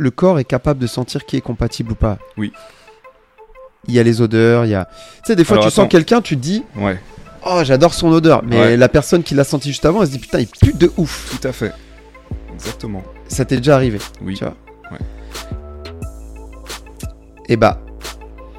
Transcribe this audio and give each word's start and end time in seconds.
le 0.00 0.10
corps 0.10 0.38
est 0.38 0.44
capable 0.44 0.80
de 0.80 0.86
sentir 0.86 1.26
qui 1.26 1.36
est 1.36 1.40
compatible 1.40 1.92
ou 1.92 1.94
pas. 1.94 2.18
Oui. 2.36 2.52
Il 3.86 3.94
y 3.94 3.98
a 3.98 4.02
les 4.02 4.20
odeurs, 4.20 4.64
il 4.64 4.70
y 4.70 4.74
a. 4.74 4.86
Tu 4.86 5.20
sais, 5.28 5.36
des 5.36 5.44
fois, 5.44 5.56
Alors, 5.58 5.66
tu 5.66 5.70
sens 5.72 5.88
quelqu'un, 5.88 6.20
tu 6.20 6.36
te 6.36 6.40
dis, 6.42 6.64
Ouais, 6.76 6.98
oh, 7.46 7.60
j'adore 7.64 7.94
son 7.94 8.08
odeur. 8.12 8.42
Mais 8.44 8.58
Ouais. 8.58 8.76
la 8.76 8.88
personne 8.88 9.22
qui 9.22 9.34
l'a 9.34 9.44
senti 9.44 9.68
juste 9.68 9.84
avant, 9.84 10.00
elle 10.02 10.06
se 10.08 10.12
dit, 10.12 10.18
putain, 10.18 10.40
il 10.40 10.46
pue 10.48 10.72
de 10.72 10.90
ouf. 10.96 11.36
tout 11.40 11.46
à 11.48 11.52
fait. 11.52 11.72
Exactement. 12.54 13.02
Ça 13.28 13.44
t'est 13.44 13.56
déjà 13.58 13.74
arrivé. 13.74 13.98
Oui. 14.22 14.34
Tu 14.36 14.44
vois 14.44 14.54
Ouais. 14.90 14.98
Et 17.48 17.56
bah, 17.56 17.80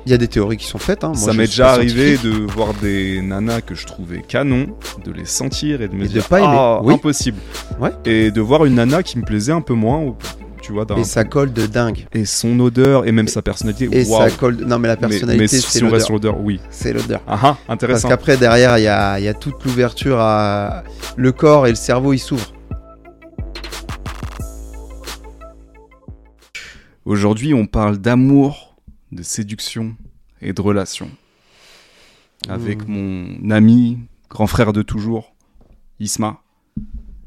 il 0.05 0.11
y 0.11 0.15
a 0.15 0.17
des 0.17 0.27
théories 0.27 0.57
qui 0.57 0.65
sont 0.65 0.79
faites. 0.79 1.03
hein. 1.03 1.09
Moi, 1.09 1.17
ça 1.17 1.33
m'est 1.33 1.45
déjà 1.45 1.71
arrivé 1.71 2.17
de 2.17 2.29
voir 2.51 2.73
des 2.73 3.21
nanas 3.21 3.61
que 3.61 3.75
je 3.75 3.85
trouvais 3.85 4.21
canon, 4.21 4.75
de 5.05 5.11
les 5.11 5.25
sentir 5.25 5.81
et 5.81 5.87
de 5.87 5.95
me 5.95 6.03
Et 6.05 6.07
de 6.07 6.13
dire 6.13 6.27
pas 6.27 6.39
aimer. 6.39 6.47
ah, 6.49 6.79
Oui. 6.83 6.95
impossible. 6.95 7.37
Ouais. 7.79 7.91
Et 8.05 8.31
de 8.31 8.41
voir 8.41 8.65
une 8.65 8.75
nana 8.75 9.03
qui 9.03 9.17
me 9.19 9.23
plaisait 9.23 9.51
un 9.51 9.61
peu 9.61 9.73
moins, 9.75 9.99
ou- 9.99 10.15
tu 10.61 10.71
vois, 10.73 10.85
Et 10.97 11.03
ça 11.03 11.23
colle 11.23 11.51
de 11.53 11.65
dingue. 11.65 12.07
et 12.13 12.25
son 12.25 12.59
odeur 12.59 13.07
et 13.07 13.11
même 13.11 13.27
sa 13.27 13.41
personnalité. 13.41 13.89
Et 13.91 14.05
ça 14.05 14.29
colle. 14.31 14.57
Non, 14.57 14.77
mais 14.79 14.87
la 14.87 14.95
Mais- 14.95 14.99
personnalité, 15.01 15.37
mais, 15.43 15.47
c'est 15.47 15.59
si 15.61 15.83
on 15.83 15.89
reste 15.89 16.05
sur 16.05 16.13
l'odeur, 16.13 16.39
oui. 16.39 16.59
C'est 16.69 16.93
l'odeur. 16.93 17.21
Ah 17.27 17.33
ah, 17.33 17.39
Parce 17.39 17.59
intéressant. 17.69 18.09
qu'après, 18.09 18.37
derrière, 18.37 18.77
il 18.77 18.83
y 18.83 18.87
a, 18.87 19.19
il 19.19 19.25
y 19.25 19.27
a 19.27 19.33
toute 19.33 19.63
l'ouverture 19.65 20.19
à. 20.19 20.83
Le 21.17 21.31
corps 21.31 21.65
et 21.67 21.71
le 21.71 21.75
cerveau, 21.75 22.13
ils 22.13 22.19
s'ouvrent. 22.19 22.53
Aujourd'hui, 27.05 27.53
on 27.53 27.65
parle 27.65 27.97
d'amour, 27.97 28.75
de 29.11 29.23
séduction 29.23 29.95
et 30.41 30.53
de 30.53 30.61
relation. 30.61 31.09
Avec 32.47 32.87
Mmh. 32.87 32.91
mon 33.41 33.51
ami, 33.51 33.99
grand 34.29 34.47
frère 34.47 34.73
de 34.73 34.81
toujours, 34.81 35.33
Isma. 35.99 36.41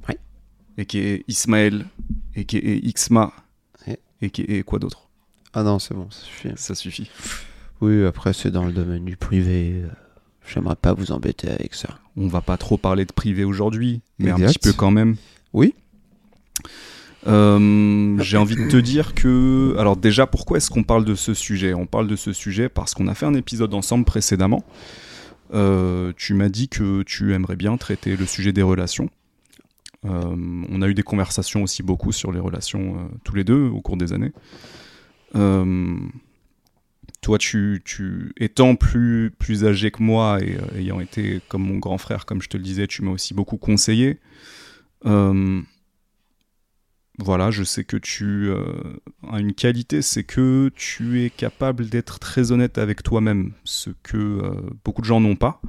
Ouais. 0.08 0.18
Et 0.78 0.86
qui 0.86 0.98
est 1.00 1.24
Ismaël, 1.28 1.86
et 2.36 2.44
qui 2.44 2.56
est 2.58 2.94
Xma, 2.94 3.32
et 4.20 4.30
qui 4.30 4.42
est 4.42 4.62
quoi 4.62 4.78
d'autre? 4.78 5.08
Ah 5.52 5.62
non, 5.62 5.78
c'est 5.78 5.94
bon, 5.94 6.08
ça 6.10 6.24
suffit. 6.24 6.48
Ça 6.56 6.74
suffit. 6.74 7.10
Oui, 7.80 8.04
après, 8.04 8.32
c'est 8.32 8.50
dans 8.50 8.64
le 8.64 8.72
domaine 8.72 9.04
du 9.04 9.16
privé. 9.16 9.82
J'aimerais 10.46 10.76
pas 10.76 10.92
vous 10.92 11.12
embêter 11.12 11.48
avec 11.48 11.74
ça. 11.74 11.98
On 12.16 12.28
va 12.28 12.40
pas 12.40 12.56
trop 12.56 12.76
parler 12.76 13.04
de 13.04 13.12
privé 13.12 13.44
aujourd'hui, 13.44 14.00
mais 14.18 14.30
un 14.30 14.36
petit 14.36 14.58
peu 14.58 14.72
quand 14.72 14.90
même. 14.90 15.16
Oui. 15.52 15.74
Euh, 17.26 18.18
J'ai 18.20 18.36
envie 18.36 18.56
de 18.56 18.68
te 18.68 18.76
dire 18.76 19.14
que. 19.14 19.74
Alors, 19.78 19.96
déjà, 19.96 20.26
pourquoi 20.26 20.58
est-ce 20.58 20.70
qu'on 20.70 20.82
parle 20.82 21.04
de 21.04 21.14
ce 21.14 21.34
sujet? 21.34 21.72
On 21.72 21.86
parle 21.86 22.06
de 22.06 22.16
ce 22.16 22.32
sujet 22.32 22.68
parce 22.68 22.94
qu'on 22.94 23.08
a 23.08 23.14
fait 23.14 23.26
un 23.26 23.34
épisode 23.34 23.72
ensemble 23.74 24.04
précédemment. 24.04 24.64
Euh, 25.52 26.12
tu 26.16 26.34
m'as 26.34 26.48
dit 26.48 26.68
que 26.68 27.02
tu 27.02 27.32
aimerais 27.32 27.56
bien 27.56 27.76
traiter 27.76 28.16
le 28.16 28.26
sujet 28.26 28.52
des 28.52 28.62
relations. 28.62 29.08
Euh, 30.04 30.64
on 30.68 30.82
a 30.82 30.88
eu 30.88 30.94
des 30.94 31.02
conversations 31.02 31.62
aussi 31.62 31.82
beaucoup 31.82 32.12
sur 32.12 32.32
les 32.32 32.40
relations 32.40 32.98
euh, 32.98 33.04
tous 33.24 33.34
les 33.34 33.44
deux 33.44 33.68
au 33.68 33.80
cours 33.80 33.96
des 33.96 34.12
années. 34.12 34.32
Euh, 35.34 35.96
toi, 37.20 37.38
tu, 37.38 37.80
tu 37.84 38.32
étant 38.36 38.76
plus, 38.76 39.32
plus 39.38 39.64
âgé 39.64 39.90
que 39.90 40.02
moi 40.02 40.42
et 40.42 40.58
ayant 40.76 41.00
été 41.00 41.40
comme 41.48 41.62
mon 41.62 41.78
grand 41.78 41.96
frère, 41.98 42.26
comme 42.26 42.42
je 42.42 42.48
te 42.48 42.56
le 42.58 42.62
disais, 42.62 42.86
tu 42.86 43.02
m'as 43.02 43.12
aussi 43.12 43.32
beaucoup 43.32 43.56
conseillé. 43.56 44.20
Voilà, 47.20 47.52
je 47.52 47.62
sais 47.62 47.84
que 47.84 47.96
tu 47.96 48.50
as 49.30 49.38
une 49.38 49.54
qualité, 49.54 50.02
c'est 50.02 50.24
que 50.24 50.70
tu 50.74 51.22
es 51.22 51.30
capable 51.30 51.88
d'être 51.88 52.18
très 52.18 52.50
honnête 52.50 52.76
avec 52.76 53.04
toi-même, 53.04 53.52
ce 53.62 53.90
que 54.02 54.42
beaucoup 54.84 55.00
de 55.00 55.06
gens 55.06 55.20
n'ont 55.20 55.36
pas. 55.36 55.62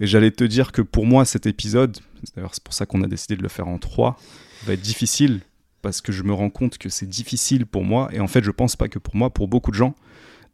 Et 0.00 0.06
j'allais 0.06 0.30
te 0.30 0.44
dire 0.44 0.72
que 0.72 0.82
pour 0.82 1.06
moi, 1.06 1.24
cet 1.24 1.46
épisode, 1.46 1.98
c'est 2.24 2.36
d'ailleurs 2.36 2.54
c'est 2.54 2.64
pour 2.64 2.74
ça 2.74 2.86
qu'on 2.86 3.02
a 3.02 3.06
décidé 3.06 3.36
de 3.36 3.42
le 3.42 3.48
faire 3.48 3.68
en 3.68 3.78
trois, 3.78 4.18
va 4.64 4.72
être 4.72 4.80
difficile 4.80 5.40
parce 5.82 6.00
que 6.00 6.12
je 6.12 6.22
me 6.22 6.32
rends 6.32 6.50
compte 6.50 6.78
que 6.78 6.88
c'est 6.88 7.08
difficile 7.08 7.66
pour 7.66 7.84
moi. 7.84 8.08
Et 8.12 8.20
en 8.20 8.26
fait, 8.26 8.42
je 8.42 8.50
pense 8.50 8.76
pas 8.76 8.88
que 8.88 8.98
pour 8.98 9.16
moi, 9.16 9.30
pour 9.30 9.48
beaucoup 9.48 9.70
de 9.70 9.76
gens, 9.76 9.94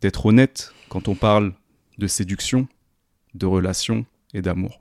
d'être 0.01 0.27
honnête 0.27 0.73
quand 0.89 1.09
on 1.09 1.15
parle 1.15 1.53
de 1.99 2.07
séduction, 2.07 2.67
de 3.35 3.47
relation 3.47 4.05
et 4.35 4.43
d'amour 4.43 4.81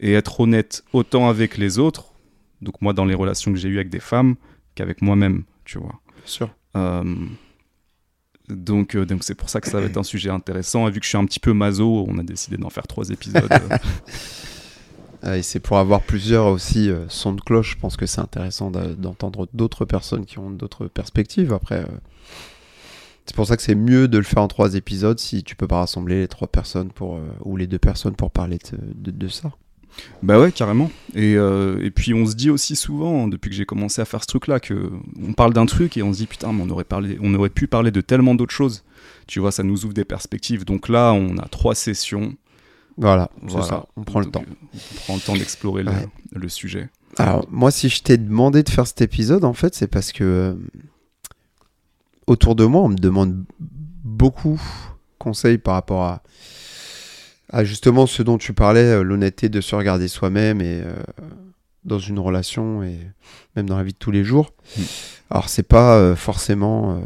et 0.00 0.12
être 0.12 0.40
honnête 0.40 0.84
autant 0.92 1.28
avec 1.28 1.56
les 1.56 1.78
autres, 1.78 2.12
donc 2.60 2.80
moi 2.80 2.92
dans 2.92 3.04
les 3.04 3.14
relations 3.14 3.52
que 3.52 3.58
j'ai 3.58 3.68
eues 3.68 3.76
avec 3.76 3.90
des 3.90 4.00
femmes, 4.00 4.36
qu'avec 4.74 5.02
moi-même, 5.02 5.44
tu 5.64 5.78
vois. 5.78 6.00
Bien 6.16 6.26
sûr. 6.26 6.54
Euh, 6.76 7.14
donc 8.48 8.94
euh, 8.96 9.06
donc 9.06 9.24
c'est 9.24 9.34
pour 9.34 9.48
ça 9.48 9.60
que 9.60 9.68
ça 9.68 9.80
va 9.80 9.86
être 9.86 9.96
un 9.96 10.02
sujet 10.02 10.30
intéressant. 10.30 10.86
Et 10.88 10.90
vu 10.90 11.00
que 11.00 11.04
je 11.04 11.10
suis 11.10 11.18
un 11.18 11.24
petit 11.24 11.40
peu 11.40 11.52
maso, 11.52 12.04
on 12.08 12.18
a 12.18 12.22
décidé 12.22 12.56
d'en 12.56 12.70
faire 12.70 12.86
trois 12.86 13.08
épisodes. 13.10 13.48
Ah, 15.26 15.38
et 15.38 15.42
c'est 15.42 15.58
pour 15.60 15.78
avoir 15.78 16.02
plusieurs 16.02 16.44
aussi 16.48 16.90
euh, 16.90 17.06
sons 17.08 17.32
de 17.32 17.40
cloche. 17.40 17.76
Je 17.76 17.80
pense 17.80 17.96
que 17.96 18.04
c'est 18.04 18.20
intéressant 18.20 18.70
d'entendre 18.70 19.48
d'autres 19.54 19.86
personnes 19.86 20.26
qui 20.26 20.38
ont 20.38 20.50
d'autres 20.50 20.86
perspectives. 20.86 21.50
Après, 21.54 21.80
euh, 21.80 21.86
c'est 23.24 23.34
pour 23.34 23.46
ça 23.46 23.56
que 23.56 23.62
c'est 23.62 23.74
mieux 23.74 24.06
de 24.06 24.18
le 24.18 24.24
faire 24.24 24.42
en 24.42 24.48
trois 24.48 24.74
épisodes 24.74 25.18
si 25.18 25.42
tu 25.42 25.56
peux 25.56 25.66
pas 25.66 25.78
rassembler 25.78 26.20
les 26.20 26.28
trois 26.28 26.46
personnes 26.48 26.90
pour, 26.92 27.16
euh, 27.16 27.22
ou 27.40 27.56
les 27.56 27.66
deux 27.66 27.78
personnes 27.78 28.14
pour 28.14 28.30
parler 28.32 28.58
de, 28.70 29.10
de- 29.10 29.16
de 29.16 29.28
ça. 29.28 29.50
Bah 30.22 30.40
ouais, 30.40 30.52
carrément. 30.52 30.90
Et, 31.14 31.34
euh, 31.36 31.78
et 31.84 31.90
puis 31.90 32.14
on 32.14 32.26
se 32.26 32.34
dit 32.34 32.50
aussi 32.50 32.76
souvent, 32.76 33.28
depuis 33.28 33.50
que 33.50 33.56
j'ai 33.56 33.64
commencé 33.66 34.00
à 34.00 34.04
faire 34.04 34.22
ce 34.22 34.26
truc-là, 34.26 34.60
que 34.60 34.90
on 35.22 35.32
parle 35.32 35.52
d'un 35.52 35.66
truc 35.66 35.96
et 35.96 36.02
on 36.02 36.12
se 36.12 36.18
dit 36.18 36.26
putain, 36.26 36.52
mais 36.52 36.62
on 36.62 36.70
aurait, 36.70 36.84
parlé, 36.84 37.18
on 37.22 37.32
aurait 37.34 37.50
pu 37.50 37.66
parler 37.66 37.90
de 37.90 38.00
tellement 38.00 38.34
d'autres 38.34 38.54
choses. 38.54 38.84
Tu 39.26 39.40
vois, 39.40 39.52
ça 39.52 39.62
nous 39.62 39.84
ouvre 39.84 39.94
des 39.94 40.04
perspectives. 40.04 40.64
Donc 40.64 40.88
là, 40.88 41.12
on 41.12 41.38
a 41.38 41.46
trois 41.48 41.74
sessions. 41.74 42.34
Voilà, 42.96 43.30
Voilà. 43.42 43.62
c'est 43.64 43.68
ça. 43.70 43.86
On 43.96 44.02
prend 44.04 44.20
le 44.20 44.26
temps. 44.26 44.44
On 44.74 44.94
prend 45.04 45.14
le 45.16 45.20
temps 45.20 45.34
d'explorer 45.34 45.82
le- 45.82 45.90
Ouais. 45.90 46.06
le 46.32 46.48
sujet. 46.48 46.88
Alors, 47.18 47.46
moi, 47.50 47.70
si 47.70 47.88
je 47.88 48.02
t'ai 48.02 48.16
demandé 48.18 48.62
de 48.62 48.68
faire 48.70 48.86
cet 48.86 49.00
épisode, 49.02 49.44
en 49.44 49.52
fait, 49.54 49.74
c'est 49.74 49.86
parce 49.88 50.12
que 50.12 50.24
euh, 50.24 50.54
autour 52.26 52.54
de 52.54 52.64
moi, 52.64 52.82
on 52.82 52.88
me 52.88 52.96
demande 52.96 53.44
beaucoup 54.04 54.60
conseils 55.18 55.58
par 55.58 55.74
rapport 55.74 56.02
à, 56.04 56.22
à 57.54 57.62
justement 57.62 58.06
ce 58.06 58.22
dont 58.24 58.36
tu 58.36 58.52
parlais, 58.52 58.82
euh, 58.82 59.02
l'honnêteté 59.04 59.48
de 59.48 59.60
se 59.60 59.76
regarder 59.76 60.08
soi-même 60.08 60.60
et 60.60 60.82
euh, 60.82 60.92
dans 61.84 62.00
une 62.00 62.18
relation 62.18 62.82
et 62.82 62.98
même 63.54 63.68
dans 63.68 63.76
la 63.76 63.84
vie 63.84 63.92
de 63.92 63.98
tous 63.98 64.10
les 64.10 64.24
jours. 64.24 64.52
Mm. 64.76 64.82
Alors, 65.30 65.48
c'est 65.48 65.62
pas 65.62 65.96
euh, 65.96 66.16
forcément 66.16 66.96
euh, 66.96 67.00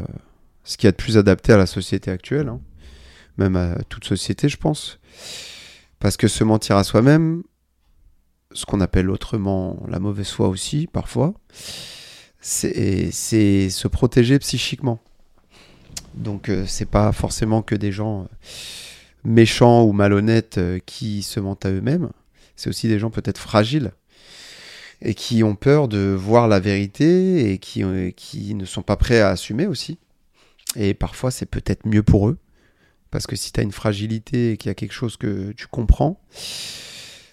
ce 0.65 0.79
qu'il 0.79 0.87
y 0.87 0.89
a 0.89 0.93
de 0.93 0.97
plus 0.97 1.19
adapté 1.19 1.53
à 1.53 1.59
la 1.59 1.67
société 1.67 2.11
actuelle, 2.11 2.49
hein. 2.49 2.61
même 3.37 3.57
à 3.57 3.75
toute 3.91 4.07
société, 4.07 4.49
je 4.49 4.57
pense. 4.57 4.99
Parce 5.99 6.17
que 6.17 6.29
se 6.29 6.45
mentir 6.45 6.79
à 6.79 6.85
soi-même, 6.85 7.43
ce 8.53 8.65
qu'on 8.65 8.81
appelle 8.81 9.11
autrement 9.11 9.83
la 9.87 9.99
mauvaise 9.99 10.31
foi 10.31 10.49
aussi, 10.49 10.87
parfois, 10.91 11.35
c'est 12.41 13.11
c'est 13.13 13.69
se 13.69 13.87
protéger 13.87 14.39
psychiquement. 14.39 14.99
Donc, 16.15 16.51
c'est 16.67 16.89
pas 16.89 17.13
forcément 17.13 17.61
que 17.61 17.75
des 17.75 17.93
gens 17.93 18.29
méchants 19.29 19.85
ou 19.85 19.93
malhonnêtes 19.93 20.59
euh, 20.59 20.79
qui 20.85 21.23
se 21.23 21.41
mentent 21.41 21.67
à 21.67 21.71
eux-mêmes. 21.71 22.11
C'est 22.57 22.69
aussi 22.69 22.89
des 22.89 22.99
gens 22.99 23.11
peut-être 23.11 23.39
fragiles 23.39 23.93
et 25.01 25.15
qui 25.15 25.45
ont 25.45 25.55
peur 25.55 25.87
de 25.87 25.99
voir 26.19 26.49
la 26.49 26.59
vérité 26.59 27.53
et 27.53 27.59
qui, 27.59 27.85
euh, 27.85 28.11
qui 28.11 28.55
ne 28.55 28.65
sont 28.65 28.83
pas 28.83 28.97
prêts 28.97 29.21
à 29.21 29.29
assumer 29.31 29.67
aussi. 29.67 29.99
Et 30.77 30.93
parfois, 30.95 31.31
c'est 31.31 31.47
peut-être 31.47 31.87
mieux 31.87 32.03
pour 32.03 32.29
eux. 32.29 32.39
Parce 33.11 33.27
que 33.27 33.37
si 33.37 33.53
tu 33.53 33.61
as 33.61 33.63
une 33.63 33.73
fragilité 33.73 34.53
et 34.53 34.57
qu'il 34.57 34.69
y 34.69 34.73
a 34.73 34.75
quelque 34.75 34.93
chose 34.93 35.17
que 35.17 35.53
tu 35.53 35.67
comprends, 35.67 36.21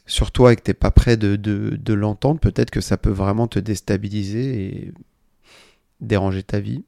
sur 0.05 0.31
toi 0.31 0.53
et 0.53 0.55
que 0.55 0.61
tu 0.61 0.69
n'es 0.69 0.75
pas 0.75 0.91
prêt 0.91 1.17
de, 1.17 1.35
de- 1.35 1.75
de 1.75 1.93
l'entendre, 1.93 2.39
peut-être 2.39 2.71
que 2.71 2.79
ça 2.81 2.95
peut 2.97 3.09
vraiment 3.09 3.47
te 3.47 3.59
déstabiliser 3.59 4.63
et 4.63 4.93
déranger 5.99 6.43
ta 6.43 6.59
vie. 6.59 6.83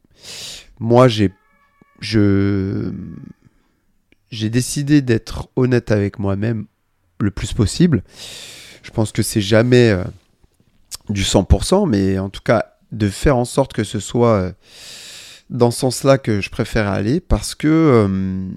Moi, 0.80 1.08
j'ai 1.08 1.32
je 2.00 2.92
j'ai 4.32 4.50
décidé 4.50 5.02
d'être 5.02 5.50
honnête 5.56 5.92
avec 5.92 6.20
moi-même 6.20 6.66
le 7.20 7.32
plus 7.32 7.54
possible. 7.54 8.04
Je 8.84 8.92
pense 8.92 9.12
que 9.12 9.24
c'est 9.24 9.42
jamais 9.42 9.90
euh, 9.90 10.04
du 11.10 11.24
100%, 11.24 11.88
mais 11.90 12.20
en 12.20 12.30
tout 12.30 12.42
cas 12.44 12.74
de 12.92 13.10
faire 13.10 13.38
en 13.38 13.46
sorte 13.46 13.74
que 13.74 13.84
ce 13.84 14.00
soit 14.00 14.36
euh, 14.36 14.52
dans 15.50 15.72
ce 15.72 15.80
sens-là 15.80 16.18
que 16.18 16.42
je 16.42 16.50
préfère 16.50 16.88
aller 16.88 17.20
parce 17.20 17.56
que 17.56 17.68
euh, 17.68 18.48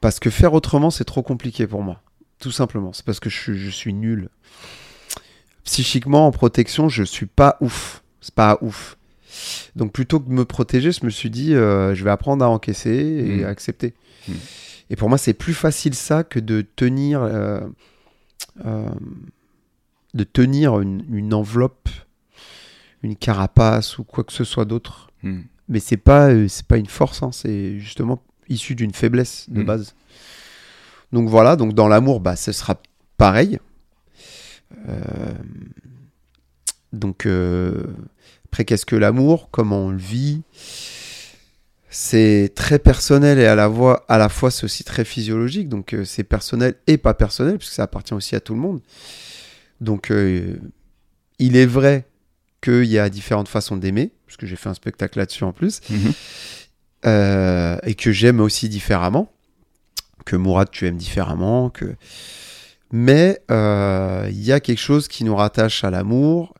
parce 0.00 0.20
que 0.20 0.30
faire 0.30 0.54
autrement 0.54 0.90
c'est 0.90 1.04
trop 1.04 1.22
compliqué 1.22 1.66
pour 1.66 1.82
moi. 1.82 2.02
Tout 2.38 2.50
simplement, 2.50 2.94
c'est 2.94 3.04
parce 3.04 3.20
que 3.20 3.28
je 3.28 3.36
suis, 3.36 3.58
je 3.58 3.68
suis 3.68 3.92
nul. 3.92 4.30
Psychiquement, 5.64 6.26
en 6.26 6.30
protection, 6.30 6.88
je 6.88 7.02
suis 7.02 7.26
pas 7.26 7.58
ouf. 7.60 8.02
C'est 8.22 8.34
pas 8.34 8.58
ouf. 8.62 8.96
Donc 9.76 9.92
plutôt 9.92 10.20
que 10.20 10.28
de 10.28 10.32
me 10.32 10.46
protéger, 10.46 10.90
je 10.90 11.04
me 11.04 11.10
suis 11.10 11.28
dit, 11.28 11.54
euh, 11.54 11.94
je 11.94 12.02
vais 12.02 12.10
apprendre 12.10 12.42
à 12.42 12.48
encaisser 12.48 12.90
et 12.90 13.44
à 13.44 13.48
accepter. 13.48 13.94
Mm. 14.26 14.32
Et 14.90 14.96
pour 14.96 15.08
moi, 15.08 15.18
c'est 15.18 15.34
plus 15.34 15.54
facile 15.54 15.94
ça 15.94 16.24
que 16.24 16.40
de 16.40 16.62
tenir, 16.62 17.22
euh, 17.22 17.60
euh, 18.66 18.88
de 20.14 20.24
tenir 20.24 20.80
une, 20.80 21.04
une 21.10 21.32
enveloppe, 21.32 21.88
une 23.02 23.16
carapace 23.16 23.98
ou 23.98 24.04
quoi 24.04 24.24
que 24.24 24.32
ce 24.32 24.44
soit 24.44 24.64
d'autre. 24.64 25.10
Hmm. 25.22 25.42
Mais 25.68 25.78
c'est 25.78 25.96
pas, 25.96 26.30
euh, 26.30 26.48
c'est 26.48 26.66
pas 26.66 26.76
une 26.76 26.86
force, 26.88 27.22
hein, 27.22 27.30
c'est 27.32 27.78
justement 27.78 28.20
issu 28.48 28.74
d'une 28.74 28.92
faiblesse 28.92 29.46
de 29.48 29.62
Mm. 29.62 29.66
base. 29.66 29.94
Donc 31.12 31.28
voilà, 31.28 31.54
donc 31.54 31.72
dans 31.74 31.86
l'amour, 31.86 32.18
bah, 32.18 32.34
ce 32.34 32.50
sera 32.50 32.80
pareil. 33.16 33.60
Donc 36.92 37.26
après, 38.46 38.64
qu'est-ce 38.64 38.86
que 38.86 38.96
l'amour? 38.96 39.48
Comment 39.52 39.86
on 39.86 39.90
le 39.90 39.98
vit? 39.98 40.42
C'est 41.92 42.52
très 42.54 42.78
personnel 42.78 43.40
et 43.40 43.46
à 43.46 43.56
la, 43.56 43.66
voix, 43.66 44.04
à 44.08 44.16
la 44.16 44.28
fois 44.28 44.52
c'est 44.52 44.64
aussi 44.64 44.84
très 44.84 45.04
physiologique. 45.04 45.68
Donc 45.68 45.92
euh, 45.92 46.04
c'est 46.04 46.22
personnel 46.22 46.76
et 46.86 46.96
pas 46.98 47.14
personnel, 47.14 47.58
puisque 47.58 47.74
ça 47.74 47.82
appartient 47.82 48.14
aussi 48.14 48.36
à 48.36 48.40
tout 48.40 48.54
le 48.54 48.60
monde. 48.60 48.80
Donc 49.80 50.10
euh, 50.10 50.56
il 51.40 51.56
est 51.56 51.66
vrai 51.66 52.06
qu'il 52.62 52.84
y 52.84 52.98
a 52.98 53.08
différentes 53.10 53.48
façons 53.48 53.76
d'aimer, 53.76 54.12
puisque 54.26 54.46
j'ai 54.46 54.56
fait 54.56 54.68
un 54.68 54.74
spectacle 54.74 55.18
là-dessus 55.18 55.44
en 55.44 55.52
plus, 55.52 55.80
Mhm. 55.90 56.12
euh, 57.06 57.76
et 57.82 57.94
que 57.94 58.12
j'aime 58.12 58.38
aussi 58.40 58.68
différemment, 58.68 59.32
que 60.26 60.36
Mourad 60.36 60.70
tu 60.70 60.86
aimes 60.86 60.98
différemment, 60.98 61.70
que... 61.70 61.96
mais 62.92 63.40
il 63.48 64.42
y 64.44 64.52
a 64.52 64.60
quelque 64.60 64.78
chose 64.78 65.08
qui 65.08 65.24
nous 65.24 65.34
rattache 65.34 65.82
à 65.82 65.90
l'amour, 65.90 66.54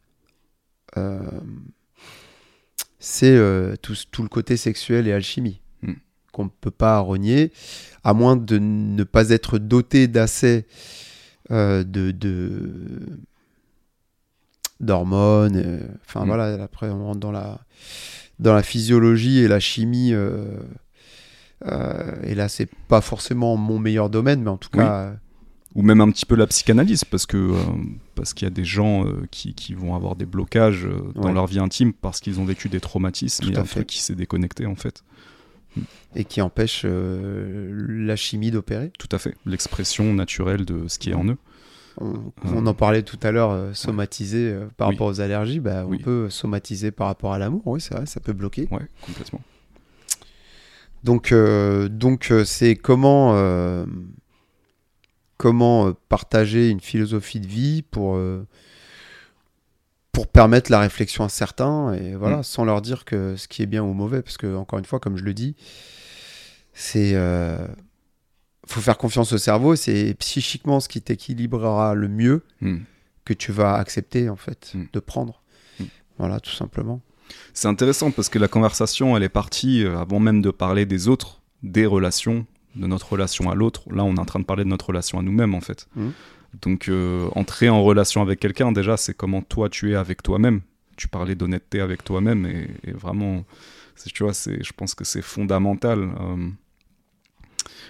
c'est 3.01 3.35
euh, 3.35 3.75
tout, 3.83 3.95
tout 4.13 4.23
le 4.23 4.29
côté 4.29 4.57
sexuel 4.57 5.09
et 5.09 5.13
alchimie, 5.13 5.61
Mm. 5.83 5.95
qu'on 6.33 6.45
ne 6.45 6.51
peut 6.61 6.71
pas 6.71 6.99
renier, 7.01 7.51
à 8.05 8.13
moins 8.15 8.37
de 8.37 8.59
ne 8.59 9.03
pas 9.05 9.31
être 9.31 9.59
doté 9.59 10.07
d'assez 10.07 10.67
euh, 11.51 11.83
de... 11.83 12.11
de 12.13 13.01
d'hormones, 14.81 15.57
euh, 15.57 15.81
enfin 16.07 16.25
Mm. 16.25 16.29
voilà, 16.29 16.63
après 16.63 16.89
on 16.89 17.05
rentre 17.05 17.21
dans 17.21 17.33
la, 17.33 17.61
dans 18.39 18.55
la 18.55 18.63
physiologie 18.63 19.39
et 19.41 19.49
la 19.49 19.61
chimie. 19.61 20.13
et 22.23 22.35
là, 22.35 22.49
c'est 22.49 22.69
pas 22.89 23.01
forcément 23.03 23.57
mon 23.59 23.79
meilleur 23.79 24.09
domaine, 24.09 24.43
mais 24.43 24.49
en 24.51 24.57
tout 24.57 24.71
Oui. 24.75 24.79
cas, 24.81 25.13
Ou 25.77 25.83
même 25.83 26.01
un 26.01 26.11
petit 26.11 26.27
peu 26.27 26.35
la 26.35 26.49
psychanalyse, 26.49 27.05
parce 27.05 27.27
que 27.27 27.37
euh, 27.37 27.55
parce 28.17 28.35
qu'il 28.35 28.45
y 28.45 28.51
a 28.51 28.55
des 28.55 28.65
gens 28.65 29.07
euh, 29.07 29.23
qui, 29.31 29.55
qui 29.55 29.75
vont 29.75 29.95
avoir 29.95 30.17
des 30.17 30.27
blocages 30.27 30.85
euh, 30.85 31.13
dans 31.15 31.29
Ouais. 31.29 31.33
leur 31.33 31.47
vie 31.47 31.61
intime 31.61 31.93
parce 31.93 32.19
qu'ils 32.21 32.41
ont 32.41 32.45
vécu 32.45 32.69
des 32.69 32.81
traumatismes. 32.81 33.45
Tout 33.53 33.57
à 33.57 33.61
un 33.61 33.65
fait. 33.65 33.77
truc 33.77 33.87
qui 33.87 34.01
s'est 34.03 34.17
déconnecté 34.17 34.67
en 34.67 34.75
fait. 34.75 35.05
et 36.17 36.25
qui 36.25 36.41
empêche 36.41 36.85
la 36.85 38.17
chimie 38.17 38.51
d'opérer. 38.51 38.91
Tout 38.99 39.09
à 39.13 39.19
fait. 39.19 39.37
L'expression 39.47 40.13
naturelle 40.13 40.65
de 40.65 40.89
ce 40.89 40.99
qui 40.99 41.11
est 41.11 41.15
en 41.15 41.25
eux. 41.29 41.37
On, 42.01 42.33
on 42.45 42.67
en 42.67 42.75
parlait 42.75 43.03
tout 43.03 43.19
à 43.23 43.31
l'heure, 43.31 43.77
somatiser 43.77 44.53
par 44.77 44.89
Oui. 44.89 44.95
rapport 44.95 45.07
aux 45.07 45.21
allergies, 45.21 45.61
bah, 45.61 45.85
on 45.87 45.91
Oui. 45.91 45.99
peut 45.99 46.29
somatiser 46.31 46.91
par 46.91 47.07
rapport 47.07 47.33
à 47.33 47.39
l'amour, 47.39 47.63
oui, 47.67 47.81
c'est 47.81 47.95
vrai, 47.95 48.07
ça 48.07 48.19
peut 48.21 48.33
bloquer. 48.33 48.67
Ouais, 48.73 48.87
complètement. 49.07 49.41
Donc, 51.05 51.33
donc 51.91 52.33
c'est 52.45 52.75
comment, 52.75 53.35
comment 55.41 55.89
euh, 55.89 55.93
partager 56.11 56.69
une 56.69 56.81
philosophie 56.81 57.41
de 57.41 57.47
vie 57.47 57.81
pour, 57.81 58.17
euh, 58.17 58.47
pour 60.13 60.27
permettre 60.27 60.71
la 60.71 60.81
réflexion 60.81 61.25
à 61.25 61.31
certains, 61.31 61.95
et 61.95 62.15
voilà, 62.15 62.39
Mm. 62.39 62.43
sans 62.43 62.65
leur 62.67 62.83
dire 62.83 63.07
que 63.07 63.37
ce 63.37 63.49
qui 63.49 63.63
est 63.63 63.67
bien 63.67 63.83
ou 63.83 63.95
mauvais, 63.95 64.21
parce 64.21 64.37
que, 64.37 64.55
encore 64.55 64.79
une 64.79 64.85
fois, 64.85 65.01
comme 65.01 65.17
je 65.17 65.25
le 65.25 65.33
dis, 65.33 65.57
c'est. 66.75 67.13
euh, 67.15 67.67
faut 68.67 68.81
faire 68.83 68.99
confiance 68.99 69.33
au 69.33 69.39
cerveau, 69.39 69.75
c'est 69.77 70.15
psychiquement 70.19 70.79
ce 70.79 70.89
qui 70.89 71.01
t'équilibrera 71.01 71.95
le 71.95 72.07
mieux 72.09 72.45
Hmm. 72.61 72.81
que 73.25 73.33
tu 73.33 73.51
vas 73.51 73.75
accepter, 73.77 74.29
en 74.29 74.37
fait, 74.37 74.73
Mm. 74.75 74.85
de 74.93 75.01
prendre. 75.01 75.43
Mm. 75.81 75.85
Voilà, 76.19 76.39
tout 76.39 76.53
simplement. 76.53 77.01
C'est 77.55 77.69
intéressant 77.69 78.11
parce 78.11 78.29
que 78.29 78.39
la 78.39 78.49
conversation, 78.49 79.17
elle 79.17 79.23
est 79.23 79.29
partie 79.31 79.85
avant 79.87 80.21
même 80.21 80.43
de 80.43 80.51
parler 80.51 80.85
des 80.85 81.09
autres, 81.09 81.41
des 81.63 81.87
relations, 81.87 82.45
de 82.75 82.87
notre 82.87 83.13
relation 83.13 83.51
à 83.51 83.55
l'autre. 83.55 83.83
Là, 83.91 84.05
on 84.05 84.15
est 84.15 84.21
en 84.21 84.25
train 84.25 84.41
de 84.41 84.45
parler 84.45 84.65
de 84.65 84.69
notre 84.69 84.87
relation 84.89 85.19
à 85.19 85.23
nous-mêmes, 85.23 85.55
en 85.55 85.61
fait. 85.61 85.89
Mhm. 85.97 86.13
Donc, 86.63 86.89
euh, 86.89 87.29
entrer 87.35 87.69
en 87.69 87.83
relation 87.83 88.23
avec 88.23 88.41
quelqu'un, 88.41 88.73
déjà, 88.73 88.97
c'est 88.97 89.15
comment 89.15 89.43
toi 89.43 89.69
tu 89.69 89.93
es 89.93 89.95
avec 89.95 90.23
toi-même. 90.23 90.63
Tu 90.97 91.09
parlais 91.09 91.35
d'honnêteté 91.35 91.81
avec 91.81 92.05
toi-même 92.05 92.45
et, 92.47 92.69
et 92.85 92.93
vraiment, 92.93 93.45
tu 94.09 94.23
vois, 94.23 94.35
c'est, 94.35 94.63
je 94.63 94.73
pense 94.73 94.95
que 94.95 95.05
c'est 95.05 95.23
fondamental. 95.23 96.11
Euh, 96.21 96.49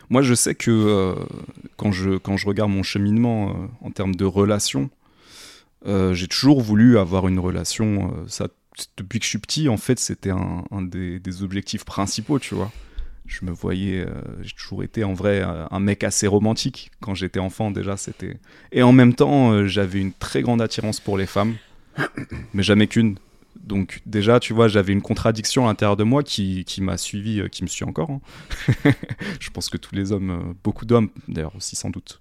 moi, 0.09 0.23
je 0.23 0.35
sais 0.35 0.55
que 0.55 0.71
euh, 0.71 1.15
quand, 1.77 1.93
je, 1.93 2.19
quand 2.19 2.37
je 2.37 2.47
regarde 2.47 2.71
mon 2.71 2.83
cheminement 2.83 3.55
en 3.81 3.91
termes 3.91 4.15
de 4.15 4.25
relations, 4.25 4.91
euh, 5.87 6.13
j'ai 6.15 6.27
toujours 6.27 6.61
voulu 6.61 6.99
avoir 6.99 7.29
une 7.29 7.39
relation. 7.39 8.13
ça, 8.27 8.49
depuis 8.97 9.19
que 9.19 9.25
je 9.25 9.31
suis 9.31 9.39
petit, 9.39 9.69
en 9.69 9.77
fait, 9.77 9.99
c'était 9.99 10.31
un, 10.31 10.65
un 10.71 10.83
des, 10.83 11.21
des 11.21 11.43
objectifs 11.43 11.85
principaux, 11.85 12.39
tu 12.39 12.55
vois. 12.55 12.73
Je 13.33 13.45
me 13.45 13.53
voyais, 13.53 14.01
euh, 14.01 14.11
j'ai 14.43 14.55
toujours 14.55 14.83
été 14.83 15.05
en 15.05 15.15
vrai 15.15 15.41
euh, 15.41 15.65
un 15.71 15.79
mec 15.79 16.03
assez 16.03 16.27
romantique. 16.27 16.91
Quand 17.01 17.15
j'étais 17.15 17.39
enfant, 17.39 17.71
déjà, 17.71 17.97
c'était. 17.97 18.39
Et 18.73 18.83
en 18.83 18.91
même 18.93 19.15
temps, 19.15 19.53
euh, 19.53 19.67
j'avais 19.69 20.01
une 20.01 20.13
très 20.13 20.43
grande 20.43 20.61
attirance 20.61 20.99
pour 20.99 21.17
les 21.17 21.27
femmes, 21.27 21.55
mais 22.55 22.65
jamais 22.65 22.89
qu'une. 22.89 23.17
Donc, 23.63 24.01
déjà, 24.05 24.41
tu 24.41 24.53
vois, 24.53 24.67
j'avais 24.67 24.93
une 24.93 25.01
contradiction 25.03 25.65
à 25.67 25.69
l'intérieur 25.69 25.97
de 25.97 26.03
moi 26.03 26.25
qui, 26.25 26.65
qui 26.65 26.81
m'a 26.83 26.97
suivi, 26.97 27.41
euh, 27.41 27.47
qui 27.49 27.63
me 27.63 27.69
suit 27.69 27.85
encore. 27.85 28.11
hein. 28.11 28.21
je 29.41 29.51
pense 29.51 29.69
que 29.69 29.77
tous 29.77 29.95
les 29.95 30.11
hommes, 30.11 30.55
beaucoup 30.65 30.85
d'hommes, 30.85 31.11
d'ailleurs 31.29 31.55
aussi 31.55 31.77
sans 31.77 31.91
doute, 31.91 32.21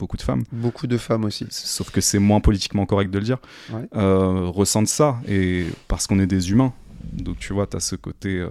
beaucoup 0.00 0.16
de 0.16 0.22
femmes, 0.22 0.42
Beaucoup 0.50 0.86
de 0.88 0.96
femmes 0.98 1.24
aussi. 1.24 1.46
sauf 1.50 1.90
que 1.90 2.00
c'est 2.00 2.18
moins 2.18 2.40
politiquement 2.40 2.86
correct 2.86 3.10
de 3.10 3.18
le 3.18 3.24
dire, 3.24 3.38
Ouais. 3.72 3.86
ressentent 3.92 4.88
ça, 4.88 5.20
et 5.28 5.66
parce 5.86 6.06
qu'on 6.08 6.18
est 6.18 6.26
des 6.26 6.50
humains. 6.50 6.72
Donc 7.12 7.38
tu 7.38 7.52
vois, 7.52 7.66
tu 7.66 7.76
as 7.76 7.80
ce 7.80 7.96
côté, 7.96 8.38
euh, 8.38 8.48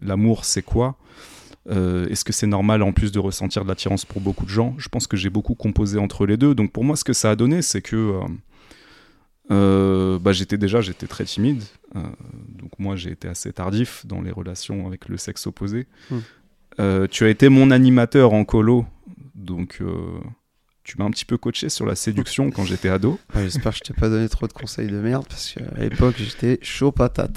l'amour 0.00 0.44
c'est 0.44 0.62
quoi? 0.62 0.96
Euh, 1.68 2.08
Est-ce 2.08 2.24
que 2.24 2.32
c'est 2.32 2.46
normal 2.46 2.82
en 2.82 2.92
plus 2.92 3.12
de 3.12 3.18
ressentir 3.18 3.62
de 3.64 3.68
l'attirance 3.68 4.04
pour 4.04 4.20
beaucoup 4.20 4.44
de 4.44 4.50
gens? 4.50 4.74
Je 4.78 4.88
pense 4.88 5.06
que 5.06 5.16
j'ai 5.16 5.30
beaucoup 5.30 5.54
composé 5.54 5.98
entre 5.98 6.26
les 6.26 6.36
deux. 6.36 6.54
Donc 6.54 6.72
pour 6.72 6.84
moi, 6.84 6.96
ce 6.96 7.04
que 7.04 7.12
ça 7.12 7.30
a 7.30 7.36
donné, 7.36 7.62
c'est 7.62 7.82
que 7.82 7.96
euh, 7.96 8.20
euh, 9.50 10.18
bah, 10.18 10.32
j'étais 10.32 10.58
déjà 10.58 10.80
j'étais 10.80 11.06
très 11.06 11.24
timide. 11.24 11.62
Donc 11.94 12.70
moi, 12.78 12.96
j'ai 12.96 13.10
été 13.10 13.28
assez 13.28 13.52
tardif 13.52 14.06
dans 14.06 14.22
les 14.22 14.30
relations 14.30 14.86
avec 14.86 15.08
le 15.08 15.16
sexe 15.16 15.46
opposé. 15.46 15.86
Hmm. 16.10 17.06
Tu 17.10 17.24
as 17.24 17.28
été 17.28 17.48
mon 17.50 17.70
animateur 17.70 18.32
en 18.32 18.44
colo, 18.44 18.86
donc 19.34 19.82
tu 20.90 20.98
m'as 20.98 21.04
un 21.04 21.10
petit 21.10 21.24
peu 21.24 21.38
coaché 21.38 21.68
sur 21.68 21.86
la 21.86 21.94
séduction 21.94 22.50
quand 22.54 22.64
j'étais 22.64 22.88
ado. 22.88 23.20
Ouais, 23.34 23.44
J'espère 23.44 23.70
que 23.72 23.78
je 23.78 23.92
t'ai 23.92 23.94
pas 23.94 24.08
donné 24.08 24.28
trop 24.28 24.48
de 24.48 24.52
conseils 24.52 24.88
de 24.88 24.98
merde 24.98 25.24
parce 25.28 25.54
qu'à 25.54 25.80
l'époque 25.80 26.16
j'étais 26.18 26.58
chaud 26.62 26.90
patate. 26.90 27.36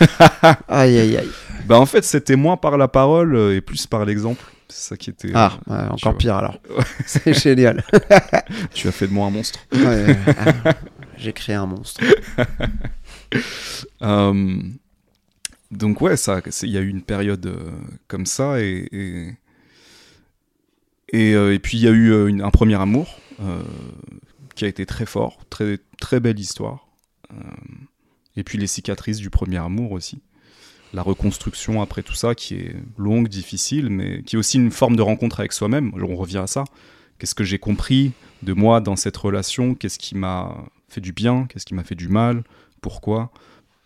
aïe 0.68 0.98
aïe 0.98 1.16
aïe. 1.18 1.30
Bah 1.66 1.78
en 1.78 1.84
fait, 1.84 2.02
c'était 2.02 2.36
moins 2.36 2.56
par 2.56 2.78
la 2.78 2.88
parole 2.88 3.36
euh, 3.36 3.56
et 3.56 3.60
plus 3.60 3.86
par 3.86 4.06
l'exemple. 4.06 4.42
C'est 4.68 4.88
ça 4.88 4.96
qui 4.96 5.10
était. 5.10 5.32
Ah, 5.34 5.52
euh, 5.68 5.72
ouais, 5.72 5.88
encore 5.90 6.16
pire 6.16 6.36
alors. 6.36 6.58
C'est 7.06 7.34
génial. 7.34 7.84
Tu 8.72 8.88
as 8.88 8.92
fait 8.92 9.06
de 9.06 9.12
moi 9.12 9.26
un 9.26 9.30
monstre. 9.30 9.58
Ouais, 9.74 10.16
ah, 10.64 10.72
J'ai 11.18 11.34
créé 11.34 11.56
un 11.56 11.66
monstre. 11.66 12.00
Euh, 14.02 14.56
donc 15.70 16.00
ouais, 16.00 16.16
ça, 16.16 16.40
il 16.62 16.70
y 16.70 16.78
a 16.78 16.80
eu 16.80 16.88
une 16.88 17.02
période 17.02 17.44
euh, 17.46 17.70
comme 18.08 18.24
ça 18.24 18.60
et 18.60 18.88
et, 18.92 19.34
et, 21.14 21.34
euh, 21.34 21.54
et 21.54 21.60
puis 21.60 21.78
il 21.78 21.84
y 21.84 21.88
a 21.88 21.92
eu 21.92 22.10
euh, 22.10 22.44
un 22.44 22.50
premier 22.50 22.74
amour 22.74 23.18
euh, 23.40 23.62
qui 24.56 24.64
a 24.64 24.68
été 24.68 24.84
très 24.84 25.06
fort, 25.06 25.38
très 25.48 25.78
très 26.00 26.18
belle 26.18 26.38
histoire. 26.38 26.88
Et 28.36 28.44
puis 28.44 28.58
les 28.58 28.66
cicatrices 28.66 29.18
du 29.18 29.30
premier 29.30 29.56
amour 29.56 29.92
aussi. 29.92 30.20
La 30.92 31.02
reconstruction 31.02 31.82
après 31.82 32.02
tout 32.02 32.14
ça 32.14 32.34
qui 32.34 32.54
est 32.54 32.76
longue, 32.98 33.28
difficile, 33.28 33.90
mais 33.90 34.22
qui 34.22 34.36
est 34.36 34.38
aussi 34.38 34.58
une 34.58 34.70
forme 34.70 34.94
de 34.94 35.02
rencontre 35.02 35.40
avec 35.40 35.52
soi-même. 35.52 35.92
On 35.96 36.16
revient 36.16 36.38
à 36.38 36.46
ça. 36.46 36.64
Qu'est-ce 37.18 37.34
que 37.34 37.42
j'ai 37.42 37.58
compris 37.58 38.12
de 38.42 38.52
moi 38.52 38.80
dans 38.80 38.94
cette 38.94 39.16
relation? 39.16 39.74
Qu'est-ce 39.74 39.98
qui 39.98 40.14
m'a 40.14 40.56
fait 40.88 41.00
du 41.00 41.12
bien? 41.12 41.46
Qu'est-ce 41.48 41.66
qui 41.66 41.74
m'a 41.74 41.84
fait 41.84 41.96
du 41.96 42.08
mal? 42.08 42.44
Pourquoi? 42.80 43.32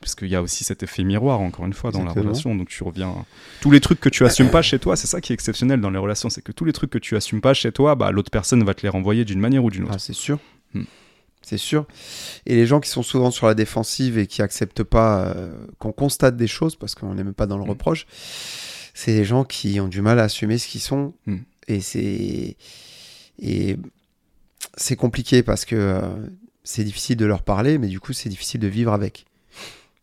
Parce 0.00 0.14
qu'il 0.14 0.28
y 0.28 0.36
a 0.36 0.42
aussi 0.42 0.62
cet 0.62 0.84
effet 0.84 1.02
miroir, 1.02 1.40
encore 1.40 1.66
une 1.66 1.72
fois, 1.72 1.90
dans 1.90 1.98
Exactement. 2.00 2.24
la 2.24 2.30
relation. 2.30 2.54
Donc 2.54 2.68
tu 2.68 2.84
reviens. 2.84 3.26
Tous 3.60 3.70
les 3.72 3.80
trucs 3.80 3.98
que 4.00 4.08
tu 4.08 4.24
assumes 4.24 4.50
pas 4.50 4.62
chez 4.62 4.78
toi, 4.78 4.94
c'est 4.96 5.08
ça 5.08 5.20
qui 5.20 5.32
est 5.32 5.34
exceptionnel 5.34 5.80
dans 5.80 5.90
les 5.90 5.98
relations, 5.98 6.30
c'est 6.30 6.40
que 6.42 6.52
tous 6.52 6.64
les 6.64 6.72
trucs 6.72 6.90
que 6.90 6.98
tu 6.98 7.16
assumes 7.16 7.40
pas 7.40 7.52
chez 7.52 7.72
toi, 7.72 7.96
bah, 7.96 8.12
l'autre 8.12 8.30
personne 8.30 8.62
va 8.62 8.74
te 8.74 8.82
les 8.82 8.88
renvoyer 8.88 9.24
d'une 9.24 9.40
manière 9.40 9.64
ou 9.64 9.70
d'une 9.70 9.84
autre. 9.84 9.94
Ah, 9.96 9.98
c'est 9.98 10.12
sûr. 10.12 10.38
Hmm. 10.74 10.84
C'est 11.42 11.58
sûr. 11.58 11.86
Et 12.46 12.54
les 12.54 12.66
gens 12.66 12.78
qui 12.78 12.90
sont 12.90 13.02
souvent 13.02 13.30
sur 13.32 13.46
la 13.48 13.54
défensive 13.54 14.18
et 14.18 14.26
qui 14.28 14.40
acceptent 14.42 14.84
pas 14.84 15.24
euh, 15.34 15.52
qu'on 15.78 15.92
constate 15.92 16.36
des 16.36 16.46
choses, 16.46 16.76
parce 16.76 16.94
qu'on 16.94 17.14
n'est 17.14 17.24
même 17.24 17.34
pas 17.34 17.46
dans 17.46 17.58
le 17.58 17.64
Hmm. 17.64 17.70
reproche, 17.70 18.06
c'est 18.94 19.14
des 19.14 19.24
gens 19.24 19.44
qui 19.44 19.80
ont 19.80 19.88
du 19.88 20.00
mal 20.00 20.20
à 20.20 20.24
assumer 20.24 20.58
ce 20.58 20.68
qu'ils 20.68 20.80
sont. 20.80 21.12
Hmm. 21.26 21.38
Et 21.66 21.80
c'est. 21.80 22.56
Et 23.40 23.76
c'est 24.76 24.96
compliqué 24.96 25.42
parce 25.42 25.64
que 25.64 25.74
euh, 25.76 26.00
c'est 26.62 26.84
difficile 26.84 27.16
de 27.16 27.26
leur 27.26 27.42
parler, 27.42 27.78
mais 27.78 27.88
du 27.88 27.98
coup, 27.98 28.12
c'est 28.12 28.28
difficile 28.28 28.60
de 28.60 28.68
vivre 28.68 28.92
avec. 28.92 29.24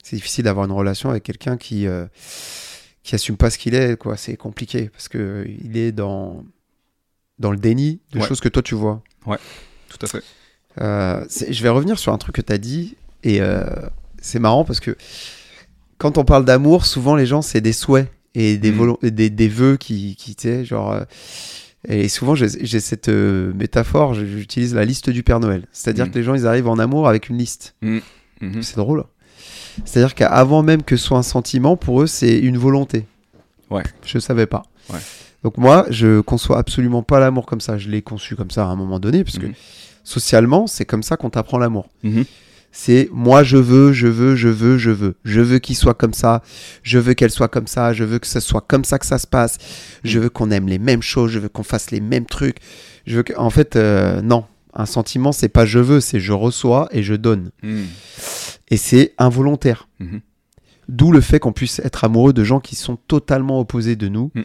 C'est 0.08 0.18
difficile 0.18 0.44
d'avoir 0.44 0.66
une 0.68 0.72
relation 0.72 1.10
avec 1.10 1.24
quelqu'un 1.24 1.58
qui. 1.58 1.88
euh, 1.88 2.06
qui 3.02 3.16
assume 3.16 3.38
pas 3.38 3.50
ce 3.50 3.58
qu'il 3.58 3.74
est, 3.76 3.98
quoi. 3.98 4.18
C'est 4.18 4.36
compliqué 4.36 4.90
parce 4.90 5.08
que 5.08 5.18
euh, 5.18 5.46
il 5.64 5.78
est 5.78 5.92
dans 5.92 6.44
dans 7.40 7.50
le 7.52 7.58
déni 7.58 8.00
de 8.12 8.20
Ouais. 8.20 8.28
choses 8.28 8.40
que 8.40 8.50
toi 8.50 8.62
tu 8.62 8.76
vois. 8.76 9.02
Tout 9.26 9.98
à 10.02 10.08
fait. 10.08 10.24
Euh, 10.82 11.26
je 11.50 11.64
vais 11.64 11.70
revenir 11.70 11.98
sur 12.00 12.14
un 12.14 12.18
truc 12.20 12.36
que 12.36 12.42
tu 12.42 12.54
as 12.54 12.58
dit, 12.58 12.96
et 13.24 13.42
euh, 13.42 13.64
c'est 14.22 14.40
marrant 14.40 14.64
parce 14.64 14.80
que 14.80 14.96
quand 15.98 16.18
on 16.20 16.26
parle 16.26 16.46
d'amour, 16.46 16.86
souvent 16.86 17.16
les 17.16 17.26
gens, 17.26 17.42
c'est 17.42 17.62
des 17.62 17.74
souhaits 17.74 18.12
et 18.36 18.58
des, 18.58 18.72
volon- 18.72 18.98
des, 19.02 19.30
des 19.30 19.48
vœux 19.48 19.78
qui, 19.78 20.16
qui 20.16 20.36
tu 20.36 20.66
genre. 20.66 21.00
et 21.88 22.10
souvent, 22.10 22.36
j'ai 22.36 22.80
cette 22.80 23.10
euh, 23.10 23.54
métaphore, 23.54 24.14
j'utilise 24.14 24.76
la 24.76 24.84
liste 24.86 25.10
du 25.10 25.24
Père 25.24 25.40
Noël. 25.40 25.68
C'est-à-dire 25.72 26.06
Mhm. 26.06 26.12
que 26.12 26.18
les 26.20 26.24
gens, 26.24 26.36
ils 26.36 26.46
arrivent 26.48 26.68
en 26.68 26.78
amour 26.80 27.08
avec 27.08 27.30
une 27.30 27.38
liste. 27.38 27.76
Mhm. 27.82 28.02
C'est 28.62 28.76
drôle. 28.78 29.06
C'est-à-dire 29.84 30.16
qu'avant 30.16 30.64
même 30.64 30.84
que 30.84 30.96
ce 30.96 31.06
soit 31.06 31.18
un 31.18 31.24
sentiment, 31.24 31.76
pour 31.76 32.02
eux, 32.02 32.08
c'est 32.08 32.38
une 32.38 32.58
volonté. 32.58 33.06
Ouais. 33.70 33.84
Je 34.06 34.20
savais 34.20 34.46
pas. 34.46 34.64
Ouais. 34.92 35.00
Donc 35.44 35.58
moi, 35.58 35.86
je 35.90 36.22
conçois 36.22 36.58
absolument 36.58 37.04
pas 37.04 37.20
l'amour 37.20 37.46
comme 37.46 37.62
ça. 37.62 37.78
Je 37.78 37.90
l'ai 37.90 38.02
conçu 38.02 38.36
comme 38.36 38.52
ça 38.52 38.64
à 38.64 38.68
un 38.68 38.76
moment 38.76 39.00
donné, 39.00 39.24
parce 39.24 39.38
que 39.38 39.48
Mhm. 39.48 39.54
socialement, 40.04 40.68
c'est 40.68 40.86
comme 40.86 41.04
ça 41.04 41.18
qu'on 41.18 41.30
t'apprend 41.30 41.58
l'amour. 41.58 41.88
Mhm. 42.04 42.26
C'est 42.72 43.08
moi, 43.14 43.44
je 43.44 43.56
veux, 43.58 43.94
je 43.94 44.08
veux, 44.08 44.36
je 44.36 44.50
veux, 44.50 44.78
je 44.78 44.92
veux. 44.92 45.16
Je 45.24 45.40
veux 45.40 45.60
qu'il 45.60 45.76
soit 45.78 45.94
comme 45.94 46.14
ça. 46.14 46.42
Je 46.84 47.00
veux 47.00 47.14
qu'elle 47.14 47.32
soit 47.32 47.48
comme 47.48 47.68
ça. 47.68 47.94
Je 47.94 48.04
veux 48.04 48.20
que 48.20 48.28
ce 48.28 48.42
soit 48.42 48.66
comme 48.68 48.84
ça 48.84 49.00
que 49.00 49.06
ça 49.06 49.18
se 49.18 49.28
passe. 49.28 49.58
Je 50.04 50.20
veux 50.20 50.30
qu'on 50.30 50.52
aime 50.52 50.68
les 50.68 50.78
mêmes 50.80 51.02
choses. 51.02 51.32
Je 51.32 51.40
veux 51.40 51.48
qu'on 51.48 51.64
fasse 51.64 51.92
les 51.92 52.02
mêmes 52.02 52.26
trucs. 52.26 52.58
Je 53.08 53.16
veux 53.18 53.24
que... 53.24 53.34
En 53.38 53.50
fait, 53.50 53.78
euh, 53.78 54.22
non. 54.22 54.44
Un 54.76 54.86
sentiment, 54.86 55.32
c'est 55.32 55.48
pas 55.50 55.66
je 55.66 55.80
veux, 55.80 56.00
c'est 56.02 56.20
je 56.20 56.34
reçois 56.34 56.88
et 56.92 57.02
je 57.02 57.14
donne. 57.16 57.52
Mhm. 57.64 57.86
Et 58.70 58.78
c'est 58.78 59.14
involontaire. 59.18 59.88
Mhm. 60.00 60.22
D'où 60.90 61.12
le 61.12 61.22
fait 61.22 61.40
qu'on 61.40 61.54
puisse 61.54 61.80
être 61.80 62.04
amoureux 62.04 62.34
de 62.34 62.44
gens 62.44 62.60
qui 62.60 62.76
sont 62.76 62.96
totalement 63.08 63.60
opposés 63.60 63.96
de 63.96 64.08
nous 64.08 64.32
Mm. 64.36 64.42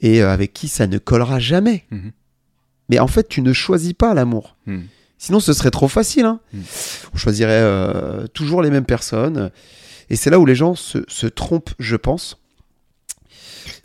et 0.00 0.22
euh, 0.22 0.30
avec 0.32 0.52
qui 0.52 0.66
ça 0.68 0.86
ne 0.88 0.98
collera 0.98 1.38
jamais. 1.38 1.84
Mhm. 1.90 2.12
Mais 2.88 2.98
en 2.98 3.06
fait, 3.06 3.28
tu 3.28 3.42
ne 3.42 3.52
choisis 3.52 3.92
pas 3.92 4.12
l'amour. 4.14 4.56
Mhm. 4.66 4.84
Sinon, 5.18 5.38
ce 5.38 5.52
serait 5.52 5.70
trop 5.70 5.86
facile. 5.86 6.24
hein. 6.24 6.40
On 7.14 7.16
choisirait 7.16 7.60
euh, 7.62 8.26
toujours 8.28 8.60
les 8.62 8.70
mêmes 8.70 8.84
personnes. 8.86 9.50
Et 10.10 10.16
c'est 10.16 10.30
là 10.30 10.40
où 10.40 10.46
les 10.46 10.56
gens 10.56 10.74
se, 10.74 10.98
se 11.06 11.26
trompent, 11.28 11.70
je 11.78 11.94
pense, 11.94 12.38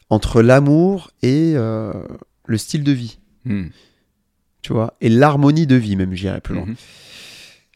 entre 0.10 0.42
l'amour 0.42 1.12
et 1.22 1.54
euh, 1.56 1.94
le 2.48 2.58
style 2.58 2.84
de 2.84 2.92
vie. 2.92 3.20
Mhm. 4.68 4.74
Tu 4.74 4.74
vois 4.74 4.94
Et 5.02 5.10
l'harmonie 5.10 5.66
de 5.68 5.76
vie, 5.76 5.96
même, 5.96 6.14
j'irais 6.14 6.42
plus 6.42 6.56
loin. 6.56 6.66
Mhm. 6.66 6.76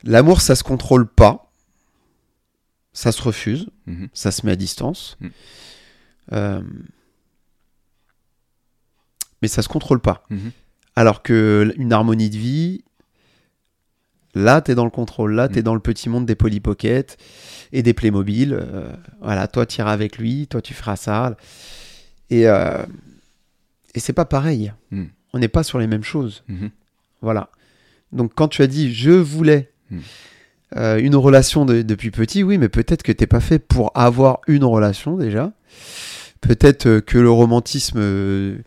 L'amour, 0.03 0.41
ça 0.41 0.55
se 0.55 0.63
contrôle 0.63 1.07
pas. 1.07 1.51
Ça 2.93 3.11
se 3.11 3.21
refuse. 3.21 3.69
Mhm. 3.85 4.09
Ça 4.13 4.31
se 4.31 4.45
met 4.45 4.51
à 4.51 4.55
distance. 4.55 5.17
Mm. 5.21 5.27
Euh, 6.33 6.61
Mais 9.41 9.47
ça 9.47 9.61
se 9.61 9.69
contrôle 9.69 9.99
pas. 9.99 10.23
Mhm. 10.29 10.51
Alors 10.95 11.23
que 11.23 11.73
une 11.77 11.93
harmonie 11.93 12.29
de 12.29 12.37
vie, 12.37 12.83
là, 14.35 14.61
tu 14.61 14.71
es 14.71 14.75
dans 14.75 14.83
le 14.85 14.91
contrôle. 14.91 15.33
Là, 15.33 15.47
tu 15.47 15.59
es 15.59 15.63
dans 15.63 15.73
le 15.73 15.79
petit 15.79 16.09
monde 16.09 16.25
des 16.25 16.35
Polly 16.35 16.59
Pocket 16.59 17.17
et 17.71 17.81
des 17.81 17.93
Playmobil. 17.93 18.53
Euh, 18.53 18.91
voilà, 19.21 19.47
toi, 19.47 19.65
tu 19.65 19.79
iras 19.79 19.93
avec 19.93 20.17
lui. 20.17 20.47
Toi, 20.47 20.61
tu 20.61 20.73
feras 20.73 20.95
ça. 20.95 21.35
Et, 22.29 22.47
euh, 22.47 22.85
et 23.95 23.99
c'est 23.99 24.13
pas 24.13 24.25
pareil. 24.25 24.73
On 25.33 25.39
n'est 25.39 25.47
pas 25.47 25.63
sur 25.63 25.79
les 25.79 25.87
mêmes 25.87 26.03
choses. 26.03 26.43
Mhm. 26.49 26.69
Voilà. 27.21 27.49
Donc 28.11 28.33
quand 28.35 28.47
tu 28.47 28.61
as 28.61 28.67
dit 28.67 28.93
je 28.93 29.11
voulais 29.11 29.69
Mm. 29.89 29.99
euh, 30.77 30.99
une 30.99 31.15
relation 31.17 31.65
de- 31.65 31.81
depuis 31.81 32.11
petit, 32.11 32.43
oui, 32.43 32.57
mais 32.57 32.69
peut-être 32.69 33.03
que 33.03 33.11
t'es 33.11 33.27
pas 33.27 33.41
fait 33.41 33.59
pour 33.59 33.91
avoir 33.95 34.39
une 34.47 34.63
relation 34.63 35.17
déjà. 35.17 35.51
Peut-être 36.39 36.85
euh, 36.87 37.01
que 37.01 37.17
le 37.17 37.29
romantisme 37.29 37.99
euh, 37.99 38.57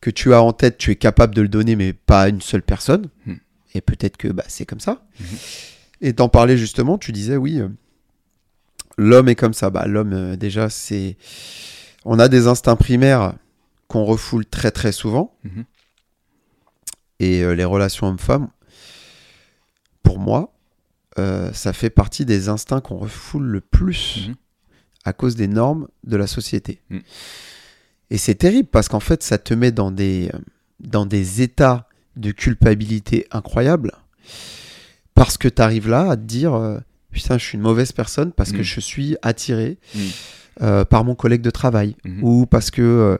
que 0.00 0.10
tu 0.10 0.32
as 0.32 0.40
en 0.42 0.52
tête, 0.52 0.78
tu 0.78 0.90
es 0.92 0.96
capable 0.96 1.34
de 1.34 1.42
le 1.42 1.48
donner, 1.48 1.74
mais 1.76 1.92
pas 1.92 2.22
à 2.22 2.28
une 2.28 2.40
seule 2.40 2.62
personne. 2.62 3.08
Mm. 3.26 3.34
Et 3.74 3.80
peut-être 3.80 4.16
que 4.16 4.28
bah, 4.28 4.44
c'est 4.46 4.64
comme 4.66 4.78
ça. 4.80 5.04
Mhm. 5.18 5.26
Et 6.02 6.12
t'en 6.12 6.28
parlais 6.28 6.56
justement, 6.56 6.98
tu 6.98 7.10
disais 7.10 7.36
oui, 7.36 7.58
euh, 7.60 7.68
l'homme 8.96 9.28
est 9.28 9.34
comme 9.34 9.54
ça. 9.54 9.70
Bah, 9.70 9.86
l'homme 9.86 10.36
déjà 10.36 10.70
c'est, 10.70 11.16
on 12.04 12.18
a 12.20 12.28
des 12.28 12.46
instincts 12.46 12.76
primaires 12.76 13.34
qu'on 13.88 14.04
refoule 14.04 14.46
très 14.46 14.70
très 14.70 14.92
souvent. 14.92 15.34
Et 17.24 17.42
euh, 17.42 17.54
les 17.54 17.64
relations 17.64 18.06
hommes-femmes, 18.08 18.48
pour 20.02 20.18
moi, 20.18 20.52
euh, 21.18 21.50
ça 21.52 21.72
fait 21.72 21.90
partie 21.90 22.24
des 22.26 22.48
instincts 22.50 22.80
qu'on 22.82 22.98
refoule 22.98 23.44
le 23.46 23.60
plus 23.60 24.26
Mhm. 24.28 24.34
à 25.04 25.12
cause 25.12 25.36
des 25.36 25.48
normes 25.48 25.88
de 26.04 26.16
la 26.16 26.26
société. 26.26 26.80
Mhm. 26.90 27.00
Et 28.10 28.18
c'est 28.18 28.34
terrible 28.34 28.68
parce 28.70 28.88
qu'en 28.88 29.00
fait, 29.00 29.22
ça 29.22 29.38
te 29.38 29.54
met 29.54 29.72
dans 29.72 29.90
des, 29.90 30.30
dans 30.80 31.06
des 31.06 31.40
états 31.40 31.88
de 32.16 32.30
culpabilité 32.30 33.26
incroyables 33.30 33.92
parce 35.14 35.38
que 35.38 35.48
tu 35.48 35.62
arrives 35.62 35.88
là 35.88 36.10
à 36.10 36.16
te 36.16 36.22
dire 36.22 36.54
euh, 36.54 36.78
Putain, 37.10 37.38
je 37.38 37.44
suis 37.44 37.54
une 37.56 37.62
mauvaise 37.62 37.92
personne 37.92 38.32
parce 38.32 38.50
que 38.50 38.58
Mhm. 38.58 38.62
je 38.64 38.80
suis 38.80 39.16
attiré 39.22 39.78
euh, 40.62 40.84
par 40.84 41.04
mon 41.04 41.14
collègue 41.14 41.42
de 41.42 41.50
travail 41.50 41.96
ou 42.22 42.44
parce 42.46 42.70
que 42.72 43.18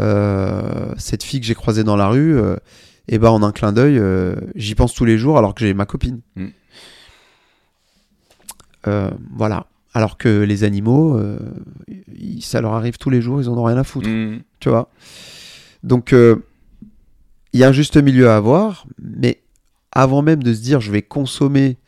euh, 0.00 0.94
cette 0.96 1.22
fille 1.22 1.40
que 1.40 1.46
j'ai 1.46 1.54
croisée 1.54 1.84
dans 1.84 1.96
la 1.96 2.08
rue, 2.08 2.40
euh, 3.08 3.14
eh 3.14 3.18
ben 3.18 3.30
en 3.30 3.42
un 3.42 3.52
clin 3.52 3.72
d'œil, 3.72 3.98
euh, 3.98 4.34
j'y 4.54 4.74
pense 4.74 4.94
tous 4.94 5.04
les 5.04 5.18
jours 5.18 5.38
alors 5.38 5.54
que 5.54 5.64
j'ai 5.64 5.74
ma 5.74 5.86
copine. 5.86 6.20
Mm. 6.36 6.46
Euh, 8.86 9.10
voilà. 9.34 9.66
Alors 9.94 10.18
que 10.18 10.42
les 10.42 10.64
animaux, 10.64 11.16
euh, 11.16 11.38
ça 12.40 12.60
leur 12.60 12.74
arrive 12.74 12.98
tous 12.98 13.10
les 13.10 13.20
jours, 13.20 13.40
ils 13.40 13.48
en 13.48 13.56
ont 13.56 13.64
rien 13.64 13.76
à 13.78 13.84
foutre, 13.84 14.08
Mhm. 14.08 14.40
tu 14.60 14.68
vois? 14.68 14.90
Donc, 15.82 16.12
il 16.12 17.60
y 17.60 17.64
a 17.64 17.68
un 17.68 17.72
juste 17.72 17.96
milieu 17.96 18.28
à 18.28 18.36
avoir, 18.36 18.86
mais 19.02 19.40
avant 19.92 20.22
même 20.22 20.42
de 20.42 20.52
se 20.52 20.60
dire 20.60 20.80
je 20.80 20.92
vais 20.92 21.02
consommer 21.02 21.78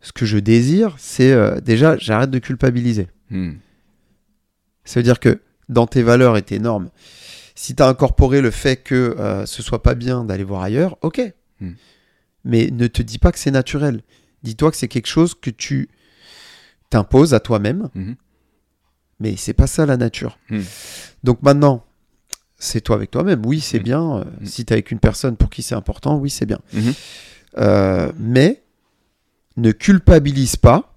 ce 0.00 0.12
que 0.12 0.26
je 0.26 0.38
désire, 0.38 0.94
c'est 0.98 1.60
déjà 1.62 1.96
j'arrête 1.98 2.30
de 2.30 2.38
culpabiliser. 2.38 3.08
Mhm. 3.30 3.56
Ça 4.84 5.00
veut 5.00 5.04
dire 5.04 5.20
que 5.20 5.40
dans 5.68 5.86
tes 5.86 6.02
valeurs 6.02 6.36
et 6.36 6.42
tes 6.42 6.58
normes, 6.58 6.90
si 7.60 7.74
tu 7.74 7.82
as 7.82 7.88
incorporé 7.88 8.40
le 8.40 8.52
fait 8.52 8.76
que 8.76 8.94
euh, 9.18 9.44
ce 9.44 9.62
soit 9.64 9.82
pas 9.82 9.94
bien 9.96 10.22
d'aller 10.24 10.44
voir 10.44 10.62
ailleurs, 10.62 10.96
ok. 11.02 11.20
Hmm. 11.60 11.72
Mais 12.44 12.68
ne 12.70 12.86
te 12.86 13.02
dis 13.02 13.18
pas 13.18 13.32
que 13.32 13.38
c'est 13.40 13.50
naturel. 13.50 14.02
Dis-toi 14.44 14.70
que 14.70 14.76
c'est 14.76 14.86
quelque 14.86 15.08
chose 15.08 15.34
que 15.34 15.50
tu 15.50 15.88
t'imposes 16.88 17.34
à 17.34 17.40
toi-même, 17.40 17.88
Mhm. 17.96 18.14
mais 19.18 19.34
c'est 19.36 19.54
pas 19.54 19.66
ça 19.66 19.86
la 19.86 19.96
nature. 19.96 20.38
Hmm. 20.50 20.60
Donc 21.24 21.42
maintenant, 21.42 21.84
c'est 22.58 22.80
toi 22.80 22.94
avec 22.94 23.10
toi-même. 23.10 23.42
Oui, 23.44 23.58
c'est 23.60 23.80
Hmm. 23.80 23.82
bien. 23.82 24.16
Euh, 24.18 24.24
Hmm. 24.40 24.46
Si 24.46 24.64
tu 24.64 24.72
es 24.72 24.74
avec 24.74 24.92
une 24.92 25.00
personne 25.00 25.36
pour 25.36 25.50
qui 25.50 25.62
c'est 25.64 25.74
important, 25.74 26.16
oui, 26.16 26.30
c'est 26.30 26.46
bien. 26.46 26.60
Mhm. 26.72 26.92
Euh, 27.58 28.12
mais 28.18 28.62
ne 29.56 29.72
culpabilise 29.72 30.54
pas 30.56 30.94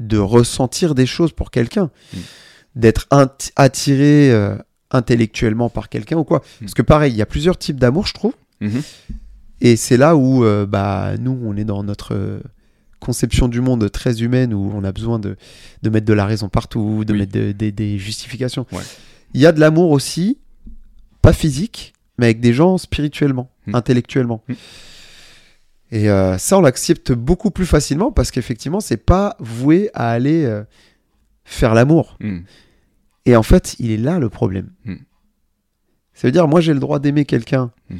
de 0.00 0.18
ressentir 0.18 0.96
des 0.96 1.06
choses 1.06 1.30
pour 1.32 1.50
quelqu'un, 1.52 1.90
Mm. 2.12 2.18
d'être 2.74 3.06
attiré 3.54 4.30
euh, 4.32 4.56
intellectuellement 4.90 5.68
par 5.68 5.88
quelqu'un 5.88 6.16
ou 6.18 6.24
quoi. 6.24 6.38
Mm. 6.38 6.64
Parce 6.64 6.74
que 6.74 6.82
pareil, 6.82 7.12
il 7.12 7.16
y 7.16 7.22
a 7.22 7.26
plusieurs 7.26 7.58
types 7.58 7.78
d'amour, 7.80 8.06
je 8.06 8.14
trouve. 8.14 8.34
Mhm. 8.60 8.82
Et 9.60 9.76
c'est 9.76 9.96
là 9.96 10.16
où 10.16 10.44
euh, 10.44 10.66
bah, 10.66 11.12
nous, 11.18 11.38
on 11.44 11.56
est 11.56 11.64
dans 11.64 11.82
notre 11.82 12.14
euh, 12.14 12.40
conception 13.00 13.48
du 13.48 13.60
monde 13.60 13.90
très 13.90 14.22
humaine, 14.22 14.52
où 14.54 14.70
on 14.74 14.84
a 14.84 14.92
besoin 14.92 15.18
de, 15.18 15.36
de 15.82 15.90
mettre 15.90 16.06
de 16.06 16.12
la 16.12 16.26
raison 16.26 16.48
partout, 16.48 17.04
de 17.04 17.12
Oui. 17.12 17.20
mettre 17.20 17.32
de- 17.32 17.52
de- 17.52 17.70
des 17.70 17.98
justifications. 17.98 18.66
Ouais. 18.72 18.82
Il 19.34 19.40
y 19.40 19.46
a 19.46 19.52
de 19.52 19.60
l'amour 19.60 19.90
aussi, 19.90 20.38
pas 21.22 21.32
physique, 21.32 21.92
mais 22.18 22.26
avec 22.26 22.40
des 22.40 22.52
gens 22.52 22.78
spirituellement, 22.78 23.50
Mm. 23.66 23.74
intellectuellement. 23.74 24.42
Mm. 24.48 24.54
Et 25.92 26.10
euh, 26.10 26.36
ça, 26.38 26.58
on 26.58 26.60
l'accepte 26.62 27.12
beaucoup 27.12 27.50
plus 27.50 27.66
facilement 27.66 28.10
parce 28.12 28.30
qu'effectivement, 28.30 28.80
c'est 28.80 28.96
pas 28.96 29.36
voué 29.38 29.90
à 29.94 30.10
aller 30.10 30.44
euh, 30.44 30.64
faire 31.44 31.74
l'amour. 31.74 32.18
Et 33.26 33.36
en 33.36 33.42
fait, 33.42 33.76
il 33.78 33.90
est 33.90 33.96
là 33.98 34.18
le 34.18 34.28
problème. 34.30 34.70
Mm. 34.84 34.94
Ça 36.14 36.26
veut 36.28 36.32
dire, 36.32 36.48
moi, 36.48 36.60
j'ai 36.62 36.72
le 36.72 36.80
droit 36.80 36.98
d'aimer 36.98 37.24
quelqu'un 37.26 37.70
Mhm. 37.90 37.98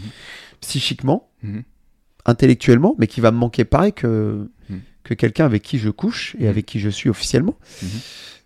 psychiquement, 0.62 1.28
Mhm. 1.42 1.62
intellectuellement, 2.25 2.95
mais 2.99 3.06
qui 3.06 3.21
va 3.21 3.30
me 3.30 3.37
manquer 3.37 3.64
pareil 3.66 3.92
que, 3.92 4.49
que 5.04 5.12
quelqu'un 5.14 5.45
avec 5.45 5.62
qui 5.62 5.78
je 5.78 5.90
couche 5.90 6.35
et 6.38 6.49
avec 6.49 6.64
qui 6.64 6.80
je 6.80 6.88
suis 6.88 7.11
officiellement. 7.11 7.56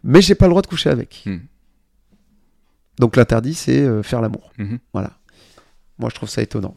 Mais 0.02 0.20
j'ai 0.20 0.34
pas 0.34 0.46
le 0.46 0.50
droit 0.50 0.62
de 0.62 0.66
coucher 0.66 0.90
avec. 0.90 1.24
Donc 2.98 3.16
l'interdit, 3.16 3.54
c'est 3.54 3.80
euh, 3.80 4.02
faire 4.02 4.20
l'amour. 4.20 4.52
Voilà. 4.92 5.16
Moi, 5.98 6.10
je 6.10 6.14
trouve 6.14 6.28
ça 6.28 6.42
étonnant. 6.42 6.76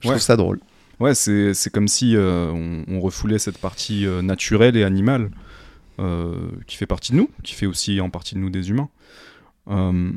Je 0.00 0.08
Ouais. 0.08 0.14
trouve 0.14 0.22
ça 0.22 0.36
drôle. 0.36 0.58
Ouais, 1.00 1.14
c'est 1.14 1.52
c'est 1.54 1.70
comme 1.70 1.88
si 1.88 2.16
euh, 2.16 2.50
on, 2.52 2.84
on 2.88 3.00
refoulait 3.00 3.38
cette 3.38 3.58
partie 3.58 4.06
euh, 4.06 4.22
naturelle 4.22 4.76
et 4.76 4.84
animale 4.84 5.30
qui 6.66 6.76
fait 6.76 6.86
partie 6.86 7.12
de 7.12 7.16
nous, 7.18 7.30
qui 7.44 7.54
fait 7.54 7.66
aussi 7.66 8.00
en 8.00 8.10
partie 8.10 8.34
de 8.34 8.40
nous 8.40 8.50
des 8.50 8.70
humains. 8.70 8.88
Euh, 9.68 10.12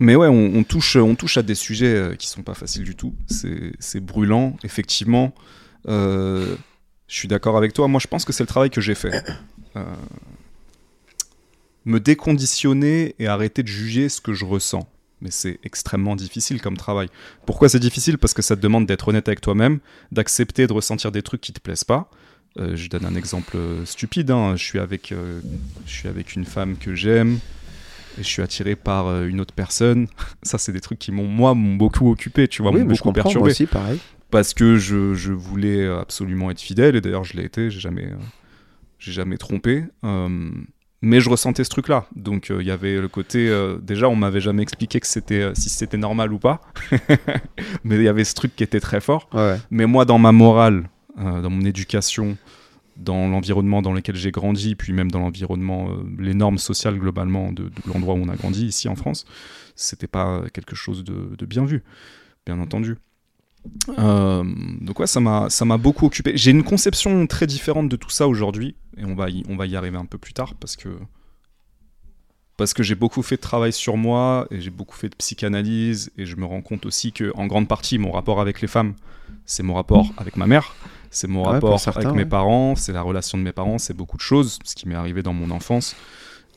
Mais 0.00 0.14
ouais, 0.14 0.28
on, 0.28 0.62
touche, 0.64 0.96
on 0.96 1.14
touche 1.14 1.36
à 1.38 1.42
des 1.42 1.54
sujets 1.54 1.94
euh, 1.94 2.14
qui 2.14 2.28
sont 2.28 2.42
pas 2.42 2.54
faciles 2.54 2.84
du 2.84 2.94
tout. 2.94 3.14
C'est 3.26 4.00
brûlant, 4.00 4.56
effectivement. 4.62 5.34
Euh, 5.88 6.56
je 7.06 7.14
suis 7.14 7.28
d'accord 7.28 7.56
avec 7.56 7.72
toi. 7.72 7.88
Moi, 7.88 8.00
je 8.00 8.06
pense 8.06 8.24
que 8.24 8.32
c'est 8.32 8.42
le 8.42 8.48
travail 8.48 8.70
que 8.70 8.80
j'ai 8.80 8.94
fait. 8.94 9.24
Me 11.84 12.00
déconditionner 12.00 13.14
et 13.18 13.26
arrêter 13.26 13.62
de 13.62 13.68
juger 13.68 14.08
ce 14.08 14.20
que 14.20 14.34
je 14.34 14.44
ressens. 14.44 14.88
Mais 15.20 15.30
c'est 15.32 15.58
extrêmement 15.64 16.14
difficile 16.14 16.60
comme 16.60 16.76
travail. 16.76 17.08
Pourquoi 17.44 17.68
c'est 17.68 17.80
difficile? 17.80 18.18
Parce 18.18 18.34
que 18.34 18.42
ça 18.42 18.54
te 18.54 18.60
demande 18.60 18.86
d'être 18.86 19.08
honnête 19.08 19.26
avec 19.26 19.40
toi-même, 19.40 19.80
d'accepter 20.12 20.66
de 20.66 20.72
ressentir 20.72 21.10
des 21.10 21.22
trucs 21.22 21.40
qui 21.40 21.52
te 21.52 21.60
plaisent 21.60 21.84
pas. 21.84 22.10
Euh, 22.58 22.74
je 22.76 22.88
donne 22.88 23.04
un 23.04 23.14
exemple 23.14 23.56
euh, 23.56 23.84
stupide. 23.84 24.30
hein. 24.30 24.56
Je, 24.56 24.64
suis 24.64 24.78
avec, 24.78 25.12
euh, 25.12 25.40
je 25.86 25.92
suis 25.92 26.08
avec 26.08 26.34
une 26.34 26.44
femme 26.44 26.76
que 26.76 26.94
j'aime 26.94 27.38
et 28.18 28.22
je 28.22 28.26
suis 28.28 28.42
attiré 28.42 28.74
par 28.74 29.06
euh, 29.06 29.26
une 29.26 29.40
autre 29.40 29.54
personne. 29.54 30.08
Ça, 30.42 30.58
c'est 30.58 30.72
des 30.72 30.80
trucs 30.80 30.98
qui 30.98 31.12
m'ont, 31.12 31.26
moi, 31.28 31.54
m'ont 31.54 31.76
beaucoup 31.76 32.10
occupé, 32.10 32.48
tu 32.48 32.62
vois, 32.62 32.72
oui, 32.72 32.80
m'ont 32.80 32.86
beaucoup 32.86 33.02
comprends, 33.12 33.12
moi 33.12 33.22
perturbé 33.22 33.50
aussi, 33.50 33.66
pareil. 33.66 34.00
parce 34.30 34.54
que 34.54 34.76
je, 34.76 35.14
je 35.14 35.32
voulais 35.32 35.86
absolument 35.86 36.50
être 36.50 36.60
fidèle 36.60 36.96
et 36.96 37.00
d'ailleurs 37.00 37.24
je 37.24 37.36
l'ai 37.36 37.44
été 37.44 37.70
j'ai 37.70 37.80
jamais 37.80 38.10
j'ai 38.98 39.12
jamais 39.12 39.36
trompé 39.36 39.84
mais 41.00 41.20
je 41.20 41.30
ressentais 41.30 41.62
ce 41.62 41.70
truc-là. 41.70 42.06
Donc 42.16 42.48
il 42.50 42.66
y 42.66 42.72
avait 42.72 43.00
le 43.00 43.06
côté. 43.06 43.48
déjà, 43.80 44.08
on 44.08 44.16
m'avait 44.16 44.40
jamais 44.40 44.62
expliqué 44.62 44.98
que 44.98 45.06
c'était 45.06 45.52
si 45.54 45.68
c'était 45.68 45.96
normal 45.96 46.32
ou 46.32 46.40
pas. 46.40 46.60
mais 47.84 47.94
il 47.94 48.02
y 48.02 48.08
avait 48.08 48.24
ce 48.24 48.34
truc 48.34 48.56
qui 48.56 48.64
était 48.64 48.80
très 48.80 49.00
fort. 49.00 49.28
Ouais. 49.32 49.58
Mais 49.70 49.86
moi, 49.86 50.04
dans 50.04 50.18
ma 50.18 50.32
morale, 50.32 50.88
dans 51.18 51.50
mon 51.50 51.64
éducation, 51.64 52.36
dans 52.96 53.28
l'environnement 53.28 53.80
dans 53.80 53.92
lequel 53.92 54.16
j'ai 54.16 54.30
grandi, 54.30 54.74
puis 54.74 54.92
même 54.92 55.10
dans 55.10 55.20
l'environnement, 55.20 55.88
les 56.18 56.34
normes 56.34 56.58
sociales 56.58 56.98
globalement 56.98 57.52
de, 57.52 57.70
l'endroit 57.86 58.14
où 58.14 58.18
on 58.18 58.28
a 58.28 58.36
grandi 58.36 58.66
ici 58.66 58.88
en 58.88 58.96
France, 58.96 59.24
c'était 59.76 60.08
pas 60.08 60.42
quelque 60.52 60.74
chose 60.74 61.04
de, 61.04 61.46
bien 61.46 61.64
vu, 61.64 61.82
bien 62.44 62.58
entendu. 62.60 62.96
Euh, 63.98 64.44
donc 64.80 65.00
ouais, 65.00 65.06
ça 65.06 65.20
m'a 65.20 65.50
ça 65.50 65.64
m'a 65.64 65.76
beaucoup 65.76 66.06
occupé. 66.06 66.32
J'ai 66.36 66.52
une 66.52 66.62
conception 66.62 67.26
très 67.26 67.46
différente 67.46 67.88
de 67.88 67.96
tout 67.96 68.10
ça 68.10 68.28
aujourd'hui 68.28 68.76
et 68.96 69.04
on 69.04 69.14
va 69.14 69.30
y, 69.30 69.42
on 69.48 69.56
va 69.56 69.66
y 69.66 69.76
arriver 69.76 69.98
un 69.98 70.06
peu 70.06 70.16
plus 70.16 70.32
tard 70.32 70.54
parce 70.54 70.76
que 70.76 70.88
parce 72.56 72.72
que 72.74 72.82
j'ai 72.82 72.94
beaucoup 72.94 73.22
fait 73.22 73.36
de 73.36 73.40
travail 73.40 73.72
sur 73.72 73.96
moi 73.96 74.46
et 74.50 74.60
j'ai 74.60 74.70
beaucoup 74.70 74.96
fait 74.96 75.08
de 75.08 75.16
psychanalyse 75.16 76.10
et 76.16 76.24
je 76.24 76.36
me 76.36 76.44
rends 76.44 76.62
compte 76.62 76.86
aussi 76.86 77.12
que 77.12 77.32
en 77.36 77.46
grande 77.46 77.68
partie 77.68 77.98
mon 77.98 78.10
rapport 78.10 78.40
avec 78.40 78.60
les 78.60 78.68
femmes, 78.68 78.94
c'est 79.44 79.62
mon 79.62 79.74
rapport 79.74 80.12
avec 80.16 80.36
ma 80.36 80.46
mère, 80.46 80.74
c'est 81.10 81.26
mon 81.28 81.44
Ouais, 81.44 81.52
rapport 81.52 81.80
certains, 81.80 82.00
avec 82.00 82.12
mes 82.14 82.22
ouais. 82.22 82.28
parents, 82.28 82.74
c'est 82.76 82.92
la 82.92 83.02
relation 83.02 83.38
de 83.38 83.42
mes 83.42 83.52
parents, 83.52 83.78
c'est 83.78 83.94
beaucoup 83.94 84.16
de 84.16 84.22
choses, 84.22 84.58
ce 84.64 84.74
qui 84.74 84.88
m'est 84.88 84.94
arrivé 84.94 85.22
dans 85.22 85.32
mon 85.32 85.50
enfance. 85.50 85.96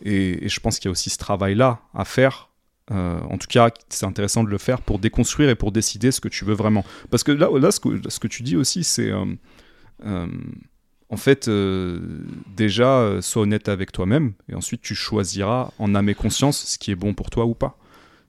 Et, 0.04 0.46
et 0.46 0.50
je 0.50 0.60
pense 0.60 0.80
qu'il 0.80 0.86
y 0.88 0.90
a 0.90 0.92
aussi 0.92 1.10
ce 1.10 1.18
travail-là 1.18 1.80
à 1.94 2.06
faire. 2.06 2.50
Euh, 2.92 3.20
en 3.30 3.38
tout 3.38 3.48
cas, 3.48 3.70
c'est 3.90 4.06
intéressant 4.06 4.44
de 4.44 4.50
le 4.50 4.58
faire 4.58 4.82
pour 4.82 5.00
déconstruire 5.00 5.50
et 5.50 5.56
pour 5.56 5.72
décider 5.72 6.12
ce 6.12 6.20
que 6.20 6.28
tu 6.28 6.44
veux 6.46 6.56
vraiment. 6.56 6.84
Parce 7.10 7.24
que 7.24 7.32
là, 7.32 7.48
là 7.60 7.72
ce, 7.72 7.80
que, 7.80 8.02
ce 8.10 8.20
que 8.20 8.28
tu 8.28 8.44
dis 8.44 8.56
aussi, 8.56 8.84
c'est. 8.84 9.10
euh, 9.12 9.26
euh, 10.06 10.28
en 11.10 11.18
fait, 11.18 11.48
euh, 11.50 12.00
déjà, 12.56 13.00
euh, 13.00 13.22
sois 13.22 13.44
honnête 13.44 13.68
avec 13.68 13.92
toi-même 13.92 14.34
et 14.50 14.56
ensuite 14.56 14.82
tu 14.82 14.96
choisiras 14.96 15.72
en 15.78 15.94
âme 15.94 16.08
et 16.08 16.16
conscience 16.16 16.64
ce 16.66 16.78
qui 16.78 16.90
est 16.92 16.96
bon 16.96 17.14
pour 17.14 17.30
toi 17.30 17.46
ou 17.46 17.54
pas. 17.54 17.78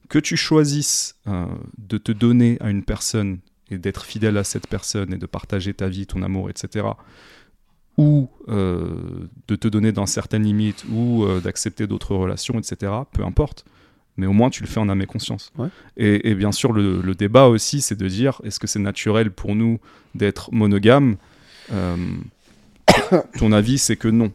Que 0.08 0.18
tu 0.18 0.36
choisisses 0.36 1.14
euh, 1.28 1.46
de 1.78 1.96
te 1.96 2.10
donner 2.12 2.58
à 2.60 2.70
une 2.70 2.82
personne 2.84 3.38
et 3.72 3.78
d'être 3.78 4.04
fidèle 4.04 4.36
à 4.36 4.44
cette 4.44 4.66
personne 4.66 5.12
et 5.12 5.18
de 5.18 5.26
partager 5.26 5.74
ta 5.74 5.88
vie, 5.88 6.06
ton 6.06 6.22
amour, 6.22 6.50
etc. 6.50 6.86
Ou 7.98 8.30
euh, 8.48 9.28
de 9.48 9.56
te 9.56 9.68
donner 9.68 9.92
dans 9.92 10.06
certaines 10.06 10.44
limites 10.44 10.84
ou 10.90 11.24
euh, 11.24 11.40
d'accepter 11.40 11.86
d'autres 11.86 12.14
relations, 12.14 12.58
etc. 12.58 12.92
Peu 13.12 13.24
importe. 13.24 13.64
Mais 14.16 14.26
au 14.26 14.32
moins 14.32 14.50
tu 14.50 14.62
le 14.62 14.68
fais 14.68 14.80
en 14.80 14.88
âme 14.88 15.02
et 15.02 15.06
conscience. 15.06 15.52
Ouais. 15.56 15.68
Et, 15.96 16.30
et 16.30 16.34
bien 16.34 16.52
sûr, 16.52 16.72
le, 16.72 17.00
le 17.00 17.14
débat 17.14 17.46
aussi, 17.46 17.80
c'est 17.80 17.96
de 17.96 18.08
dire 18.08 18.40
est-ce 18.44 18.60
que 18.60 18.66
c'est 18.66 18.78
naturel 18.78 19.30
pour 19.30 19.54
nous 19.54 19.78
d'être 20.14 20.52
monogame 20.52 21.16
Euh, 21.72 21.96
Ton 23.38 23.52
avis, 23.52 23.78
c'est 23.78 23.96
que 23.96 24.08
non. 24.08 24.32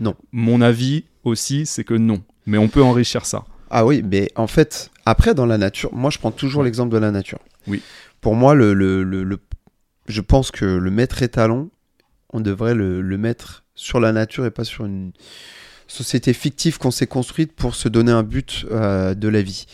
Non. 0.00 0.14
Mon 0.32 0.60
avis 0.60 1.04
aussi, 1.24 1.66
c'est 1.66 1.84
que 1.84 1.94
non. 1.94 2.22
Mais 2.46 2.58
on 2.58 2.68
peut 2.68 2.82
enrichir 2.82 3.24
ça. 3.26 3.44
Ah 3.70 3.84
oui, 3.84 4.02
mais 4.04 4.30
en 4.36 4.46
fait, 4.46 4.90
après, 5.04 5.34
dans 5.34 5.46
la 5.46 5.58
nature, 5.58 5.92
moi 5.94 6.10
je 6.10 6.18
prends 6.18 6.30
toujours 6.30 6.62
l'exemple 6.62 6.92
de 6.92 6.98
la 6.98 7.10
nature. 7.10 7.38
Oui. 7.66 7.82
Pour 8.20 8.34
moi, 8.34 8.54
le, 8.54 8.74
le, 8.74 9.02
le- 9.02 9.24
le- 9.24 9.40
je 10.08 10.20
pense 10.20 10.50
que 10.50 10.64
le 10.64 10.90
maître 10.90 11.22
étalon, 11.22 11.70
on 12.30 12.40
devrait 12.40 12.74
le, 12.74 13.00
le 13.02 13.18
mettre 13.18 13.64
sur 13.74 14.00
la 14.00 14.12
nature 14.12 14.46
et 14.46 14.50
pas 14.50 14.64
sur 14.64 14.84
une 14.86 15.12
société 15.86 16.32
fictive 16.32 16.78
qu'on 16.78 16.90
s'est 16.90 17.06
construite 17.06 17.52
pour 17.52 17.74
se 17.74 17.88
donner 17.88 18.12
un 18.12 18.22
but 18.22 18.66
euh, 18.70 19.14
de 19.14 19.28
la 19.28 19.42
vie. 19.42 19.66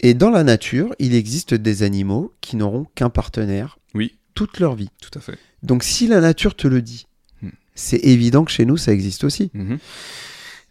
Et 0.00 0.14
dans 0.14 0.30
la 0.30 0.44
nature, 0.44 0.94
il 0.98 1.14
existe 1.14 1.54
des 1.54 1.82
animaux 1.82 2.34
qui 2.40 2.56
n'auront 2.56 2.86
qu'un 2.94 3.10
partenaire 3.10 3.78
Oui, 3.94 4.18
toute 4.34 4.60
leur 4.60 4.74
vie. 4.74 4.90
tout 5.00 5.16
à 5.18 5.20
fait. 5.20 5.38
Donc 5.62 5.82
si 5.82 6.06
la 6.06 6.20
nature 6.20 6.54
te 6.54 6.68
le 6.68 6.82
dit, 6.82 7.06
Hmm. 7.42 7.50
c'est 7.74 7.98
évident 8.04 8.44
que 8.44 8.50
chez 8.52 8.64
nous, 8.64 8.76
ça 8.78 8.92
existe 8.92 9.24
aussi. 9.24 9.50
Mhm. 9.52 9.78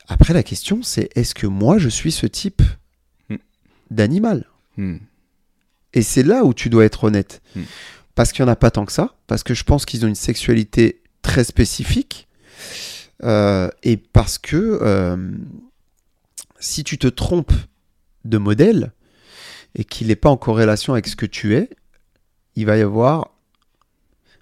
Après, 0.08 0.34
la 0.34 0.42
question, 0.44 0.82
c'est 0.84 1.10
est-ce 1.16 1.36
que 1.36 1.48
moi, 1.48 1.78
je 1.78 1.90
suis 1.90 2.12
ce 2.12 2.26
type 2.28 2.62
Hmm. 3.30 3.36
d'animal? 3.92 4.46
Hmm. 4.78 4.98
Et 5.96 6.02
c'est 6.04 6.24
là 6.24 6.44
où 6.44 6.54
tu 6.54 6.70
dois 6.70 6.86
être 6.86 7.06
honnête. 7.06 7.42
Hmm. 7.56 7.64
Parce 8.14 8.32
qu'il 8.32 8.46
n'y 8.46 8.50
en 8.50 8.54
a 8.54 8.56
pas 8.56 8.70
tant 8.72 8.86
que 8.86 8.92
ça, 8.92 9.16
parce 9.28 9.44
que 9.44 9.54
je 9.54 9.64
pense 9.64 9.86
qu'ils 9.86 10.06
ont 10.06 10.08
une 10.08 10.16
sexualité 10.16 11.02
très 11.22 11.44
spécifique, 11.44 12.28
euh, 13.24 13.70
et 13.84 13.98
parce 13.98 14.38
que 14.38 14.80
euh, 14.82 15.32
si 16.60 16.84
tu 16.84 16.98
te 16.98 17.08
trompes 17.08 17.54
de 18.26 18.38
modèle, 18.38 18.92
et 19.74 19.84
qu'il 19.84 20.08
n'est 20.08 20.16
pas 20.16 20.30
en 20.30 20.38
corrélation 20.38 20.94
avec 20.94 21.08
ce 21.08 21.16
que 21.18 21.26
tu 21.26 21.56
es, 21.56 21.70
il 22.56 22.66
va 22.66 22.78
y 22.78 22.82
avoir 22.82 23.32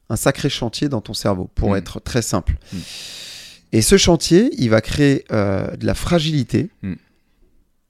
un 0.10 0.16
sacré 0.16 0.50
chantier 0.50 0.90
dans 0.90 1.02
ton 1.02 1.14
cerveau, 1.16 1.50
pour 1.56 1.72
Hmm. 1.72 1.78
être 1.78 2.00
très 2.00 2.22
simple. 2.22 2.56
Hmm. 2.72 2.78
Et 3.72 3.82
ce 3.82 3.98
chantier, 3.98 4.52
il 4.60 4.70
va 4.70 4.82
créer 4.82 5.26
euh, 5.32 5.76
de 5.78 5.86
la 5.88 5.96
fragilité, 5.96 6.70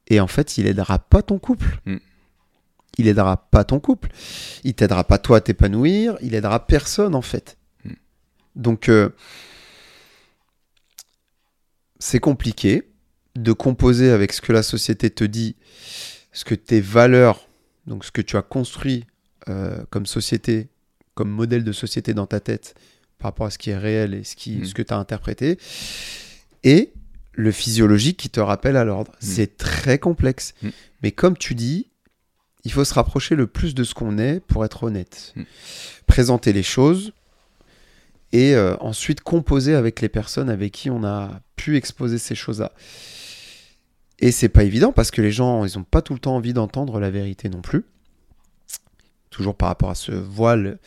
et 0.07 0.19
en 0.21 0.27
fait, 0.27 0.57
il 0.57 0.65
aidera 0.67 0.99
pas 0.99 1.21
ton 1.21 1.39
couple. 1.39 1.79
Hmm. 2.97 3.01
Il 3.01 3.07
aidera 3.07 3.37
pas 3.37 3.63
ton 3.63 3.79
couple. 3.79 4.09
Il 4.63 4.73
t'aidera 4.73 5.03
pas 5.03 5.17
toi 5.17 5.37
à 5.37 5.41
t'épanouir. 5.41 6.17
Il 6.21 6.35
aidera 6.35 6.65
personne 6.65 7.15
en 7.15 7.21
fait. 7.21 7.57
Hmm. 7.85 7.93
Donc, 8.55 8.89
euh, 8.89 9.09
c'est 11.99 12.19
compliqué 12.19 12.83
de 13.35 13.51
composer 13.51 14.11
avec 14.11 14.33
ce 14.33 14.41
que 14.41 14.51
la 14.53 14.63
société 14.63 15.09
te 15.09 15.23
dit, 15.23 15.55
ce 16.31 16.45
que 16.45 16.55
tes 16.55 16.81
valeurs, 16.81 17.47
donc 17.87 18.05
ce 18.05 18.11
que 18.11 18.21
tu 18.21 18.37
as 18.37 18.41
construit 18.41 19.05
euh, 19.49 19.83
comme 19.89 20.05
société, 20.05 20.67
comme 21.15 21.29
modèle 21.29 21.63
de 21.63 21.71
société 21.71 22.13
dans 22.13 22.27
ta 22.27 22.39
tête 22.39 22.75
par 23.17 23.29
rapport 23.29 23.47
à 23.47 23.49
ce 23.49 23.57
qui 23.57 23.69
est 23.69 23.77
réel 23.77 24.13
et 24.13 24.23
ce, 24.23 24.35
qui, 24.35 24.57
Mm. 24.57 24.65
ce 24.65 24.73
que 24.73 24.81
tu 24.81 24.93
as 24.93 24.97
interprété, 24.97 25.57
et 26.63 26.93
le 27.31 27.51
physiologique 27.51 28.17
qui 28.17 28.29
te 28.29 28.39
rappelle 28.39 28.77
à 28.77 28.83
l'ordre. 28.83 29.11
C'est 29.19 29.57
très 29.57 29.97
complexe. 29.97 30.53
Mais 31.01 31.11
comme 31.11 31.37
tu 31.37 31.55
dis, 31.55 31.89
il 32.63 32.71
faut 32.71 32.85
se 32.85 32.93
rapprocher 32.93 33.35
le 33.35 33.47
plus 33.47 33.75
de 33.75 33.83
ce 33.83 33.93
qu'on 33.93 34.17
est 34.17 34.39
pour 34.39 34.63
être 34.65 34.83
honnête. 34.83 35.33
Mm. 35.35 35.43
Présenter 36.07 36.53
les 36.53 36.63
choses 36.63 37.13
et 38.31 38.55
euh, 38.55 38.75
ensuite 38.79 39.21
composer 39.21 39.75
avec 39.75 40.01
les 40.01 40.09
personnes 40.09 40.49
avec 40.49 40.71
qui 40.71 40.89
on 40.89 41.03
a 41.03 41.41
pu 41.55 41.77
exposer 41.77 42.17
ces 42.17 42.35
choses-là. 42.35 42.71
Et 44.19 44.31
c'est 44.31 44.49
pas 44.49 44.63
évident 44.63 44.91
parce 44.91 45.11
que 45.11 45.21
les 45.21 45.31
gens, 45.31 45.65
ils 45.65 45.77
ont 45.77 45.83
pas 45.83 46.01
tout 46.01 46.13
le 46.13 46.19
temps 46.19 46.35
envie 46.35 46.53
d'entendre 46.53 46.99
la 46.99 47.09
vérité 47.09 47.49
non 47.49 47.61
plus. 47.61 47.83
Toujours 49.29 49.55
par 49.55 49.69
rapport 49.69 49.89
à 49.89 49.95
ce 49.95 50.11
voile 50.11 50.79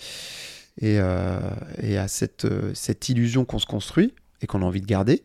et, 0.81 0.99
euh, 0.99 1.39
et 1.83 1.99
à 1.99 2.09
cette, 2.09 2.45
euh, 2.45 2.73
cette 2.75 3.09
illusion 3.09 3.45
qu'on 3.45 3.59
se 3.59 3.67
construit 3.67 4.15
et 4.41 4.47
qu'on 4.47 4.63
a 4.63 4.65
envie 4.65 4.81
de 4.81 4.87
garder. 4.87 5.23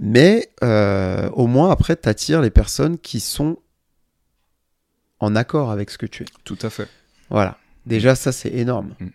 Mais 0.00 0.50
euh, 0.62 1.28
au 1.30 1.46
moins, 1.46 1.70
après, 1.70 1.96
tu 1.96 2.08
attires 2.08 2.40
les 2.40 2.50
personnes 2.50 2.98
qui 2.98 3.20
sont 3.20 3.58
en 5.22 5.36
accord 5.36 5.70
avec 5.70 5.90
ce 5.90 5.96
que 5.96 6.06
tu 6.06 6.24
es. 6.24 6.26
Tout 6.44 6.58
à 6.62 6.68
fait. 6.68 6.88
Voilà. 7.30 7.56
Déjà, 7.86 8.14
ça, 8.14 8.32
c'est 8.32 8.52
énorme. 8.52 8.94
Mm. 9.00 9.06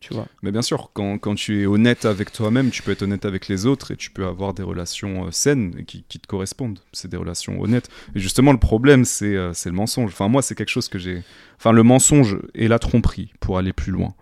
Tu 0.00 0.12
vois 0.12 0.26
Mais 0.42 0.52
bien 0.52 0.60
sûr, 0.60 0.90
quand, 0.92 1.18
quand 1.18 1.34
tu 1.34 1.62
es 1.62 1.66
honnête 1.66 2.04
avec 2.04 2.30
toi-même, 2.30 2.70
tu 2.70 2.82
peux 2.82 2.92
être 2.92 3.02
honnête 3.02 3.24
avec 3.24 3.48
les 3.48 3.64
autres 3.64 3.90
et 3.90 3.96
tu 3.96 4.10
peux 4.10 4.26
avoir 4.26 4.52
des 4.52 4.62
relations 4.62 5.26
euh, 5.26 5.30
saines 5.30 5.84
qui, 5.86 6.04
qui 6.06 6.20
te 6.20 6.26
correspondent. 6.26 6.78
C'est 6.92 7.10
des 7.10 7.16
relations 7.16 7.60
honnêtes. 7.60 7.88
Et 8.14 8.20
justement, 8.20 8.52
le 8.52 8.58
problème, 8.58 9.06
c'est 9.06 9.34
euh, 9.34 9.52
le 9.64 9.72
mensonge. 9.72 10.10
Enfin, 10.12 10.28
moi, 10.28 10.42
c'est 10.42 10.54
quelque 10.54 10.68
chose 10.68 10.88
que 10.88 10.98
j'ai. 10.98 11.22
Enfin, 11.56 11.72
le 11.72 11.82
mensonge 11.82 12.36
et 12.54 12.68
la 12.68 12.78
tromperie, 12.78 13.32
pour 13.40 13.56
aller 13.56 13.72
plus 13.72 13.90
loin. 13.90 14.14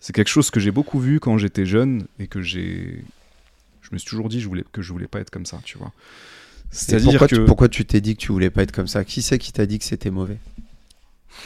C'est 0.00 0.14
quelque 0.14 0.28
chose 0.28 0.50
que 0.50 0.58
j'ai 0.58 0.70
beaucoup 0.70 0.98
vu 0.98 1.20
quand 1.20 1.36
j'étais 1.36 1.66
jeune 1.66 2.06
et 2.18 2.28
que 2.28 2.40
j'ai. 2.40 3.04
Je 3.82 3.90
me 3.92 3.98
suis 3.98 4.08
toujours 4.08 4.30
dit 4.30 4.40
je 4.40 4.48
voulais, 4.48 4.64
que 4.72 4.80
je 4.80 4.92
voulais 4.92 5.06
pas 5.06 5.20
être 5.20 5.30
comme 5.30 5.46
ça, 5.46 5.60
tu 5.64 5.76
vois. 5.76 5.92
C'est-à-dire 6.70 7.12
pourquoi, 7.12 7.28
que 7.28 7.34
tu, 7.34 7.44
pourquoi 7.44 7.68
tu 7.68 7.84
t'es 7.84 8.00
dit 8.00 8.16
que 8.16 8.20
tu 8.20 8.32
voulais 8.32 8.50
pas 8.50 8.62
être 8.62 8.72
comme 8.72 8.88
ça? 8.88 9.04
Qui 9.04 9.22
c'est 9.22 9.38
qui 9.38 9.52
t'a 9.52 9.66
dit 9.66 9.78
que 9.78 9.84
c'était 9.84 10.10
mauvais? 10.10 10.38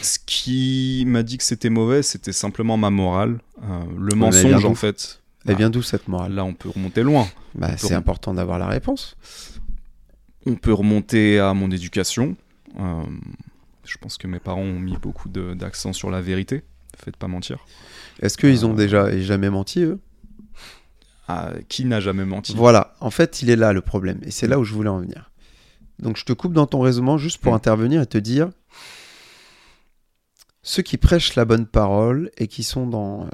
Ce 0.01 0.19
qui 0.25 1.05
m'a 1.07 1.23
dit 1.23 1.39
que 1.39 1.45
c'était 1.45 1.71
mauvais, 1.71 2.03
c'était 2.03 2.33
simplement 2.33 2.77
ma 2.77 2.91
morale. 2.91 3.41
Euh, 3.63 3.85
le 3.99 4.15
mensonge, 4.15 4.65
en 4.65 4.75
fait. 4.75 5.21
Elle 5.47 5.57
vient 5.57 5.71
d'où 5.71 5.83
cette 5.83 6.07
morale? 6.09 6.35
Là, 6.35 6.45
on 6.45 6.55
peut 6.55 6.69
remonter 6.69 7.03
loin. 7.03 7.27
bah, 7.55 7.77
C'est 7.77 7.89
rem- 7.89 7.97
important 7.99 8.33
d'avoir 8.35 8.59
la 8.59 8.69
réponse. 8.69 9.17
On 10.47 10.55
peut 10.55 10.73
remonter 10.73 11.39
à 11.41 11.53
mon 11.55 11.71
éducation. 11.71 12.37
Euh, 12.79 13.03
je 13.85 13.97
pense 13.99 14.17
que 14.19 14.27
mes 14.29 14.39
parents 14.39 14.61
ont 14.63 14.79
mis 14.79 14.97
beaucoup 14.97 15.29
de- 15.29 15.55
d'accent 15.55 15.93
sur 15.93 16.11
la 16.11 16.21
vérité. 16.21 16.63
Faites 16.97 17.17
pas 17.17 17.27
mentir. 17.29 17.59
Est-ce 18.21 18.37
qu'ils 18.39 18.65
ont 18.67 18.73
Euh, 18.73 18.77
déjà 18.77 19.21
jamais 19.21 19.51
menti, 19.51 19.81
eux? 19.83 19.99
Ah, 21.29 21.53
qui 21.69 21.85
n'a 21.85 22.01
jamais 22.01 22.25
menti? 22.25 22.55
Voilà, 22.57 22.95
en 23.01 23.11
fait, 23.11 23.43
il 23.43 23.51
est 23.51 23.57
là 23.57 23.73
le 23.73 23.81
problème. 23.81 24.19
Et 24.25 24.31
c'est 24.31 24.47
là 24.49 24.59
où 24.59 24.65
je 24.65 24.75
voulais 24.75 24.89
en 24.91 24.99
venir. 25.01 25.31
Donc, 25.99 26.17
je 26.17 26.25
te 26.25 26.33
coupe 26.33 26.53
dans 26.53 26.67
ton 26.67 26.81
raisonnement 26.81 27.17
juste 27.19 27.39
pour 27.41 27.53
Mm. 27.53 27.57
intervenir 27.57 28.03
et 28.03 28.07
te 28.07 28.19
dire 28.19 28.51
ceux 30.63 30.83
qui 30.83 30.97
prêchent 30.97 31.35
la 31.35 31.45
bonne 31.45 31.67
parole 31.67 32.31
et 32.39 32.49
qui 32.49 32.63
sont 32.63 32.87
dans. 32.87 33.25
euh, 33.27 33.29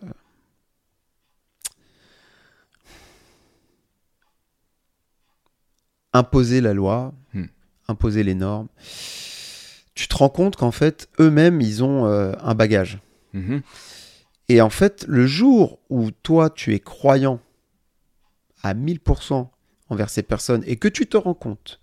imposer 6.12 6.60
la 6.60 6.74
loi, 6.74 7.12
Mm. 7.34 7.44
imposer 7.88 8.22
les 8.22 8.34
normes, 8.34 8.68
tu 9.94 10.08
te 10.08 10.16
rends 10.16 10.28
compte 10.28 10.56
qu'en 10.56 10.70
fait, 10.70 11.08
eux-mêmes, 11.20 11.60
ils 11.60 11.82
ont 11.84 12.06
euh, 12.06 12.32
un 12.40 12.54
bagage. 12.54 12.98
Mhm. 13.34 13.62
Et 14.48 14.60
en 14.60 14.70
fait, 14.70 15.04
le 15.08 15.26
jour 15.26 15.78
où 15.90 16.10
toi, 16.10 16.48
tu 16.50 16.74
es 16.74 16.80
croyant 16.80 17.40
à 18.62 18.72
1000% 18.74 19.50
envers 19.90 20.08
ces 20.10 20.22
personnes 20.22 20.62
et 20.66 20.76
que 20.76 20.88
tu 20.88 21.06
te 21.06 21.16
rends 21.16 21.34
compte 21.34 21.80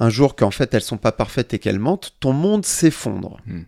un 0.00 0.10
jour 0.10 0.36
qu'en 0.36 0.52
fait 0.52 0.72
elles 0.74 0.82
sont 0.82 0.96
pas 0.98 1.10
parfaites 1.10 1.54
et 1.54 1.58
qu'elles 1.58 1.78
mentent, 1.80 2.14
ton 2.20 2.32
monde 2.32 2.64
s'effondre. 2.64 3.38
Hmm. 3.46 3.62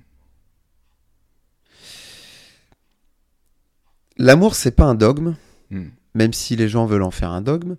L'amour, 4.21 4.55
c'est 4.55 4.71
pas 4.71 4.85
un 4.85 4.95
dogme, 4.95 5.35
Hmm. 5.71 5.89
même 6.15 6.33
si 6.33 6.57
les 6.57 6.69
gens 6.69 6.87
veulent 6.87 7.05
en 7.05 7.11
faire 7.11 7.31
un 7.31 7.41
dogme. 7.41 7.77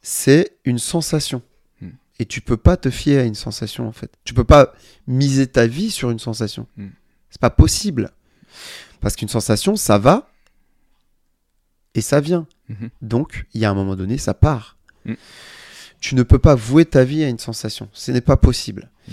C'est 0.00 0.56
une 0.64 0.78
sensation. 0.78 1.42
Hmm. 1.80 1.90
Et 2.18 2.24
tu 2.24 2.40
peux 2.40 2.56
pas 2.56 2.76
te 2.76 2.88
fier 2.88 3.18
à 3.18 3.24
une 3.24 3.34
sensation 3.34 3.88
en 3.88 3.92
fait. 3.92 4.12
Tu 4.24 4.32
peux 4.32 4.44
pas 4.44 4.72
miser 5.06 5.46
ta 5.46 5.66
vie 5.66 5.90
sur 5.90 6.10
une 6.10 6.20
sensation. 6.20 6.66
Hmm. 6.76 6.90
C'est 7.30 7.40
pas 7.40 7.50
possible. 7.50 8.12
Parce 9.00 9.16
qu'une 9.16 9.28
sensation, 9.28 9.76
ça 9.76 9.98
va 9.98 10.30
et 11.94 12.00
ça 12.00 12.20
vient. 12.20 12.46
Mhm. 12.68 12.90
Donc, 13.02 13.46
il 13.54 13.60
y 13.60 13.64
a 13.64 13.70
un 13.70 13.74
moment 13.74 13.96
donné, 13.96 14.18
ça 14.18 14.34
part. 14.34 14.76
Mm. 15.04 15.14
Tu 16.00 16.14
ne 16.14 16.22
peux 16.22 16.38
pas 16.38 16.54
vouer 16.54 16.84
ta 16.84 17.04
vie 17.04 17.24
à 17.24 17.28
une 17.28 17.38
sensation. 17.38 17.88
Ce 17.92 18.10
n'est 18.10 18.20
pas 18.20 18.36
possible. 18.36 18.90
Mm. 19.06 19.12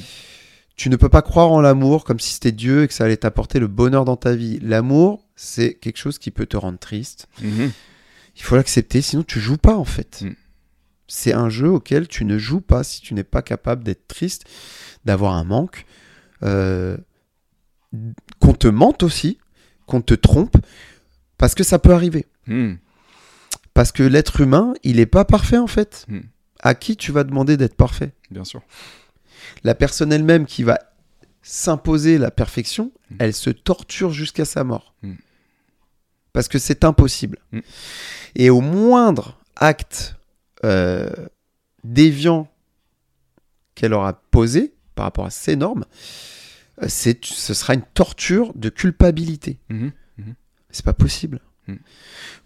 Tu 0.76 0.90
ne 0.90 0.96
peux 0.96 1.10
pas 1.10 1.22
croire 1.22 1.52
en 1.52 1.62
l'amour 1.62 2.04
comme 2.04 2.20
si 2.20 2.34
c'était 2.34 2.52
Dieu 2.52 2.84
et 2.84 2.88
que 2.88 2.94
ça 2.94 3.06
allait 3.06 3.18
t'apporter 3.18 3.60
le 3.60 3.68
bonheur 3.68 4.06
dans 4.06 4.18
ta 4.18 4.36
vie. 4.36 4.60
L'amour, 4.62 5.25
c'est 5.36 5.74
quelque 5.76 5.98
chose 5.98 6.18
qui 6.18 6.32
peut 6.32 6.46
te 6.46 6.58
rendre 6.58 6.80
triste. 6.80 7.28
Mhm. 7.42 7.72
Il 8.36 8.42
faut 8.42 8.56
l'accepter, 8.56 9.02
sinon 9.02 9.24
tu 9.24 9.40
joues 9.40 9.58
pas 9.58 9.76
en 9.76 9.86
fait. 9.86 10.22
Mm. 10.22 10.36
C'est 11.08 11.34
un 11.34 11.50
jeu 11.50 11.70
auquel 11.70 12.08
tu 12.08 12.26
ne 12.26 12.38
joues 12.38 12.62
pas 12.62 12.84
si 12.84 13.00
tu 13.02 13.14
n'es 13.14 13.24
pas 13.24 13.42
capable 13.42 13.84
d'être 13.84 14.08
triste, 14.08 14.46
d'avoir 15.06 15.36
un 15.36 15.44
manque, 15.44 15.86
euh, 16.44 16.98
qu'on 18.40 18.54
te 18.54 18.68
mente 18.68 19.04
aussi, 19.04 19.38
qu'on 19.86 20.02
te 20.02 20.14
trompe, 20.16 20.58
parce 21.38 21.56
que 21.56 21.64
ça 21.64 21.80
peut 21.80 21.94
arriver. 21.94 22.26
Hmm. 22.48 22.74
Parce 23.74 23.92
que 23.92 24.04
l'être 24.04 24.42
humain, 24.42 24.74
il 24.84 24.98
n'est 24.98 25.06
pas 25.06 25.26
parfait 25.26 25.58
en 25.58 25.68
fait. 25.68 26.06
Mm. 26.08 26.22
À 26.62 26.76
qui 26.76 26.98
tu 26.98 27.12
vas 27.12 27.24
demander 27.24 27.56
d'être 27.58 27.76
parfait? 27.76 28.14
Bien 28.32 28.44
sûr. 28.44 28.62
La 29.64 29.76
personne 29.76 30.12
elle-même 30.12 30.46
qui 30.46 30.64
va 30.64 30.80
s'imposer 31.42 32.18
la 32.18 32.32
perfection, 32.32 32.92
Mm. 33.12 33.16
elle 33.20 33.34
se 33.34 33.50
torture 33.52 34.12
jusqu'à 34.12 34.46
sa 34.46 34.64
mort. 34.64 34.96
Mm. 36.36 36.38
Parce 36.38 36.48
que 36.48 36.60
c'est 36.60 36.84
impossible. 36.84 37.40
Mm. 37.52 37.60
Et 38.36 38.50
au 38.50 38.62
moindre 38.62 39.40
acte 39.56 40.16
euh, 40.64 41.10
déviant 41.84 42.50
qu'elle 43.76 43.94
aura 43.94 44.14
posé 44.32 44.74
par 44.96 45.06
rapport 45.06 45.26
à 45.26 45.30
ces 45.30 45.56
normes, 45.56 45.86
euh, 46.82 46.86
c'est, 46.90 47.24
ce 47.24 47.54
sera 47.54 47.74
une 47.74 47.84
torture 47.94 48.54
de 48.56 48.70
culpabilité. 48.70 49.60
Mhm. 49.70 49.92
C'est 50.72 50.84
pas 50.84 50.94
possible. 50.94 51.40
Mm. 51.68 51.76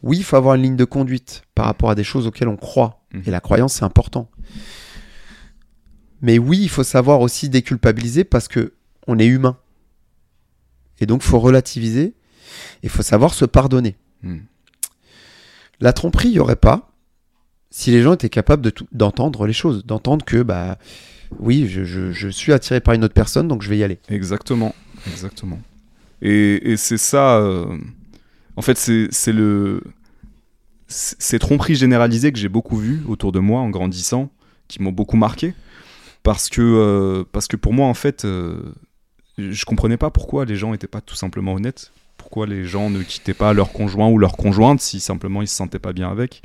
Oui, 0.04 0.18
il 0.18 0.24
faut 0.24 0.36
avoir 0.36 0.56
une 0.56 0.62
ligne 0.62 0.76
de 0.76 0.86
conduite 0.86 1.42
par 1.56 1.66
rapport 1.66 1.90
à 1.90 1.96
des 1.96 2.04
choses 2.04 2.28
auxquelles 2.28 2.48
on 2.48 2.58
croit. 2.58 3.04
Mhm. 3.14 3.24
Et 3.26 3.32
la 3.32 3.40
croyance, 3.40 3.74
c'est 3.74 3.86
important. 3.86 4.30
Mais 6.22 6.38
oui, 6.38 6.60
il 6.62 6.70
faut 6.70 6.84
savoir 6.84 7.22
aussi 7.22 7.50
déculpabiliser 7.50 8.24
parce 8.24 8.48
que 8.48 8.74
on 9.08 9.18
est 9.18 9.26
humain. 9.26 9.58
Et 11.00 11.06
donc, 11.06 11.24
faut 11.24 11.40
relativiser. 11.40 12.14
Il 12.84 12.90
faut 12.90 13.02
savoir 13.04 13.34
se 13.34 13.46
pardonner. 13.46 13.96
Hmm. 14.24 14.40
La 15.80 15.94
tromperie, 15.94 16.30
il 16.30 16.34
n'y 16.34 16.40
aurait 16.40 16.56
pas 16.56 16.92
si 17.72 17.92
les 17.92 18.02
gens 18.02 18.14
étaient 18.14 18.30
capables 18.30 18.64
de 18.64 18.74
d'entendre 18.92 19.46
les 19.46 19.54
choses, 19.54 19.86
d'entendre 19.86 20.26
que, 20.26 20.42
bah, 20.42 20.78
oui, 21.40 21.68
je, 21.68 21.84
je- 21.84 22.12
je 22.12 22.28
suis 22.30 22.52
attiré 22.52 22.80
par 22.82 22.94
une 22.96 23.04
autre 23.04 23.14
personne, 23.14 23.48
donc 23.48 23.62
je 23.62 23.70
vais 23.70 23.78
y 23.78 23.84
aller. 23.84 24.00
Exactement, 24.10 24.74
exactement. 25.08 25.60
Et, 26.22 26.72
et 26.72 26.78
c'est 26.78 26.98
ça. 26.98 27.38
euh, 27.38 27.78
en 28.56 28.62
fait, 28.62 28.78
c'est 28.78 29.32
le. 29.34 29.82
Ces 30.88 31.38
tromperies 31.38 31.76
généralisées 31.76 32.32
que 32.32 32.40
j'ai 32.40 32.50
beaucoup 32.50 32.76
vues 32.78 33.04
autour 33.08 33.32
de 33.32 33.38
moi 33.40 33.62
en 33.62 33.70
grandissant, 33.70 34.32
qui 34.68 34.82
m'ont 34.82 34.92
beaucoup 34.92 35.18
marqué. 35.18 35.54
Parce 36.24 36.50
que, 36.50 36.62
euh, 36.62 37.24
parce 37.32 37.48
que 37.48 37.56
pour 37.56 37.74
moi, 37.74 37.88
en 37.88 37.94
fait, 37.94 38.26
euh, 38.26 38.74
je 39.38 39.64
comprenais 39.66 39.98
pas 39.98 40.10
pourquoi 40.10 40.46
les 40.46 40.56
gens 40.56 40.72
n'étaient 40.72 40.88
pas 40.88 41.00
tout 41.02 41.16
simplement 41.16 41.54
honnêtes. 41.54 41.92
Pourquoi 42.30 42.46
les 42.46 42.64
gens 42.64 42.92
ne 42.92 43.02
quittaient 43.02 43.34
pas 43.34 43.54
leur 43.54 43.72
conjoint 43.72 44.08
ou 44.08 44.20
leur 44.20 44.34
conjointe 44.38 44.82
si 44.82 45.00
simplement 45.00 45.42
ils 45.42 45.48
se 45.48 45.56
sentaient 45.56 45.80
pas 45.80 45.94
bien 45.94 46.12
avec. 46.12 46.44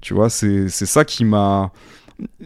Tu 0.00 0.14
vois, 0.14 0.30
c'est 0.30 0.70
ça 0.70 1.04
qui 1.04 1.26
m'a. 1.26 1.72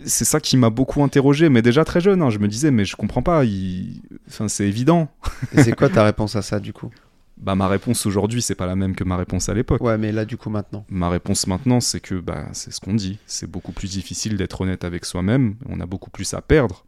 C'est 0.04 0.24
ça 0.24 0.40
qui 0.40 0.56
m'a 0.56 0.70
beaucoup 0.70 1.00
interrogé, 1.04 1.48
mais 1.50 1.62
déjà 1.62 1.84
très 1.84 2.00
jeune, 2.00 2.20
hein, 2.20 2.30
je 2.30 2.40
me 2.40 2.48
disais, 2.48 2.72
mais 2.72 2.84
je 2.84 2.96
comprends 2.96 3.22
pas, 3.22 3.44
il- 3.44 4.02
enfin, 4.26 4.48
c'est 4.48 4.66
évident. 4.66 5.08
Et 5.52 5.62
c'est 5.62 5.72
quoi 5.76 5.88
ta 5.88 6.02
réponse 6.02 6.34
à 6.34 6.42
ça, 6.42 6.58
du 6.58 6.72
coup? 6.72 6.90
Bah, 7.36 7.54
ma 7.54 7.68
réponse 7.68 8.04
aujourd'hui, 8.06 8.42
c'est 8.42 8.56
pas 8.56 8.66
la 8.66 8.74
même 8.74 8.96
que 8.96 9.04
ma 9.04 9.16
réponse 9.16 9.48
à 9.48 9.54
l'époque. 9.54 9.80
Ouais, 9.80 9.96
mais 9.96 10.10
là, 10.10 10.24
du 10.24 10.36
coup, 10.36 10.50
maintenant. 10.50 10.84
Ma 10.90 11.10
réponse 11.10 11.46
maintenant, 11.46 11.78
c'est 11.78 12.00
que 12.00 12.16
bah, 12.16 12.48
c'est 12.54 12.72
ce 12.72 12.80
qu'on 12.80 12.94
dit. 12.94 13.18
C'est 13.26 13.48
beaucoup 13.48 13.70
plus 13.70 13.88
difficile 13.92 14.36
d'être 14.36 14.60
honnête 14.62 14.82
avec 14.82 15.04
soi-même. 15.04 15.54
On 15.68 15.78
a 15.78 15.86
beaucoup 15.86 16.10
plus 16.10 16.34
à 16.34 16.40
perdre 16.40 16.84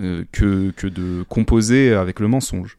euh, 0.00 0.24
que, 0.32 0.72
que 0.72 0.88
de 0.88 1.24
composer 1.28 1.92
avec 1.94 2.18
le 2.18 2.26
mensonge. 2.26 2.76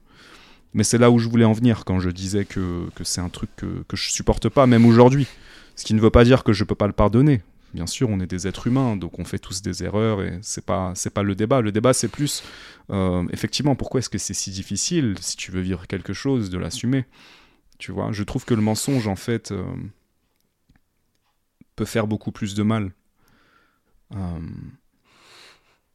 Mais 0.74 0.84
c'est 0.84 0.98
là 0.98 1.10
où 1.10 1.20
je 1.20 1.28
voulais 1.28 1.46
en 1.46 1.54
venir 1.54 1.84
quand 1.86 2.00
je 2.00 2.10
disais 2.10 2.46
que, 2.46 2.88
que 2.96 3.04
c'est 3.04 3.22
un 3.22 3.30
truc 3.30 3.50
que, 3.56 3.84
que 3.88 3.98
je 3.98 4.12
supporte 4.12 4.50
pas, 4.50 4.68
même 4.68 4.86
aujourd'hui. 4.86 5.28
Ce 5.76 5.84
qui 5.84 5.94
ne 5.94 6.02
veut 6.02 6.10
pas 6.10 6.24
dire 6.24 6.44
que 6.44 6.54
je 6.54 6.64
peux 6.64 6.76
pas 6.76 6.88
le 6.88 6.94
pardonner. 6.94 7.42
Bien 7.74 7.88
sûr, 7.88 8.10
on 8.10 8.20
est 8.20 8.28
des 8.28 8.48
êtres 8.48 8.68
humains, 8.68 8.96
donc 8.96 9.20
on 9.20 9.26
fait 9.26 9.38
tous 9.38 9.62
des 9.62 9.84
erreurs 9.84 10.24
et 10.24 10.40
c'est 10.42 10.66
pas 10.66 10.92
c'est 10.96 11.12
pas 11.12 11.22
le 11.22 11.36
débat. 11.36 11.62
Le 11.62 11.72
débat 11.72 11.94
c'est 11.94 12.08
plus 12.08 12.44
euh, 12.90 13.24
effectivement 13.32 13.76
pourquoi 13.76 14.00
est-ce 14.00 14.10
que 14.10 14.18
c'est 14.18 14.34
si 14.34 14.50
difficile 14.50 15.16
si 15.22 15.38
tu 15.38 15.52
veux 15.52 15.62
vivre 15.62 15.86
quelque 15.86 16.14
chose 16.14 16.50
de 16.50 16.58
l'assumer? 16.58 17.06
Tu 17.78 17.92
vois, 17.92 18.12
je 18.12 18.24
trouve 18.24 18.44
que 18.44 18.56
le 18.56 18.62
mensonge 18.62 19.08
en 19.08 19.16
fait 19.16 19.52
euh, 19.52 19.64
peut 21.76 21.86
faire 21.86 22.08
beaucoup 22.08 22.32
plus 22.32 22.56
de 22.56 22.64
mal. 22.64 22.92
Euh, 24.16 24.40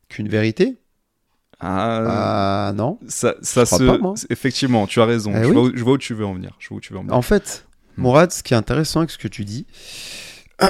Qu'une 0.09 0.29
vérité? 0.29 0.77
Ah, 1.65 2.69
Ah, 2.69 2.73
non. 2.75 2.99
ça, 3.09 3.35
se 3.43 3.85
pas, 3.99 4.15
effectivement, 4.31 4.87
tu 4.87 5.01
as 5.01 5.05
raison. 5.07 5.33
Eh 5.35 5.43
je, 5.43 5.49
oui. 5.49 5.53
vois 5.53 5.63
où, 5.63 5.73
je 5.77 5.83
vois 5.85 5.93
où 5.95 5.99
tu 5.99 6.15
veux 6.15 6.27
en 6.27 6.35
venir. 6.35 6.55
Je 6.59 6.69
vois 6.69 6.79
où 6.79 6.81
tu 6.81 6.93
veux 6.93 6.99
en 6.99 7.03
venir. 7.03 7.15
En 7.17 7.23
fait, 7.23 7.67
Hmm. 7.97 8.03
Mourad, 8.03 8.33
ce 8.33 8.43
qui 8.43 8.55
est 8.55 8.57
intéressant 8.57 9.01
avec 9.01 9.11
ce 9.11 9.19
que 9.19 9.29
tu 9.29 9.45
dis, 9.45 9.67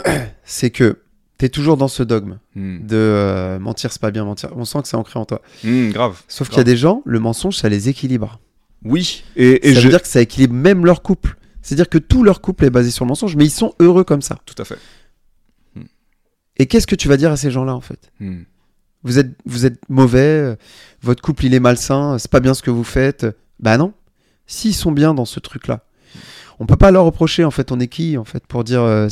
c'est 0.44 0.68
que 0.70 0.98
tu 1.38 1.46
es 1.46 1.48
toujours 1.48 1.76
dans 1.78 1.88
ce 1.88 2.02
dogme 2.02 2.38
Hmm. 2.54 2.87
de 2.87 2.96
euh, 2.96 3.59
mentir, 3.59 3.90
c'est 3.92 4.00
pas 4.02 4.11
bien 4.11 4.24
mentir. 4.24 4.50
On 4.57 4.64
sent 4.66 4.83
que 4.83 4.88
c'est 4.88 4.96
ancré 4.96 5.18
en 5.18 5.24
toi. 5.24 5.40
Hmm, 5.64 5.90
grave. 5.90 6.22
Sauf 6.28 6.48
qu'il 6.48 6.59
y 6.59 6.61
a 6.61 6.64
des 6.64 6.76
gens, 6.76 7.02
le 7.07 7.18
mensonge, 7.20 7.57
ça 7.57 7.68
les 7.70 7.88
équilibre. 7.88 8.40
Oui. 8.85 9.24
Et, 9.37 9.68
et 9.70 9.74
ça 9.74 9.80
je... 9.80 9.85
veut 9.87 9.90
dire 9.90 10.02
que 10.02 10.09
ça 10.09 10.20
équilibre 10.20 10.54
même 10.54 10.85
leur 10.85 11.02
couple. 11.02 11.37
C'est-à-dire 11.62 11.88
que 11.88 11.96
tout 11.98 12.22
leur 12.24 12.42
couple 12.42 12.66
est 12.66 12.70
basé 12.70 12.90
sur 12.90 13.07
le 13.07 13.09
mensonge, 13.09 13.35
mais 13.37 13.46
ils 13.46 13.50
sont 13.50 13.74
heureux 13.80 14.04
comme 14.04 14.20
ça. 14.22 14.37
tout 14.44 14.54
à 14.61 14.64
fait. 14.66 14.76
Et 16.59 16.66
qu'est-ce 16.66 16.87
que 16.87 16.94
tu 16.94 17.09
vas 17.09 17.16
dire 17.16 17.33
à 17.33 17.37
ces 17.38 17.50
gens-là, 17.50 17.74
en 17.74 17.80
fait? 17.80 18.12
Vous 19.05 19.19
êtes, 19.19 19.31
vous 19.45 19.67
êtes 19.67 19.79
mauvais, 19.88 20.19
euh, 20.21 20.57
votre 21.03 21.23
couple 21.23 21.45
il 21.45 21.55
est 21.55 21.61
malsain, 21.61 22.19
c'est 22.19 22.31
pas 22.31 22.40
bien 22.40 22.55
ce 22.55 22.62
que 22.62 22.71
vous 22.71 22.85
faites. 22.85 23.27
Bah 23.61 23.77
non. 23.77 23.93
S'ils 24.47 24.75
sont 24.75 24.93
bien 24.93 25.14
dans 25.14 25.25
ce 25.25 25.40
truc-là, 25.40 25.85
on 26.59 26.67
peut 26.67 26.77
pas 26.77 26.90
leur 26.90 27.05
reprocher, 27.05 27.45
en 27.45 27.51
fait, 27.51 27.73
on 27.73 27.81
est 27.81 27.88
qui, 27.88 28.17
en 28.19 28.25
fait, 28.25 28.47
pour 28.47 28.64
dire 28.64 28.83
euh, 28.83 29.09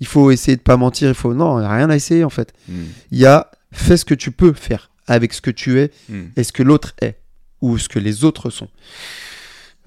il 0.00 0.06
faut 0.06 0.30
essayer 0.30 0.56
de 0.56 0.62
pas 0.62 0.76
mentir, 0.76 1.08
il 1.08 1.14
faut. 1.14 1.34
Non, 1.34 1.58
il 1.58 1.62
y 1.62 1.66
a 1.66 1.72
rien 1.74 1.90
à 1.90 1.96
essayer, 1.96 2.24
en 2.24 2.30
fait. 2.30 2.52
Hmm. 2.68 2.84
Il 3.10 3.18
y 3.18 3.26
a 3.26 3.50
fais 3.72 3.96
ce 3.96 4.04
que 4.04 4.14
tu 4.14 4.30
peux 4.30 4.52
faire 4.52 4.90
avec 5.06 5.32
ce 5.32 5.40
que 5.40 5.50
tu 5.50 5.80
es 5.80 5.90
Hmm. 6.08 6.26
et 6.36 6.44
ce 6.44 6.52
que 6.52 6.62
l'autre 6.62 6.94
est, 7.00 7.18
ou 7.60 7.78
ce 7.78 7.88
que 7.88 7.98
les 7.98 8.24
autres 8.24 8.50
sont. 8.50 8.68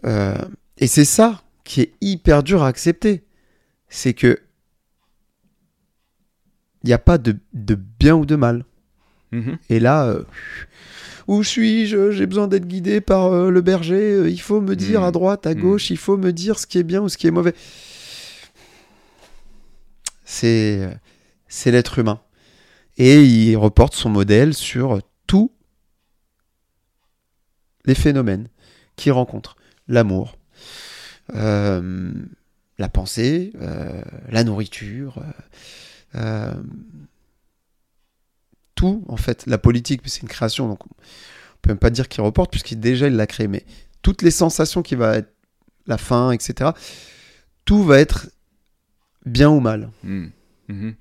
Euh, 0.06 0.38
et 0.78 0.88
c'est 0.88 1.06
ça 1.06 1.42
qui 1.64 1.82
est 1.82 1.94
hyper 2.02 2.44
dur 2.44 2.64
à 2.64 2.68
accepter. 2.68 3.24
C'est 3.90 4.14
que 4.14 4.40
il 6.84 6.88
n'y 6.88 6.94
a 6.94 7.00
pas 7.00 7.18
de, 7.18 7.38
de 7.54 7.76
bien 7.76 8.16
ou 8.16 8.26
de 8.26 8.36
mal. 8.36 8.64
Mhm. 9.36 9.58
Et 9.70 9.80
là, 9.80 10.06
euh, 10.08 10.24
où 11.28 11.44
suis-je? 11.44 12.12
J'ai 12.12 12.26
besoin 12.26 12.48
d'être 12.48 12.68
guidé 12.68 13.02
par 13.02 13.26
euh, 13.34 13.50
le 13.50 13.62
berger. 13.62 14.14
euh, 14.14 14.30
il 14.30 14.40
faut 14.42 14.62
me 14.62 14.76
dire 14.76 15.02
Mm. 15.02 15.06
à 15.06 15.12
droite, 15.12 15.48
à 15.48 15.54
Mm. 15.56 15.60
gauche. 15.62 15.90
Il 15.90 15.98
faut 15.98 16.18
me 16.18 16.32
dire 16.32 16.60
ce 16.60 16.68
qui 16.68 16.78
est 16.78 16.84
bien 16.84 17.02
ou 17.02 17.10
ce 17.10 17.18
qui 17.18 17.28
est 17.28 17.32
mauvais. 17.32 17.54
C'est 20.24 20.98
c'est 21.48 21.72
l'être 21.72 22.00
humain. 22.00 22.20
Et 22.98 23.22
il 23.24 23.56
reporte 23.58 23.94
son 23.94 24.10
modèle 24.10 24.54
sur 24.54 25.00
tous 25.28 25.52
les 27.86 27.96
phénomènes 27.96 28.48
qu'il 28.96 29.12
rencontre. 29.12 29.56
L'amour, 29.88 30.38
euh, 31.36 32.12
la 32.78 32.90
pensée, 32.90 33.52
euh, 33.62 34.02
la 34.30 34.44
nourriture, 34.44 35.22
euh, 36.16 36.54
tout 38.76 39.04
en 39.08 39.18
fait. 39.18 39.46
La 39.48 39.58
politique, 39.58 40.02
c'est 40.06 40.22
une 40.22 40.28
création, 40.28 40.68
donc 40.68 40.86
on 40.86 40.90
peut 41.62 41.70
même 41.70 41.78
pas 41.78 41.90
dire 41.90 42.08
qu'il 42.08 42.22
reporte 42.24 42.52
puisqu'il 42.52 42.80
déjà 42.80 43.08
il 43.08 43.16
l'a 43.16 43.28
créé. 43.28 43.48
Mais 43.48 43.66
toutes 44.02 44.22
les 44.22 44.32
sensations 44.32 44.84
qui 44.84 44.96
va 44.96 45.18
être 45.18 45.34
la 45.88 45.98
faim, 45.98 46.32
etc. 46.32 46.72
Tout 47.64 47.84
va 47.84 48.00
être 48.00 48.30
bien 49.26 49.50
ou 49.50 49.60
mal. 49.60 49.90
Hmm. 50.04 50.28
Mhm. 50.68 50.96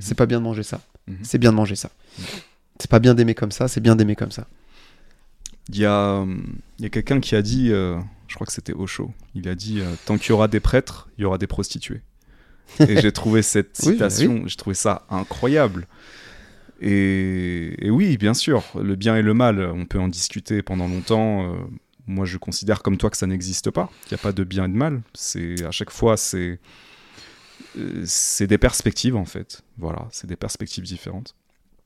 C'est 0.00 0.14
pas 0.14 0.26
bien 0.26 0.38
de 0.38 0.44
manger 0.44 0.62
ça. 0.62 0.80
C'est 1.22 1.38
bien 1.38 1.50
de 1.50 1.56
manger 1.56 1.76
ça. 1.76 1.90
C'est 2.80 2.90
pas 2.90 2.98
bien 2.98 3.14
d'aimer 3.14 3.34
comme 3.34 3.52
ça. 3.52 3.68
C'est 3.68 3.80
bien 3.80 3.94
d'aimer 3.94 4.16
comme 4.16 4.32
ça. 4.32 4.46
Il 5.68 5.78
y 5.78 5.86
a, 5.86 6.24
y 6.78 6.86
a 6.86 6.90
quelqu'un 6.90 7.20
qui 7.20 7.36
a 7.36 7.42
dit, 7.42 7.70
euh, 7.70 7.98
je 8.28 8.34
crois 8.34 8.46
que 8.46 8.52
c'était 8.52 8.72
Osho, 8.72 9.12
il 9.34 9.48
a 9.48 9.54
dit 9.54 9.80
euh, 9.80 9.94
tant 10.04 10.18
qu'il 10.18 10.30
y 10.30 10.32
aura 10.32 10.48
des 10.48 10.60
prêtres, 10.60 11.08
il 11.16 11.22
y 11.22 11.24
aura 11.24 11.38
des 11.38 11.46
prostituées. 11.46 12.02
Et 12.80 12.96
j'ai 13.00 13.12
trouvé 13.12 13.42
cette 13.42 13.78
Oui, 13.84 13.96
bah 13.96 14.10
citation, 14.10 14.42
j'ai 14.46 14.56
trouvé 14.56 14.74
ça 14.74 15.06
incroyable. 15.08 15.86
Et, 16.80 17.86
et 17.86 17.90
oui, 17.90 18.16
bien 18.16 18.34
sûr, 18.34 18.64
le 18.74 18.96
bien 18.96 19.16
et 19.16 19.22
le 19.22 19.34
mal, 19.34 19.60
on 19.60 19.86
peut 19.86 20.00
en 20.00 20.08
discuter 20.08 20.62
pendant 20.62 20.88
longtemps. 20.88 21.52
Euh, 21.52 21.56
moi, 22.06 22.26
je 22.26 22.36
considère 22.36 22.82
comme 22.82 22.96
toi 22.96 23.10
que 23.10 23.16
ça 23.16 23.26
n'existe 23.26 23.70
pas, 23.70 23.90
qu'il 24.02 24.16
n'y 24.16 24.20
a 24.20 24.22
pas 24.22 24.32
de 24.32 24.44
bien 24.44 24.66
et 24.66 24.68
de 24.68 24.74
mal. 24.74 25.02
C'est 25.14 25.64
à 25.64 25.70
chaque 25.70 25.90
fois, 25.90 26.16
c'est 26.16 26.58
euh, 27.76 28.02
c'est 28.04 28.46
des 28.46 28.58
perspectives 28.58 29.16
en 29.16 29.24
fait. 29.24 29.62
Voilà, 29.78 30.08
c'est 30.10 30.26
des 30.26 30.36
perspectives 30.36 30.84
différentes. 30.84 31.34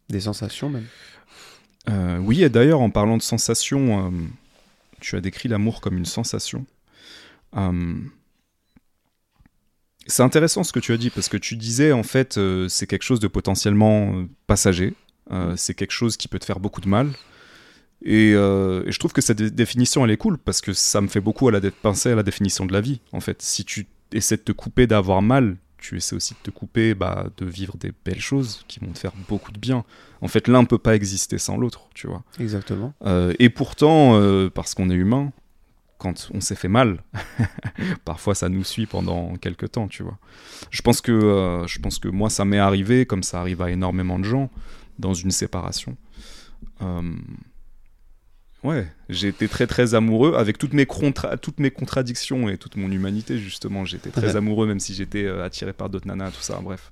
Des 0.09 0.20
sensations 0.20 0.70
même. 0.70 0.87
Euh, 1.90 2.18
oui, 2.18 2.42
et 2.42 2.48
d'ailleurs, 2.48 2.81
en 2.81 2.90
parlant 2.90 3.16
de 3.16 3.22
sensations, 3.22 4.12
tu 5.01 5.16
as 5.16 5.20
décrit 5.20 5.48
l'amour 5.48 5.81
comme 5.81 5.96
une 5.96 6.07
sensation. 6.07 6.66
C'est 10.09 10.23
intéressant 10.23 10.64
ce 10.64 10.73
que 10.73 10.81
tu 10.81 10.92
as 10.92 10.97
dit, 10.97 11.11
parce 11.11 11.29
que 11.29 11.37
tu 11.37 11.57
disais, 11.57 11.92
en 11.92 12.03
fait, 12.03 12.37
euh, 12.38 12.68
c'est 12.68 12.87
quelque 12.87 13.05
chose 13.05 13.21
de 13.21 13.29
potentiellement 13.29 14.12
euh, 14.14 14.25
passager, 14.47 14.94
euh, 15.31 15.55
c'est 15.57 15.75
quelque 15.75 15.92
chose 15.92 16.16
qui 16.16 16.27
peut 16.29 16.38
te 16.38 16.44
faire 16.44 16.59
beaucoup 16.61 16.81
de 16.81 16.88
mal. 16.88 17.11
Et, 18.05 18.33
euh, 18.35 18.85
et 18.87 18.92
je 18.92 18.99
trouve 18.99 19.12
que 19.12 19.21
cette 19.21 19.38
dé- 19.38 19.51
définition, 19.51 20.05
elle 20.05 20.11
est 20.11 20.16
cool, 20.16 20.38
parce 20.38 20.61
que 20.61 20.73
ça 20.73 21.01
me 21.01 21.09
fait 21.09 21.21
beaucoup 21.21 21.49
à 21.49 21.53
la 21.53 21.61
penser 21.71 22.11
à 22.11 22.14
la 22.14 22.23
définition 22.23 22.64
de 22.66 22.73
la 22.73 22.81
vie, 22.81 23.01
en 23.12 23.21
fait. 23.21 23.42
Si 23.42 23.64
tu 23.64 23.87
essaies 24.12 24.37
de 24.37 24.42
te 24.42 24.53
couper 24.53 24.87
d'avoir 24.87 25.21
mal, 25.21 25.57
tu 25.79 25.97
essaies 25.97 26.16
aussi 26.16 26.35
de 26.35 26.38
te 26.42 26.51
couper 26.51 26.94
bah, 26.94 27.27
de 27.37 27.44
vivre 27.44 27.77
des 27.77 27.92
belles 28.05 28.21
choses 28.21 28.64
qui 28.66 28.81
vont 28.81 28.90
te 28.92 28.99
faire 28.99 29.12
beaucoup 29.29 29.53
de 29.53 29.59
bien. 29.59 29.85
En 30.21 30.29
fait, 30.29 30.49
l'un 30.49 30.62
ne 30.62 30.66
peut 30.66 30.79
pas 30.79 30.94
exister 30.97 31.38
sans 31.38 31.57
l'autre, 31.57 31.88
tu 31.94 32.07
vois. 32.09 32.25
Exactement. 32.40 32.94
Et 33.38 33.49
pourtant, 33.49 34.21
parce 34.51 34.75
qu'on 34.75 34.90
est 34.90 34.94
humain, 34.94 35.33
quand 35.99 36.31
on 36.33 36.41
s'est 36.41 36.55
fait 36.55 36.69
mal, 36.69 37.03
parfois 38.05 38.35
ça 38.35 38.49
nous 38.49 38.65
suit 38.65 38.87
pendant 38.87 39.35
quelques 39.37 39.73
temps, 39.73 39.89
tu 39.89 40.03
vois. 40.03 40.19
Je 40.71 40.81
pense 40.83 41.01
que, 41.01 41.13
euh, 41.13 41.67
je 41.67 41.79
pense 41.81 41.99
que 41.99 42.09
moi, 42.09 42.31
ça 42.31 42.45
m'est 42.45 42.59
arrivé, 42.59 43.05
comme 43.05 43.23
ça 43.23 43.41
arrive 43.41 43.61
à 43.63 43.71
énormément 43.71 44.19
de 44.19 44.25
gens, 44.25 44.51
dans 44.99 45.15
une 45.15 45.31
séparation. 45.31 45.97
Euh, 46.83 47.03
Ouais, 48.65 48.89
j'ai 49.09 49.29
été 49.29 49.47
très 49.47 49.69
très 49.69 49.95
amoureux 49.95 50.35
avec 50.35 50.59
toutes 50.59 50.73
mes, 50.73 50.85
contra- 50.85 51.37
toutes 51.37 51.61
mes 51.61 51.71
contradictions 51.71 52.49
et 52.49 52.59
toute 52.59 52.75
mon 52.77 52.91
humanité 52.91 53.39
justement. 53.39 53.85
J'étais 53.85 54.11
très 54.11 54.35
amoureux 54.35 54.67
même 54.67 54.81
si 54.81 54.95
j'étais 54.95 55.25
euh, 55.27 55.45
attiré 55.45 55.73
par 55.73 55.89
d'autres 55.89 56.09
nanas, 56.09 56.33
tout 56.33 56.41
ça. 56.41 56.59
Bref, 56.61 56.91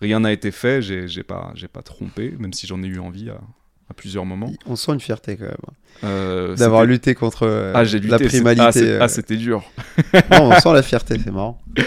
rien 0.00 0.20
n'a 0.20 0.30
été 0.32 0.52
fait. 0.52 0.80
J'ai 0.82 1.24
pas 1.24 1.50
j'ai 1.56 1.66
pas 1.66 1.82
trompé, 1.82 2.30
même 2.38 2.52
si 2.52 2.68
j'en 2.68 2.80
ai 2.84 2.86
eu 2.86 3.00
envie 3.00 3.28
à, 3.28 3.40
à 3.90 3.94
plusieurs 3.94 4.24
moments. 4.24 4.52
On 4.66 4.76
sent 4.76 4.92
une 4.92 5.00
fierté 5.00 5.36
quand 5.36 5.44
même. 5.46 5.56
Euh, 6.04 6.54
D'avoir 6.56 6.84
lutté 6.84 7.14
contre 7.14 7.42
euh, 7.46 7.72
ah, 7.74 7.82
lutté, 7.82 8.06
la 8.08 8.18
c'est- 8.18 8.24
primalité. 8.28 8.62
Ah, 8.66 8.72
c'est- 8.72 8.88
euh. 8.88 8.98
ah, 9.02 9.08
c'était 9.08 9.36
dur. 9.36 9.64
Non, 10.30 10.50
on 10.52 10.60
sent 10.60 10.72
la 10.72 10.82
fierté, 10.82 11.16
c'est 11.22 11.30
marrant. 11.32 11.60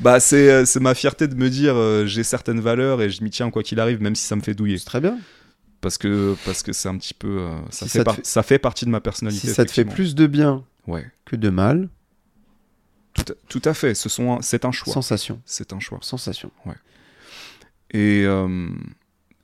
Bah, 0.00 0.18
c'est 0.20 0.50
euh, 0.50 0.64
c'est 0.64 0.80
ma 0.80 0.92
fierté 0.94 1.28
de 1.28 1.34
me 1.36 1.48
dire 1.48 1.74
j'ai 2.06 2.24
certaines 2.24 2.60
valeurs 2.60 3.00
et 3.00 3.08
je 3.10 3.22
m'y 3.22 3.30
tiens 3.30 3.48
quoi 3.50 3.62
qu'il 3.62 3.78
arrive, 3.80 4.02
même 4.02 4.16
si 4.16 4.24
ça 4.26 4.34
me 4.36 4.40
fait 4.42 4.54
douiller. 4.54 4.76
C'est 4.76 4.84
très 4.86 5.00
bien. 5.00 5.16
Parce 5.80 5.98
que 5.98 6.34
parce 6.44 6.62
que 6.62 6.72
c'est 6.72 6.88
un 6.88 6.98
petit 6.98 7.14
peu 7.14 7.46
ça, 7.70 7.86
Si 7.86 7.92
fait 7.92 7.98
ça 8.00 8.04
par- 8.04 8.16
fait- 8.16 8.26
ça 8.26 8.42
fait 8.42 8.58
partie 8.58 8.84
de 8.84 8.90
ma 8.90 9.00
personnalité. 9.00 9.46
Si 9.48 9.54
ça 9.54 9.64
te 9.64 9.70
fait 9.70 9.84
plus 9.84 10.14
de 10.14 10.26
bien 10.26 10.64
Ouais, 10.88 11.06
que 11.24 11.36
de 11.36 11.48
mal, 11.48 11.88
tout 13.14 13.24
à, 13.32 13.34
tout 13.48 13.62
à 13.64 13.72
fait. 13.72 13.94
Ce 13.94 14.08
sont 14.08 14.32
un- 14.34 14.42
c'est 14.42 14.64
un 14.64 14.72
choix. 14.72 14.92
sensation. 14.92 15.40
C'est 15.46 15.72
un 15.72 15.78
choix. 15.80 15.98
Sensation. 16.02 16.50
Et, 17.94 18.24
euh, 18.26 18.68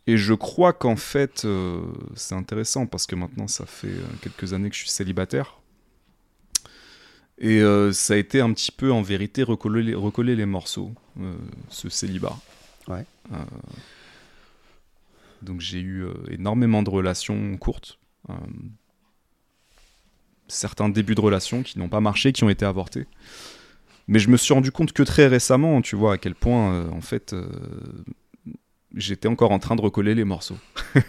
et 0.09 0.17
je 0.17 0.33
crois 0.33 0.73
qu'en 0.73 0.97
fait, 0.97 1.45
euh, 1.45 1.83
c'est 2.17 2.35
intéressant 2.35 2.87
parce 2.87 3.07
que 3.07 3.15
maintenant, 3.15 3.47
ça 3.47 3.67
fait 3.67 3.89
euh, 3.89 4.07
quelques 4.23 4.55
années 4.55 4.71
que 4.71 4.75
je 4.75 4.81
suis 4.81 4.89
célibataire. 4.89 5.61
Et 7.37 7.61
euh, 7.61 7.93
ça 7.93 8.15
a 8.15 8.17
été 8.17 8.41
un 8.41 8.51
petit 8.55 8.73
peu, 8.73 8.91
en 8.91 9.03
vérité, 9.03 9.43
recoller 9.43 9.83
les, 9.83 9.95
recoller 9.95 10.35
les 10.35 10.47
morceaux, 10.47 10.93
euh, 11.21 11.37
ce 11.69 11.91
célibat. 11.91 12.35
Ouais. 12.89 13.05
Donc 15.43 15.61
j'ai 15.61 15.81
eu 15.81 16.07
énormément 16.31 16.83
de 16.83 16.89
relations 16.89 17.59
courtes. 17.59 17.99
certains 20.49 20.89
débuts 20.89 21.15
de 21.15 21.21
relations 21.21 21.63
qui 21.63 21.79
n'ont 21.79 21.91
pas 21.91 22.01
marché, 22.01 22.33
qui 22.33 22.45
ont 22.45 22.49
été 22.49 22.65
avortés. 22.65 23.07
Mais 24.07 24.21
je 24.21 24.31
me 24.31 24.39
suis 24.39 24.55
rendu 24.55 24.73
compte 24.73 24.95
que 24.95 25.03
très 25.03 25.27
récemment, 25.27 25.83
tu 25.83 25.97
vois, 25.97 26.15
à 26.15 26.19
quel 26.19 26.35
point, 26.35 26.89
en 26.89 27.03
fait, 27.03 27.35
j'étais 28.95 29.29
encore 29.29 29.53
en 29.53 29.59
train 29.59 29.77
de 29.77 29.81
recoller 29.81 30.15
les 30.15 30.25
morceaux. 30.25 30.59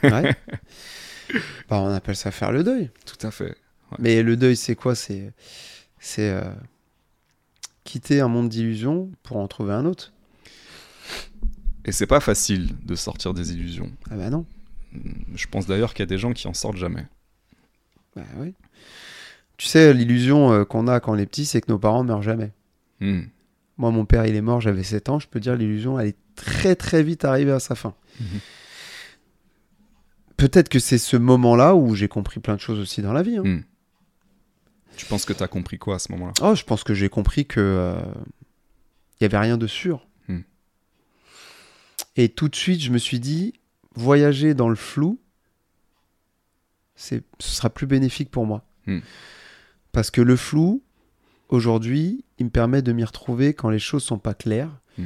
Ouais. 0.03 0.35
bah, 1.69 1.81
on 1.81 1.93
appelle 1.93 2.15
ça 2.15 2.31
faire 2.31 2.51
le 2.51 2.63
deuil. 2.63 2.89
Tout 3.05 3.25
à 3.25 3.31
fait. 3.31 3.55
Mais 3.97 4.21
le 4.21 4.37
deuil, 4.37 4.55
c'est 4.55 4.75
quoi? 4.75 4.95
C'est 4.95 5.33
c'est 5.99 6.29
euh, 6.29 6.53
quitter 7.83 8.21
un 8.21 8.27
monde 8.27 8.49
d'illusions 8.49 9.11
pour 9.23 9.37
en 9.37 9.47
trouver 9.47 9.73
un 9.73 9.85
autre. 9.85 10.13
Et 11.85 11.91
c'est 11.91 12.07
pas 12.07 12.19
facile 12.19 12.75
de 12.83 12.95
sortir 12.95 13.33
des 13.33 13.53
illusions. 13.53 13.91
Ah 14.11 14.15
bah 14.15 14.29
non. 14.29 14.45
Je 15.33 15.47
pense 15.47 15.65
d'ailleurs 15.65 15.93
qu'il 15.93 16.03
y 16.03 16.07
a 16.07 16.07
des 16.07 16.17
gens 16.17 16.33
qui 16.33 16.47
en 16.47 16.53
sortent 16.53 16.77
jamais. 16.77 17.05
Bah 18.15 18.23
oui. 18.37 18.53
Tu 19.57 19.67
sais, 19.67 19.93
l'illusion 19.93 20.51
euh, 20.51 20.65
qu'on 20.65 20.87
a 20.87 20.99
quand 20.99 21.13
on 21.13 21.17
est 21.17 21.25
petit, 21.25 21.45
c'est 21.45 21.61
que 21.61 21.71
nos 21.71 21.79
parents 21.79 22.03
meurent 22.03 22.21
jamais. 22.21 22.51
Hmm. 23.01 23.23
Moi, 23.79 23.91
mon 23.91 24.05
père, 24.05 24.25
il 24.25 24.35
est 24.35 24.41
mort, 24.41 24.59
j'avais 24.59 24.83
7 24.83 25.07
ans. 25.09 25.19
Je 25.19 25.27
peux 25.27 25.39
dire, 25.39 25.55
l'illusion, 25.55 25.97
elle 25.97 26.09
est 26.09 26.17
très 26.35 26.75
très 26.75 27.01
vite 27.01 27.23
arrivée 27.25 27.53
à 27.53 27.59
sa 27.59 27.75
fin. 27.75 27.95
Mhm. 28.19 28.39
Peut-être 30.35 30.69
que 30.69 30.79
c'est 30.79 30.97
ce 30.97 31.17
moment-là 31.17 31.75
où 31.75 31.95
j'ai 31.95 32.07
compris 32.09 32.39
plein 32.39 32.55
de 32.55 32.61
choses 32.61 32.79
aussi 32.79 33.01
dans 33.01 33.13
la 33.13 33.23
vie. 33.23 33.37
hein. 33.37 33.43
Hmm. 33.43 33.63
Tu 34.95 35.05
penses 35.05 35.23
que 35.25 35.31
t'as 35.33 35.47
compris 35.47 35.77
quoi 35.77 35.95
à 35.95 35.99
ce 35.99 36.11
moment-là? 36.11 36.33
Oh, 36.41 36.55
je 36.55 36.63
pense 36.65 36.83
que 36.83 36.93
j'ai 36.93 37.07
compris 37.09 37.45
que 37.45 37.59
euh, 37.61 38.01
il 39.19 39.23
y 39.23 39.25
avait 39.25 39.37
rien 39.37 39.57
de 39.57 39.67
sûr. 39.67 40.05
Hmm. 40.27 40.41
Et 42.17 42.29
tout 42.29 42.49
de 42.49 42.55
suite, 42.55 42.81
je 42.81 42.91
me 42.91 42.97
suis 42.97 43.19
dit, 43.21 43.53
voyager 43.95 44.53
dans 44.53 44.67
le 44.69 44.75
flou, 44.75 45.19
ce 46.95 47.15
sera 47.39 47.69
plus 47.69 47.87
bénéfique 47.87 48.29
pour 48.29 48.45
moi. 48.45 48.65
Hmm. 48.87 48.99
Parce 49.93 50.11
que 50.11 50.21
le 50.21 50.35
flou, 50.35 50.83
aujourd'hui, 51.47 52.23
il 52.39 52.45
me 52.45 52.49
permet 52.49 52.81
de 52.81 52.91
m'y 52.93 53.03
retrouver 53.03 53.53
quand 53.53 53.69
les 53.69 53.79
choses 53.79 54.03
sont 54.03 54.17
pas 54.17 54.33
claires. 54.33 54.71
Hmm. 54.97 55.05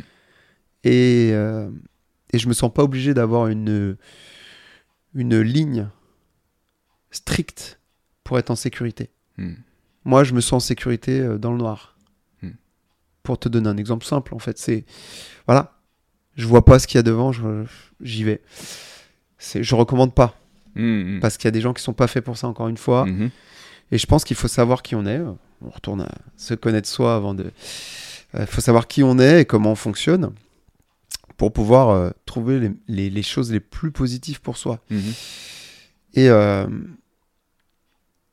Et, 0.84 1.32
euh, 1.34 1.70
et 2.32 2.40
je 2.40 2.48
me 2.48 2.54
sens 2.54 2.72
pas 2.74 2.84
obligé 2.84 3.14
d'avoir 3.14 3.48
une, 3.48 3.98
une 5.16 5.40
ligne 5.42 5.90
stricte 7.12 7.80
pour 8.24 8.38
être 8.40 8.52
en 8.52 8.56
sécurité. 8.56 9.10
Hmm. 9.38 9.54
Moi, 10.06 10.24
je 10.24 10.34
me 10.34 10.42
sens 10.42 10.54
en 10.54 10.60
sécurité 10.68 11.20
euh, 11.20 11.38
dans 11.38 11.52
le 11.52 11.58
noir. 11.58 11.98
Hmm. 12.42 12.52
Pour 13.24 13.40
te 13.40 13.50
donner 13.50 13.70
un 13.70 13.78
exemple 13.78 14.06
simple, 14.06 14.34
en 14.36 14.40
fait, 14.40 14.58
c'est 14.58 14.86
voilà, 15.48 15.80
je 16.36 16.46
vois 16.48 16.64
pas 16.66 16.80
ce 16.80 16.88
qu'il 16.88 16.98
y 16.98 17.00
a 17.00 17.04
devant, 17.04 17.32
j'y 18.02 18.24
vais. 18.24 18.42
C'est, 19.38 19.64
je 19.64 19.76
recommande 19.76 20.14
pas 20.14 20.40
parce 21.22 21.38
qu'il 21.38 21.46
y 21.46 21.50
a 21.50 21.52
des 21.52 21.62
gens 21.62 21.74
qui 21.74 21.84
sont 21.84 21.94
pas 21.94 22.08
faits 22.08 22.24
pour 22.24 22.38
ça. 22.38 22.48
Encore 22.48 22.68
une 22.68 22.78
fois, 22.78 23.06
Mhm. 23.06 23.30
Et 23.94 23.98
je 23.98 24.06
pense 24.08 24.24
qu'il 24.24 24.36
faut 24.36 24.48
savoir 24.48 24.82
qui 24.82 24.96
on 24.96 25.06
est. 25.06 25.20
On 25.62 25.70
retourne 25.70 26.02
à 26.02 26.10
se 26.38 26.54
connaître 26.54 26.88
soi 26.90 27.16
avant 27.16 27.34
de. 27.34 27.52
Il 28.38 28.46
faut 28.48 28.62
savoir 28.62 28.88
qui 28.88 29.04
on 29.04 29.20
est 29.20 29.42
et 29.42 29.46
comment 29.46 29.72
on 29.72 29.76
fonctionne 29.76 30.34
pour 31.38 31.54
pouvoir 31.54 31.90
euh, 31.90 32.10
trouver 32.26 32.60
les, 32.60 32.72
les- 32.88 33.10
les 33.10 33.24
choses 33.24 33.52
les 33.52 33.60
plus 33.60 33.92
positives 33.92 34.42
pour 34.42 34.58
soi. 34.58 34.80
Mhm. 34.90 35.14
Et 36.16 36.30
euh, 36.30 36.68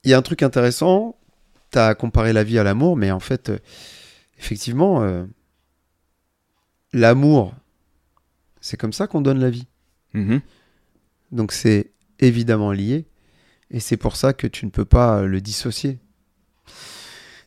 il 0.04 0.10
y 0.10 0.14
a 0.14 0.18
un 0.18 0.22
truc 0.22 0.42
intéressant, 0.42 1.16
tu 1.72 1.78
as 1.78 1.94
comparé 1.94 2.32
la 2.32 2.44
vie 2.44 2.58
à 2.58 2.62
l'amour, 2.64 2.96
mais 2.96 3.10
en 3.10 3.20
fait, 3.20 3.50
euh, 3.50 3.58
effectivement, 4.38 5.02
euh, 5.02 5.24
l'amour, 6.92 7.54
c'est 8.60 8.76
comme 8.76 8.92
ça 8.92 9.06
qu'on 9.06 9.20
donne 9.20 9.38
la 9.40 9.50
vie. 9.50 9.66
Mhm. 10.14 10.40
Donc 11.32 11.52
c'est 11.52 11.90
évidemment 12.18 12.72
lié, 12.72 13.06
et 13.70 13.80
c'est 13.80 13.96
pour 13.96 14.16
ça 14.16 14.32
que 14.32 14.46
tu 14.46 14.64
ne 14.66 14.70
peux 14.70 14.84
pas 14.84 15.18
euh, 15.20 15.26
le 15.26 15.40
dissocier. 15.40 15.98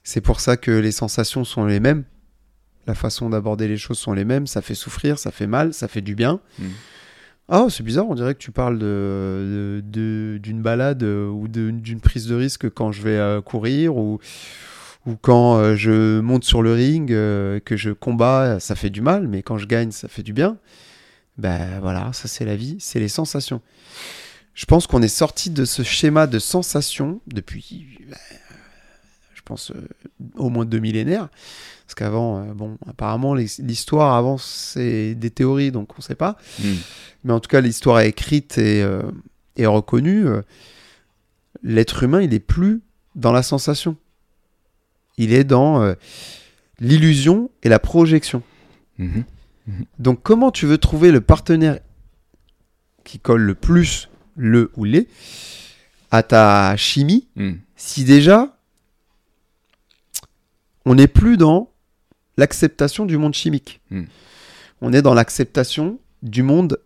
C'est 0.04 0.22
pour 0.22 0.40
ça 0.40 0.58
que 0.58 0.72
les 0.72 0.92
sensations 0.92 1.44
sont 1.46 1.66
les 1.66 1.80
mêmes, 1.80 2.04
la 2.88 2.96
façon 2.96 3.30
d'aborder 3.30 3.68
les 3.68 3.78
choses 3.78 3.98
sont 3.98 4.12
les 4.14 4.26
mêmes, 4.26 4.48
ça 4.48 4.62
fait 4.62 4.76
souffrir, 4.76 5.18
ça 5.18 5.32
fait 5.32 5.48
mal, 5.48 5.74
ça 5.74 5.88
fait 5.88 6.02
du 6.02 6.16
bien. 6.16 6.40
Mhm. 6.60 6.70
Ah, 7.50 7.66
c'est 7.70 7.84
bizarre, 7.84 8.08
on 8.10 8.16
dirait 8.16 8.34
que 8.34 8.40
tu 8.40 8.52
parles 8.52 8.80
de, 8.80 9.82
d'une 10.42 10.62
balade 10.62 11.04
euh, 11.04 11.28
ou 11.30 11.48
de- 11.48 11.72
d'une 11.72 12.00
prise 12.00 12.26
de 12.28 12.36
risque 12.36 12.70
quand 12.70 12.92
je 12.92 13.02
vais 13.02 13.18
euh, 13.18 13.42
courir 13.42 13.96
ou, 13.98 14.20
ou 15.06 15.16
quand 15.22 15.58
euh, 15.58 15.76
je 15.76 16.20
monte 16.22 16.44
sur 16.46 16.62
le 16.62 16.74
ring, 16.74 17.12
euh, 17.12 17.60
que 17.60 17.76
je 17.78 17.92
combats, 17.92 18.60
ça 18.60 18.76
fait 18.76 18.90
du 18.90 19.02
mal, 19.02 19.28
mais 19.28 19.42
quand 19.44 19.58
je 19.58 19.68
gagne, 19.68 19.92
ça 19.92 20.08
fait 20.08 20.24
du 20.24 20.34
bien. 20.34 20.58
Ben 21.38 21.80
voilà, 21.82 22.12
ça 22.14 22.28
c'est 22.28 22.46
la 22.46 22.56
vie, 22.56 22.78
c'est 22.80 23.00
les 23.00 23.08
sensations. 23.10 23.62
Je 24.54 24.66
pense 24.66 24.86
qu'on 24.88 25.02
est 25.02 25.08
sorti 25.08 25.50
de 25.50 25.66
ce 25.66 25.84
schéma 25.84 26.28
de 26.28 26.40
sensations 26.40 27.22
depuis, 27.28 27.98
ben, 28.08 28.18
je 29.34 29.42
pense, 29.44 29.72
euh, 29.72 29.88
au 30.36 30.50
moins 30.50 30.66
deux 30.66 30.80
millénaires. 30.80 31.30
Parce 31.86 31.96
qu'avant, 31.96 32.40
euh, 32.40 32.54
bon, 32.54 32.78
apparemment, 32.88 33.34
l'histoire 33.34 34.16
avant, 34.16 34.38
c'est 34.38 35.16
des 35.16 35.32
théories, 35.32 35.72
donc 35.72 35.92
on 35.94 35.98
ne 35.98 36.04
sait 36.04 36.16
pas 36.16 36.38
Hmm. 36.60 36.76
mais 37.24 37.34
en 37.34 37.40
tout 37.40 37.50
cas 37.50 37.62
l'histoire 37.62 38.00
est 38.00 38.10
écrite 38.10 38.58
et, 38.58 38.82
euh, 38.84 39.02
et 39.58 39.66
reconnue, 39.66 40.28
euh, 40.28 40.42
l'être 41.64 42.04
humain, 42.04 42.22
il 42.22 42.34
est 42.34 42.40
plus 42.40 42.82
dans 43.16 43.32
la 43.32 43.44
sensation. 43.44 43.98
Il 45.18 45.34
est 45.34 45.44
dans 45.44 45.82
euh, 45.82 45.94
l'illusion 46.80 47.52
et 47.64 47.70
la 47.70 47.80
projection. 47.80 48.42
Mhm. 48.98 49.24
Donc 50.00 50.22
comment 50.24 50.52
tu 50.52 50.66
veux 50.66 50.78
trouver 50.78 51.12
le 51.12 51.22
partenaire 51.22 51.80
qui 53.04 53.20
colle 53.20 53.42
le 53.42 53.56
plus 53.56 54.10
le 54.36 54.72
ou 54.76 54.84
les 54.84 55.08
à 56.12 56.24
ta 56.24 56.76
chimie 56.78 57.28
Mhm. 57.36 57.60
si 57.76 58.04
déjà 58.04 58.56
on 60.86 60.96
n'est 60.96 61.08
plus 61.08 61.38
dans 61.38 61.72
l'acceptation 62.38 63.06
du 63.06 63.18
monde 63.18 63.34
chimique. 63.34 63.80
Hmm. 63.90 64.04
On 64.82 64.92
est 64.92 65.02
dans 65.02 65.14
l'acceptation 65.14 66.00
du 66.24 66.44
monde 66.44 66.78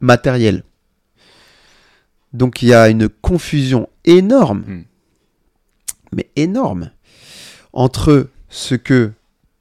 matériel. 0.00 0.64
Donc 2.32 2.62
il 2.62 2.68
y 2.68 2.74
a 2.74 2.88
une 2.88 3.08
confusion 3.08 3.88
énorme, 4.04 4.64
Hmm. 4.66 4.82
mais 6.12 6.28
énorme, 6.36 6.90
entre 7.72 8.28
ce 8.48 8.74
que 8.74 9.12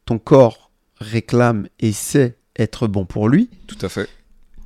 ton 0.05 0.17
corps 0.19 0.71
réclame 0.97 1.67
et 1.79 1.91
sait 1.91 2.35
être 2.57 2.87
bon 2.87 3.05
pour 3.05 3.29
lui, 3.29 3.49
Tout 3.67 3.77
à 3.81 3.89
fait. 3.89 4.09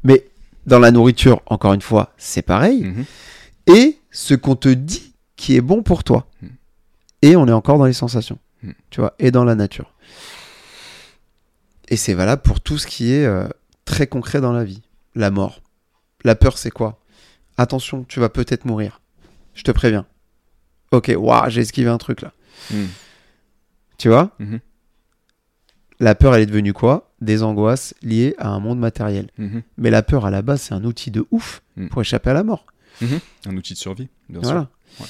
mais 0.03 0.27
dans 0.67 0.79
la 0.79 0.91
nourriture, 0.91 1.41
encore 1.47 1.73
une 1.73 1.81
fois, 1.81 2.13
c'est 2.17 2.41
pareil 2.43 2.83
Mhm. 2.83 3.05
et 3.67 3.97
ce 4.11 4.33
qu'on 4.35 4.55
te 4.55 4.69
dit 4.69 5.13
qui 5.35 5.55
est 5.55 5.61
bon 5.61 5.81
pour 5.83 6.03
toi. 6.03 6.27
Hmm. 6.41 6.47
Et 7.21 7.35
on 7.35 7.47
est 7.47 7.51
encore 7.51 7.77
dans 7.77 7.85
les 7.85 7.93
sensations, 7.93 8.37
Hmm. 8.63 8.71
tu 8.89 8.99
vois, 9.01 9.13
et 9.19 9.31
dans 9.31 9.43
la 9.43 9.55
nature. 9.55 9.93
Et 11.89 11.95
c'est 11.97 12.13
valable 12.13 12.41
pour 12.41 12.59
tout 12.61 12.77
ce 12.77 12.85
qui 12.87 13.11
est 13.13 13.25
euh, 13.25 13.47
très 13.85 14.07
concret 14.07 14.41
dans 14.41 14.51
la 14.51 14.63
vie. 14.63 14.81
La 15.15 15.31
mort. 15.31 15.61
La 16.23 16.35
peur, 16.35 16.57
c'est 16.57 16.69
quoi? 16.71 16.99
Attention, 17.57 18.03
tu 18.03 18.19
vas 18.19 18.29
peut-être 18.29 18.65
mourir. 18.65 18.99
Je 19.53 19.63
te 19.63 19.71
préviens. 19.71 20.05
Ok, 20.91 21.11
waouh, 21.17 21.49
j'ai 21.49 21.61
esquivé 21.61 21.89
un 21.89 21.97
truc 21.97 22.21
là. 22.21 22.33
Mhm. 22.71 22.87
Tu 23.97 24.09
vois? 24.09 24.31
Mhm. 24.39 24.59
La 25.99 26.13
peur, 26.13 26.35
elle 26.35 26.41
est 26.41 26.45
devenue 26.47 26.73
quoi? 26.73 27.06
Des 27.21 27.41
angoisses 27.43 27.93
liées 28.03 28.35
à 28.37 28.49
un 28.49 28.59
monde 28.59 28.79
matériel. 28.79 29.29
Mhm. 29.37 29.63
Mais 29.77 29.89
la 29.89 30.03
peur, 30.03 30.25
à 30.25 30.31
la 30.31 30.41
base, 30.41 30.61
c'est 30.61 30.73
un 30.73 30.83
outil 30.83 31.09
de 31.11 31.25
ouf 31.31 31.61
Hmm. 31.75 31.87
pour 31.89 32.01
échapper 32.01 32.29
à 32.31 32.33
la 32.33 32.43
mort. 32.43 32.65
Un 33.45 33.55
outil 33.57 33.73
de 33.73 33.77
survie, 33.79 34.07
bien 34.29 34.41
sûr. 34.43 34.67
Ouais. 34.99 35.05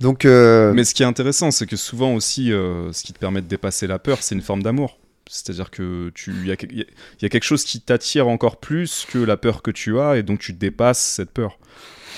Donc, 0.00 0.24
euh, 0.24 0.72
Mais 0.74 0.84
ce 0.84 0.94
qui 0.94 1.02
est 1.02 1.06
intéressant, 1.06 1.50
c'est 1.50 1.66
que 1.66 1.76
souvent 1.76 2.14
aussi, 2.14 2.52
euh, 2.52 2.92
ce 2.92 3.02
qui 3.02 3.12
te 3.12 3.18
permet 3.18 3.40
de 3.42 3.46
dépasser 3.48 3.86
la 3.86 3.98
peur, 3.98 4.18
c'est 4.22 4.34
une 4.34 4.42
forme 4.42 4.62
d'amour. 4.62 4.98
C'est-à-dire 5.28 5.70
que 5.70 6.10
tu, 6.14 6.32
il 6.32 6.46
y, 6.46 6.52
a 6.52 6.54
y 6.72 6.86
y 7.22 7.28
quelque 7.28 7.44
chose 7.44 7.64
qui 7.64 7.80
t'attire 7.80 8.28
encore 8.28 8.56
plus 8.56 9.06
que 9.10 9.18
la 9.18 9.36
peur 9.36 9.60
que 9.62 9.70
tu 9.70 9.98
as, 9.98 10.16
et 10.16 10.22
donc 10.22 10.38
tu 10.38 10.52
dépasses 10.52 11.00
cette 11.00 11.30
peur. 11.30 11.58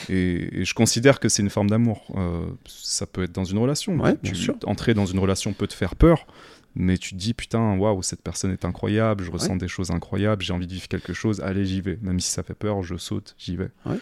Et, 0.08 0.60
et 0.60 0.64
je 0.64 0.74
considère 0.74 1.20
que 1.20 1.28
c'est 1.28 1.42
une 1.42 1.50
forme 1.50 1.68
d'amour. 1.68 2.06
Euh, 2.16 2.42
ça 2.66 3.06
peut 3.06 3.24
être 3.24 3.32
dans 3.32 3.44
une 3.44 3.58
relation. 3.58 3.94
Ouais, 3.98 4.14
bien 4.22 4.32
Tu- 4.32 4.36
sûr. 4.38 4.56
Entrer 4.64 4.94
dans 4.94 5.06
une 5.06 5.18
relation 5.18 5.52
peut 5.52 5.66
te 5.66 5.74
faire 5.74 5.96
peur, 5.96 6.26
mais 6.74 6.96
tu 6.98 7.10
te 7.10 7.16
dis 7.16 7.34
putain, 7.34 7.76
waouh, 7.76 8.02
cette 8.02 8.22
personne 8.22 8.52
est 8.52 8.64
incroyable, 8.64 9.24
je 9.24 9.30
ressens 9.30 9.56
des 9.56 9.68
choses 9.68 9.90
incroyables, 9.90 10.42
j'ai 10.42 10.52
envie 10.52 10.66
de 10.66 10.72
vivre 10.72 10.88
quelque 10.88 11.12
chose, 11.12 11.40
allez, 11.40 11.64
j'y 11.64 11.80
vais. 11.80 11.98
Même 12.02 12.20
si 12.20 12.30
ça 12.30 12.42
fait 12.42 12.54
peur, 12.54 12.82
je 12.82 12.96
saute, 12.96 13.34
j'y 13.38 13.56
vais. 13.56 13.70
Ouais. 13.86 13.98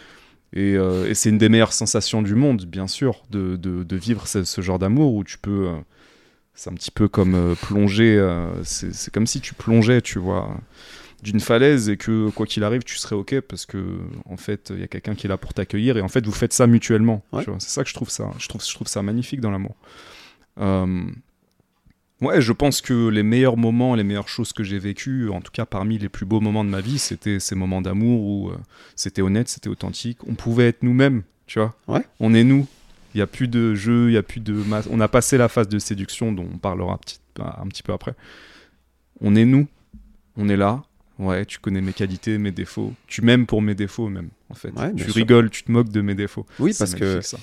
Et, 0.53 0.75
euh, 0.75 1.07
et 1.09 1.13
c'est 1.13 1.29
une 1.29 1.37
des 1.37 1.49
meilleures 1.49 1.73
sensations 1.73 2.21
du 2.21 2.33
monde, 2.35 2.65
bien 2.65 2.87
sûr, 2.87 3.23
de, 3.29 3.55
de- 3.55 3.83
de 3.83 3.95
vivre 3.95 4.27
ce, 4.27 4.43
ce 4.43 4.61
genre 4.61 4.79
d'amour 4.79 5.13
où 5.13 5.23
tu 5.23 5.37
peux. 5.37 5.67
euh, 5.67 5.77
c'est 6.55 6.69
un 6.69 6.73
petit 6.73 6.91
peu 6.91 7.07
comme 7.07 7.35
euh, 7.35 7.55
plonger. 7.55 8.19
c'est 8.63 9.13
comme 9.13 9.27
si 9.27 9.39
tu 9.41 9.53
plongeais, 9.53 10.01
tu 10.01 10.19
vois, 10.19 10.57
d'une 11.23 11.39
falaise 11.39 11.87
et 11.89 11.97
que 11.97 12.29
quoi 12.31 12.45
qu'il 12.45 12.63
arrive, 12.63 12.83
tu 12.83 12.97
serais 12.97 13.15
ok 13.15 13.39
parce 13.41 13.65
que 13.65 13.99
en 14.25 14.37
fait, 14.37 14.71
il 14.73 14.79
y 14.81 14.83
a 14.83 14.87
quelqu'un 14.87 15.15
qui 15.15 15.27
est 15.27 15.29
là 15.29 15.37
pour 15.37 15.53
t'accueillir 15.53 15.97
et 15.97 16.01
en 16.01 16.07
fait, 16.09 16.25
vous 16.25 16.31
faites 16.31 16.51
ça 16.53 16.65
mutuellement. 16.67 17.23
Ouais. 17.31 17.43
C'est 17.59 17.69
ça 17.69 17.83
que 17.83 17.89
je 17.89 17.93
trouve 17.93 18.09
ça. 18.09 18.31
Je 18.39 18.47
trouve, 18.47 18.63
je 18.65 18.73
trouve 18.73 18.87
ça 18.87 19.01
magnifique 19.03 19.39
dans 19.41 19.51
l'amour. 19.51 19.75
Euh, 20.59 21.03
Ouais, 22.21 22.41
je 22.41 22.51
pense 22.51 22.81
que 22.81 23.07
les 23.07 23.23
meilleurs 23.23 23.55
moments, 23.55 23.95
les 23.95 24.03
meilleures 24.03 24.27
choses 24.27 24.51
que 24.51 24.63
j'ai 24.63 24.77
vécues, 24.77 25.29
en 25.29 25.39
tout 25.39 25.51
cas 25.51 25.65
parmi 25.65 25.97
les 25.97 26.09
plus 26.09 26.25
beaux 26.25 26.41
moments 26.41 26.65
de 26.65 26.69
ma 26.69 26.81
vie, 26.81 26.99
c'était 26.99 27.39
ces 27.39 27.55
moments 27.55 27.81
d'amour 27.81 28.21
où 28.21 28.49
euh, 28.49 28.57
c'était 28.95 29.21
honnête, 29.21 29.47
c'était 29.47 29.69
authentique. 29.69 30.17
On 30.27 30.33
pouvait 30.33 30.67
être 30.67 30.83
nous-mêmes, 30.83 31.23
tu 31.47 31.59
vois. 31.59 31.75
Ouais. 31.87 32.05
On 32.19 32.33
est 32.33 32.43
nous. 32.43 32.67
Il 33.15 33.17
n'y 33.17 33.21
a 33.21 33.27
plus 33.27 33.47
de 33.47 33.73
jeu, 33.73 34.09
il 34.09 34.11
n'y 34.11 34.17
a 34.17 34.23
plus 34.23 34.41
de 34.41 34.53
masse. 34.53 34.87
On 34.91 34.99
a 34.99 35.07
passé 35.07 35.37
la 35.37 35.47
phase 35.47 35.69
de 35.69 35.79
séduction 35.79 36.31
dont 36.31 36.47
on 36.53 36.57
parlera 36.57 36.93
un 36.93 36.97
petit, 36.97 37.19
un 37.39 37.67
petit 37.67 37.83
peu 37.83 37.93
après. 37.93 38.13
On 39.21 39.35
est 39.35 39.45
nous. 39.45 39.67
On 40.35 40.49
est 40.49 40.57
là. 40.57 40.83
Ouais, 41.17 41.45
tu 41.45 41.59
connais 41.59 41.81
mes 41.81 41.93
qualités, 41.93 42.37
mes 42.37 42.51
défauts. 42.51 42.93
Tu 43.07 43.21
m'aimes 43.21 43.45
pour 43.45 43.61
mes 43.61 43.75
défauts 43.75 44.09
même, 44.09 44.29
en 44.49 44.53
fait. 44.53 44.71
Ouais, 44.71 44.93
tu 44.93 45.03
sûr. 45.05 45.13
rigoles, 45.15 45.49
tu 45.49 45.63
te 45.63 45.71
moques 45.71 45.89
de 45.89 46.01
mes 46.01 46.15
défauts. 46.15 46.45
oui, 46.59 46.73
parce 46.77 46.95
que 46.95 47.21
ça. 47.21 47.37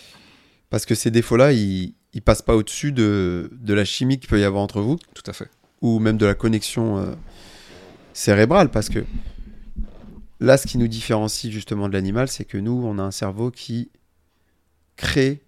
Parce 0.71 0.85
que 0.87 0.95
ces 0.95 1.11
défauts-là, 1.11 1.53
ils, 1.53 1.95
ils 2.17 2.23
passent 2.23 2.41
pas 2.43 2.57
au-dessus 2.57 2.93
de, 2.93 3.51
de 3.53 3.75
la 3.75 3.85
chimie 3.85 4.19
qu'il 4.19 4.29
peut 4.31 4.41
y 4.41 4.45
avoir 4.45 4.63
entre 4.63 4.81
vous, 4.81 4.97
Tout 5.15 5.23
à 5.27 5.33
fait. 5.35 5.51
ou 5.83 5.99
même 5.99 6.17
de 6.17 6.25
la 6.25 6.35
connexion 6.35 6.97
euh, 6.99 7.15
cérébrale. 8.15 8.71
Parce 8.71 8.89
que 8.89 9.05
là, 10.41 10.57
ce 10.57 10.67
qui 10.67 10.79
nous 10.79 10.89
différencie 10.89 11.53
justement 11.53 11.89
de 11.89 11.93
l'animal, 11.93 12.29
c'est 12.29 12.45
que 12.47 12.57
nous, 12.57 12.73
on 12.85 12.99
a 12.99 13.03
un 13.03 13.11
cerveau 13.11 13.51
qui 13.51 13.91
crée 14.97 15.43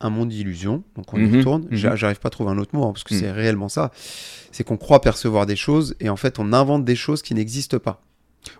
un 0.00 0.10
monde 0.10 0.28
d'illusions. 0.28 0.84
Donc 0.96 1.12
on 1.12 1.18
Mhm, 1.18 1.40
y 1.40 1.44
mhm. 1.44 1.66
J'a- 1.72 1.96
J'arrive 1.96 2.20
pas 2.20 2.28
à 2.28 2.30
trouver 2.30 2.50
un 2.50 2.58
autre 2.58 2.74
mot, 2.76 2.84
hein, 2.84 2.92
parce 2.92 3.04
que 3.04 3.14
Mhm. 3.14 3.20
c'est 3.20 3.32
réellement 3.32 3.68
ça. 3.68 3.90
C'est 4.52 4.62
qu'on 4.62 4.76
croit 4.76 5.00
percevoir 5.00 5.46
des 5.46 5.56
choses, 5.56 5.96
et 6.00 6.08
en 6.08 6.16
fait, 6.16 6.38
on 6.38 6.52
invente 6.52 6.84
des 6.84 6.96
choses 6.96 7.22
qui 7.22 7.34
n'existent 7.34 7.78
pas. 7.78 8.00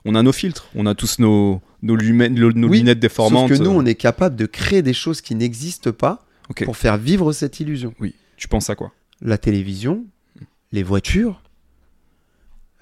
On 0.04 0.14
a 0.14 0.22
nos 0.22 0.32
filtres, 0.32 0.68
on 0.74 0.86
a 0.86 0.94
tous 0.94 1.18
nos, 1.18 1.60
nos, 1.82 1.96
lumen- 1.96 2.34
nos- 2.34 2.52
nos 2.52 2.68
Oui, 2.68 2.78
lunettes 2.78 3.00
déformantes. 3.00 3.48
Sauf 3.48 3.58
que 3.58 3.62
nous, 3.64 3.70
on 3.70 3.84
est 3.84 3.94
capable 3.94 4.36
de 4.36 4.46
créer 4.46 4.82
des 4.82 4.92
choses 4.94 5.20
qui 5.20 5.34
n'existent 5.34 5.92
pas 5.92 6.24
pour 6.64 6.76
faire 6.76 6.96
vivre 6.98 7.32
cette 7.32 7.60
illusion. 7.60 7.94
Oui, 8.00 8.14
tu 8.36 8.48
penses 8.48 8.70
à 8.70 8.74
quoi? 8.74 8.92
La 9.22 9.38
télévision, 9.38 10.04
les 10.72 10.82
voitures. 10.82 11.40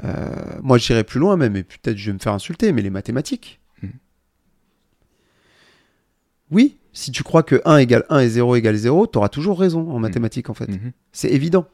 euh, 0.04 0.58
moi, 0.62 0.78
j'irai 0.78 1.04
plus 1.04 1.20
loin 1.20 1.36
même, 1.36 1.54
et 1.56 1.62
peut-être 1.62 1.96
je 1.96 2.06
vais 2.10 2.14
me 2.14 2.18
faire 2.18 2.32
insulter, 2.32 2.72
mais 2.72 2.82
les 2.82 2.90
mathématiques. 2.90 3.60
Mhm. 3.82 3.90
Oui, 6.50 6.78
si 6.92 7.10
tu 7.12 7.22
crois 7.22 7.42
que 7.42 7.60
1 7.64 7.78
égale 7.78 8.04
1 8.10 8.20
et 8.20 8.28
0 8.28 8.56
égale 8.56 8.76
0, 8.76 9.06
tu 9.06 9.18
auras 9.18 9.28
toujours 9.28 9.58
raison 9.58 9.90
en 9.90 9.98
mathématiques, 9.98 10.50
en 10.50 10.54
fait. 10.54 10.68
Mhm. 10.68 10.92
C'est 11.12 11.30
évident. 11.30 11.66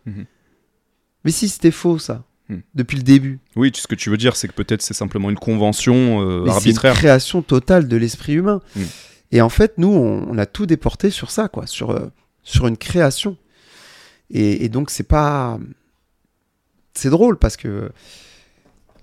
Mais 1.25 1.31
si 1.33 1.49
c'était 1.49 1.71
faux, 1.73 1.99
ça, 1.99 2.25
Mhm. 2.49 2.63
depuis 2.75 2.97
le 2.97 3.03
début, 3.03 3.41
Oui, 3.57 3.71
ce 3.75 3.87
que 3.87 3.95
tu 3.95 4.09
veux 4.11 4.17
dire, 4.17 4.35
c'est 4.37 4.49
que 4.49 4.55
peut-être 4.55 4.81
c'est 4.83 4.95
simplement 4.95 5.29
une 5.29 5.37
convention 5.39 6.23
euh, 6.23 6.41
mais 6.41 6.47
c'est 6.47 6.47
une 6.47 6.51
arbitraire. 6.57 6.95
création 6.95 7.43
totale 7.43 7.89
de 7.89 7.97
l'esprit 7.97 8.35
humain. 8.35 8.63
Mhm. 8.75 8.85
Et 9.33 9.41
en 9.43 9.51
fait, 9.51 9.75
nous, 9.77 9.89
on, 9.89 10.27
on 10.31 10.39
a 10.39 10.47
tout 10.47 10.65
déporté 10.65 11.11
sur 11.11 11.31
ça, 11.31 11.49
quoi, 11.49 11.67
sur, 11.67 11.91
euh, 11.91 12.11
sur 12.43 12.67
une 12.67 12.79
création. 12.79 13.37
Et, 14.31 14.65
et 14.65 14.69
donc, 14.71 14.89
c'est 14.91 15.03
pas. 15.07 15.59
C'est 16.95 17.11
drôle 17.11 17.39
parce 17.39 17.57
que. 17.57 17.91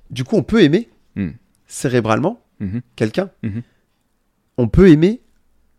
Du 0.09 0.23
coup, 0.23 0.35
on 0.37 0.43
peut 0.43 0.61
aimer 0.63 0.89
Mhm. 1.15 1.33
cérébralement 1.67 2.41
Mhm. 2.59 2.81
quelqu'un. 2.95 3.29
Mhm. 3.43 3.61
On 4.57 4.67
peut 4.67 4.89
aimer 4.89 5.21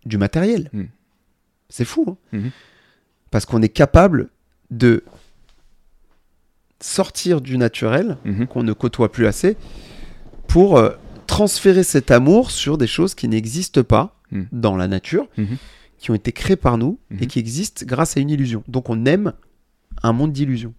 du 0.05 0.19
matériel. 0.19 0.71
C'est 1.69 1.85
fou. 1.85 2.05
hein. 2.09 2.17
Mhm. 2.33 2.51
Parce 3.33 3.45
qu'on 3.47 3.61
est 3.63 3.69
capable 3.69 4.29
de 4.71 5.03
sortir 6.81 7.41
du 7.41 7.59
naturel 7.59 8.17
Mhm. 8.25 8.47
qu'on 8.47 8.63
ne 8.63 8.73
côtoie 8.73 9.11
plus 9.11 9.27
assez 9.27 9.57
pour 10.49 10.77
euh, 10.79 10.91
transférer 11.27 11.83
cet 11.83 12.11
amour 12.11 12.51
sur 12.51 12.79
des 12.79 12.87
choses 12.87 13.15
qui 13.15 13.29
n'existent 13.29 13.83
pas 13.83 14.17
Mhm. 14.33 14.47
dans 14.53 14.77
la 14.77 14.89
nature, 14.89 15.27
Mhm. 15.39 15.57
qui 15.99 16.11
ont 16.11 16.15
été 16.15 16.33
créées 16.33 16.57
par 16.57 16.77
nous 16.79 16.99
et 17.21 17.27
qui 17.27 17.39
existent 17.39 17.85
grâce 17.87 18.17
à 18.17 18.21
une 18.21 18.31
illusion. 18.31 18.63
Donc 18.69 18.91
on 18.91 19.05
aime 19.07 19.33
un 20.03 20.13
monde 20.13 20.33
d'illusions. 20.33 20.75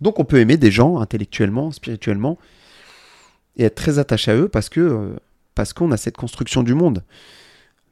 Donc 0.00 0.18
on 0.18 0.24
peut 0.24 0.38
aimer 0.40 0.56
des 0.56 0.70
gens 0.70 0.98
intellectuellement, 0.98 1.70
spirituellement, 1.70 2.38
et 3.56 3.64
être 3.64 3.74
très 3.74 3.98
attaché 3.98 4.30
à 4.30 4.36
eux 4.36 4.48
parce 4.48 4.68
que 4.68 4.80
euh, 4.80 5.16
parce 5.54 5.72
qu'on 5.72 5.90
a 5.92 5.96
cette 5.96 6.16
construction 6.16 6.62
du 6.62 6.72
monde. 6.74 7.02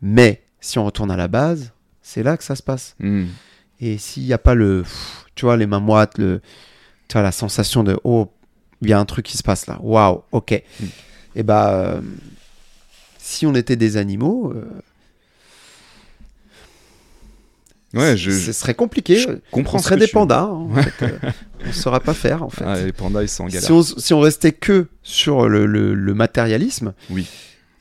Mais 0.01 0.42
si 0.61 0.79
on 0.79 0.85
retourne 0.85 1.11
à 1.11 1.16
la 1.16 1.27
base, 1.29 1.72
c'est 2.01 2.22
là 2.22 2.37
que 2.37 2.44
ça 2.44 2.55
se 2.55 2.62
passe. 2.62 2.97
Et 3.80 3.99
s'il 3.99 4.22
n'y 4.22 4.32
a 4.32 4.39
pas 4.39 4.55
le, 4.55 4.82
pff, 4.82 5.26
tu 5.34 5.45
vois, 5.45 5.57
les 5.57 5.66
mains 5.66 5.80
moites, 5.80 6.16
le, 6.18 6.41
tu 7.09 7.12
vois, 7.14 7.22
la 7.22 7.32
sensation 7.32 7.82
de, 7.84 7.98
oh, 8.04 8.28
il 8.82 8.88
y 8.90 8.92
a 8.92 8.98
un 8.98 9.04
truc 9.04 9.24
qui 9.26 9.36
se 9.36 9.42
passe 9.42 9.66
là, 9.66 9.78
waouh, 9.82 10.22
ok. 10.32 10.62
Mm. 10.80 10.84
Et 11.36 11.42
bah, 11.42 11.72
euh, 11.74 12.00
si 13.18 13.46
on 13.46 13.54
était 13.54 13.76
des 13.76 13.96
animaux, 13.96 14.52
euh, 14.54 14.64
Ouais, 17.94 18.16
je, 18.16 18.30
ce 18.30 18.52
serait 18.52 18.74
compliqué. 18.74 19.16
je 19.16 19.28
comprends. 19.50 19.78
on 19.78 19.80
ce 19.80 19.84
serait 19.84 19.94
que 19.94 20.00
des 20.00 20.09
pandas. 20.09 20.40
hein, 20.42 20.48
en 20.50 20.74
fait, 20.82 21.02
euh, 21.02 21.18
on 21.64 21.68
ne 21.68 21.72
saura 21.72 22.00
pas 22.00 22.12
faire, 22.14 22.42
en 22.42 22.50
fait. 22.50 22.64
Ah, 22.66 22.78
les 22.82 22.92
pandas, 22.92 23.22
ils 23.22 23.28
sont 23.28 23.44
en 23.44 23.46
galère. 23.46 23.62
si, 23.62 23.72
on, 23.72 23.82
si 23.82 24.12
on 24.12 24.20
restait 24.20 24.52
que 24.52 24.88
sur 25.02 25.48
le, 25.48 25.64
le- 25.66 25.94
le 25.94 26.14
matérialisme 26.14 26.92
Oui. 27.11 27.26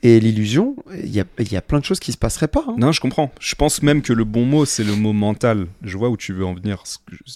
Et 0.02 0.20
l'illusion, 0.20 0.76
il 1.02 1.08
y 1.14 1.20
a, 1.20 1.24
y 1.38 1.56
a 1.56 1.62
plein 1.62 1.80
de 1.80 1.84
choses 1.84 2.00
qui 2.00 2.12
se 2.12 2.18
passeraient 2.18 2.48
pas. 2.48 2.64
hein. 2.68 2.74
Non, 2.78 2.92
je 2.92 3.00
comprends. 3.00 3.32
Je 3.40 3.54
pense 3.54 3.82
même 3.82 4.02
que 4.02 4.12
le 4.12 4.24
bon 4.24 4.44
mot, 4.44 4.64
c'est 4.64 4.84
le 4.84 4.94
mot 4.94 5.12
mental. 5.12 5.66
Je 5.82 5.96
vois 5.96 6.10
où 6.10 6.16
tu 6.16 6.32
veux 6.32 6.44
en 6.44 6.54
venir. 6.54 6.82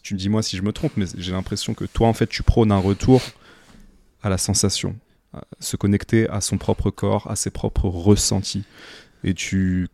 Tu 0.02 0.14
me 0.14 0.18
dis 0.18 0.28
moi 0.28 0.42
si 0.42 0.56
je 0.56 0.62
me 0.62 0.72
trompe, 0.72 0.92
mais 0.96 1.06
j'ai 1.16 1.32
l'impression 1.32 1.74
que 1.74 1.84
toi, 1.84 2.06
en 2.08 2.12
fait, 2.12 2.28
tu 2.28 2.42
prônes 2.42 2.70
un 2.70 2.78
retour 2.78 3.22
à 4.22 4.28
la 4.28 4.38
sensation, 4.38 4.96
à 5.32 5.42
se 5.58 5.76
connecter 5.76 6.28
à 6.28 6.40
son 6.40 6.58
propre 6.58 6.90
corps, 6.90 7.30
à 7.30 7.36
ses 7.36 7.50
propres 7.50 7.86
ressentis. 7.88 8.64
Et 9.24 9.34
tu 9.34 9.88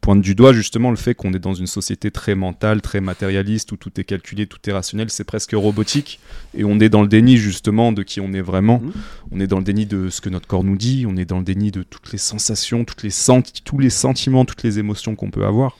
pointe 0.00 0.20
du 0.22 0.34
doigt 0.34 0.52
justement 0.52 0.90
le 0.90 0.96
fait 0.96 1.14
qu'on 1.14 1.32
est 1.34 1.38
dans 1.38 1.54
une 1.54 1.66
société 1.66 2.10
très 2.10 2.34
mentale, 2.34 2.80
très 2.80 3.00
matérialiste, 3.00 3.70
où 3.72 3.76
tout 3.76 3.90
est 4.00 4.04
calculé, 4.04 4.46
tout 4.46 4.58
est 4.68 4.72
rationnel, 4.72 5.10
c'est 5.10 5.24
presque 5.24 5.52
robotique, 5.52 6.20
et 6.54 6.64
on 6.64 6.80
est 6.80 6.88
dans 6.88 7.02
le 7.02 7.08
déni 7.08 7.36
justement 7.36 7.92
de 7.92 8.02
qui 8.02 8.20
on 8.20 8.32
est 8.32 8.40
vraiment, 8.40 8.80
Mhm. 8.80 8.92
on 9.32 9.40
est 9.40 9.46
dans 9.46 9.58
le 9.58 9.64
déni 9.64 9.86
de 9.86 10.08
ce 10.08 10.20
que 10.20 10.28
notre 10.30 10.46
corps 10.48 10.64
nous 10.64 10.76
dit, 10.76 11.04
on 11.08 11.16
est 11.16 11.24
dans 11.26 11.38
le 11.38 11.44
déni 11.44 11.70
de 11.70 11.82
toutes 11.82 12.12
les 12.12 12.18
sensations, 12.18 12.84
toutes 12.84 13.02
les 13.02 13.10
senti- 13.10 13.62
tous 13.62 13.78
les 13.78 13.90
sentiments, 13.90 14.44
toutes 14.44 14.62
les 14.62 14.78
émotions 14.78 15.14
qu'on 15.16 15.30
peut 15.30 15.44
avoir, 15.44 15.76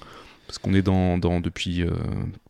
parce 0.46 0.58
qu'on 0.58 0.74
est 0.74 0.82
dans, 0.82 1.16
dans- 1.16 1.40
depuis 1.40 1.82
euh, 1.82 1.90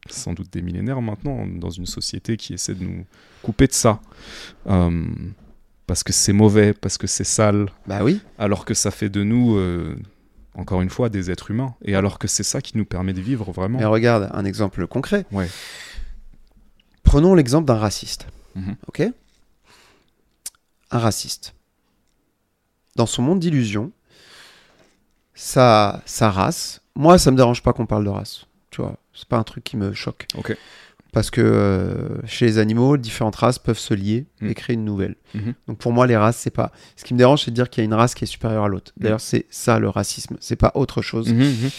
sans 0.08 0.32
doute 0.32 0.52
des 0.52 0.62
millénaires 0.62 1.02
maintenant, 1.02 1.46
dans 1.46 1.70
une 1.70 1.86
société 1.86 2.36
qui 2.36 2.54
essaie 2.54 2.74
de 2.74 2.82
nous 2.82 3.04
couper 3.42 3.66
de 3.68 3.72
ça. 3.72 4.00
Euh, 4.66 5.04
parce 5.86 6.02
que 6.02 6.12
c'est 6.12 6.32
mauvais, 6.32 6.72
parce 6.72 6.98
que 6.98 7.06
c'est 7.06 7.24
sale, 7.24 7.66
Bah 7.86 8.00
oui. 8.02 8.20
alors 8.38 8.64
que 8.64 8.74
ça 8.74 8.90
fait 8.90 9.08
de 9.08 9.22
nous, 9.24 9.56
euh, 9.56 9.96
encore 10.54 10.82
une 10.82 10.90
fois, 10.90 11.08
des 11.08 11.30
êtres 11.30 11.50
humains. 11.50 11.74
Et 11.82 11.94
alors 11.94 12.18
que 12.18 12.28
c'est 12.28 12.42
ça 12.42 12.60
qui 12.60 12.76
nous 12.76 12.84
permet 12.84 13.12
de 13.12 13.20
vivre 13.20 13.52
vraiment. 13.52 13.78
Mais 13.78 13.84
regarde, 13.84 14.30
un 14.32 14.44
exemple 14.44 14.86
concret. 14.86 15.24
Ouais. 15.32 15.48
Prenons 17.02 17.34
l'exemple 17.34 17.66
d'un 17.66 17.78
raciste. 17.78 18.26
Mhm. 18.54 18.76
Ok? 18.88 19.02
Un 20.90 20.98
raciste. 20.98 21.54
Dans 22.96 23.06
son 23.06 23.22
monde 23.22 23.38
d'illusion, 23.38 23.92
sa, 25.34 26.02
sa 26.04 26.30
race, 26.30 26.80
moi 26.94 27.18
ça 27.18 27.30
me 27.30 27.36
dérange 27.36 27.62
pas 27.62 27.72
qu'on 27.72 27.86
parle 27.86 28.04
de 28.04 28.10
race. 28.10 28.46
Tu 28.70 28.82
vois, 28.82 28.96
c'est 29.14 29.28
pas 29.28 29.38
un 29.38 29.44
truc 29.44 29.64
qui 29.64 29.76
me 29.76 29.92
choque. 29.92 30.26
Ok. 30.36 30.56
Parce 31.12 31.30
que 31.30 31.40
euh, 31.40 31.92
chez 32.24 32.46
les 32.46 32.58
animaux, 32.58 32.96
différentes 32.96 33.34
races 33.36 33.58
peuvent 33.58 33.78
se 33.78 33.94
lier 33.94 34.26
Mm. 34.40 34.48
et 34.48 34.54
créer 34.54 34.74
une 34.74 34.84
nouvelle. 34.84 35.16
Mhm. 35.34 35.54
Donc 35.68 35.78
pour 35.78 35.92
moi, 35.92 36.06
les 36.06 36.16
races, 36.16 36.36
c'est 36.36 36.50
pas. 36.50 36.70
Ce 36.96 37.04
qui 37.04 37.14
me 37.14 37.18
dérange, 37.18 37.44
c'est 37.44 37.50
de 37.50 37.56
dire 37.56 37.68
qu'il 37.68 37.82
y 37.82 37.84
a 37.84 37.86
une 37.86 37.94
race 37.94 38.14
qui 38.14 38.24
est 38.24 38.28
supérieure 38.28 38.64
à 38.64 38.68
l'autre. 38.68 38.92
Mm. 38.96 39.02
D'ailleurs, 39.02 39.20
c'est 39.20 39.46
ça 39.50 39.78
le 39.80 39.88
racisme. 39.88 40.36
C'est 40.40 40.56
pas 40.56 40.70
autre 40.74 41.02
chose 41.02 41.32
Mhm, 41.32 41.38
mhm. 41.42 41.70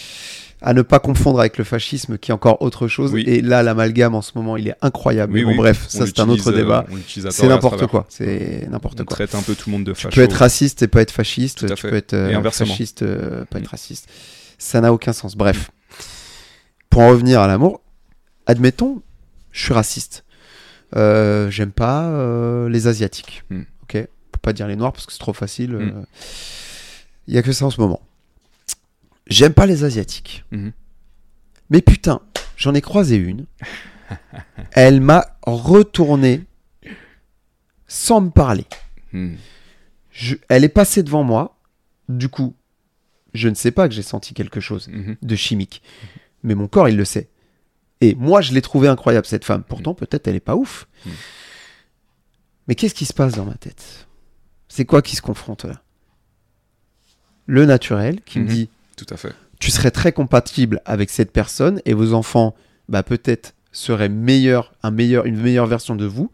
à 0.60 0.74
ne 0.74 0.82
pas 0.82 0.98
confondre 1.00 1.40
avec 1.40 1.56
le 1.58 1.64
fascisme 1.64 2.18
qui 2.18 2.30
est 2.30 2.34
encore 2.34 2.60
autre 2.62 2.86
chose. 2.88 3.10
Oui. 3.12 3.24
Et 3.26 3.40
là, 3.40 3.62
l'amalgame 3.62 4.14
en 4.14 4.22
ce 4.22 4.32
moment, 4.36 4.56
il 4.58 4.68
est 4.68 4.76
incroyable. 4.82 5.32
Oui, 5.32 5.44
bon, 5.44 5.50
oui. 5.52 5.56
bref, 5.56 5.86
On 5.86 5.98
ça 5.98 6.06
c'est 6.06 6.20
un 6.20 6.28
autre 6.28 6.52
euh, 6.52 6.56
débat. 6.56 6.84
à 7.26 7.30
C'est 7.30 7.48
n'importe 7.48 7.86
quoi. 7.86 8.04
C'est 8.10 8.68
n'importe 8.70 9.00
On 9.00 9.04
quoi. 9.04 9.16
traite 9.16 9.34
un 9.34 9.42
peu 9.42 9.54
tout 9.54 9.70
le 9.70 9.72
monde 9.72 9.84
de 9.84 9.92
Tu 9.92 10.02
facho. 10.02 10.14
peux 10.14 10.22
être 10.22 10.34
raciste 10.36 10.82
et 10.82 10.88
pas 10.88 11.00
être 11.00 11.10
fasciste. 11.10 11.66
Tu 11.74 11.82
peux 11.88 11.94
être 11.96 12.12
euh, 12.12 12.50
fasciste, 12.50 13.02
euh, 13.02 13.44
pas 13.46 13.58
être 13.58 13.64
Mm. 13.68 13.70
raciste. 13.70 14.08
Ça 14.58 14.80
n'a 14.82 14.92
aucun 14.92 15.12
sens. 15.14 15.36
Bref. 15.36 15.70
Pour 16.90 17.00
en 17.02 17.08
revenir 17.08 17.40
à 17.40 17.46
l'amour, 17.46 17.80
admettons, 18.46 19.02
je 19.52 19.62
suis 19.64 19.72
raciste. 19.74 20.24
Euh, 20.96 21.50
J'aime 21.50 21.72
pas 21.72 22.08
euh, 22.10 22.68
les 22.68 22.86
asiatiques. 22.86 23.44
Mm. 23.50 23.62
Ok. 23.82 23.96
Faut 23.96 24.40
pas 24.42 24.52
dire 24.52 24.66
les 24.66 24.76
noirs 24.76 24.92
parce 24.92 25.06
que 25.06 25.12
c'est 25.12 25.18
trop 25.18 25.32
facile. 25.32 25.72
Mm. 25.72 25.80
euh. 25.96 26.04
Il 27.28 27.34
y 27.34 27.38
a 27.38 27.42
que 27.42 27.52
ça 27.52 27.64
en 27.66 27.70
ce 27.70 27.80
moment. 27.80 28.00
J'aime 29.28 29.54
pas 29.54 29.66
les 29.66 29.84
asiatiques. 29.84 30.44
Mhm. 30.50 30.72
Mais 31.70 31.80
putain, 31.80 32.20
j'en 32.56 32.74
ai 32.74 32.80
croisé 32.80 33.16
une. 33.16 33.46
Elle 34.72 35.00
m'a 35.00 35.36
retourné 35.46 36.42
sans 37.86 38.20
me 38.20 38.30
parler. 38.30 38.66
Je- 40.10 40.34
elle 40.48 40.64
est 40.64 40.68
passée 40.68 41.02
devant 41.02 41.22
moi. 41.22 41.56
Du 42.08 42.28
coup, 42.28 42.54
je 43.34 43.48
ne 43.48 43.54
sais 43.54 43.70
pas 43.70 43.88
que 43.88 43.94
j'ai 43.94 44.02
senti 44.02 44.34
quelque 44.34 44.60
chose 44.60 44.88
Mhm. 44.88 45.16
de 45.22 45.36
chimique. 45.36 45.82
Mais 46.42 46.54
mon 46.54 46.66
corps, 46.68 46.88
il 46.88 46.96
le 46.96 47.04
sait. 47.04 47.28
Et 48.02 48.14
moi, 48.16 48.40
je 48.40 48.52
l'ai 48.52 48.60
trouvée 48.62 48.88
incroyable, 48.88 49.26
cette 49.26 49.44
femme. 49.44 49.62
Pourtant, 49.62 49.94
peut-être, 49.94 50.26
elle 50.28 50.36
est 50.36 50.40
pas 50.40 50.56
ouf. 50.56 50.86
Mm. 51.06 51.10
Mais 52.68 52.74
qu'est-ce 52.74 52.94
qui 52.94 53.04
se 53.06 53.12
passe 53.14 53.34
dans 53.34 53.44
ma 53.44 53.54
tête? 53.54 54.06
C'est 54.68 54.84
quoi 54.84 55.02
qui 55.02 55.16
se 55.16 55.22
confronte 55.22 55.64
là? 55.64 55.80
Le 57.46 57.64
naturel 57.66 58.20
qui 58.24 58.38
me 58.38 58.44
Mhm. 58.44 58.50
dit 58.50 58.68
Tout 58.96 59.06
à 59.10 59.16
fait. 59.16 59.32
tu 59.58 59.70
serais 59.70 59.90
très 59.90 60.12
compatible 60.12 60.80
avec 60.84 61.10
cette 61.10 61.32
personne 61.32 61.80
et 61.84 61.94
vos 61.94 62.12
enfants, 62.14 62.54
bah, 62.88 63.02
peut-être 63.02 63.54
seraient 63.72 64.08
meilleurs, 64.08 64.72
un 64.82 64.90
meilleur, 64.90 65.24
une 65.26 65.36
meilleure 65.40 65.66
version 65.66 65.96
de 65.96 66.04
vous. 66.04 66.30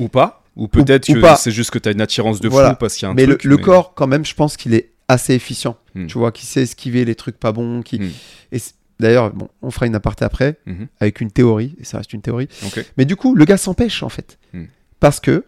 Ou 0.00 0.08
pas. 0.08 0.42
Ou 0.56 0.66
peut-être 0.68 1.06
que 1.06 1.36
c'est 1.36 1.52
juste 1.52 1.70
que 1.70 1.78
tu 1.78 1.88
as 1.88 1.92
une 1.92 2.00
attirance 2.00 2.40
de 2.40 2.48
Voilà. 2.48 2.70
fou 2.70 2.76
parce 2.80 2.94
qu'il 2.94 3.04
y 3.04 3.06
a 3.06 3.10
un 3.10 3.14
mais 3.14 3.24
truc. 3.26 3.44
le, 3.44 3.50
le 3.50 3.56
corps, 3.58 3.94
quand 3.94 4.06
même, 4.08 4.24
je 4.24 4.34
pense 4.34 4.56
qu'il 4.56 4.74
est 4.74 4.92
assez 5.06 5.34
efficient. 5.34 5.76
Mm. 5.94 6.06
Tu 6.06 6.18
vois, 6.18 6.32
qui 6.32 6.44
sait 6.46 6.62
esquiver 6.62 7.04
les 7.04 7.14
trucs 7.14 7.38
pas 7.38 7.52
bons. 7.52 7.82
Qui... 7.82 8.00
Mm. 8.00 8.10
Et 8.52 8.58
D'ailleurs, 9.00 9.32
bon, 9.32 9.48
on 9.62 9.70
fera 9.70 9.86
une 9.86 9.94
aparté 9.94 10.24
après 10.24 10.58
Mhm. 10.66 10.88
avec 11.00 11.20
une 11.20 11.30
théorie, 11.30 11.76
et 11.78 11.84
ça 11.84 11.98
reste 11.98 12.12
une 12.12 12.22
théorie. 12.22 12.48
Mais 12.96 13.04
du 13.04 13.14
coup, 13.16 13.34
le 13.34 13.44
gars 13.44 13.56
s'empêche 13.56 14.02
en 14.02 14.08
fait. 14.08 14.38
Mm. 14.52 14.64
Parce 15.00 15.20
que 15.20 15.44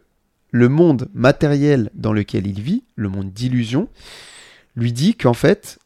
le 0.53 0.69
monde 0.69 1.09
matériel 1.15 1.91
dans 1.95 2.13
lequel 2.13 2.47
il 2.47 2.61
vit, 2.61 2.85
le 2.97 3.09
monde 3.09 3.33
d'illusion, 3.33 3.89
lui 4.77 4.93
dit 4.93 5.15
qu'en 5.17 5.35
fait, 5.35 5.79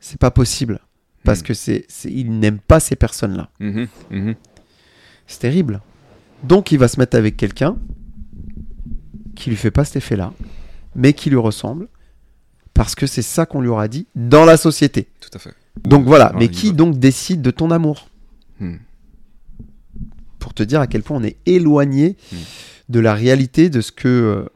c'est 0.00 0.18
pas 0.18 0.30
possible. 0.30 0.80
Parce 1.24 1.40
Mm. 1.40 1.44
que 1.44 1.54
c'est, 1.54 1.84
c'est- 1.88 2.10
il 2.12 2.38
n'aime 2.38 2.58
pas 2.58 2.80
ces 2.80 2.96
personnes-là. 2.96 3.50
Mhm. 3.60 3.88
Mhm. 4.10 4.34
C'est 5.26 5.40
terrible. 5.40 5.80
Donc 6.42 6.70
il 6.72 6.78
va 6.78 6.88
se 6.88 6.98
mettre 7.00 7.16
avec 7.16 7.36
quelqu'un 7.36 7.76
qui 9.34 9.50
lui 9.50 9.56
fait 9.56 9.70
pas 9.70 9.84
cet 9.84 9.96
effet-là, 9.96 10.32
mais 10.94 11.12
qui 11.12 11.28
lui 11.30 11.36
ressemble, 11.36 11.88
parce 12.76 12.94
que 12.94 13.06
c'est 13.06 13.22
ça 13.22 13.46
qu'on 13.46 13.60
lui 13.60 13.68
aura 13.68 13.88
dit 13.88 14.06
dans 14.14 14.44
la 14.44 14.56
société. 14.56 15.08
Tout 15.20 15.30
à 15.34 15.38
fait. 15.38 15.54
Donc 15.84 16.04
voilà, 16.06 16.32
mais 16.38 16.48
qui 16.48 16.72
donc 16.72 16.98
décide 16.98 17.42
de 17.42 17.50
ton 17.50 17.70
amour 17.70 18.08
Hmm. 18.58 18.76
Pour 20.38 20.54
te 20.54 20.62
dire 20.62 20.80
à 20.80 20.86
quel 20.86 21.02
point 21.02 21.18
on 21.18 21.22
est 21.24 21.36
éloigné 21.44 22.16
Hmm. 22.32 22.36
de 22.88 23.00
la 23.00 23.14
réalité 23.14 23.68
de 23.68 23.80
ce 23.82 23.92
que 23.92 24.08
euh, 24.08 24.48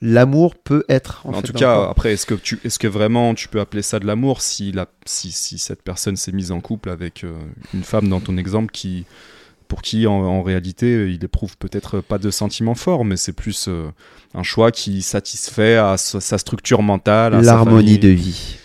l'amour 0.00 0.54
peut 0.54 0.84
être. 0.88 1.20
En, 1.26 1.30
En, 1.30 1.40
fait, 1.40 1.48
tout 1.48 1.52
cas, 1.52 1.88
après, 1.90 2.12
est-ce 2.14 2.24
que, 2.26 2.34
tu, 2.34 2.58
est-ce 2.64 2.78
que 2.78 2.86
vraiment 2.86 3.34
tu 3.34 3.48
peux 3.48 3.60
appeler 3.60 3.82
ça 3.82 3.98
de 3.98 4.06
l'amour 4.06 4.40
si, 4.40 4.72
la, 4.72 4.86
si, 5.04 5.32
si 5.32 5.58
cette 5.58 5.82
personne 5.82 6.16
s'est 6.16 6.32
mise 6.32 6.50
en 6.52 6.60
couple 6.60 6.88
avec 6.90 7.24
euh, 7.24 7.34
une 7.74 7.82
femme 7.84 8.08
dans 8.08 8.20
ton 8.20 8.36
exemple 8.38 8.70
qui, 8.72 9.04
pour 9.68 9.82
qui, 9.82 10.06
en, 10.06 10.12
en 10.12 10.42
réalité, 10.42 11.10
il 11.12 11.24
éprouve 11.24 11.56
peut-être 11.56 12.00
pas 12.00 12.18
de 12.18 12.30
sentiments 12.30 12.74
forts, 12.74 13.04
mais 13.04 13.16
c'est 13.16 13.32
plus 13.32 13.66
euh, 13.68 13.86
un 14.34 14.42
choix 14.42 14.70
qui 14.70 15.02
satisfait 15.02 15.76
à 15.76 15.96
sa, 15.96 16.20
sa 16.20 16.38
structure 16.38 16.82
mentale, 16.82 17.40
l'harmonie 17.42 17.98
de 17.98 18.08
vie. 18.08 18.56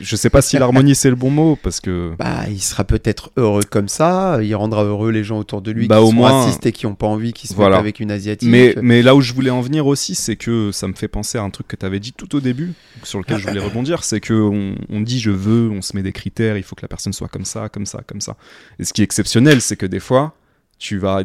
Je 0.00 0.16
sais 0.16 0.30
pas 0.30 0.40
si 0.40 0.56
l'harmonie 0.58 0.94
c'est 0.94 1.10
le 1.10 1.16
bon 1.16 1.28
mot, 1.30 1.58
parce 1.62 1.80
que. 1.80 2.12
Bah, 2.18 2.44
il 2.48 2.62
sera 2.62 2.84
peut-être 2.84 3.32
heureux 3.36 3.64
comme 3.68 3.88
ça, 3.88 4.38
il 4.40 4.54
rendra 4.54 4.82
heureux 4.84 5.10
les 5.10 5.24
gens 5.24 5.36
autour 5.38 5.60
de 5.60 5.72
lui 5.72 5.88
Bah, 5.88 5.96
qui 5.98 6.02
au 6.04 6.06
sont 6.06 6.12
moins- 6.14 6.32
racistes 6.44 6.64
et 6.64 6.72
qui 6.72 6.86
n'ont 6.86 6.94
pas 6.94 7.06
envie 7.08 7.34
qu'il 7.34 7.50
se 7.50 7.54
Voilà. 7.54 7.76
avec 7.76 8.00
une 8.00 8.10
asiatique. 8.10 8.48
Mais, 8.48 8.74
mais 8.80 9.02
là 9.02 9.14
où 9.14 9.20
je 9.20 9.34
voulais 9.34 9.50
en 9.50 9.60
venir 9.60 9.86
aussi, 9.86 10.14
c'est 10.14 10.36
que 10.36 10.70
ça 10.72 10.88
me 10.88 10.94
fait 10.94 11.08
penser 11.08 11.36
à 11.36 11.42
un 11.42 11.50
truc 11.50 11.68
que 11.68 11.76
tu 11.76 11.84
avais 11.84 12.00
dit 12.00 12.12
tout 12.12 12.34
au 12.34 12.40
début, 12.40 12.72
sur 13.02 13.18
lequel 13.18 13.36
je 13.38 13.46
voulais 13.48 13.60
rebondir, 13.64 14.04
c'est 14.04 14.20
que 14.20 14.32
on, 14.32 14.74
on 14.88 15.00
dit 15.02 15.18
je 15.20 15.32
veux, 15.32 15.68
on 15.70 15.82
se 15.82 15.94
met 15.96 16.02
des 16.02 16.12
critères, 16.12 16.56
il 16.56 16.62
faut 16.62 16.76
que 16.76 16.82
la 16.82 16.88
personne 16.88 17.12
soit 17.12 17.28
comme 17.28 17.44
ça, 17.44 17.68
comme 17.68 17.84
ça, 17.86 18.00
comme 18.06 18.22
ça. 18.22 18.36
Et 18.78 18.84
ce 18.84 18.92
qui 18.94 19.02
est 19.02 19.04
exceptionnel, 19.04 19.60
c'est 19.60 19.76
que 19.76 19.86
des 19.86 20.00
fois, 20.00 20.34
tu 20.78 20.98
vas 20.98 21.22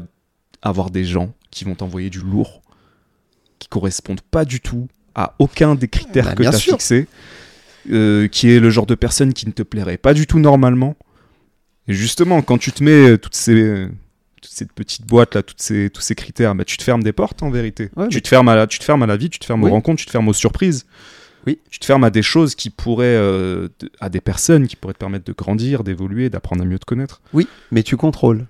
avoir 0.62 0.90
des 0.92 1.06
gens 1.06 1.34
qui 1.52 1.66
vont 1.66 1.76
t'envoyer 1.76 2.10
du 2.10 2.20
lourd, 2.20 2.62
qui 3.60 3.68
correspondent 3.68 4.22
pas 4.22 4.46
du 4.46 4.60
tout 4.62 4.88
à 5.16 5.36
aucun 5.40 5.76
des 5.76 5.88
critères 5.88 6.26
Bah, 6.26 6.36
que 6.36 6.44
tu 6.44 6.48
as 6.48 6.52
fixés, 6.54 7.08
euh, 7.92 8.28
qui 8.28 8.50
est 8.52 8.60
le 8.60 8.70
genre 8.70 8.86
de 8.86 8.96
personne 8.96 9.34
qui 9.34 9.48
ne 9.48 9.52
te 9.52 9.64
plairait 9.64 9.98
pas 9.98 10.14
du 10.14 10.28
tout 10.28 10.40
normalement. 10.40 10.96
Et 11.88 11.94
justement, 11.94 12.42
quand 12.42 12.58
tu 12.58 12.72
te 12.72 12.84
mets 12.84 13.12
euh, 13.12 13.18
toutes 13.18 13.36
ces, 13.36 13.88
toutes 14.42 14.52
ces 14.52 14.66
petites 14.66 15.06
boîtes 15.08 15.36
là, 15.36 15.42
toutes 15.44 15.62
ces, 15.62 15.90
tous 15.90 16.02
ces 16.02 16.14
critères, 16.16 16.54
bah, 16.56 16.64
tu 16.66 16.78
te 16.78 16.84
fermes 16.84 17.04
des 17.04 17.14
portes 17.14 17.42
en 17.42 17.50
vérité. 17.50 17.90
Ouais, 17.96 18.08
tu, 18.10 18.18
mais- 18.18 18.22
te 18.22 18.28
fermes 18.28 18.48
à 18.50 18.56
la, 18.56 18.68
tu 18.68 18.80
te 18.80 18.84
fermes 18.84 19.02
à 19.04 19.08
la 19.08 19.18
vie, 19.18 19.30
tu 19.30 19.40
te 19.40 19.46
fermes 19.46 19.64
Oui. 19.64 19.70
aux 19.70 19.74
rencontres, 19.74 20.00
tu 20.00 20.06
te 20.06 20.12
fermes 20.12 20.28
aux 20.28 20.34
surprises. 20.34 20.86
Oui. 21.48 21.58
Tu 21.72 21.80
te 21.80 21.86
fermes 21.86 22.04
à 22.04 22.10
des 22.10 22.22
choses 22.22 22.54
qui 22.54 22.70
pourraient, 22.70 23.06
euh, 23.06 23.70
à 24.02 24.10
des 24.10 24.20
personnes 24.22 24.68
qui 24.68 24.76
pourraient 24.76 24.94
te 24.94 25.00
permettre 25.00 25.26
de 25.26 25.32
grandir, 25.34 25.84
d'évoluer, 25.86 26.30
d'apprendre 26.30 26.62
à 26.62 26.66
mieux 26.66 26.78
te 26.80 26.86
connaître. 26.86 27.22
Oui, 27.34 27.48
mais 27.72 27.82
tu 27.82 27.96
contrôles. 27.98 28.46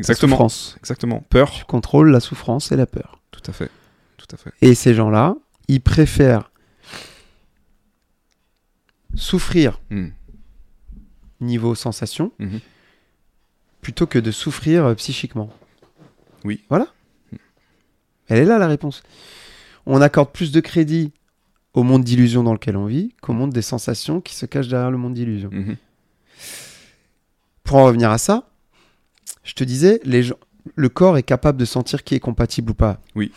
Oui, 0.00 0.06
La 0.06 0.12
exactement. 0.12 0.36
souffrance. 0.36 0.76
Exactement. 0.78 1.24
Peur. 1.28 1.50
Tu 1.50 1.64
contrôles 1.64 2.10
la 2.10 2.20
souffrance 2.20 2.72
et 2.72 2.76
la 2.76 2.86
peur. 2.86 3.20
Tout 3.30 3.42
à 3.46 3.52
fait. 3.52 3.70
Tout 4.16 4.26
à 4.32 4.36
fait. 4.38 4.50
Et 4.62 4.74
ces 4.74 4.94
gens-là, 4.94 5.34
ils 5.68 5.80
préfèrent 5.82 6.50
souffrir 9.14 9.80
Hmm. 9.90 10.08
niveau 11.40 11.74
sensation 11.74 12.32
Mhm. 12.38 12.60
plutôt 13.82 14.06
que 14.06 14.18
de 14.18 14.30
souffrir 14.30 14.84
euh, 14.86 14.94
psychiquement. 14.94 15.50
Oui. 16.44 16.64
Voilà. 16.68 16.86
Elle 18.28 18.38
est 18.38 18.44
là 18.44 18.58
la 18.58 18.68
réponse. 18.68 19.02
On 19.86 20.00
accorde 20.00 20.30
plus 20.32 20.52
de 20.52 20.60
crédit 20.60 21.12
au 21.74 21.82
monde 21.82 22.04
d'illusion 22.04 22.42
dans 22.44 22.52
lequel 22.52 22.76
on 22.76 22.86
vit 22.86 23.14
qu'au 23.20 23.32
monde 23.32 23.52
des 23.52 23.62
sensations 23.62 24.20
qui 24.20 24.34
se 24.34 24.46
cachent 24.46 24.68
derrière 24.68 24.90
le 24.90 24.98
monde 24.98 25.14
d'illusion. 25.14 25.50
Mhm. 25.52 25.76
Pour 27.64 27.76
en 27.78 27.84
revenir 27.86 28.10
à 28.10 28.18
ça, 28.18 28.49
je 29.44 29.54
te 29.54 29.64
disais, 29.64 30.00
les 30.04 30.22
gens, 30.22 30.34
le 30.76 30.88
corps 30.88 31.16
est 31.18 31.22
capable 31.22 31.58
de 31.58 31.64
sentir 31.64 32.04
qui 32.04 32.14
est 32.14 32.20
compatible 32.20 32.70
ou 32.72 32.74
pas. 32.74 33.00
Oui. 33.14 33.32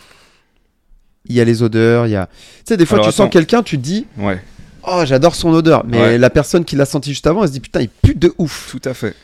Il 1.26 1.36
y 1.36 1.40
a 1.42 1.46
les 1.46 1.64
odeurs, 1.64 2.06
il 2.08 2.12
y 2.12 2.16
a. 2.16 2.28
Tu 2.28 2.34
sais, 2.66 2.78
des 2.78 2.86
fois, 2.86 2.98
Alors, 2.98 3.08
tu 3.10 3.14
sens 3.16 3.30
quelqu'un, 3.30 3.64
tu 3.64 3.78
te 3.78 3.82
dis, 3.82 4.06
Ouais, 4.18 4.42
oh, 4.84 5.04
j'adore 5.06 5.36
son 5.36 5.54
odeur. 5.54 5.86
Mais 5.86 6.00
Ouais. 6.02 6.18
la 6.18 6.30
personne 6.30 6.66
qui 6.66 6.76
l'a 6.76 6.86
senti 6.86 7.12
juste 7.12 7.28
avant, 7.28 7.42
elle 7.44 7.48
se 7.48 7.54
dit, 7.54 7.60
putain, 7.62 7.82
il 7.82 7.90
pue 7.90 8.16
de 8.16 8.34
ouf. 8.38 8.70
tout 8.72 8.82
à 8.90 8.94
fait. 8.94 9.16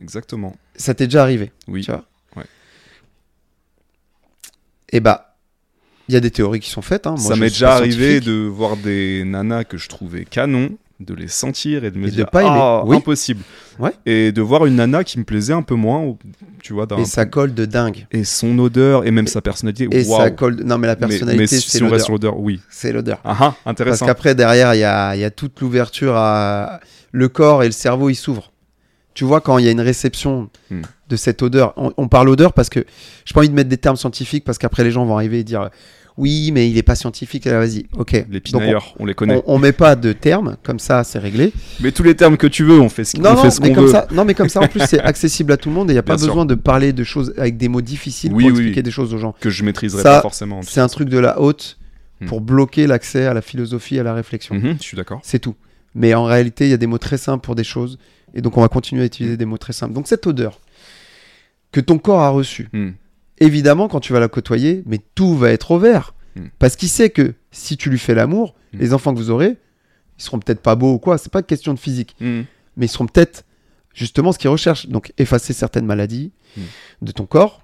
Exactement. 0.00 0.56
Ça 0.76 0.92
t'est 0.94 1.06
déjà 1.06 1.22
arrivé. 1.22 1.52
Oui. 1.68 1.82
Tu 1.84 1.90
vois 1.90 2.04
Ouais. 2.36 2.44
Et 4.90 5.00
bah, 5.00 5.36
il 6.08 6.14
y 6.14 6.16
a 6.16 6.20
des 6.20 6.30
théories 6.30 6.60
qui 6.60 6.68
sont 6.70 6.82
faites. 6.82 7.06
hein. 7.06 7.14
Moi, 7.18 7.30
ça 7.30 7.36
m'est 7.36 7.48
déjà 7.48 7.74
arrivé 7.74 8.20
de 8.20 8.32
voir 8.46 8.76
des 8.76 9.24
nanas 9.24 9.64
que 9.64 9.78
je 9.78 9.88
trouvais 9.88 10.24
canon, 10.24 10.76
de 11.04 11.14
les 11.14 11.28
sentir 11.28 11.84
et 11.84 11.90
de 11.90 11.98
me 11.98 12.06
Et 12.06 12.10
de 12.10 12.14
dire 12.16 12.30
pas 12.30 12.40
aimer. 12.42 12.50
ah, 12.52 12.82
Oui. 12.86 12.96
impossible. 12.96 13.42
Ouais. 13.78 13.92
Et 14.06 14.32
de 14.32 14.42
voir 14.42 14.66
une 14.66 14.76
nana 14.76 15.02
qui 15.04 15.18
me 15.18 15.24
plaisait 15.24 15.52
un 15.52 15.62
peu 15.62 15.74
moins, 15.74 16.14
tu 16.62 16.72
vois, 16.72 16.86
Et 16.98 17.04
ça 17.04 17.24
colle 17.26 17.54
de 17.54 17.64
dingue. 17.64 18.06
et 18.12 18.24
son 18.24 18.58
odeur 18.58 19.06
et 19.06 19.10
même 19.10 19.26
sa 19.26 19.40
personnalité. 19.40 19.88
Et 19.90 20.04
ça 20.04 20.30
colle. 20.30 20.56
de- 20.56 20.62
Non, 20.64 20.78
mais 20.78 20.86
la 20.86 20.96
personnalité, 20.96 21.36
mais, 21.36 21.46
si, 21.46 21.82
on 21.82 21.88
reste 21.88 22.04
sur 22.04 22.12
l'odeur, 22.14 22.38
oui. 22.38 22.60
C'est 22.70 22.92
l'odeur. 22.92 23.18
Ah 23.24 23.30
ah, 23.32 23.36
Parce 23.38 23.56
intéressant. 23.64 24.06
qu'après, 24.06 24.34
derrière, 24.34 24.74
il 24.74 24.78
y 24.80 24.84
a, 24.84 25.16
y 25.16 25.24
a 25.24 25.30
toute 25.30 25.60
l'ouverture 25.60 26.14
à. 26.16 26.80
Le 27.14 27.28
corps 27.28 27.62
et 27.62 27.66
le 27.66 27.72
cerveau, 27.72 28.08
ils 28.08 28.14
s'ouvrent. 28.14 28.52
Tu 29.14 29.24
vois, 29.24 29.42
quand 29.42 29.58
il 29.58 29.66
y 29.66 29.68
a 29.68 29.70
une 29.70 29.80
réception 29.82 30.48
Hmm. 30.70 30.80
de 31.10 31.16
cette 31.16 31.42
odeur, 31.42 31.74
on, 31.76 31.92
on 31.98 32.08
parle 32.08 32.30
odeur 32.30 32.54
parce 32.54 32.70
que 32.70 32.80
j'ai 33.26 33.34
pas 33.34 33.40
envie 33.40 33.50
de 33.50 33.54
mettre 33.54 33.68
des 33.68 33.76
termes 33.76 33.96
scientifiques 33.96 34.44
parce 34.44 34.56
qu'après, 34.56 34.82
les 34.84 34.90
gens 34.90 35.04
vont 35.04 35.14
arriver 35.16 35.40
et 35.40 35.44
dire 35.44 35.68
oui, 36.18 36.50
mais 36.52 36.68
il 36.70 36.76
est 36.76 36.82
pas 36.82 36.94
scientifique. 36.94 37.46
Vas-y, 37.46 37.86
ok. 37.96 38.12
Les 38.12 38.20
Donc, 38.22 38.34
on- 38.34 38.40
pinailleurs, 38.40 38.94
on, 38.98 39.06
les 39.06 39.14
connaît. 39.14 39.42
on, 39.46 39.54
on 39.54 39.58
met 39.58 39.72
pas 39.72 39.96
de 39.96 40.12
termes, 40.12 40.56
comme 40.62 40.78
ça, 40.78 41.04
c'est 41.04 41.18
réglé. 41.18 41.52
Mais 41.80 41.90
tous 41.92 42.02
les 42.02 42.14
termes 42.14 42.36
que 42.36 42.46
tu 42.46 42.64
veux, 42.64 42.80
on 42.80 42.88
fait 42.88 43.04
ce, 43.04 43.16
Non, 43.18 43.30
on 43.30 43.34
non, 43.34 43.42
fait 43.42 43.50
ce 43.50 43.60
mais 43.62 43.68
qu'on 43.70 43.74
comme 43.76 43.84
veut. 43.86 43.90
ça, 43.92 44.06
non, 44.12 44.24
mais 44.24 44.34
comme 44.34 44.48
ça, 44.48 44.60
en 44.60 44.68
plus, 44.68 44.80
c'est 44.86 45.00
accessible 45.12 45.52
à 45.52 45.56
tout 45.56 45.68
le 45.70 45.74
monde 45.74 45.88
et 45.90 45.92
il 45.92 45.94
n'y 45.94 45.98
a 45.98 46.02
pas 46.02 46.14
Bien 46.16 46.24
sûr. 46.24 46.28
besoin 46.34 46.44
de 46.44 46.54
parler 46.54 46.92
de 46.92 47.02
choses 47.04 47.32
avec 47.38 47.56
des 47.56 47.68
mots 47.68 47.80
difficiles 47.80 48.32
Oui, 48.32 48.44
pour 48.44 48.52
oui, 48.52 48.58
expliquer 48.58 48.82
des 48.82 48.90
choses 48.90 49.14
aux 49.14 49.18
gens. 49.18 49.34
Que 49.40 49.50
je 49.50 49.64
maîtriserai 49.64 50.02
Ça, 50.02 50.16
pas 50.16 50.20
forcément. 50.22 50.58
en 50.58 50.62
C'est 50.62 50.80
un 50.80 50.88
truc 50.88 51.08
de 51.08 51.18
la 51.18 51.40
haute 51.40 51.78
Hmm. 52.20 52.26
pour 52.26 52.40
bloquer 52.40 52.86
l'accès 52.86 53.26
à 53.26 53.34
la 53.34 53.42
philosophie, 53.42 53.98
à 53.98 54.04
la 54.04 54.14
réflexion. 54.14 54.54
Mhm, 54.54 54.76
je 54.78 54.82
suis 54.84 54.96
d'accord. 54.96 55.18
C'est 55.24 55.40
tout. 55.40 55.56
Mais 55.96 56.14
en 56.14 56.24
réalité, 56.24 56.66
il 56.66 56.70
y 56.70 56.74
a 56.74 56.76
des 56.76 56.86
mots 56.86 56.98
très 56.98 57.16
simples 57.18 57.44
pour 57.44 57.56
des 57.56 57.64
choses. 57.64 57.98
Et 58.34 58.40
donc, 58.42 58.56
on 58.56 58.60
va 58.60 58.68
continuer 58.68 59.02
à 59.02 59.06
utiliser 59.06 59.36
des 59.36 59.44
mots 59.44 59.58
très 59.58 59.72
simples. 59.72 59.92
Donc, 59.92 60.06
cette 60.06 60.24
odeur 60.28 60.60
que 61.72 61.80
ton 61.80 61.98
corps 61.98 62.20
a 62.20 62.28
reçue, 62.28 62.68
Hmm. 62.72 62.90
Évidemment, 63.44 63.88
quand 63.88 64.00
tu 64.00 64.12
vas 64.12 64.20
la 64.20 64.28
côtoyer, 64.28 64.82
mais 64.86 64.98
tout 65.14 65.36
va 65.36 65.50
être 65.50 65.70
au 65.72 65.78
vert. 65.78 66.14
Hmm. 66.36 66.46
Parce 66.58 66.76
qu'il 66.76 66.88
sait 66.88 67.10
que 67.10 67.34
si 67.50 67.76
tu 67.76 67.90
lui 67.90 67.98
fais 67.98 68.14
l'amour, 68.14 68.54
Hmm. 68.72 68.78
les 68.78 68.94
enfants 68.94 69.12
que 69.12 69.18
vous 69.18 69.30
aurez, 69.30 69.56
ils 70.18 70.22
seront 70.22 70.38
peut-être 70.38 70.62
pas 70.62 70.74
beaux 70.76 70.94
ou 70.94 70.98
quoi. 70.98 71.18
C'est 71.18 71.30
pas 71.32 71.42
question 71.42 71.74
de 71.74 71.78
physique. 71.78 72.16
Hmm. 72.20 72.42
Mais 72.76 72.86
ils 72.86 72.88
seront 72.88 73.06
peut-être 73.06 73.44
justement 73.94 74.32
ce 74.32 74.38
qu'ils 74.38 74.48
recherchent. 74.50 74.86
Donc, 74.88 75.12
effacer 75.18 75.52
certaines 75.52 75.84
maladies 75.86 76.32
de 77.02 77.12
ton 77.12 77.26
corps, 77.26 77.62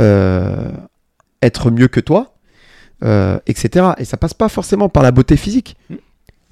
euh, 0.00 0.72
être 1.42 1.70
mieux 1.70 1.88
que 1.88 2.00
toi, 2.00 2.34
euh, 3.04 3.38
etc. 3.46 3.90
Et 3.98 4.04
ça 4.04 4.16
passe 4.16 4.34
pas 4.34 4.48
forcément 4.48 4.88
par 4.88 5.02
la 5.02 5.10
beauté 5.12 5.36
physique. 5.36 5.76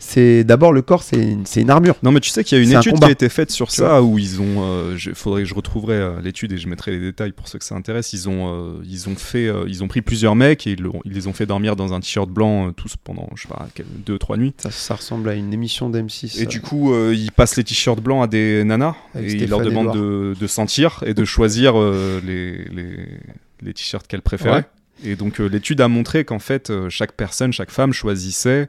C'est 0.05 0.43
d'abord 0.43 0.73
le 0.73 0.83
corps, 0.83 1.05
c'est 1.05 1.17
une, 1.17 1.71
armure. 1.71 1.95
Non, 2.03 2.11
mais 2.11 2.19
tu 2.19 2.29
sais 2.29 2.43
qu'il 2.43 2.59
y 2.59 2.61
a 2.61 2.65
une 2.65 2.75
un 2.75 2.81
étude 2.81 2.99
qui 2.99 3.05
a 3.05 3.11
été 3.11 3.29
faite 3.29 3.53
sur 3.53 3.69
Tu 3.69 3.77
ça 3.77 4.03
où 4.03 4.19
ils 4.19 4.41
ont. 4.41 4.65
euh, 4.65 4.97
je- 4.97 5.13
faudrait 5.13 5.43
que 5.43 5.49
je 5.49 5.55
retrouverai 5.55 5.95
euh, 5.95 6.21
l'étude 6.21 6.51
et 6.53 6.59
je 6.59 6.67
mettrai 6.67 6.91
les 6.91 6.99
détails 6.99 7.31
pour 7.31 7.47
ceux 7.47 7.61
que 7.61 7.65
ça 7.65 7.77
intéresse. 7.77 8.13
Ils 8.13 8.29
ont, 8.29 8.53
euh, 8.53 8.83
ils 8.85 9.09
ont 9.09 9.15
fait, 9.15 9.47
euh, 9.47 9.65
ils 9.69 9.85
ont 9.85 9.89
pris 9.89 10.03
plusieurs 10.03 10.35
mecs 10.35 10.67
et 10.67 10.73
ils, 10.73 10.85
les 11.05 11.29
ont 11.29 11.33
fait 11.33 11.47
dormir 11.47 11.77
dans 11.77 11.95
un 11.95 12.01
t-shirt 12.01 12.29
blanc 12.29 12.73
tous 12.73 12.97
pendant, 13.03 13.29
je 13.37 13.43
sais 13.43 13.49
pas, 13.49 13.69
deux 14.05 14.19
trois 14.19 14.37
nuits. 14.37 14.53
Ça, 14.59 14.73
ça 14.73 14.97
ressemble 14.97 15.29
à 15.29 15.35
une 15.35 15.53
émission 15.55 15.89
d'M6. 15.89 16.43
Et 16.43 16.47
du 16.47 16.61
coup, 16.61 16.93
ils 17.13 17.31
passent 17.31 17.57
les 17.57 17.65
t-shirts 17.65 18.01
blancs 18.01 18.25
à 18.25 18.27
des 18.27 18.65
nanas 18.65 18.97
Avec 19.15 19.31
et 19.31 19.45
ils 19.45 19.49
leur 19.49 19.61
demandent 19.61 19.95
de, 19.95 20.35
de 20.39 20.47
sentir 20.49 21.05
et 21.07 21.15
de 21.15 21.25
choisir 21.25 21.75
les, 21.79 22.65
les, 22.65 23.07
les 23.63 23.73
t-shirts 23.73 24.09
qu'elles 24.09 24.21
préféraient. 24.21 24.57
Ouais. 24.59 24.65
Et 25.05 25.17
donc 25.17 25.39
l'étude 25.39 25.81
a 25.81 25.89
montré 25.89 26.25
qu'en 26.25 26.39
fait, 26.39 26.73
chaque 26.89 27.13
personne, 27.13 27.53
chaque 27.53 27.71
femme 27.71 27.93
choisissait, 27.93 28.69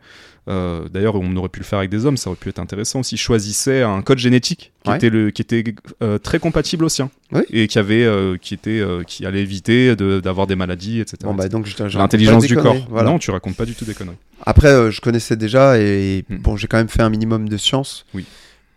euh, 0.50 0.88
d'ailleurs 0.90 1.16
on 1.16 1.36
aurait 1.36 1.50
pu 1.50 1.60
le 1.60 1.66
faire 1.66 1.80
avec 1.80 1.90
des 1.90 2.06
hommes, 2.06 2.18
ça 2.18 2.30
aurait 2.30 2.38
pu 2.40 2.50
être 2.50 2.60
intéressant 2.60 3.00
aussi, 3.00 3.16
choisissait 3.18 3.82
un 3.84 4.02
code 4.02 4.18
génétique 4.18 4.72
qui 4.84 4.90
Ouais. 4.90 4.98
était, 4.98 5.10
le, 5.10 5.32
qui 5.32 5.42
était 5.42 5.64
euh, 6.02 6.18
très 6.18 6.40
compatible 6.40 6.84
au 6.86 6.90
sien. 6.90 7.10
Oui. 7.32 7.42
Et 7.52 7.68
qui, 7.68 7.80
avait, 7.80 8.04
euh, 8.04 8.38
qui, 8.38 8.54
était, 8.54 8.84
qui 9.08 9.26
allait 9.26 9.42
éviter 9.42 9.96
de- 9.96 10.20
d'avoir 10.20 10.46
des 10.48 10.56
maladies, 10.56 11.00
etc. 11.00 11.18
Bon, 11.24 11.34
bah, 11.34 11.48
donc, 11.50 11.68
L'intelligence 11.94 12.46
du 12.46 12.56
corps. 12.58 12.76
Voilà. 12.90 13.10
Non, 13.10 13.20
tu 13.20 13.32
racontes 13.32 13.56
pas 13.56 13.66
du 13.66 13.74
tout 13.76 13.86
des 13.86 13.94
conneries. 13.94 14.18
Après, 14.46 14.92
je 14.92 15.00
connaissais 15.02 15.36
déjà 15.38 15.80
et 15.80 16.26
Hmm. 16.30 16.38
bon, 16.38 16.58
j'ai 16.58 16.68
quand 16.68 16.78
même 16.78 16.90
fait 16.90 17.02
un 17.02 17.10
minimum 17.10 17.48
de 17.48 17.58
science 17.58 18.06
Oui. 18.14 18.26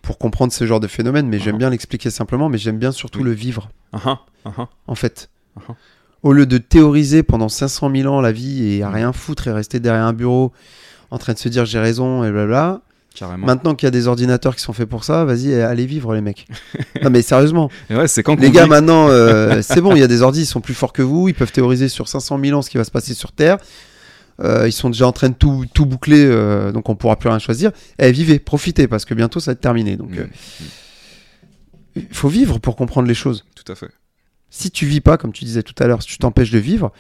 pour 0.03 0.19
comprendre 0.19 0.53
ce 0.53 0.65
genre 0.67 0.79
de 0.81 0.87
phénomène, 0.87 1.27
mais 1.29 1.39
j'aime 1.41 1.57
Uh-huh. 1.57 1.59
bien 1.59 1.71
l'expliquer 1.71 2.11
simplement, 2.11 2.49
mais 2.49 2.59
j'aime 2.59 2.79
bien 2.79 2.93
surtout 2.93 3.19
Oui. 3.21 3.25
le 3.27 3.33
vivre, 3.33 3.71
Ah 3.93 4.01
ah, 4.05 4.21
ah 4.45 4.53
ah. 4.59 4.69
en 4.87 4.95
fait. 4.95 5.29
Au 6.23 6.33
lieu 6.33 6.47
de 6.47 6.59
théoriser 6.59 7.23
pendant 7.23 7.49
500 7.49 7.91
000 7.95 8.13
ans 8.13 8.21
la 8.21 8.33
vie 8.33 8.73
et 8.75 8.83
à 8.83 8.91
rien 8.91 9.13
foutre 9.13 9.49
et 9.49 9.53
rester 9.53 9.81
derrière 9.81 10.05
un 10.05 10.13
bureau 10.13 10.53
en 11.17 11.19
train 11.19 11.33
de 11.33 11.39
se 11.39 11.49
dire 11.49 11.65
j'ai 11.65 11.79
raison 11.81 12.23
et 12.25 12.31
blabla, 12.31 12.81
Carrément. 13.15 13.47
maintenant 13.47 13.75
qu'il 13.75 13.87
y 13.87 13.89
a 13.89 13.91
des 13.91 14.07
ordinateurs 14.07 14.55
qui 14.55 14.63
sont 14.63 14.73
faits 14.73 14.89
pour 14.89 15.03
ça, 15.05 15.25
vas-y, 15.25 15.55
allez 15.55 15.87
vivre 15.87 16.15
les 16.15 16.21
mecs. 16.21 16.47
non 17.03 17.11
mais 17.11 17.23
sérieusement, 17.23 17.71
ouais, 17.91 18.07
c'est 18.09 18.23
quand 18.23 18.39
les 18.39 18.51
gars 18.51 18.65
dit- 18.65 18.71
maintenant, 18.71 19.09
euh, 19.09 19.63
c'est 19.63 19.81
bon, 19.81 19.95
il 19.95 20.01
y 20.01 20.05
a 20.05 20.09
des 20.09 20.23
ordis, 20.23 20.43
ils 20.43 20.47
sont 20.47 20.61
plus 20.61 20.75
forts 20.75 20.93
que 20.93 21.03
vous, 21.03 21.29
ils 21.29 21.35
peuvent 21.35 21.53
théoriser 21.53 21.89
sur 21.89 22.09
500 22.09 22.39
000 22.43 22.59
ans 22.59 22.63
ce 22.63 22.71
qui 22.71 22.77
va 22.79 22.85
se 22.85 22.91
passer 22.91 23.15
sur 23.15 23.33
Terre. 23.33 23.57
Euh, 24.41 24.69
ils 24.69 24.73
sont 24.73 24.91
déjà 24.91 25.07
en 25.07 25.13
train 25.13 25.31
de 25.31 25.35
tout, 25.35 25.65
tout 25.73 25.87
boucler, 25.87 26.23
euh, 26.27 26.71
donc 26.71 26.91
on 26.91 26.95
pourra 26.95 27.17
plus 27.17 27.31
rien 27.31 27.39
choisir. 27.39 27.71
Eh, 27.99 28.13
vivez, 28.13 28.39
profitez, 28.39 28.87
parce 28.87 29.07
que 29.07 29.15
bientôt 29.15 29.41
ça 29.41 29.51
va 29.51 29.53
être 29.55 29.61
terminé. 29.63 29.97
Donc, 29.97 30.11
Mm, 30.11 30.27
il 31.97 32.07
faut 32.15 32.29
vivre 32.29 32.59
pour 32.59 32.77
comprendre 32.77 33.09
les 33.09 33.15
choses. 33.15 33.45
Tout 33.55 33.71
à 33.73 33.75
fait. 33.75 33.89
Si 34.51 34.71
tu 34.71 34.85
vis 34.87 35.01
pas, 35.01 35.17
comme 35.17 35.33
tu 35.33 35.45
disais 35.45 35.63
tout 35.63 35.75
à 35.83 35.87
l'heure, 35.87 36.03
si 36.03 36.09
tu 36.09 36.19
t'empêches 36.19 36.51
de 36.51 36.59
vivre, 36.59 36.93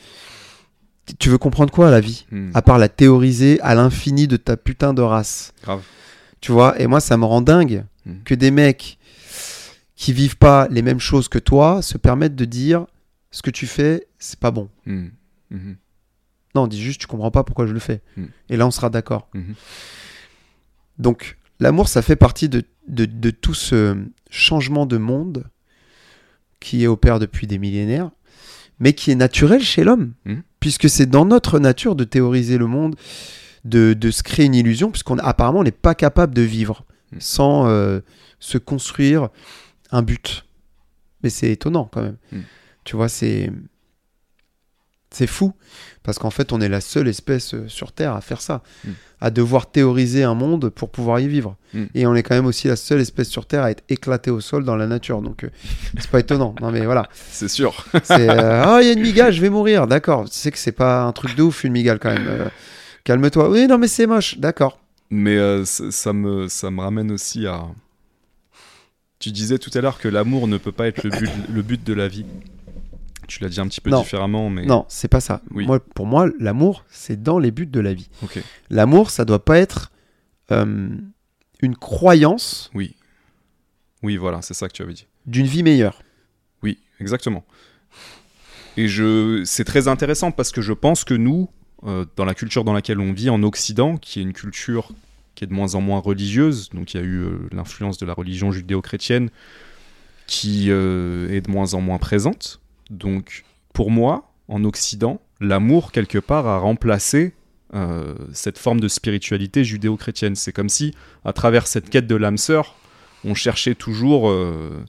tu 1.18 1.28
veux 1.28 1.38
comprendre 1.38 1.72
quoi 1.72 1.88
à 1.88 1.90
la 1.90 2.00
vie 2.00 2.26
Mm. 2.30 2.50
À 2.54 2.62
part 2.62 2.78
la 2.78 2.88
théoriser 2.88 3.61
à 3.61 3.74
l'infini 3.74 4.26
de 4.26 4.36
ta 4.36 4.57
putain 4.57 4.92
de 4.94 5.02
race. 5.02 5.52
Grave. 5.62 5.82
Tu 6.40 6.52
vois 6.52 6.78
Et 6.80 6.86
moi, 6.86 7.00
ça 7.00 7.16
me 7.16 7.24
rend 7.24 7.40
dingue 7.40 7.84
Mm. 8.04 8.22
que 8.24 8.34
des 8.34 8.50
mecs 8.50 8.98
qui 9.96 10.12
vivent 10.12 10.36
pas 10.36 10.68
les 10.70 10.82
mêmes 10.82 11.00
choses 11.00 11.28
que 11.28 11.38
toi 11.38 11.80
se 11.82 11.96
permettent 11.98 12.36
de 12.36 12.44
dire 12.44 12.86
ce 13.30 13.42
que 13.42 13.50
tu 13.50 13.66
fais, 13.66 14.07
c'est 14.18 14.38
pas 14.38 14.50
bon. 14.50 14.68
Mm. 14.86 15.07
Mhm. 15.50 15.76
Non, 16.54 16.62
on 16.62 16.66
dit 16.66 16.80
juste 16.82 17.00
tu 17.00 17.07
comprends 17.07 17.30
pas 17.30 17.44
pourquoi 17.44 17.66
je 17.66 17.72
le 17.72 17.80
fais. 17.80 18.00
Et 18.48 18.57
là, 18.57 18.66
on 18.66 18.70
sera 18.70 18.88
d'accord. 18.90 19.28
Mhm. 19.34 19.54
Donc, 20.98 21.36
l'amour, 21.61 21.88
ça 21.88 22.00
fait 22.02 22.16
partie 22.16 22.48
de, 22.48 22.62
de, 22.88 23.04
de 23.04 23.30
tout 23.30 23.54
ce 23.54 23.96
changement 24.30 24.86
de 24.86 24.96
monde 24.96 25.44
qui 26.61 26.86
opère 26.86 27.18
depuis 27.18 27.46
des 27.46 27.59
millénaires, 27.59 28.11
mais 28.80 28.92
qui 28.94 29.11
est 29.11 29.14
naturel 29.16 29.62
chez 29.62 29.84
l'homme. 29.84 30.12
Puisque 30.66 30.90
c'est 30.90 31.06
dans 31.06 31.24
notre 31.24 31.60
nature 31.60 31.94
de 31.94 32.02
théoriser 32.02 32.58
le 32.58 32.66
monde, 32.66 32.96
de, 33.64 33.92
de 33.92 34.10
se 34.10 34.24
créer 34.24 34.46
une 34.46 34.54
illusion, 34.56 34.90
puisqu'on 34.90 35.16
apparemment 35.18 35.60
on 35.60 35.62
n'est 35.62 35.70
pas 35.70 35.94
capable 35.94 36.34
de 36.34 36.42
vivre 36.42 36.84
Mhm. 37.12 37.20
sans 37.20 37.68
euh, 37.68 38.00
se 38.40 38.58
construire 38.58 39.28
un 39.92 40.02
but. 40.02 40.44
Mais 41.22 41.30
c'est 41.30 41.52
étonnant 41.52 41.88
quand 41.92 42.02
même. 42.02 42.16
Mhm. 42.32 42.42
Tu 42.82 42.96
vois, 42.96 43.08
c'est 43.08 43.52
c'est 45.12 45.28
fou 45.28 45.52
parce 46.07 46.18
qu'en 46.18 46.30
fait, 46.30 46.52
on 46.52 46.61
est 46.61 46.68
la 46.68 46.80
seule 46.80 47.09
espèce 47.09 47.52
euh, 47.52 47.64
sur 47.66 47.92
Terre 47.92 48.14
à 48.14 48.20
faire 48.20 48.40
ça, 48.40 48.62
Mm. 48.84 48.90
à 49.20 49.30
devoir 49.30 49.66
théoriser 49.70 50.22
un 50.22 50.34
monde 50.34 50.70
pour 50.70 50.88
pouvoir 50.88 51.18
y 51.18 51.26
vivre. 51.26 51.57
Mm. 51.74 51.84
Et 51.94 52.07
on 52.07 52.14
est 52.14 52.22
quand 52.22 52.36
même 52.36 52.46
aussi 52.46 52.68
la 52.68 52.76
seule 52.76 53.00
espèce 53.00 53.28
sur 53.28 53.44
Terre 53.44 53.64
à 53.64 53.72
être 53.72 53.82
éclatée 53.88 54.30
au 54.30 54.40
sol 54.40 54.64
dans 54.64 54.76
la 54.76 54.86
nature. 54.86 55.20
Donc, 55.20 55.42
euh, 55.44 55.48
c'est 55.98 56.11
pas 56.11 56.20
étonnant. 56.20 56.54
Non, 56.62 56.70
mais 56.70 56.86
voilà. 56.86 57.09
C'est 57.30 57.48
sûr. 57.48 57.84
C'est 58.04 58.30
euh, 58.30 58.62
ah, 58.64 58.78
il 58.80 58.86
y 58.86 58.90
a 58.90 58.92
une 58.92 59.02
migale, 59.02 59.32
je 59.32 59.40
vais 59.40 59.50
mourir. 59.50 59.86
D'accord. 59.88 60.30
Tu 60.30 60.36
sais 60.36 60.52
que 60.52 60.59
c'est 60.59 60.72
pas 60.72 61.02
un 61.02 61.12
truc 61.12 61.34
de 61.34 61.42
ouf 61.42 61.64
une 61.64 61.72
migale 61.72 61.98
quand 61.98 62.12
même. 62.12 62.26
Euh, 62.28 62.48
Calme-toi. 63.04 63.50
Oui, 63.50 63.66
non, 63.66 63.78
mais 63.78 63.88
c'est 63.88 64.07
moche. 64.07 64.38
D'accord. 64.38 64.78
Mais 65.11 65.36
euh, 65.36 65.64
ça, 65.64 65.90
ça 65.90 66.12
me, 66.12 66.48
ça 66.48 66.70
me 66.70 66.80
ramène 66.80 67.11
aussi 67.11 67.46
à. 67.46 67.64
Tu 69.18 69.30
disais 69.32 69.59
tout 69.59 69.70
à 69.74 69.80
l'heure 69.80 69.98
que 69.98 70.09
l'amour 70.09 70.46
ne 70.46 70.59
peut 70.59 70.72
pas 70.72 70.86
être 70.86 71.02
le 71.02 71.11
but, 71.11 71.30
le 71.52 71.62
but 71.62 71.82
de 71.82 71.94
la 71.94 72.07
vie. 72.07 72.26
Tu 73.26 73.42
l'as 73.42 73.48
dit 73.48 73.60
un 73.60 73.66
petit 73.68 73.80
peu 73.80 73.90
Non. 73.90 74.00
différemment, 74.02 74.50
mais. 74.50 74.64
Non, 74.66 74.84
c'est 74.88 75.08
pas 75.08 75.20
ça. 75.20 75.42
Oui. 75.50 75.66
Moi, 75.66 75.80
pour 75.80 76.06
moi, 76.06 76.28
l'amour, 76.38 76.84
c'est 76.90 77.22
dans 77.22 77.38
les 77.38 77.50
buts 77.50 77.66
de 77.66 77.80
la 77.80 77.92
vie. 77.94 78.08
L'amour, 78.70 79.10
ça 79.10 79.24
doit 79.24 79.44
pas 79.44 79.58
être 79.58 79.90
euh, 80.52 80.88
une 81.60 81.76
croyance 81.76 82.70
Oui. 82.74 82.94
Oui, 84.02 84.16
voilà, 84.16 84.42
c'est 84.42 84.54
ça 84.54 84.68
que 84.68 84.72
tu 84.74 84.82
avais 84.82 84.92
dit. 84.92 85.06
d'une 85.26 85.46
vie 85.46 85.62
meilleure. 85.62 86.02
Oui, 86.62 86.78
exactement. 87.00 87.44
Et 88.76 88.88
je, 88.88 89.42
c'est 89.44 89.64
très 89.64 89.88
intéressant 89.88 90.30
parce 90.30 90.52
que 90.52 90.60
je 90.60 90.72
pense 90.74 91.02
que 91.04 91.14
nous, 91.14 91.48
euh, 91.84 92.04
dans 92.16 92.24
la 92.26 92.34
culture 92.34 92.62
dans 92.62 92.74
laquelle 92.74 93.00
on 93.00 93.12
vit 93.12 93.30
en 93.30 93.42
Occident, 93.42 93.96
qui 93.96 94.20
est 94.20 94.22
une 94.22 94.34
culture 94.34 94.90
qui 95.34 95.44
est 95.44 95.46
de 95.46 95.52
moins 95.54 95.74
en 95.74 95.80
moins 95.80 95.98
religieuse, 95.98 96.68
donc 96.70 96.94
il 96.94 97.00
y 97.00 97.02
a 97.02 97.06
eu 97.06 97.18
euh, 97.24 97.38
l'influence 97.52 97.98
de 97.98 98.06
la 98.06 98.12
religion 98.12 98.52
judéo-chrétienne 98.52 99.30
qui 100.26 100.66
euh, 100.70 101.30
est 101.30 101.40
de 101.40 101.50
moins 101.50 101.74
en 101.74 101.80
moins 101.80 101.98
présente. 101.98 102.60
Donc, 102.91 103.45
pour 103.72 103.91
moi, 103.91 104.32
en 104.49 104.64
Occident, 104.64 105.20
l'amour, 105.41 105.93
quelque 105.93 106.18
part, 106.18 106.47
a 106.47 106.59
remplacé 106.59 107.34
euh, 107.74 108.14
cette 108.32 108.59
forme 108.59 108.80
de 108.80 108.89
spiritualité 108.89 109.64
judéo-chrétienne. 109.64 110.37
C'est 110.37 110.53
comme 110.53 110.68
si, 110.68 110.95
à 111.24 111.32
travers 111.32 111.66
cette 111.66 111.91
quête 111.91 112.07
de 112.07 112.14
l'âme 112.14 112.39
sœur, 112.39 112.76
on 113.24 113.34
cherchait 113.34 113.74
toujours 113.74 114.30
euh, 114.30 114.84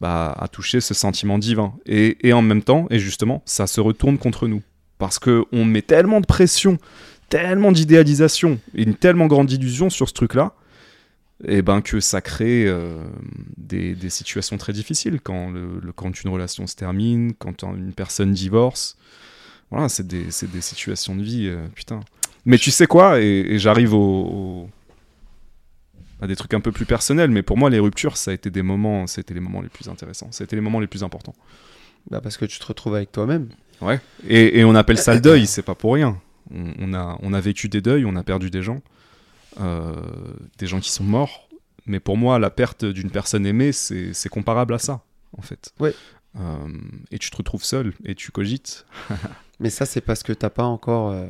bah, 0.00 0.34
à 0.38 0.48
toucher 0.48 0.80
ce 0.80 0.94
sentiment 0.94 1.38
divin. 1.38 1.74
Et, 1.86 2.26
et 2.26 2.32
en 2.32 2.42
même 2.42 2.62
temps, 2.62 2.86
et 2.90 2.98
justement, 2.98 3.42
ça 3.46 3.66
se 3.66 3.80
retourne 3.80 4.18
contre 4.18 4.46
nous. 4.46 4.62
Parce 4.98 5.18
qu'on 5.18 5.64
met 5.64 5.82
tellement 5.82 6.20
de 6.20 6.26
pression, 6.26 6.78
tellement 7.28 7.72
d'idéalisation, 7.72 8.60
et 8.74 8.84
une 8.84 8.94
tellement 8.94 9.26
grande 9.26 9.50
illusion 9.50 9.90
sur 9.90 10.08
ce 10.08 10.14
truc-là, 10.14 10.54
et 11.46 11.62
ben 11.62 11.80
que 11.80 11.98
ça 12.00 12.20
crée 12.20 12.64
euh, 12.66 13.02
des, 13.56 13.94
des 13.94 14.10
situations 14.10 14.56
très 14.56 14.72
difficiles 14.72 15.20
quand, 15.20 15.50
le, 15.50 15.80
le- 15.82 15.92
quand 15.92 16.22
une 16.22 16.30
relation 16.30 16.66
se 16.66 16.76
termine, 16.76 17.34
quand 17.34 17.64
un- 17.64 17.74
une 17.74 17.92
personne 17.92 18.32
divorce. 18.32 18.96
Voilà, 19.70 19.88
c'est 19.88 20.06
des, 20.06 20.24
des 20.52 20.60
situations 20.60 21.16
de 21.16 21.22
vie, 21.22 21.48
euh, 21.48 21.66
putain. 21.74 22.00
Mais 22.46 22.58
tu 22.58 22.70
sais 22.70 22.86
quoi, 22.86 23.20
et, 23.20 23.24
et 23.48 23.58
j'arrive 23.58 23.94
au, 23.94 23.98
au- 23.98 24.70
à 26.20 26.26
des 26.26 26.36
trucs 26.36 26.54
un 26.54 26.60
peu 26.60 26.70
plus 26.72 26.86
personnels. 26.86 27.30
Mais 27.30 27.42
pour 27.42 27.56
moi, 27.56 27.70
les 27.70 27.80
ruptures, 27.80 28.16
ça 28.16 28.30
a 28.30 28.34
été 28.34 28.50
des 28.50 28.62
moments, 28.62 29.06
c'était 29.06 29.34
les 29.34 29.40
moments 29.40 29.60
les 29.60 29.68
plus 29.68 29.88
intéressants. 29.88 30.28
C'était 30.30 30.56
les 30.56 30.62
moments 30.62 30.80
les 30.80 30.86
plus 30.86 31.02
importants. 31.02 31.34
Bah 32.10 32.20
parce 32.20 32.36
que 32.36 32.44
tu 32.44 32.58
te 32.58 32.66
retrouves 32.66 32.94
avec 32.94 33.10
toi-même. 33.12 33.48
Ouais. 33.80 33.98
Et, 34.28 34.60
et 34.60 34.64
on 34.64 34.74
appelle 34.74 34.98
ça 34.98 35.14
le 35.14 35.20
deuil, 35.28 35.46
c'est 35.46 35.62
pas 35.62 35.74
pour 35.74 35.94
rien. 35.94 36.18
On, 36.54 36.72
on 36.78 36.94
a, 36.94 37.18
on 37.22 37.32
a 37.32 37.40
vécu 37.40 37.68
des 37.68 37.80
deuils, 37.80 38.04
on 38.04 38.14
a 38.16 38.22
perdu 38.22 38.50
des 38.50 38.62
gens, 38.62 38.82
des 39.58 40.66
gens 40.66 40.80
qui 40.80 40.90
sont 40.90 41.04
morts. 41.04 41.48
Mais 41.86 42.00
pour 42.00 42.16
moi, 42.16 42.38
la 42.38 42.50
perte 42.50 42.84
d'une 42.84 43.10
personne 43.10 43.44
aimée, 43.46 43.72
c'est 43.72 44.28
comparable 44.30 44.74
à 44.74 44.78
ça, 44.78 45.02
en 45.36 45.42
fait. 45.42 45.72
Ouais. 45.80 45.94
Euh, 46.36 46.66
et 47.12 47.18
tu 47.18 47.30
te 47.30 47.36
retrouves 47.36 47.62
seul 47.62 47.92
et 48.04 48.14
tu 48.14 48.32
cogites. 48.32 48.86
Mais 49.60 49.70
ça, 49.70 49.86
c'est 49.86 50.00
parce 50.00 50.22
que 50.24 50.32
t'as 50.32 50.50
pas 50.50 50.64
encore 50.64 51.10
euh, 51.10 51.26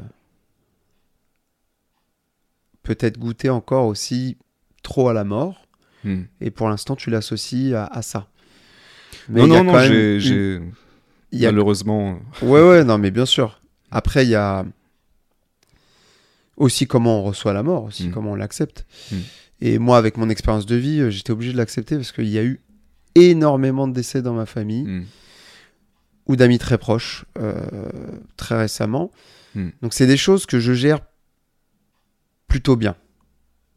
peut-être 2.82 3.18
goûté 3.18 3.50
encore 3.50 3.86
aussi 3.86 4.36
trop 4.82 5.08
à 5.08 5.12
la 5.12 5.24
mort. 5.24 5.66
Hmm. 6.04 6.22
Et 6.40 6.50
pour 6.50 6.68
l'instant, 6.68 6.96
tu 6.96 7.10
l'associes 7.10 7.74
à, 7.74 7.86
à 7.86 8.02
ça. 8.02 8.28
Mais 9.28 9.40
non, 9.46 9.62
non, 9.64 9.72
non, 9.72 9.78
j'ai, 9.80 10.56
une- 10.56 10.72
malheureusement. 11.32 12.18
Ouais, 12.42 12.62
ouais, 12.66 12.84
non, 12.84 12.98
mais 12.98 13.10
bien 13.10 13.26
sûr. 13.26 13.60
Après, 13.90 14.24
il 14.24 14.30
y 14.30 14.34
a 14.34 14.64
aussi 16.56 16.86
comment 16.86 17.20
on 17.20 17.24
reçoit 17.24 17.52
la 17.52 17.62
mort, 17.62 17.84
aussi 17.84 18.08
Mm. 18.08 18.10
comment 18.12 18.32
on 18.32 18.36
l'accepte. 18.36 18.86
Mm. 19.12 19.16
Et 19.60 19.78
moi, 19.78 19.96
avec 19.98 20.16
mon 20.16 20.28
expérience 20.28 20.66
de 20.66 20.76
vie, 20.76 21.00
euh, 21.00 21.10
j'étais 21.10 21.30
obligé 21.32 21.52
de 21.52 21.56
l'accepter 21.56 21.96
parce 21.96 22.12
qu'il 22.12 22.28
y 22.28 22.38
a 22.38 22.44
eu 22.44 22.60
énormément 23.14 23.86
de 23.88 23.92
décès 23.92 24.22
dans 24.22 24.34
ma 24.34 24.44
famille 24.46 24.82
hmm. 24.82 25.04
ou 26.26 26.34
d'amis 26.36 26.58
très 26.58 26.78
proches 26.78 27.24
euh, 27.38 27.54
très 28.36 28.56
récemment. 28.58 29.10
Mm. 29.54 29.68
Donc, 29.82 29.94
c'est 29.94 30.06
des 30.08 30.16
choses 30.16 30.46
que 30.46 30.58
je 30.58 30.72
gère 30.72 30.98
plutôt 32.48 32.76
bien. 32.76 32.96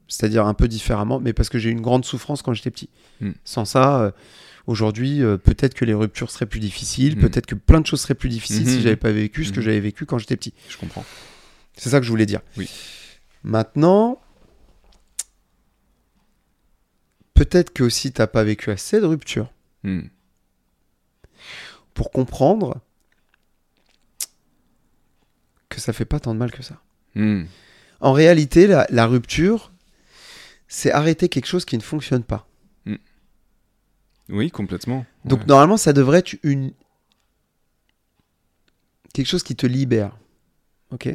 C'est-à-dire 0.07 0.45
un 0.47 0.53
peu 0.53 0.67
différemment, 0.67 1.19
mais 1.19 1.33
parce 1.33 1.49
que 1.49 1.59
j'ai 1.59 1.69
eu 1.69 1.71
une 1.73 1.81
grande 1.81 2.05
souffrance 2.05 2.41
quand 2.41 2.53
j'étais 2.53 2.71
petit. 2.71 2.89
Mm. 3.21 3.31
Sans 3.43 3.65
ça, 3.65 4.01
euh, 4.01 4.11
aujourd'hui, 4.65 5.21
euh, 5.21 5.37
peut-être 5.37 5.73
que 5.75 5.85
les 5.85 5.93
ruptures 5.93 6.31
seraient 6.31 6.45
plus 6.45 6.59
difficiles, 6.59 7.17
Mm. 7.17 7.21
peut-être 7.21 7.45
que 7.45 7.55
plein 7.55 7.81
de 7.81 7.85
choses 7.85 8.01
seraient 8.01 8.15
plus 8.15 8.29
difficiles 8.29 8.63
Mhm. 8.65 8.73
si 8.73 8.81
j'avais 8.81 8.95
pas 8.95 9.11
vécu 9.11 9.45
ce 9.45 9.51
que 9.51 9.59
Mhm. 9.59 9.65
j'avais 9.65 9.79
vécu 9.81 10.05
quand 10.05 10.17
j'étais 10.17 10.35
petit. 10.37 10.53
Je 10.69 10.77
comprends. 10.77 11.05
C'est 11.77 11.89
ça 11.89 11.99
que 11.99 12.05
je 12.05 12.09
voulais 12.09 12.25
dire. 12.25 12.41
Oui. 12.57 12.69
Maintenant, 13.43 14.19
peut-être 17.33 17.71
que 17.71 17.83
aussi 17.83 18.11
t'as 18.11 18.27
pas 18.27 18.43
vécu 18.43 18.71
assez 18.71 18.99
de 18.99 19.05
ruptures 19.05 19.51
Hmm. 19.83 20.07
pour 21.93 22.11
comprendre 22.11 22.81
que 25.69 25.79
ça 25.79 25.93
fait 25.93 26.03
pas 26.03 26.19
tant 26.19 26.33
de 26.33 26.39
mal 26.39 26.51
que 26.51 26.63
ça. 26.63 26.81
Hmm. 27.13 27.43
En 28.01 28.11
réalité, 28.11 28.65
la, 28.65 28.87
la 28.89 29.05
rupture, 29.05 29.71
c'est 30.67 30.91
arrêter 30.91 31.29
quelque 31.29 31.45
chose 31.45 31.63
qui 31.63 31.77
ne 31.77 31.83
fonctionne 31.83 32.23
pas. 32.23 32.47
Oui, 34.29 34.51
complètement. 34.51 35.05
Donc 35.23 35.45
normalement, 35.47 35.77
ça 35.77 35.93
devrait 35.93 36.19
être 36.19 36.35
une 36.43 36.73
quelque 39.13 39.27
chose 39.27 39.43
qui 39.43 39.55
te 39.55 39.65
libère. 39.65 40.17
OK? 40.91 41.07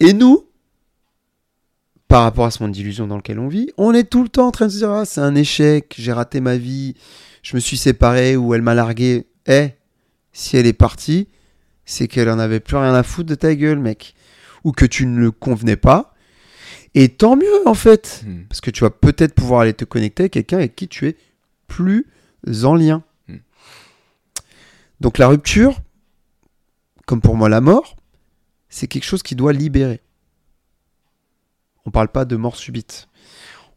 Et 0.00 0.12
nous 0.12 0.46
par 2.14 2.22
rapport 2.22 2.44
à 2.44 2.52
ce 2.52 2.62
monde 2.62 2.70
d'illusion 2.70 3.08
dans 3.08 3.16
lequel 3.16 3.40
on 3.40 3.48
vit, 3.48 3.70
on 3.76 3.92
est 3.92 4.04
tout 4.04 4.22
le 4.22 4.28
temps 4.28 4.46
en 4.46 4.50
train 4.52 4.66
de 4.66 4.70
se 4.70 4.76
dire 4.76 4.90
ah, 4.90 5.04
c'est 5.04 5.20
un 5.20 5.34
échec, 5.34 5.96
j'ai 5.98 6.12
raté 6.12 6.40
ma 6.40 6.56
vie, 6.56 6.94
je 7.42 7.56
me 7.56 7.60
suis 7.60 7.76
séparé 7.76 8.36
ou 8.36 8.54
elle 8.54 8.62
m'a 8.62 8.74
largué. 8.74 9.26
Eh, 9.46 9.70
si 10.32 10.56
elle 10.56 10.66
est 10.66 10.72
partie, 10.72 11.26
c'est 11.84 12.06
qu'elle 12.06 12.30
en 12.30 12.38
avait 12.38 12.60
plus 12.60 12.76
rien 12.76 12.94
à 12.94 13.02
foutre 13.02 13.28
de 13.30 13.34
ta 13.34 13.56
gueule, 13.56 13.80
mec, 13.80 14.14
ou 14.62 14.70
que 14.70 14.84
tu 14.84 15.06
ne 15.06 15.18
le 15.18 15.32
convenais 15.32 15.76
pas. 15.76 16.14
Et 16.94 17.08
tant 17.08 17.34
mieux 17.34 17.66
en 17.66 17.74
fait. 17.74 18.22
Hmm. 18.24 18.44
Parce 18.48 18.60
que 18.60 18.70
tu 18.70 18.84
vas 18.84 18.90
peut-être 18.90 19.34
pouvoir 19.34 19.62
aller 19.62 19.74
te 19.74 19.84
connecter 19.84 20.24
à 20.24 20.28
quelqu'un 20.28 20.58
avec 20.58 20.76
qui 20.76 20.86
tu 20.86 21.08
es 21.08 21.16
plus 21.66 22.06
en 22.62 22.76
lien. 22.76 23.02
Mm. 23.26 23.38
Donc 25.00 25.18
la 25.18 25.26
rupture, 25.26 25.80
comme 27.06 27.20
pour 27.20 27.36
moi 27.36 27.48
la 27.48 27.60
mort, 27.60 27.96
c'est 28.74 28.88
quelque 28.88 29.04
chose 29.04 29.22
qui 29.22 29.36
doit 29.36 29.52
libérer. 29.52 30.00
On 31.86 31.92
parle 31.92 32.08
pas 32.08 32.24
de 32.24 32.34
mort 32.34 32.56
subite. 32.56 33.06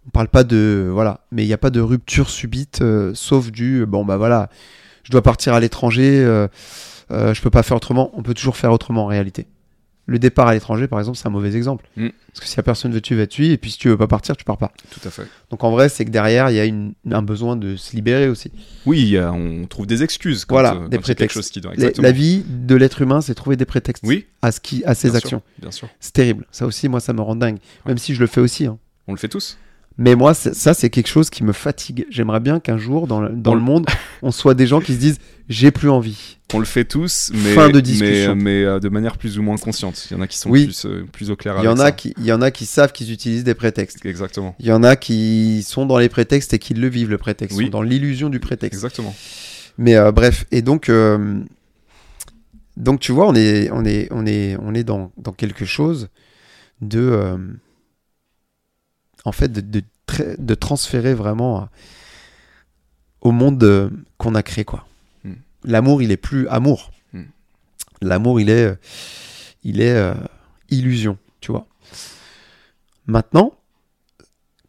On 0.07 0.09
parle 0.09 0.27
pas 0.27 0.43
de 0.43 0.89
voilà, 0.91 1.27
mais 1.31 1.43
il 1.43 1.47
n'y 1.47 1.53
a 1.53 1.57
pas 1.59 1.69
de 1.69 1.79
rupture 1.79 2.31
subite, 2.31 2.81
euh, 2.81 3.11
sauf 3.13 3.51
du 3.51 3.85
bon 3.85 4.05
bah 4.05 4.17
voilà, 4.17 4.49
je 5.03 5.11
dois 5.11 5.21
partir 5.21 5.53
à 5.53 5.59
l'étranger, 5.59 6.23
euh, 6.25 6.47
euh, 7.11 7.33
je 7.35 7.41
peux 7.43 7.51
pas 7.51 7.61
faire 7.61 7.77
autrement. 7.77 8.09
On 8.13 8.23
peut 8.23 8.33
toujours 8.33 8.57
faire 8.57 8.71
autrement 8.71 9.03
en 9.03 9.07
réalité. 9.07 9.45
Le 10.09 10.19
départ 10.19 10.47
à 10.47 10.53
l'étranger, 10.53 10.87
par 10.87 10.99
exemple, 10.99 11.17
c'est 11.17 11.27
un 11.27 11.31
mauvais 11.31 11.53
exemple. 11.55 11.85
Mm. 11.97 12.07
Parce 12.27 12.39
que 12.39 12.45
si 12.47 12.55
la 12.55 12.63
personne 12.63 12.91
veut 12.93 13.01
elle 13.11 13.27
te 13.27 13.33
suit, 13.33 13.51
et 13.51 13.57
puis 13.57 13.71
si 13.71 13.77
tu 13.77 13.89
veux 13.89 13.97
pas 13.97 14.07
partir, 14.07 14.37
tu 14.37 14.45
pars 14.45 14.57
pas. 14.57 14.71
Tout 14.89 15.01
à 15.05 15.11
fait. 15.11 15.27
Donc 15.51 15.63
en 15.65 15.71
vrai, 15.71 15.89
c'est 15.89 16.05
que 16.05 16.09
derrière, 16.11 16.49
il 16.49 16.55
y 16.55 16.59
a 16.61 16.65
une- 16.65 16.93
un 17.11 17.21
besoin 17.21 17.57
de 17.57 17.75
se 17.75 17.93
libérer 17.95 18.29
aussi. 18.29 18.49
Oui, 18.85 19.17
a- 19.17 19.33
on 19.33 19.65
trouve 19.67 19.85
des 19.85 20.03
excuses 20.03 20.45
quand, 20.45 20.55
Voilà, 20.55 20.75
euh, 20.75 20.87
des 20.87 20.97
prétextes. 20.99 21.33
chose 21.33 21.49
qui. 21.49 21.59
La-. 21.59 21.91
La 21.97 22.11
vie 22.13 22.43
de 22.47 22.75
l'être 22.75 23.01
humain, 23.01 23.19
c'est 23.21 23.35
trouver 23.35 23.57
des 23.57 23.65
prétextes 23.65 24.03
Oui, 24.07 24.25
à, 24.41 24.51
ce 24.53 24.61
qui, 24.61 24.81
à 24.85 24.95
ses 24.95 25.09
bien 25.09 25.17
actions. 25.17 25.39
sûr, 25.39 25.61
bien 25.61 25.71
sûr. 25.71 25.89
C'est 25.99 26.13
terrible. 26.13 26.45
Ça 26.51 26.65
aussi, 26.65 26.87
moi, 26.87 27.01
ça 27.01 27.11
me 27.11 27.21
rend 27.21 27.35
dingue. 27.35 27.57
Même 27.85 27.97
si 27.97 28.13
je 28.15 28.21
le 28.21 28.27
fais 28.27 28.39
aussi. 28.41 28.65
hein. 28.65 28.77
On 29.07 29.11
le 29.13 29.17
fait 29.19 29.27
tous. 29.29 29.57
Mais 29.99 30.13
moi, 30.15 30.33
ça, 30.35 30.73
c'est 30.75 30.89
quelque 30.91 31.07
chose 31.07 31.29
qui 31.31 31.43
me 31.43 31.53
fatigue. 31.53 32.05
J'aimerais 32.11 32.39
bien 32.39 32.59
qu'un 32.59 32.77
jour, 32.77 33.07
dans, 33.07 33.19
le, 33.19 33.29
dans 33.29 33.55
le 33.55 33.61
monde, 33.61 33.87
on 34.21 34.29
soit 34.31 34.53
des 34.53 34.67
gens 34.67 34.79
qui 34.79 34.93
se 34.93 34.99
disent 34.99 35.17
j'ai 35.49 35.71
plus 35.71 35.89
envie. 35.89 36.37
On 36.53 36.59
le 36.59 36.65
fait 36.65 36.85
tous, 36.85 37.31
mais, 37.33 37.53
Fin 37.53 37.69
de 37.69 37.75
mais, 37.77 37.81
discussion. 37.81 38.35
mais, 38.35 38.63
euh, 38.63 38.79
de 38.79 38.89
manière 38.89 39.17
plus 39.17 39.39
ou 39.39 39.41
moins 39.41 39.57
consciente. 39.57 40.07
Il 40.11 40.15
y 40.15 40.19
en 40.19 40.21
a 40.21 40.27
qui 40.27 40.37
sont 40.37 40.49
Oui. 40.51 40.65
plus, 40.65 40.85
euh, 40.85 41.05
plus 41.11 41.31
au 41.31 41.35
clair 41.35 41.55
Il 41.57 41.63
y, 41.63 41.67
avec 41.67 41.77
en 41.79 41.81
a 41.81 41.85
ça. 41.87 41.91
qui, 41.93 42.13
il 42.17 42.25
y 42.25 42.31
en 42.31 42.41
a 42.41 42.51
qui 42.51 42.65
savent 42.65 42.91
qu'ils 42.91 43.11
utilisent 43.11 43.43
des 43.43 43.53
prétextes. 43.55 44.05
Exactement. 44.05 44.55
Il 44.59 44.67
y 44.67 44.71
en 44.71 44.83
a 44.83 44.95
qui 44.95 45.63
sont 45.63 45.85
dans 45.85 45.97
les 45.97 46.09
prétextes 46.09 46.53
et 46.53 46.59
qui 46.59 46.73
le 46.73 46.87
vivent, 46.87 47.09
le 47.09 47.17
prétexte. 47.17 47.57
Oui. 47.57 47.65
sont 47.65 47.71
dans 47.71 47.81
l'illusion 47.81 48.29
du 48.29 48.39
prétexte. 48.39 48.75
Exactement. 48.77 49.15
Mais 49.79 49.95
euh, 49.95 50.11
bref, 50.11 50.45
et 50.51 50.61
donc, 50.61 50.89
euh, 50.89 51.39
donc 52.77 52.99
tu 52.99 53.11
vois, 53.11 53.27
on 53.27 53.35
est, 53.35 53.69
on 53.71 53.83
est, 53.85 54.07
on 54.11 54.25
est, 54.25 54.57
on 54.61 54.73
est 54.73 54.83
dans, 54.83 55.11
dans 55.17 55.31
quelque 55.33 55.65
chose 55.65 56.09
de, 56.81 56.99
euh, 56.99 57.37
en 59.27 59.31
fait, 59.33 59.49
de, 59.51 59.61
de, 59.61 59.83
tra- 60.07 60.35
de 60.37 60.55
transférer 60.55 61.13
vraiment 61.13 61.67
au 63.21 63.31
monde 63.31 63.61
euh, 63.63 63.89
qu'on 64.17 64.35
a 64.35 64.43
créé, 64.43 64.63
quoi. 64.63 64.87
Mm. 65.23 65.33
L'amour, 65.65 66.01
il 66.01 66.11
est 66.11 66.17
plus 66.17 66.47
amour. 66.47 66.91
Mm. 67.13 67.23
L'amour, 68.01 68.39
il 68.39 68.49
est, 68.49 68.65
euh, 68.67 68.75
il 69.63 69.81
est 69.81 69.93
euh, 69.93 70.13
illusion, 70.69 71.17
tu 71.41 71.51
vois. 71.51 71.67
Maintenant, 73.05 73.53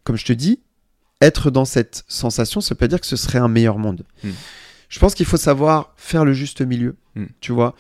comme 0.03 0.17
je 0.17 0.25
te 0.25 0.33
dis, 0.33 0.61
être 1.21 1.51
dans 1.51 1.65
cette 1.65 2.05
sensation, 2.09 2.61
ça 2.61 2.75
pas 2.75 2.89
dire 2.89 3.01
que 3.01 3.07
ce 3.07 3.17
serait 3.17 3.39
un 3.39 3.49
meilleur 3.49 3.79
monde. 3.79 4.05
Mm. 4.25 4.31
Je 4.89 4.99
pense 4.99 5.15
qu'il 5.15 5.27
faut 5.27 5.37
savoir 5.37 5.93
faire 5.97 6.25
le 6.25 6.33
juste 6.33 6.63
milieu, 6.63 6.97
tu 7.41 7.53
vois, 7.53 7.75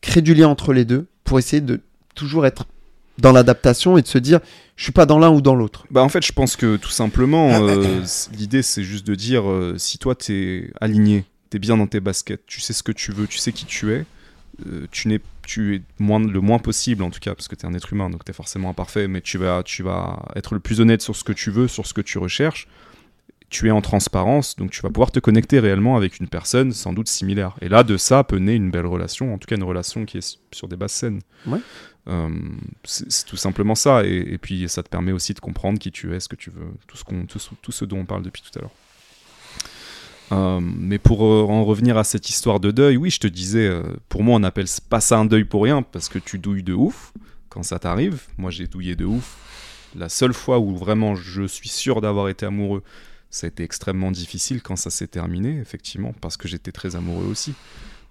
créer 0.00 0.22
du 0.22 0.34
lien 0.34 0.48
entre 0.48 0.72
les 0.72 0.84
deux 0.84 1.06
pour 1.22 1.38
essayer 1.38 1.62
de 1.62 1.80
toujours 2.14 2.44
être 2.46 2.66
dans 3.18 3.32
l'adaptation 3.32 3.96
et 3.98 4.02
de 4.02 4.06
se 4.06 4.18
dire, 4.18 4.40
je 4.76 4.82
suis 4.82 4.92
pas 4.92 5.06
dans 5.06 5.18
l'un 5.18 5.30
ou 5.30 5.40
dans 5.40 5.54
l'autre. 5.54 5.86
Bah 5.90 6.02
en 6.02 6.08
fait, 6.08 6.24
je 6.24 6.32
pense 6.32 6.56
que 6.56 6.76
tout 6.76 6.90
simplement, 6.90 7.50
euh, 7.62 8.04
c- 8.04 8.30
l'idée 8.34 8.62
c'est 8.62 8.82
juste 8.84 9.06
de 9.06 9.14
dire 9.14 9.48
euh, 9.48 9.74
si 9.78 9.98
toi 9.98 10.14
t'es 10.14 10.70
aligné, 10.80 11.24
t'es 11.50 11.58
bien 11.58 11.76
dans 11.76 11.86
tes 11.86 12.00
baskets, 12.00 12.42
tu 12.46 12.60
sais 12.60 12.72
ce 12.72 12.82
que 12.82 12.92
tu 12.92 13.12
veux, 13.12 13.26
tu 13.28 13.38
sais 13.38 13.52
qui 13.52 13.66
tu 13.66 13.92
es, 13.92 14.04
euh, 14.66 14.86
tu 14.90 15.08
n'es 15.08 15.20
tu 15.46 15.76
es 15.76 15.82
moins, 15.98 16.18
le 16.20 16.40
moins 16.40 16.58
possible 16.58 17.02
en 17.02 17.10
tout 17.10 17.20
cas 17.20 17.34
parce 17.34 17.48
que 17.48 17.54
t'es 17.54 17.66
un 17.66 17.74
être 17.74 17.92
humain 17.92 18.08
donc 18.08 18.24
t'es 18.24 18.32
forcément 18.32 18.70
imparfait, 18.70 19.06
mais 19.08 19.20
tu 19.20 19.36
vas 19.38 19.62
tu 19.62 19.82
vas 19.82 20.22
être 20.36 20.54
le 20.54 20.60
plus 20.60 20.80
honnête 20.80 21.02
sur 21.02 21.14
ce 21.14 21.22
que 21.22 21.32
tu 21.32 21.50
veux, 21.50 21.68
sur 21.68 21.86
ce 21.86 21.92
que 21.94 22.00
tu 22.00 22.18
recherches. 22.18 22.66
Tu 23.50 23.68
es 23.68 23.70
en 23.70 23.80
transparence, 23.82 24.56
donc 24.56 24.72
tu 24.72 24.80
vas 24.80 24.88
pouvoir 24.88 25.12
te 25.12 25.20
connecter 25.20 25.60
réellement 25.60 25.96
avec 25.96 26.18
une 26.18 26.26
personne 26.28 26.72
sans 26.72 26.92
doute 26.92 27.08
similaire. 27.08 27.54
Et 27.60 27.68
là, 27.68 27.84
de 27.84 27.96
ça 27.96 28.24
peut 28.24 28.38
naître 28.38 28.56
une 28.56 28.70
belle 28.70 28.86
relation, 28.86 29.32
en 29.32 29.38
tout 29.38 29.46
cas 29.46 29.54
une 29.54 29.62
relation 29.62 30.04
qui 30.06 30.18
est 30.18 30.38
sur 30.50 30.66
des 30.66 30.76
bases 30.76 30.92
saines. 30.92 31.20
Ouais. 31.46 31.60
Euh, 32.08 32.28
c'est 32.82 33.24
tout 33.26 33.36
simplement 33.36 33.76
ça. 33.76 34.04
Et, 34.04 34.34
et 34.34 34.38
puis 34.38 34.68
ça 34.68 34.82
te 34.82 34.88
permet 34.88 35.12
aussi 35.12 35.34
de 35.34 35.40
comprendre 35.40 35.78
qui 35.78 35.92
tu 35.92 36.12
es, 36.14 36.20
ce 36.20 36.28
que 36.28 36.36
tu 36.36 36.50
veux, 36.50 36.66
tout 36.88 36.96
ce, 36.96 37.04
qu'on, 37.04 37.26
tout, 37.26 37.38
ce- 37.38 37.54
tout 37.62 37.70
ce 37.70 37.84
dont 37.84 37.98
on 37.98 38.04
parle 38.06 38.22
depuis 38.22 38.42
tout 38.42 38.58
à 38.58 38.62
l'heure. 38.62 38.72
Euh, 40.32 40.60
mais 40.60 40.98
pour 40.98 41.24
euh, 41.24 41.44
en 41.44 41.64
revenir 41.64 41.96
à 41.96 42.02
cette 42.02 42.28
histoire 42.28 42.58
de 42.58 42.70
deuil, 42.72 42.96
oui, 42.96 43.10
je 43.10 43.20
te 43.20 43.26
disais, 43.28 43.68
euh, 43.68 43.82
pour 44.08 44.24
moi, 44.24 44.36
on 44.36 44.42
appelle 44.42 44.66
pas 44.88 45.00
ça 45.00 45.18
un 45.18 45.26
deuil 45.26 45.44
pour 45.44 45.62
rien, 45.62 45.82
parce 45.82 46.08
que 46.08 46.18
tu 46.18 46.38
douilles 46.38 46.62
de 46.62 46.72
ouf 46.72 47.12
quand 47.50 47.62
ça 47.62 47.78
t'arrive. 47.78 48.22
Moi, 48.36 48.50
j'ai 48.50 48.66
douillé 48.66 48.96
de 48.96 49.04
ouf. 49.04 49.36
La 49.94 50.08
seule 50.08 50.34
fois 50.34 50.58
où 50.58 50.74
vraiment 50.76 51.14
je 51.14 51.46
suis 51.46 51.68
sûr 51.68 52.00
d'avoir 52.00 52.28
été 52.28 52.46
amoureux, 52.46 52.82
ça 53.34 53.46
a 53.46 53.48
été 53.48 53.64
extrêmement 53.64 54.12
difficile 54.12 54.62
quand 54.62 54.76
ça 54.76 54.90
s'est 54.90 55.08
terminé, 55.08 55.58
effectivement, 55.58 56.14
parce 56.20 56.36
que 56.36 56.46
j'étais 56.46 56.70
très 56.70 56.94
amoureux 56.94 57.26
aussi. 57.26 57.52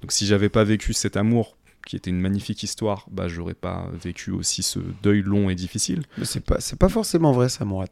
Donc 0.01 0.11
si 0.11 0.25
j'avais 0.25 0.49
pas 0.49 0.65
vécu 0.65 0.91
cet 0.93 1.15
amour, 1.15 1.55
qui 1.87 1.95
était 1.95 2.09
une 2.09 2.19
magnifique 2.19 2.61
histoire, 2.63 3.05
bah 3.09 3.29
j'aurais 3.29 3.53
pas 3.53 3.89
vécu 3.93 4.31
aussi 4.31 4.63
ce 4.63 4.79
deuil 5.01 5.21
long 5.21 5.49
et 5.49 5.55
difficile. 5.55 6.03
Mais 6.17 6.25
c'est 6.25 6.41
pas, 6.43 6.59
c'est 6.59 6.77
pas 6.77 6.89
forcément 6.89 7.31
vrai, 7.31 7.47
ça, 7.47 7.63
Mourad. 7.63 7.89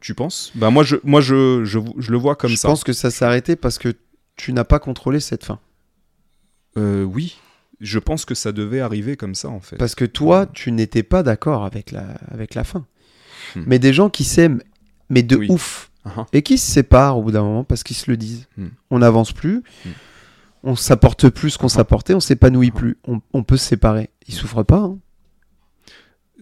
Tu 0.00 0.14
penses? 0.14 0.52
Bah 0.54 0.68
moi 0.68 0.82
je, 0.82 0.96
moi 1.04 1.22
je, 1.22 1.64
je, 1.64 1.78
je 1.96 2.10
le 2.10 2.18
vois 2.18 2.36
comme 2.36 2.50
je 2.50 2.56
ça. 2.56 2.68
pense 2.68 2.84
que 2.84 2.92
ça 2.92 3.10
s'est 3.10 3.24
arrêté 3.24 3.56
parce 3.56 3.78
que 3.78 3.94
tu 4.36 4.52
n'as 4.52 4.64
pas 4.64 4.78
contrôlé 4.78 5.20
cette 5.20 5.44
fin. 5.44 5.58
Euh, 6.76 7.02
oui, 7.04 7.38
je 7.80 7.98
pense 7.98 8.26
que 8.26 8.34
ça 8.34 8.52
devait 8.52 8.80
arriver 8.80 9.16
comme 9.16 9.34
ça 9.34 9.48
en 9.48 9.60
fait. 9.60 9.76
Parce 9.76 9.94
que 9.94 10.04
toi, 10.04 10.44
tu 10.52 10.70
n'étais 10.72 11.02
pas 11.02 11.22
d'accord 11.22 11.64
avec 11.64 11.92
la, 11.92 12.02
avec 12.30 12.54
la 12.54 12.64
fin. 12.64 12.86
Hmm. 13.56 13.62
mais 13.66 13.78
des 13.78 13.92
gens 13.92 14.10
qui 14.10 14.24
s'aiment, 14.24 14.62
mais 15.10 15.22
de 15.22 15.36
Oui. 15.36 15.46
ouf, 15.50 15.90
Uh-huh. 16.06 16.26
et 16.34 16.42
qui 16.42 16.58
se 16.58 16.70
séparent 16.70 17.18
au 17.18 17.22
bout 17.22 17.30
d'un 17.32 17.42
moment 17.42 17.64
parce 17.64 17.82
qu'ils 17.82 17.96
se 17.96 18.10
le 18.10 18.16
disent. 18.16 18.46
Hmm. 18.58 18.68
On 18.90 18.98
n'avance 18.98 19.32
plus, 19.32 19.62
Hmm. 19.84 19.90
on 20.62 20.76
s'apporte 20.76 21.28
plus 21.30 21.50
ce 21.50 21.58
qu'on 21.58 21.68
s'apportait, 21.68 22.14
on 22.14 22.20
s'épanouit 22.20 22.68
Uh-huh. 22.68 22.72
plus, 22.74 22.98
on, 23.08 23.20
on 23.32 23.42
peut 23.42 23.56
se 23.56 23.64
séparer. 23.66 24.10
Ils 24.28 24.34
souffrent 24.34 24.62
pas, 24.64 24.78
hein. 24.80 24.98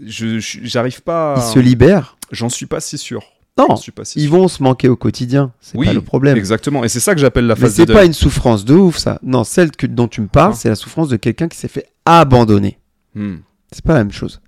Je 0.05 0.39
j'arrive 0.41 1.03
pas. 1.03 1.35
ils 1.37 1.41
à- 1.41 1.43
se 1.45 1.59
libèrent. 1.59 2.17
J'en 2.31 2.49
suis 2.49 2.67
pas 2.67 2.81
si 2.81 2.97
sûr. 2.99 3.23
Non, 3.59 3.67
J'en 3.69 3.77
suis 3.77 3.93
pas 3.93 4.05
si 4.07 4.19
ils 4.19 4.23
sûr. 4.29 4.33
vont 4.33 4.49
se 4.49 4.63
manquer 4.63 4.89
au 4.89 4.97
quotidien, 4.97 5.53
c'est 5.61 5.77
Oui, 5.77 5.87
pas 5.87 5.93
le 5.93 6.01
problème. 6.01 6.39
Exactement. 6.39 6.83
Et 6.85 6.89
c'est 6.89 7.01
ça 7.01 7.15
que 7.15 7.21
j'appelle 7.21 7.47
la 7.47 7.55
Mais 7.55 7.61
phase 7.61 7.77
de 7.77 7.85
c'est 7.87 7.93
pas 7.93 8.07
une 8.07 8.15
souffrance 8.15 8.65
de 8.65 8.75
ouf, 8.75 8.97
ça. 8.97 9.19
Non, 9.23 9.45
celle 9.45 9.71
que, 9.73 9.87
dont 9.87 10.09
tu 10.09 10.23
me 10.23 10.27
parles, 10.29 10.53
Ah. 10.55 10.59
c'est 10.59 10.71
la 10.71 10.75
souffrance 10.75 11.09
de 11.11 11.17
quelqu'un 11.17 11.49
qui 11.49 11.59
s'est 11.59 11.69
fait 11.69 11.87
abandonner. 12.07 12.79
Hmm. 13.15 13.37
C'est 13.71 13.85
pas 13.85 13.93
la 13.93 13.99
même 14.05 14.13
chose. 14.13 14.41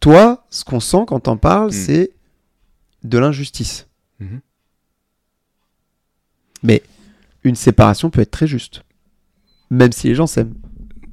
Toi, 0.00 0.44
ce 0.50 0.64
qu'on 0.64 0.80
sent 0.80 1.04
quand 1.06 1.20
t'en 1.20 1.36
parles, 1.36 1.68
Hmm. 1.68 1.72
c'est 1.72 2.10
de 3.04 3.18
l'injustice. 3.18 3.86
Mhm. 4.20 4.40
Mais 6.62 6.82
une 7.42 7.56
séparation 7.56 8.10
peut 8.10 8.20
être 8.22 8.30
très 8.30 8.46
juste. 8.46 8.82
Même 9.70 9.92
si 9.92 10.08
les 10.08 10.14
gens 10.14 10.26
s'aiment. 10.26 10.54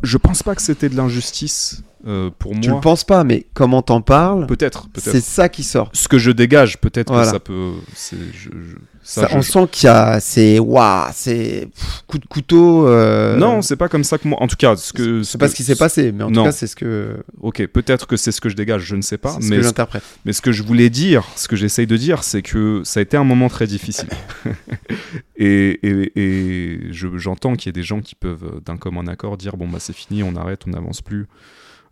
Je 0.03 0.17
pense 0.17 0.43
pas 0.43 0.55
que 0.55 0.61
c'était 0.61 0.89
de 0.89 0.95
l'injustice 0.95 1.83
euh, 2.07 2.29
pour 2.39 2.51
Tu 2.59 2.69
moi. 2.69 2.77
le 2.77 2.81
penses 2.81 3.03
pas, 3.03 3.23
mais 3.23 3.45
comment 3.53 3.81
t'en 3.81 4.01
parles, 4.01 4.47
Peut-être, 4.47 4.87
peut-être. 4.89 5.11
c'est 5.11 5.21
ça 5.21 5.49
qui 5.49 5.63
sort. 5.63 5.89
Ce 5.93 6.07
que 6.07 6.17
je 6.17 6.31
dégage, 6.31 6.79
peut-être 6.79 7.09
Voilà. 7.11 7.25
que 7.27 7.31
ça 7.31 7.39
peut. 7.39 7.73
c'est- 7.95 8.17
je- 8.33 8.49
je- 8.49 8.77
ça, 9.03 9.21
Ça, 9.21 9.27
je- 9.31 9.37
on 9.37 9.41
sent 9.41 9.67
qu'il 9.71 9.87
y 9.87 9.89
a. 9.89 10.19
C'est. 10.19 10.59
Waouh, 10.59 11.09
c'est. 11.13 11.67
coup 12.07 12.19
de 12.19 12.25
couteau. 12.25 12.87
euh, 12.87 13.35
Non, 13.37 13.61
c'est 13.61 13.75
pas 13.75 13.89
comme 13.89 14.03
ça 14.03 14.17
que 14.17 14.27
moi. 14.27 14.37
En 14.41 14.47
tout 14.47 14.55
cas, 14.55 14.75
ce 14.75 14.93
que. 14.93 15.23
c'est 15.23 15.37
pas 15.37 15.47
ce 15.47 15.55
qui 15.55 15.63
s'est 15.63 15.75
passé, 15.75 16.11
mais 16.11 16.23
en 16.23 16.29
Non. 16.29 16.41
tout 16.41 16.45
cas, 16.47 16.51
c'est 16.51 16.67
ce 16.67 16.75
que, 16.75 17.17
Ok, 17.41 17.65
peut-être 17.67 18.05
que 18.07 18.15
c'est 18.17 18.31
ce 18.31 18.39
que 18.41 18.49
je 18.49 18.55
dégage, 18.55 18.83
je 18.83 18.95
ne 18.95 19.01
sais 19.01 19.17
pas. 19.17 19.31
c'est 19.33 19.41
ce 19.41 19.49
Mais 19.49 19.57
que 19.57 19.61
ce, 19.63 19.67
j'interprète. 19.69 20.03
mais 20.25 20.33
ce 20.33 20.41
que 20.41 20.51
je 20.51 20.61
voulais 20.63 20.89
dire, 20.89 21.23
ce 21.35 21.47
que 21.47 21.55
j'essaye 21.55 21.87
de 21.87 21.97
dire, 21.97 22.23
c'est 22.23 22.41
que 22.43 22.81
ça 22.85 22.99
a 22.99 23.03
été 23.03 23.17
un 23.17 23.23
moment 23.23 23.49
très 23.49 23.65
difficile. 23.67 24.09
et 25.35 25.79
et- 25.87 26.11
et 26.15 26.79
je- 26.93 27.17
j'entends 27.17 27.55
qu'il 27.55 27.67
y 27.67 27.69
a 27.69 27.73
des 27.73 27.83
gens 27.83 28.01
qui 28.01 28.15
peuvent, 28.15 28.43
euh, 28.55 28.59
d'un 28.65 28.77
commun 28.77 29.07
accord, 29.07 29.37
dire 29.37 29.57
bon, 29.57 29.67
bah 29.67 29.79
c'est 29.79 29.95
fini, 29.95 30.23
on 30.23 30.35
arrête, 30.35 30.61
on 30.67 30.71
n'avance 30.71 31.01
plus. 31.01 31.27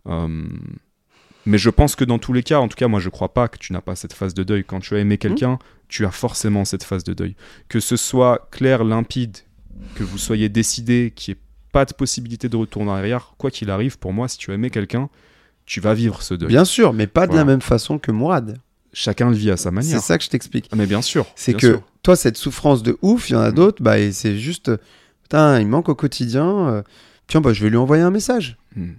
Euh, 0.08 0.28
mais 1.46 1.58
je 1.58 1.70
pense 1.70 1.96
que 1.96 2.04
dans 2.04 2.18
tous 2.18 2.32
les 2.32 2.42
cas, 2.42 2.58
en 2.60 2.68
tout 2.68 2.76
cas, 2.76 2.88
moi 2.88 3.00
je 3.00 3.08
crois 3.08 3.32
pas 3.34 3.48
que 3.48 3.58
tu 3.58 3.72
n'as 3.72 3.80
pas 3.80 3.96
cette 3.96 4.12
phase 4.12 4.34
de 4.34 4.42
deuil. 4.42 4.64
Quand 4.64 4.80
tu 4.80 4.94
as 4.94 4.98
aimé 4.98 5.18
quelqu'un, 5.18 5.58
tu 5.90 6.06
as 6.06 6.10
forcément 6.10 6.64
cette 6.64 6.84
phase 6.84 7.04
de 7.04 7.12
deuil. 7.12 7.36
Que 7.68 7.80
ce 7.80 7.96
soit 7.96 8.48
clair, 8.50 8.84
limpide, 8.84 9.36
que 9.94 10.02
vous 10.04 10.18
soyez 10.18 10.48
décidé, 10.48 11.12
qu'il 11.14 11.34
n'y 11.34 11.38
ait 11.38 11.42
pas 11.72 11.84
de 11.84 11.92
possibilité 11.92 12.48
de 12.48 12.56
retour 12.56 12.82
en 12.82 12.88
arrière, 12.88 13.34
quoi 13.38 13.50
qu'il 13.50 13.70
arrive, 13.70 13.98
pour 13.98 14.12
moi, 14.12 14.28
si 14.28 14.38
tu 14.38 14.50
as 14.50 14.54
aimé 14.54 14.70
quelqu'un, 14.70 15.08
tu 15.66 15.80
vas 15.80 15.94
vivre 15.94 16.22
ce 16.22 16.34
deuil. 16.34 16.48
Bien 16.48 16.64
sûr, 16.64 16.92
mais 16.92 17.06
pas 17.06 17.26
de 17.26 17.32
Voilà. 17.32 17.42
la 17.42 17.52
même 17.52 17.60
façon 17.60 17.98
que 17.98 18.10
Mourad. 18.10 18.58
Chacun 18.92 19.30
le 19.30 19.36
vit 19.36 19.50
à 19.52 19.56
sa 19.56 19.64
C'est 19.64 19.70
manière. 19.70 20.00
ça 20.00 20.18
que 20.18 20.24
je 20.24 20.30
t'explique. 20.30 20.68
Ah, 20.72 20.76
mais 20.76 20.86
bien 20.86 21.00
sûr. 21.02 21.26
C'est 21.36 21.54
que 21.54 21.74
sûr. 21.74 21.82
toi, 22.02 22.16
cette 22.16 22.36
souffrance 22.36 22.82
de 22.82 22.98
ouf, 23.02 23.30
il 23.30 23.34
y 23.34 23.36
en 23.36 23.40
a 23.40 23.50
Mm. 23.50 23.54
d'autres, 23.54 23.82
bah, 23.82 23.98
et 24.00 24.10
c'est 24.10 24.36
juste, 24.36 24.70
putain, 25.22 25.60
il 25.60 25.68
manque 25.68 25.88
au 25.88 25.94
quotidien. 25.94 26.68
euh, 26.68 26.82
tiens, 27.28 27.40
bah, 27.40 27.52
je 27.52 27.62
vais 27.62 27.70
lui 27.70 27.76
envoyer 27.76 28.02
un 28.02 28.10
message. 28.10 28.56
Hmm. 28.74 28.94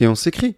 Et 0.00 0.06
on 0.06 0.14
s'écrit. 0.14 0.56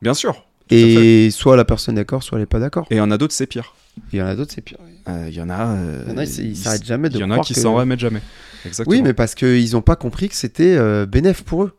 Bien 0.00 0.14
sûr. 0.14 0.44
Et 0.70 1.30
soit 1.30 1.56
la 1.56 1.64
personne 1.64 1.96
est 1.96 2.00
d'accord, 2.00 2.22
soit 2.22 2.36
elle 2.38 2.42
n'est 2.42 2.46
pas 2.46 2.58
d'accord. 2.60 2.86
Et 2.90 2.94
il 2.96 2.98
y 2.98 3.00
en 3.00 3.10
a 3.10 3.18
d'autres, 3.18 3.34
c'est 3.34 3.46
pire. 3.46 3.74
Il 4.12 4.18
y 4.18 4.22
en 4.22 4.26
a 4.26 4.34
d'autres, 4.36 4.52
c'est 4.54 4.60
pire. 4.60 4.78
Euh, 5.08 5.26
Il 5.28 5.34
y 5.34 5.40
en 5.40 5.50
a. 5.50 5.66
euh, 5.76 6.04
Il 6.06 6.12
y 6.12 6.14
en 6.14 6.18
a, 6.18 6.24
ils 6.24 6.56
s'arrêtent 6.56 6.84
jamais 6.84 7.08
de 7.08 7.16
Il 7.16 7.20
y 7.20 7.24
en 7.24 7.30
a 7.30 7.40
qui 7.40 7.54
que- 7.54 7.60
s'en 7.60 7.74
remettent 7.74 8.00
jamais. 8.00 8.22
Exactement. 8.64 8.96
Oui, 8.96 9.02
mais 9.02 9.14
parce 9.14 9.34
qu'ils 9.34 9.72
n'ont 9.72 9.82
pas 9.82 9.96
compris 9.96 10.28
que 10.28 10.34
c'était 10.34 10.76
euh, 10.76 11.06
bénéf 11.06 11.42
pour 11.42 11.64
eux. 11.64 11.72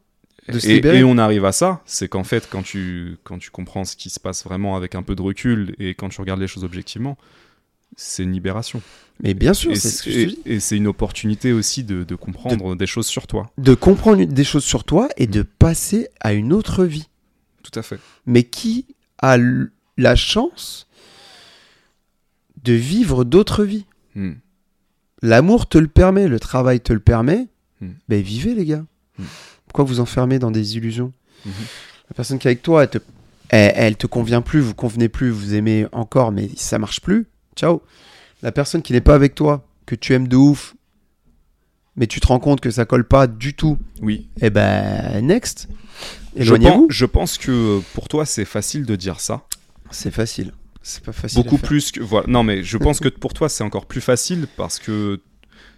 de 0.51 0.57
se 0.59 0.67
et, 0.67 0.75
libérer. 0.75 0.99
et 0.99 1.03
on 1.03 1.17
arrive 1.19 1.45
à 1.45 1.51
ça, 1.51 1.81
c'est 1.85 2.07
qu'en 2.07 2.23
fait, 2.23 2.47
quand 2.49 2.63
tu, 2.63 3.17
quand 3.23 3.37
tu 3.37 3.51
comprends 3.51 3.85
ce 3.85 3.95
qui 3.95 4.09
se 4.09 4.19
passe 4.19 4.43
vraiment 4.43 4.75
avec 4.75 4.95
un 4.95 5.03
peu 5.03 5.13
de 5.15 5.21
recul 5.21 5.75
et 5.77 5.93
quand 5.93 6.09
tu 6.09 6.19
regardes 6.21 6.39
les 6.39 6.47
choses 6.47 6.63
objectivement, 6.63 7.17
c'est 7.95 8.23
une 8.23 8.31
libération. 8.31 8.81
Mais 9.21 9.33
bien 9.33 9.53
sûr, 9.53 9.75
c'est 9.75 9.89
ce 9.89 10.01
que 10.03 10.09
je 10.11 10.19
c'est 10.19 10.25
te 10.25 10.29
dis. 10.31 10.39
et- 10.45 10.59
c'est 10.59 10.77
une 10.77 10.87
opportunité 10.87 11.51
aussi 11.51 11.83
de, 11.83 12.03
de 12.03 12.15
comprendre 12.15 12.75
des 12.75 12.87
choses 12.87 13.05
sur 13.07 13.27
toi. 13.27 13.51
De 13.59 13.73
comprendre 13.75 14.23
des 14.23 14.43
choses 14.43 14.63
sur 14.63 14.83
toi 14.85 15.09
et 15.17 15.27
de 15.27 15.41
passer 15.43 16.07
à 16.21 16.33
une 16.33 16.51
autre 16.53 16.85
vie. 16.85 17.09
Tout 17.64 17.78
à 17.78 17.82
fait. 17.82 17.99
Mais 18.26 18.43
qui 18.43 18.86
a 19.22 19.38
la 19.97 20.16
chance 20.16 20.88
de 22.64 22.74
vivre 22.74 23.24
d'autres 23.24 23.64
vies? 23.64 23.86
Hmm. 24.16 24.34
L'amour 25.22 25.68
te 25.68 25.78
le 25.78 25.88
permet, 25.88 26.28
le 26.28 26.39
travail 26.39 26.80
te 26.80 26.93
le 26.93 26.99
permet. 26.99 27.47
Mm. 27.82 27.89
Ben 28.07 28.22
vivez 28.22 28.55
les 28.55 28.66
gars. 28.66 28.86
Mm. 29.18 29.24
Pourquoi 29.66 29.86
vous 29.86 29.99
enfermez 29.99 30.39
dans 30.39 30.51
des 30.51 30.78
illusions? 30.78 31.14
La 31.45 32.16
personne 32.16 32.39
qui 32.39 32.47
est 32.47 32.51
avec 32.51 32.64
toi, 32.64 32.84
elle 32.84 32.89
te, 32.89 32.97
elle, 33.49 33.74
elle 33.76 33.97
te 33.97 34.07
convient 34.07 34.41
plus, 34.41 34.60
vous 34.60 34.74
convenez 34.74 35.10
plus, 35.10 35.30
vous 35.30 35.53
aimez 35.53 35.88
encore, 35.91 36.32
mais 36.32 36.49
ça 36.55 36.80
marche 36.80 37.01
plus. 37.01 37.28
Ciao. 37.55 37.82
La 38.41 38.51
personne 38.51 38.82
qui 38.82 38.93
n'est 38.93 39.01
pas 39.01 39.16
avec 39.16 39.36
toi, 39.36 39.66
que 39.86 39.95
tu 39.95 40.14
aimes 40.14 40.28
de 40.28 40.36
ouf, 40.36 40.76
mais 41.95 42.07
tu 42.07 42.19
te 42.19 42.27
rends 42.27 42.39
compte 42.39 42.61
que 42.61 42.71
ça 42.71 42.85
colle 42.85 43.03
pas 43.05 43.27
du 43.27 43.53
tout. 43.53 43.77
Oui. 44.01 44.27
Eh 44.41 44.49
ben 44.49 45.25
next. 45.25 45.67
Je 46.35 46.55
pense, 46.55 46.85
je 46.89 47.05
pense 47.05 47.37
que 47.37 47.81
pour 47.93 48.07
toi, 48.07 48.25
c'est 48.25 48.45
facile 48.45 48.85
de 48.85 48.95
dire 48.95 49.19
ça. 49.19 49.45
C'est 49.91 50.11
facile. 50.11 50.53
C'est 50.81 51.03
pas 51.03 51.11
facile. 51.11 51.43
Beaucoup 51.43 51.57
plus 51.57 51.91
que. 51.91 51.99
Voilà. 52.01 52.27
Non, 52.27 52.43
mais 52.43 52.63
je 52.63 52.77
pense 52.77 52.99
que 52.99 53.09
pour 53.09 53.33
toi, 53.33 53.49
c'est 53.49 53.63
encore 53.63 53.85
plus 53.85 54.01
facile 54.01 54.47
parce 54.55 54.79
que 54.79 55.21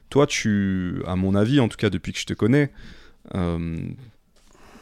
toi, 0.09 0.27
tu. 0.27 1.01
À 1.07 1.15
mon 1.15 1.35
avis, 1.35 1.59
en 1.59 1.67
tout 1.67 1.77
cas, 1.77 1.89
depuis 1.89 2.13
que 2.13 2.19
je 2.19 2.25
te 2.25 2.33
connais, 2.33 2.71
euh, 3.35 3.79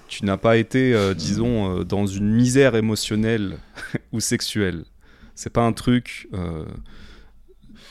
tu 0.08 0.26
n'as 0.26 0.38
pas 0.38 0.58
été, 0.58 0.94
euh, 0.94 1.14
disons, 1.14 1.80
euh, 1.80 1.84
dans 1.84 2.06
une 2.06 2.32
misère 2.32 2.76
émotionnelle 2.76 3.58
ou 4.12 4.20
sexuelle. 4.20 4.84
C'est 5.36 5.52
pas 5.52 5.64
un 5.64 5.74
truc. 5.74 6.28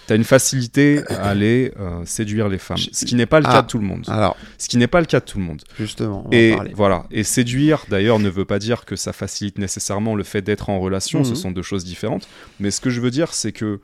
Euh, 0.08 0.14
T'as 0.14 0.16
une 0.16 0.24
facilité 0.24 1.02
à 1.08 1.28
aller 1.28 1.72
euh, 1.78 2.02
séduire 2.06 2.48
les 2.48 2.56
femmes, 2.58 2.78
ce 2.78 3.04
qui 3.04 3.14
n'est 3.14 3.26
pas 3.26 3.40
le 3.40 3.46
Ah. 3.46 3.52
cas 3.56 3.62
de 3.62 3.66
tout 3.66 3.78
le 3.78 3.84
monde. 3.84 4.04
Alors, 4.08 4.36
Ce 4.56 4.68
qui 4.68 4.78
n'est 4.78 4.86
pas 4.86 5.00
le 5.00 5.06
cas 5.06 5.20
de 5.20 5.24
tout 5.26 5.38
le 5.38 5.44
monde. 5.44 5.62
justement, 5.78 6.24
on 6.26 6.30
Et 6.32 6.56
voilà. 6.74 7.04
Et 7.10 7.24
séduire, 7.24 7.84
d'ailleurs, 7.90 8.18
ne 8.18 8.28
veut 8.30 8.44
pas 8.46 8.58
dire 8.58 8.84
que 8.86 8.96
ça 8.96 9.12
facilite 9.12 9.58
nécessairement 9.58 10.14
le 10.14 10.24
fait 10.24 10.40
d'être 10.42 10.70
en 10.70 10.80
relation. 10.80 11.24
Ce 11.24 11.30
Mhm. 11.30 11.36
sont 11.36 11.50
deux 11.50 11.62
choses 11.62 11.84
différentes. 11.84 12.26
Mais 12.58 12.70
ce 12.70 12.80
que 12.80 12.88
je 12.90 13.00
veux 13.00 13.10
dire, 13.10 13.34
c'est 13.34 13.52
que 13.52 13.80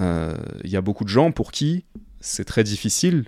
euh, 0.00 0.34
il 0.64 0.70
y 0.70 0.76
a 0.76 0.80
beaucoup 0.82 1.04
de 1.04 1.08
gens 1.08 1.30
pour 1.32 1.50
qui 1.52 1.84
c'est 2.20 2.44
très 2.44 2.64
difficile. 2.64 3.24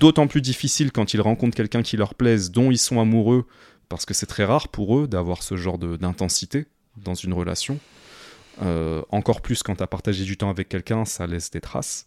D'autant 0.00 0.26
plus 0.26 0.40
difficile 0.42 0.90
quand 0.92 1.14
ils 1.14 1.20
rencontrent 1.20 1.56
quelqu'un 1.56 1.82
qui 1.82 1.96
leur 1.96 2.14
plaise, 2.14 2.50
dont 2.50 2.70
ils 2.72 2.78
sont 2.78 3.00
amoureux, 3.00 3.46
parce 3.88 4.04
que 4.04 4.14
c'est 4.14 4.26
très 4.26 4.44
rare 4.44 4.68
pour 4.68 4.98
eux 4.98 5.06
d'avoir 5.06 5.42
ce 5.44 5.56
genre 5.56 5.78
d'intensité 5.78 6.66
dans 7.04 7.14
une 7.14 7.32
relation. 7.32 7.78
Euh, 8.62 9.02
encore 9.10 9.40
plus 9.40 9.62
quand 9.62 9.76
tu 9.76 9.82
as 9.82 9.86
partagé 9.86 10.24
du 10.24 10.36
temps 10.36 10.50
avec 10.50 10.68
quelqu'un, 10.68 11.04
ça 11.04 11.26
laisse 11.26 11.50
des 11.50 11.60
traces. 11.60 12.06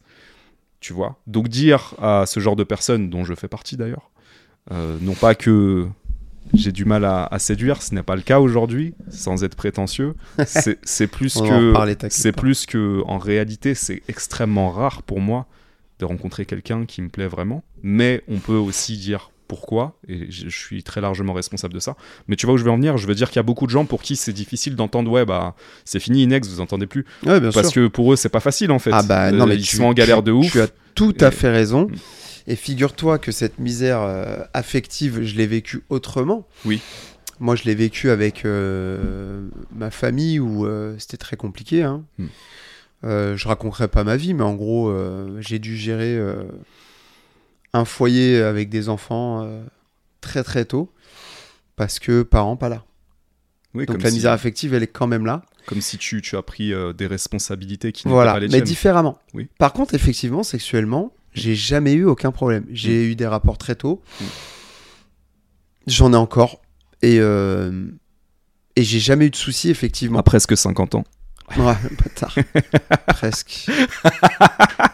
Tu 0.80 0.94
vois 0.94 1.20
Donc 1.28 1.50
dire 1.50 1.94
à 2.02 2.26
ce 2.26 2.40
genre 2.40 2.56
de 2.56 2.64
personnes, 2.64 3.10
dont 3.10 3.24
je 3.24 3.34
fais 3.34 3.48
partie 3.48 3.78
d'ailleurs, 3.78 4.10
euh, 4.72 4.98
non 5.02 5.14
pas 5.14 5.36
que 5.36 5.88
j'ai 6.54 6.72
du 6.72 6.86
mal 6.86 7.06
à, 7.06 7.26
à 7.26 7.38
séduire, 7.38 7.82
ce 7.82 7.94
n'est 7.94 8.04
pas 8.04 8.16
le 8.16 8.22
cas 8.22 8.40
aujourd'hui, 8.40 8.94
sans 9.10 9.44
être 9.44 9.56
prétentieux. 9.56 10.16
C'est 10.46 11.08
plus 11.08 11.36
que 11.36 11.74
c'est 12.10 12.32
plus 12.32 12.66
que 12.66 13.04
en 13.06 13.18
réalité, 13.18 13.76
c'est 13.76 14.02
extrêmement 14.08 14.72
rare 14.72 15.04
pour 15.04 15.20
moi 15.20 15.48
de 16.00 16.06
rencontrer 16.06 16.46
quelqu'un 16.46 16.86
qui 16.86 17.02
me 17.02 17.10
plaît 17.10 17.28
vraiment. 17.28 17.64
Mais 17.84 18.24
on 18.28 18.40
peut 18.40 18.56
aussi 18.56 18.98
dire 18.98 19.32
pourquoi, 19.50 19.98
et 20.08 20.32
je, 20.32 20.48
suis 20.48 20.84
très 20.84 21.02
largement 21.02 21.34
responsable 21.34 21.74
de 21.74 21.80
ça. 21.80 21.98
Mais 22.30 22.38
tu 22.38 22.46
vois 22.46 22.56
où 22.56 22.58
je 22.58 22.64
veux 22.64 22.72
en 22.72 22.76
venir 22.78 22.96
Je 22.98 23.08
veux 23.08 23.16
dire 23.16 23.28
qu'il 23.30 23.38
y 23.38 23.40
a 23.40 23.44
beaucoup 23.44 23.66
de 23.66 23.72
gens 23.72 23.84
pour 23.84 24.02
qui 24.02 24.16
c'est 24.16 24.32
difficile 24.32 24.76
d'entendre 24.78 25.10
ouais 25.12 25.26
bah 25.26 25.56
c'est 25.84 26.00
fini 26.00 26.24
Inex, 26.24 26.48
vous 26.48 26.62
entendez 26.62 26.86
plus, 26.86 27.04
Ouais, 27.26 27.40
bien 27.42 27.52
parce 27.52 27.72
sûr. 27.72 27.82
que 27.84 27.88
pour 27.88 28.14
eux 28.14 28.16
c'est 28.16 28.30
pas 28.30 28.40
facile 28.40 28.72
en 28.72 28.80
fait. 28.80 28.92
Ah 28.94 29.04
bah 29.04 29.32
non, 29.32 29.44
Euh, 29.44 29.48
mais 29.48 29.56
ils 29.56 29.64
tu- 29.66 29.76
sont 29.76 29.84
en 29.86 29.94
galère 29.94 30.20
tu- 30.20 30.26
de 30.26 30.32
ouf. 30.32 30.52
Tu 30.52 30.62
as 30.62 30.68
tout 30.96 31.16
à 31.20 31.28
Et- 31.28 31.32
fait 31.32 31.50
raison. 31.50 31.88
Mm. 31.88 31.96
Et 32.48 32.56
figure-toi 32.56 33.18
que 33.20 33.32
cette 33.32 33.60
misère 33.60 34.02
euh, 34.02 34.38
affective, 34.54 35.24
je 35.24 35.36
l'ai 35.36 35.48
vécue 35.48 35.82
autrement. 35.90 36.48
Oui. 36.66 36.80
Moi, 37.40 37.56
je 37.56 37.64
l'ai 37.64 37.76
vécue 37.76 38.10
avec 38.10 38.46
euh, 38.46 39.42
ma 39.76 39.92
famille 39.92 40.40
où 40.40 40.66
euh, 40.66 40.96
c'était 41.00 41.18
très 41.18 41.36
compliqué. 41.38 41.84
Hein. 41.84 42.04
Mm. 42.18 42.26
Euh, 43.06 43.38
je 43.38 43.48
raconterai 43.48 43.88
pas 43.88 44.04
ma 44.04 44.16
vie, 44.16 44.34
mais 44.34 44.44
en 44.44 44.54
gros, 44.56 44.94
j'ai 45.40 45.58
dû 45.60 45.76
gérer 45.78 46.20
un 47.74 47.86
foyer 47.86 48.42
avec 48.42 48.70
des 48.70 48.90
enfants 48.90 49.44
euh, 49.44 49.64
très 50.22 50.44
très 50.44 50.66
tôt 50.66 50.92
parce 51.76 52.00
que 52.00 52.24
parents 52.24 52.58
pas 52.58 52.70
là. 52.70 52.84
Oui, 53.76 53.86
Donc 53.86 54.02
la 54.02 54.10
si- 54.10 54.16
misère 54.16 54.32
affective, 54.32 54.74
elle 54.74 54.84
est 54.84 54.88
quand 54.88 55.08
même 55.08 55.26
là. 55.26 55.44
Comme 55.68 55.82
si 55.82 55.98
tu, 56.00 56.22
tu 56.24 56.36
as 56.36 56.42
pris 56.42 56.74
euh, 56.74 56.94
des 56.94 57.06
responsabilités 57.06 57.92
qui 57.92 58.08
n'étaient 58.08 58.14
Voilà, 58.16 58.34
pas 58.34 58.40
les 58.40 58.48
mais 58.48 58.62
différemment. 58.62 59.20
Oui. 59.36 59.48
Par 59.60 59.72
contre, 59.74 59.94
effectivement, 59.94 60.42
sexuellement, 60.42 61.14
j'ai 61.34 61.54
jamais 61.54 61.94
eu 61.94 62.06
aucun 62.06 62.32
problème. 62.32 62.66
J'ai 62.72 63.06
eu 63.06 63.16
des 63.16 63.28
rapports 63.28 63.60
très 63.60 63.76
tôt. 63.76 64.02
Mm. 64.20 64.26
J'en 65.88 66.14
ai 66.14 66.16
encore. 66.18 66.62
Et, 67.04 67.18
euh, 67.20 67.86
et 68.76 68.82
j'ai 68.84 69.00
jamais 69.00 69.28
eu 69.28 69.30
de 69.30 69.36
soucis, 69.36 69.70
effectivement. 69.70 70.18
À 70.20 70.24
presque 70.24 70.58
50 70.58 70.96
ans. 70.96 71.04
Ouais, 71.58 71.74
bâtard. 72.04 72.36
Presque. 73.08 73.68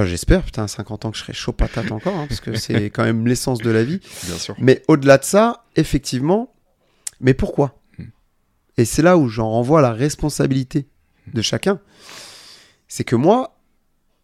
Ah. 0.00 0.06
J'espère, 0.06 0.42
putain, 0.42 0.64
à 0.64 0.68
50 0.68 1.04
ans 1.04 1.10
que 1.10 1.16
je 1.16 1.22
serai 1.22 1.32
chaud 1.32 1.52
patate 1.52 1.90
encore, 1.92 2.16
hein, 2.16 2.26
parce 2.28 2.40
que 2.40 2.56
c'est 2.56 2.84
quand 2.90 3.04
même 3.04 3.26
l'essence 3.26 3.58
de 3.58 3.70
la 3.70 3.84
vie. 3.84 4.00
Bien 4.24 4.38
sûr. 4.38 4.54
Mais 4.58 4.82
au-delà 4.88 5.18
de 5.18 5.24
ça, 5.24 5.64
effectivement, 5.76 6.54
mais 7.20 7.34
pourquoi? 7.34 7.80
Hmm. 7.98 8.06
Et 8.76 8.84
c'est 8.84 9.02
là 9.02 9.16
où 9.16 9.28
j'en 9.28 9.50
renvoie 9.50 9.80
la 9.80 9.92
responsabilité 9.92 10.86
de 11.32 11.42
chacun. 11.42 11.80
C'est 12.88 13.04
que 13.04 13.16
moi, 13.16 13.58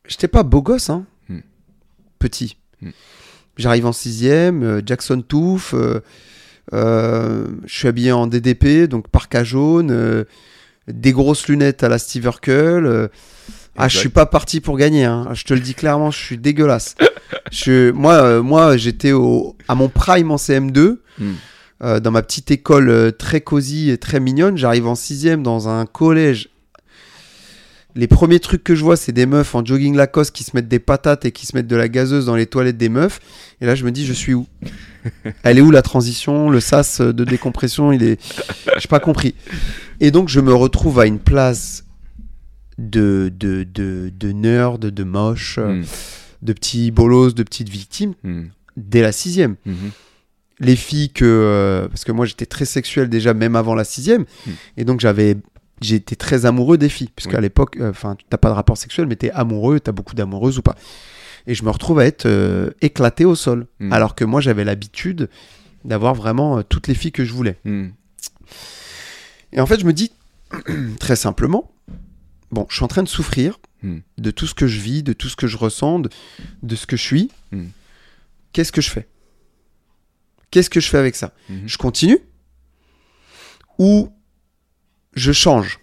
j'étais 0.06 0.28
pas 0.28 0.42
beau 0.42 0.62
gosse, 0.62 0.90
hein. 0.90 1.06
Hmm. 1.28 1.40
Petit. 2.18 2.56
Hmm. 2.80 2.90
J'arrive 3.56 3.86
en 3.86 3.92
sixième, 3.92 4.62
euh, 4.62 4.82
Jackson 4.84 5.20
Touffe, 5.20 5.74
euh, 5.74 6.00
euh, 6.72 7.46
je 7.66 7.74
suis 7.74 7.88
habillé 7.88 8.12
en 8.12 8.26
DDP, 8.26 8.88
donc 8.88 9.08
parka 9.08 9.44
jaune, 9.44 9.90
euh, 9.90 10.24
des 10.88 11.12
grosses 11.12 11.48
lunettes 11.48 11.82
à 11.82 11.88
la 11.88 11.98
Steve 11.98 12.24
Urkel. 12.24 13.10
Ah, 13.76 13.88
je 13.88 13.98
suis 13.98 14.08
pas 14.08 14.26
parti 14.26 14.60
pour 14.60 14.76
gagner, 14.76 15.04
hein. 15.04 15.28
je 15.32 15.44
te 15.44 15.54
le 15.54 15.60
dis 15.60 15.74
clairement, 15.74 16.10
je 16.10 16.18
suis 16.18 16.38
dégueulasse. 16.38 16.94
je, 17.50 17.90
moi, 17.90 18.14
euh, 18.14 18.42
moi 18.42 18.76
j'étais 18.76 19.12
au, 19.12 19.56
à 19.68 19.74
mon 19.74 19.88
prime 19.88 20.30
en 20.30 20.36
CM2. 20.36 20.98
Hmm. 21.18 21.32
Euh, 21.82 21.98
dans 21.98 22.12
ma 22.12 22.22
petite 22.22 22.52
école 22.52 22.88
euh, 22.90 23.10
très 23.10 23.40
cosy 23.40 23.90
et 23.90 23.98
très 23.98 24.20
mignonne. 24.20 24.56
J'arrive 24.56 24.86
en 24.86 24.94
sixième 24.94 25.42
dans 25.42 25.68
un 25.68 25.84
collège. 25.84 26.48
Les 27.96 28.06
premiers 28.06 28.38
trucs 28.38 28.62
que 28.62 28.76
je 28.76 28.84
vois, 28.84 28.96
c'est 28.96 29.10
des 29.10 29.26
meufs 29.26 29.54
en 29.56 29.64
jogging 29.64 29.96
Lacoste 29.96 30.30
qui 30.30 30.44
se 30.44 30.52
mettent 30.54 30.68
des 30.68 30.78
patates 30.78 31.24
et 31.24 31.32
qui 31.32 31.44
se 31.44 31.56
mettent 31.56 31.66
de 31.66 31.74
la 31.74 31.88
gazeuse 31.88 32.26
dans 32.26 32.36
les 32.36 32.46
toilettes 32.46 32.76
des 32.76 32.88
meufs. 32.88 33.18
Et 33.60 33.66
là, 33.66 33.74
je 33.74 33.84
me 33.84 33.90
dis, 33.90 34.06
je 34.06 34.12
suis 34.12 34.32
où? 34.32 34.46
Elle 35.42 35.58
est 35.58 35.60
où 35.60 35.72
la 35.72 35.82
transition? 35.82 36.50
Le 36.50 36.60
sas 36.60 37.00
de 37.00 37.24
décompression, 37.24 37.90
il 37.90 38.04
est. 38.04 38.20
J'ai 38.78 38.88
pas 38.88 39.00
compris. 39.00 39.34
Et 39.98 40.12
donc, 40.12 40.28
je 40.28 40.40
me 40.40 40.54
retrouve 40.54 41.00
à 41.00 41.06
une 41.06 41.18
place 41.18 41.84
de, 42.78 43.32
de, 43.34 43.64
de, 43.64 44.10
de 44.14 44.32
nerd, 44.32 44.80
de 44.86 45.04
moche, 45.04 45.58
Mm. 45.58 45.82
de 46.42 46.52
petits 46.52 46.90
bolos, 46.90 47.34
de 47.34 47.42
petites 47.42 47.68
victimes 47.68 48.14
Mm. 48.24 48.44
dès 48.76 49.02
la 49.02 49.12
sixième 49.12 49.56
Mhm. 49.66 49.90
les 50.60 50.76
filles 50.76 51.10
que 51.10 51.24
euh, 51.24 51.88
parce 51.88 52.04
que 52.04 52.12
moi 52.12 52.24
j'étais 52.26 52.46
très 52.46 52.64
sexuel 52.64 53.08
déjà 53.08 53.34
même 53.34 53.56
avant 53.56 53.74
la 53.74 53.84
sixième 53.84 54.22
Hmm. 54.46 54.50
et 54.76 54.84
donc 54.84 55.00
j'avais 55.00 55.36
été 55.82 56.14
très 56.16 56.46
amoureux 56.46 56.78
des 56.78 56.88
filles 56.88 57.10
puisqu'à 57.14 57.40
l'époque 57.40 57.76
euh, 57.80 57.90
enfin 57.90 58.16
t'as 58.30 58.38
pas 58.38 58.48
de 58.48 58.54
rapport 58.54 58.76
sexuel 58.76 59.06
mais 59.08 59.16
t'es 59.16 59.30
amoureux 59.32 59.80
t'as 59.80 59.90
beaucoup 59.92 60.14
d'amoureuses 60.14 60.58
ou 60.58 60.62
pas 60.62 60.76
et 61.48 61.54
je 61.54 61.64
me 61.64 61.70
retrouve 61.70 61.98
à 61.98 62.06
être 62.06 62.26
euh, 62.26 62.70
éclaté 62.80 63.24
au 63.24 63.34
sol 63.34 63.66
Hmm. 63.80 63.92
alors 63.92 64.14
que 64.14 64.24
moi 64.24 64.40
j'avais 64.40 64.64
l'habitude 64.64 65.28
d'avoir 65.84 66.14
vraiment 66.14 66.62
toutes 66.62 66.86
les 66.86 66.94
filles 66.94 67.10
que 67.12 67.24
je 67.24 67.32
voulais 67.32 67.56
et 69.52 69.60
en 69.60 69.66
fait 69.66 69.80
je 69.80 69.84
me 69.86 69.92
dis 69.92 70.12
très 71.00 71.16
simplement 71.16 71.70
bon 72.52 72.66
je 72.68 72.76
suis 72.76 72.84
en 72.84 72.88
train 72.88 73.02
de 73.02 73.08
souffrir 73.08 73.58
Hmm. 73.82 73.98
de 74.16 74.30
tout 74.30 74.46
ce 74.46 74.54
que 74.54 74.68
je 74.68 74.78
vis 74.78 75.02
de 75.02 75.12
tout 75.12 75.28
ce 75.28 75.34
que 75.34 75.48
je 75.48 75.56
ressens 75.56 75.98
de, 75.98 76.08
de 76.62 76.76
ce 76.76 76.86
que 76.86 76.96
je 76.96 77.02
suis 77.02 77.30
Hmm. 77.50 77.66
qu'est-ce 78.52 78.70
que 78.70 78.80
je 78.80 78.88
fais? 78.90 79.08
Qu'est-ce 80.52 80.70
que 80.70 80.78
je 80.80 80.88
fais 80.88 80.98
avec 80.98 81.16
ça? 81.16 81.32
Mhm. 81.48 81.66
je 81.66 81.78
continue? 81.78 82.18
Ou 83.78 84.12
je 85.14 85.32
change? 85.32 85.80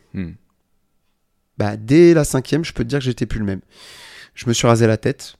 Bah, 1.58 1.76
Dès 1.76 2.14
la 2.14 2.24
cinquième, 2.24 2.64
je 2.64 2.72
peux 2.72 2.84
te 2.86 2.90
dire 2.90 3.00
que 3.00 3.06
j'étais 3.06 3.26
plus 3.26 3.40
le 3.40 3.46
même. 3.46 3.60
Je 4.36 4.48
me 4.48 4.54
suis 4.54 4.66
rasé 4.68 4.88
la 4.88 4.96
tête. 4.96 5.36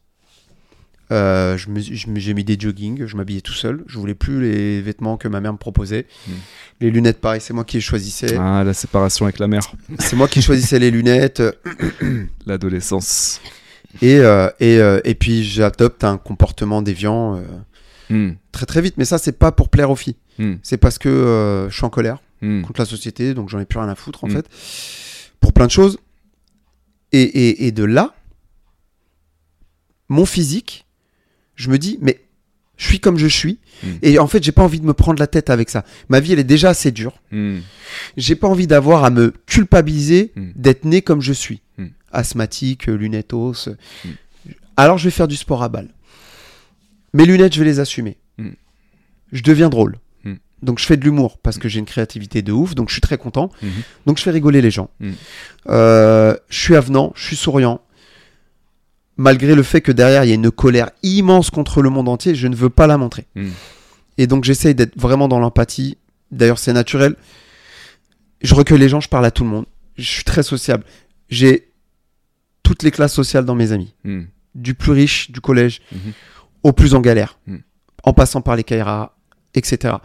Euh, 1.12 1.58
J'ai 1.58 2.34
mis 2.36 2.44
des 2.44 2.58
joggings, 2.60 3.06
je 3.08 3.16
m'habillais 3.18 3.42
tout 3.42 3.54
seul. 3.54 3.84
Je 3.88 3.98
voulais 3.98 4.14
plus 4.16 4.42
les 4.42 4.82
vêtements 4.82 5.18
que 5.18 5.28
ma 5.28 5.42
mère 5.42 5.54
me 5.54 5.58
proposait. 5.58 6.06
Mm. 6.28 6.32
Les 6.82 6.92
lunettes, 6.92 7.20
pareil, 7.20 7.42
c'est 7.42 7.54
moi 7.54 7.64
qui 7.66 7.78
les 7.78 7.82
choisissais. 7.82 8.38
Ah, 8.38 8.64
la 8.64 8.74
séparation 8.74 9.26
avec 9.26 9.40
la 9.40 9.48
mère. 9.48 9.64
C'est 10.00 10.16
moi 10.16 10.28
qui 10.28 10.42
choisissais 10.42 10.78
les 10.80 10.92
lunettes. 10.92 11.42
L'adolescence. 12.46 13.42
Et, 14.02 14.20
euh, 14.20 14.50
et, 14.60 14.78
euh, 14.78 15.02
et 15.04 15.16
puis 15.16 15.44
j'adopte 15.44 16.04
un 16.04 16.18
comportement 16.18 16.82
déviant 16.82 17.38
euh, 17.38 17.42
Mm. 18.12 18.38
très 18.52 18.66
très 18.66 18.82
vite. 18.82 18.96
Mais 18.98 19.06
ça, 19.06 19.18
c'est 19.20 19.38
pas 19.38 19.52
pour 19.52 19.70
plaire 19.70 19.92
aux 19.92 19.96
filles. 19.96 20.16
Mm. 20.40 20.56
C'est 20.64 20.78
parce 20.78 20.98
que 20.98 21.68
je 21.70 21.76
suis 21.76 21.86
en 21.86 21.90
colère. 21.90 22.20
Contre 22.42 22.80
la 22.80 22.86
société, 22.86 23.34
donc 23.34 23.50
j'en 23.50 23.60
ai 23.60 23.66
plus 23.66 23.80
rien 23.80 23.90
à 23.90 23.96
foutre 23.96 24.24
en 24.24 24.30
fait, 24.30 24.46
pour 25.42 25.52
plein 25.52 25.66
de 25.68 25.72
choses. 25.72 25.98
Et, 27.12 27.22
et- 27.22 27.68
et 27.68 27.72
de 27.74 27.84
là, 27.84 28.14
mon 30.08 30.26
physique, 30.26 30.86
je 31.60 31.70
me 31.70 31.78
dis, 31.78 31.98
mais 32.02 32.20
je 32.78 32.88
suis 32.88 33.00
comme 33.00 33.18
je 33.18 33.28
suis, 33.28 33.60
Mm. 33.84 33.88
et 34.02 34.20
en 34.20 34.28
fait, 34.28 34.44
j'ai 34.44 34.52
pas 34.52 34.64
envie 34.64 34.80
de 34.82 34.86
me 34.86 34.94
prendre 34.94 35.20
la 35.20 35.28
tête 35.28 35.50
avec 35.50 35.70
ça. 35.70 35.86
Ma 36.10 36.20
vie, 36.20 36.34
elle 36.34 36.40
est 36.40 36.44
déjà 36.44 36.70
assez 36.70 36.92
dure. 36.92 37.14
Mm. 37.32 37.60
J'ai 38.18 38.36
pas 38.36 38.48
envie 38.48 38.68
d'avoir 38.68 39.04
à 39.06 39.10
me 39.10 39.34
culpabiliser 39.46 40.32
Mm. 40.36 40.50
d'être 40.56 40.84
né 40.86 41.02
comme 41.02 41.22
je 41.22 41.32
suis, 41.34 41.62
Mm. 41.78 41.86
asthmatique, 42.12 42.88
lunettos. 42.88 43.70
Alors, 44.76 44.98
je 44.98 45.06
vais 45.06 45.12
faire 45.12 45.28
du 45.30 45.36
sport 45.38 45.64
à 45.64 45.70
balle. 45.70 45.90
Mes 47.14 47.26
lunettes, 47.26 47.54
je 47.54 47.60
vais 47.60 47.66
les 47.66 47.80
assumer. 47.80 48.18
Je 49.32 49.44
deviens 49.44 49.70
drôle. 49.70 49.98
Donc 50.62 50.78
je 50.80 50.86
fais 50.86 50.98
de 50.98 51.06
l'humour 51.06 51.38
parce 51.38 51.58
que 51.58 51.70
j'ai 51.70 51.80
une 51.80 51.86
créativité 51.86 52.42
de 52.42 52.52
ouf, 52.52 52.76
donc 52.76 52.90
je 52.90 52.94
suis 52.96 53.02
très 53.02 53.18
content. 53.18 53.50
Donc 54.06 54.18
je 54.18 54.24
fais 54.24 54.32
rigoler 54.32 54.62
les 54.62 54.72
gens. 54.72 54.90
Euh, 55.70 56.36
je 56.50 56.60
suis 56.60 56.76
avenant, 56.76 57.14
je 57.16 57.24
suis 57.24 57.38
souriant. 57.38 57.80
Malgré 59.20 59.54
le 59.54 59.64
fait 59.64 59.82
que 59.82 59.92
derrière 59.92 60.24
il 60.24 60.30
y 60.30 60.32
a 60.32 60.36
une 60.36 60.50
colère 60.50 60.92
immense 61.04 61.50
contre 61.50 61.82
le 61.82 61.90
monde 61.90 62.08
entier, 62.08 62.36
je 62.36 62.48
ne 62.48 62.56
veux 62.56 62.70
pas 62.70 62.88
la 62.88 62.98
montrer. 62.98 63.26
Mm. 63.36 63.50
Et 64.18 64.28
donc 64.28 64.46
j'essaye 64.46 64.74
d'être 64.76 64.98
vraiment 64.98 65.28
dans 65.28 65.40
l'empathie. 65.40 65.98
D'ailleurs 66.32 66.58
c'est 66.58 66.72
naturel. 66.72 67.16
Je 68.42 68.56
recueille 68.56 68.78
les 68.80 68.88
gens, 68.88 69.02
je 69.02 69.10
parle 69.10 69.26
à 69.26 69.32
tout 69.32 69.44
le 69.44 69.50
monde. 69.50 69.66
Je 69.98 70.10
suis 70.10 70.24
très 70.24 70.42
sociable. 70.42 70.86
J'ai 71.28 71.70
toutes 72.64 72.82
les 72.84 72.92
classes 72.92 73.14
sociales 73.14 73.44
dans 73.44 73.56
mes 73.56 73.74
amis. 73.74 73.94
Mm. 74.06 74.22
Du 74.56 74.74
plus 74.74 74.94
riche 74.94 75.32
du 75.32 75.42
collège 75.42 75.82
Mhm. 75.92 76.14
au 76.64 76.72
plus 76.72 76.94
en 76.96 77.02
galère. 77.02 77.38
Mm. 77.46 77.58
En 78.04 78.14
passant 78.14 78.42
par 78.42 78.56
les 78.56 78.64
KRA, 78.64 79.18
etc. 79.54 79.96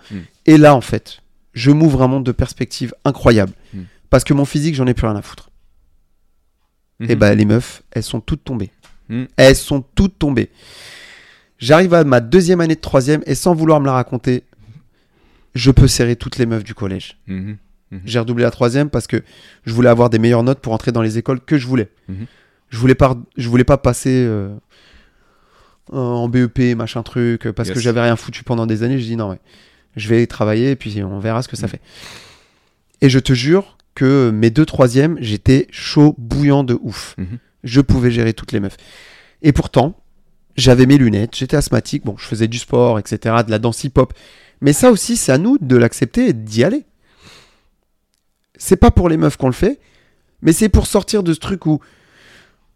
Et 0.46 0.58
là 0.58 0.74
en 0.74 0.80
fait, 0.80 1.20
je 1.52 1.70
m'ouvre 1.70 2.02
un 2.02 2.08
monde 2.08 2.24
de 2.26 2.32
perspectives 2.32 2.94
incroyables. 3.04 3.52
Mm. 3.72 3.82
Parce 4.10 4.24
que 4.24 4.34
mon 4.34 4.44
physique, 4.44 4.74
j'en 4.74 4.88
ai 4.88 4.94
plus 4.94 5.06
rien 5.06 5.14
à 5.16 5.22
foutre. 5.22 5.50
Et 7.00 7.14
Mhm. 7.14 7.14
bah 7.14 7.34
les 7.34 7.44
meufs, 7.44 7.82
elles 7.92 8.02
sont 8.02 8.20
toutes 8.20 8.42
tombées. 8.44 8.70
Mm. 9.08 9.24
Elles 9.36 9.56
sont 9.56 9.84
toutes 9.94 10.18
tombées. 10.18 10.50
J'arrive 11.58 11.94
à 11.94 12.04
ma 12.04 12.20
deuxième 12.20 12.60
année 12.60 12.74
de 12.74 12.80
troisième 12.80 13.22
et 13.26 13.34
sans 13.34 13.54
vouloir 13.54 13.80
me 13.80 13.86
la 13.86 13.92
raconter, 13.92 14.42
je 15.54 15.70
peux 15.70 15.86
serrer 15.88 16.16
toutes 16.16 16.36
les 16.38 16.46
meufs 16.46 16.64
du 16.64 16.74
collège. 16.74 17.18
Mhm. 17.26 17.56
J'ai 18.04 18.18
redoublé 18.18 18.42
la 18.42 18.50
troisième 18.50 18.90
parce 18.90 19.06
que 19.06 19.22
je 19.64 19.72
voulais 19.72 19.88
avoir 19.88 20.10
des 20.10 20.18
meilleures 20.18 20.42
notes 20.42 20.58
pour 20.58 20.72
entrer 20.72 20.90
dans 20.90 21.00
les 21.02 21.16
écoles 21.16 21.38
que 21.40 21.56
je 21.58 21.66
voulais. 21.66 21.88
Mhm. 22.08 22.26
Je 22.70 22.78
voulais 22.78 22.96
pas, 22.96 23.16
je 23.36 23.48
voulais 23.48 23.62
pas 23.62 23.76
passer 23.78 24.24
euh, 24.26 24.52
en 25.92 26.28
BEP, 26.28 26.74
machin 26.76 27.02
truc, 27.04 27.48
parce 27.52 27.70
que 27.70 27.78
j'avais 27.78 28.00
rien 28.00 28.16
foutu 28.16 28.42
pendant 28.42 28.66
des 28.66 28.82
années. 28.82 28.98
Je 28.98 29.04
dis 29.04 29.14
non, 29.16 29.30
ouais, 29.30 29.38
je 29.96 30.08
vais 30.08 30.26
travailler 30.26 30.72
et 30.72 30.76
puis 30.76 31.04
on 31.04 31.20
verra 31.20 31.42
ce 31.42 31.48
que 31.48 31.56
ça 31.56 31.66
Mhm. 31.66 31.70
fait. 31.70 31.80
Et 33.00 33.08
je 33.08 33.20
te 33.20 33.32
jure 33.32 33.76
que 33.94 34.30
mes 34.34 34.50
deux 34.50 34.66
troisièmes, 34.66 35.16
j'étais 35.20 35.68
chaud, 35.70 36.16
bouillant 36.18 36.64
de 36.64 36.76
ouf. 36.82 37.14
Je 37.64 37.80
pouvais 37.80 38.10
gérer 38.12 38.32
toutes 38.32 38.52
les 38.52 38.60
meufs. 38.60 38.76
Et 39.42 39.52
pourtant, 39.52 39.98
j'avais 40.56 40.86
mes 40.86 40.96
lunettes, 40.98 41.34
j'étais 41.34 41.56
asthmatique, 41.56 42.04
bon, 42.04 42.16
je 42.16 42.24
faisais 42.26 42.46
du 42.46 42.58
sport, 42.58 42.98
etc., 43.00 43.36
de 43.44 43.50
la 43.50 43.58
danse 43.58 43.82
hip-hop. 43.84 44.12
Mais 44.60 44.72
ça 44.72 44.90
aussi, 44.92 45.16
c'est 45.16 45.32
à 45.32 45.38
nous 45.38 45.58
de 45.58 45.76
l'accepter 45.76 46.28
et 46.28 46.32
d'y 46.32 46.62
aller. 46.62 46.84
C'est 48.56 48.76
pas 48.76 48.90
pour 48.92 49.08
les 49.08 49.16
meufs 49.16 49.36
qu'on 49.36 49.48
le 49.48 49.52
fait, 49.52 49.80
mais 50.42 50.52
c'est 50.52 50.68
pour 50.68 50.86
sortir 50.86 51.22
de 51.24 51.32
ce 51.32 51.40
truc 51.40 51.66
où 51.66 51.80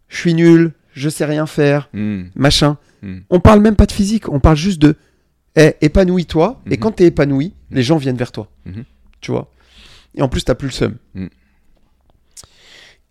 je 0.08 0.16
suis 0.16 0.34
nul, 0.34 0.72
je 0.92 1.08
sais 1.08 1.24
rien 1.24 1.46
faire, 1.46 1.88
Mm. 1.92 2.24
machin. 2.34 2.78
Mm. 3.02 3.18
On 3.30 3.38
parle 3.40 3.60
même 3.60 3.76
pas 3.76 3.86
de 3.86 3.92
physique, 3.92 4.28
on 4.28 4.40
parle 4.40 4.56
juste 4.56 4.80
de 4.82 4.96
eh, 5.56 5.74
épanouis-toi, 5.80 6.60
et 6.66 6.70
Mhm. 6.70 6.76
quand 6.78 6.92
t'es 6.92 7.04
épanoui, 7.06 7.52
les 7.70 7.82
gens 7.82 7.96
viennent 7.96 8.16
vers 8.16 8.30
toi. 8.32 8.48
Tu 9.20 9.30
vois? 9.32 9.50
Et 10.14 10.22
en 10.22 10.28
plus, 10.28 10.44
t'as 10.44 10.54
plus 10.54 10.68
le 10.68 10.72
seum. 10.72 10.96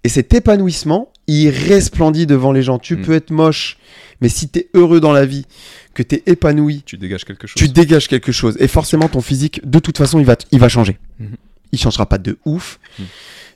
Et 0.03 0.09
cet 0.09 0.33
épanouissement, 0.33 1.11
il 1.27 1.49
resplendit 1.49 2.25
devant 2.25 2.51
les 2.51 2.63
gens. 2.63 2.79
Tu 2.79 2.95
Mhm. 2.95 3.05
peux 3.05 3.13
être 3.13 3.31
moche, 3.31 3.77
mais 4.21 4.29
si 4.29 4.47
t'es 4.49 4.69
heureux 4.73 4.99
dans 4.99 5.11
la 5.11 5.25
vie, 5.25 5.45
que 5.93 6.03
t'es 6.03 6.23
épanoui, 6.25 6.83
Tu 6.85 6.97
dégages 6.97 7.25
quelque 7.25 7.47
chose. 7.47 7.55
tu 7.55 7.67
dégages 7.69 8.07
quelque 8.07 8.31
chose. 8.31 8.55
Et 8.59 8.67
forcément, 8.67 9.07
ton 9.09 9.21
physique, 9.21 9.61
de 9.67 9.79
toute 9.79 9.97
façon, 9.97 10.19
il 10.19 10.25
va, 10.25 10.35
il 10.51 10.59
va 10.59 10.69
changer. 10.69 10.97
Mhm. 11.19 11.35
Il 11.71 11.79
changera 11.79 12.05
pas 12.07 12.17
de 12.17 12.37
ouf. 12.45 12.79
Mhm. 12.99 13.05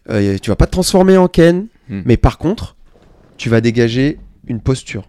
Euh, 0.10 0.38
tu 0.40 0.50
vas 0.50 0.56
pas 0.56 0.66
te 0.66 0.72
transformer 0.72 1.18
en 1.18 1.28
Ken. 1.28 1.68
Mhm. 1.90 2.04
Mais 2.06 2.18
par 2.18 2.38
contre, 2.38 2.76
tu 3.38 3.50
vas 3.50 3.62
dégager 3.62 4.20
une 4.48 4.60
posture. 4.60 5.08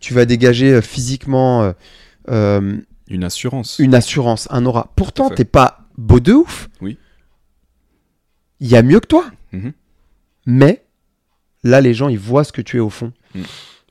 Tu 0.00 0.14
vas 0.14 0.24
dégager 0.24 0.72
euh, 0.74 0.80
physiquement 0.80 1.62
euh, 1.64 1.72
euh, 2.30 2.76
Une 3.08 3.24
assurance. 3.24 3.76
une 3.78 3.94
assurance, 3.94 4.46
un 4.50 4.64
aura. 4.64 4.92
Pourtant, 4.96 5.28
t'es 5.30 5.44
pas 5.44 5.86
beau 5.98 6.20
de 6.20 6.32
ouf. 6.32 6.68
Oui. 6.80 6.96
Il 8.60 8.68
y 8.68 8.76
a 8.76 8.82
mieux 8.82 9.00
que 9.00 9.06
toi. 9.08 9.26
Mhm. 9.52 9.72
Mais 10.46 10.83
là, 11.64 11.80
les 11.80 11.94
gens, 11.94 12.08
ils 12.08 12.18
voient 12.18 12.44
ce 12.44 12.52
que 12.52 12.62
tu 12.62 12.76
es 12.76 12.80
au 12.80 12.90
fond. 12.90 13.12
Mm. 13.34 13.40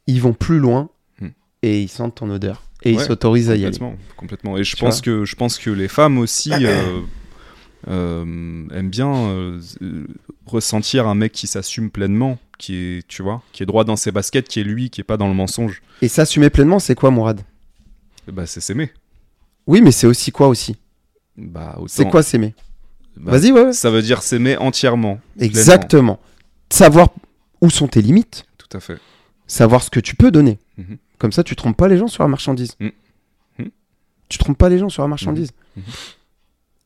Ils 0.07 0.21
vont 0.21 0.33
plus 0.33 0.59
loin 0.59 0.89
Mm. 1.19 1.27
et 1.63 1.81
ils 1.81 1.89
sentent 1.89 2.15
ton 2.15 2.29
odeur. 2.29 2.63
Et 2.85 2.91
ils 2.91 2.99
s'autorisent 2.99 3.49
à 3.49 3.55
y 3.55 3.65
aller. 3.65 3.77
Complètement, 3.77 3.97
complètement. 4.17 4.57
Et 4.57 4.63
je 4.63 4.75
Tu 4.75 4.83
pense 4.83 4.99
que 5.01 5.23
je 5.23 5.35
pense 5.35 5.57
que 5.57 5.69
les 5.69 5.87
femmes 5.87 6.17
aussi 6.17 6.51
euh, 6.53 6.99
euh, 7.87 8.21
aiment 8.23 8.89
bien 8.89 9.13
euh, 9.13 9.59
ressentir 10.45 11.07
un 11.07 11.15
mec 11.15 11.31
qui 11.31 11.47
s'assume 11.47 11.89
pleinement, 11.89 12.37
qui 12.57 12.75
est, 12.75 13.07
tu 13.07 13.23
vois, 13.23 13.41
qui 13.53 13.63
est 13.63 13.65
droit 13.65 13.83
dans 13.85 13.95
ses 13.95 14.11
baskets, 14.11 14.47
qui 14.47 14.59
est 14.59 14.63
lui, 14.63 14.89
qui 14.89 15.01
est 15.01 15.05
pas 15.05 15.15
dans 15.17 15.27
le 15.27 15.33
mensonge. 15.33 15.81
Et 16.01 16.07
s'assumer 16.09 16.49
pleinement, 16.49 16.79
c'est 16.79 16.95
quoi, 16.95 17.09
Mourad? 17.11 17.41
Bah 18.31 18.45
c'est 18.45 18.61
s'aimer. 18.61 18.91
Oui, 19.67 19.81
mais 19.81 19.91
c'est 19.91 20.07
aussi 20.07 20.31
quoi 20.31 20.47
aussi? 20.49 20.75
Bah 21.37 21.77
C'est 21.87 22.09
quoi 22.09 22.21
s'aimer? 22.21 22.53
Bah, 23.15 23.31
Vas-y, 23.31 23.51
ouais, 23.51 23.63
ouais. 23.65 23.73
Ça 23.73 23.89
veut 23.89 24.01
dire 24.01 24.21
s'aimer 24.23 24.57
entièrement. 24.57 25.19
Exactement. 25.39 26.19
Savoir 26.69 27.09
où 27.63 27.69
sont 27.71 27.87
tes 27.87 28.01
limites, 28.01 28.45
Tout 28.57 28.77
à 28.77 28.79
fait. 28.79 28.97
savoir 29.47 29.81
ce 29.81 29.89
que 29.89 29.99
tu 29.99 30.15
peux 30.15 30.29
donner. 30.31 30.59
Mhm. 30.77 30.97
Comme 31.17 31.31
ça, 31.31 31.43
tu 31.43 31.55
trompes 31.55 31.77
pas 31.77 31.87
les 31.87 31.97
gens 31.97 32.07
sur 32.07 32.23
la 32.23 32.29
marchandise. 32.29 32.75
Mhm. 32.79 32.91
Tu 34.29 34.37
trompes 34.37 34.57
pas 34.57 34.69
les 34.69 34.79
gens 34.79 34.89
sur 34.89 35.01
la 35.03 35.07
marchandise. 35.07 35.51
Mhm. 35.75 35.83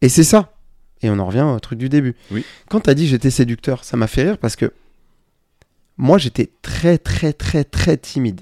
Et 0.02 0.10
c'est 0.10 0.24
ça. 0.24 0.54
Et 1.02 1.10
on 1.10 1.18
en 1.20 1.26
revient 1.28 1.42
au 1.44 1.60
truc 1.60 1.80
du 1.80 1.90
début. 1.90 2.16
Oui. 2.32 2.44
Quand 2.70 2.82
tu 2.82 2.90
as 2.90 2.94
dit 2.94 3.08
j'étais 3.08 3.30
séducteur, 3.32 3.84
ça 3.84 3.96
m'a 3.98 4.08
fait 4.08 4.24
rire 4.24 4.38
parce 4.38 4.56
que 4.56 4.74
moi, 5.98 6.18
j'étais 6.18 6.50
très, 6.62 6.98
très, 6.98 7.34
très, 7.34 7.64
très 7.64 7.98
timide. 7.98 8.42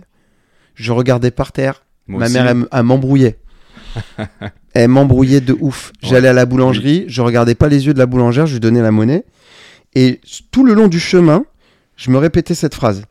Je 0.73 0.91
regardais 0.91 1.31
par 1.31 1.51
terre. 1.53 1.83
Moi 2.07 2.19
Ma 2.19 2.25
aussi. 2.25 2.33
mère, 2.33 2.47
elle, 2.47 2.67
elle 2.71 2.83
m'embrouillait. 2.83 3.37
elle 4.73 4.89
m'embrouillait 4.89 5.39
de 5.41 5.55
ouf. 5.59 5.93
J'allais 6.01 6.27
à 6.27 6.33
la 6.33 6.45
boulangerie, 6.45 7.05
je 7.07 7.21
regardais 7.21 7.55
pas 7.55 7.69
les 7.69 7.85
yeux 7.85 7.93
de 7.93 7.99
la 7.99 8.05
boulangère, 8.07 8.45
je 8.45 8.53
lui 8.53 8.59
donnais 8.59 8.81
la 8.81 8.91
monnaie. 8.91 9.23
Et 9.93 10.19
tout 10.51 10.65
le 10.65 10.73
long 10.73 10.87
du 10.89 10.99
chemin, 10.99 11.45
je 11.95 12.11
me 12.11 12.17
répétais 12.17 12.55
cette 12.55 12.75
phrase. 12.75 13.03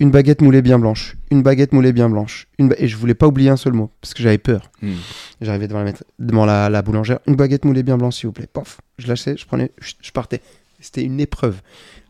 Une 0.00 0.10
baguette 0.12 0.42
moulée 0.42 0.62
bien 0.62 0.78
blanche. 0.78 1.16
Une 1.32 1.42
baguette 1.42 1.72
moulée 1.72 1.92
bien 1.92 2.08
blanche. 2.08 2.46
Une 2.58 2.68
ba- 2.68 2.76
Et 2.78 2.86
je 2.86 2.96
voulais 2.96 3.14
pas 3.14 3.26
oublier 3.26 3.50
un 3.50 3.56
seul 3.56 3.72
mot, 3.72 3.90
parce 4.00 4.14
que 4.14 4.22
j'avais 4.22 4.38
peur. 4.38 4.70
Hmm. 4.80 4.92
J'arrivais 5.40 5.66
devant, 5.66 5.80
la, 5.80 5.86
maître- 5.86 6.04
devant 6.20 6.46
la, 6.46 6.68
la 6.70 6.82
boulangère. 6.82 7.18
Une 7.26 7.34
baguette 7.34 7.64
moulée 7.64 7.82
bien 7.82 7.98
blanche, 7.98 8.14
s'il 8.16 8.26
vous 8.26 8.32
plaît. 8.32 8.46
Pof. 8.52 8.80
Je 8.98 9.08
lâchais, 9.08 9.36
je 9.36 9.44
prenais, 9.44 9.72
je 10.00 10.10
partais. 10.12 10.40
C'était 10.80 11.02
une 11.02 11.18
épreuve. 11.18 11.60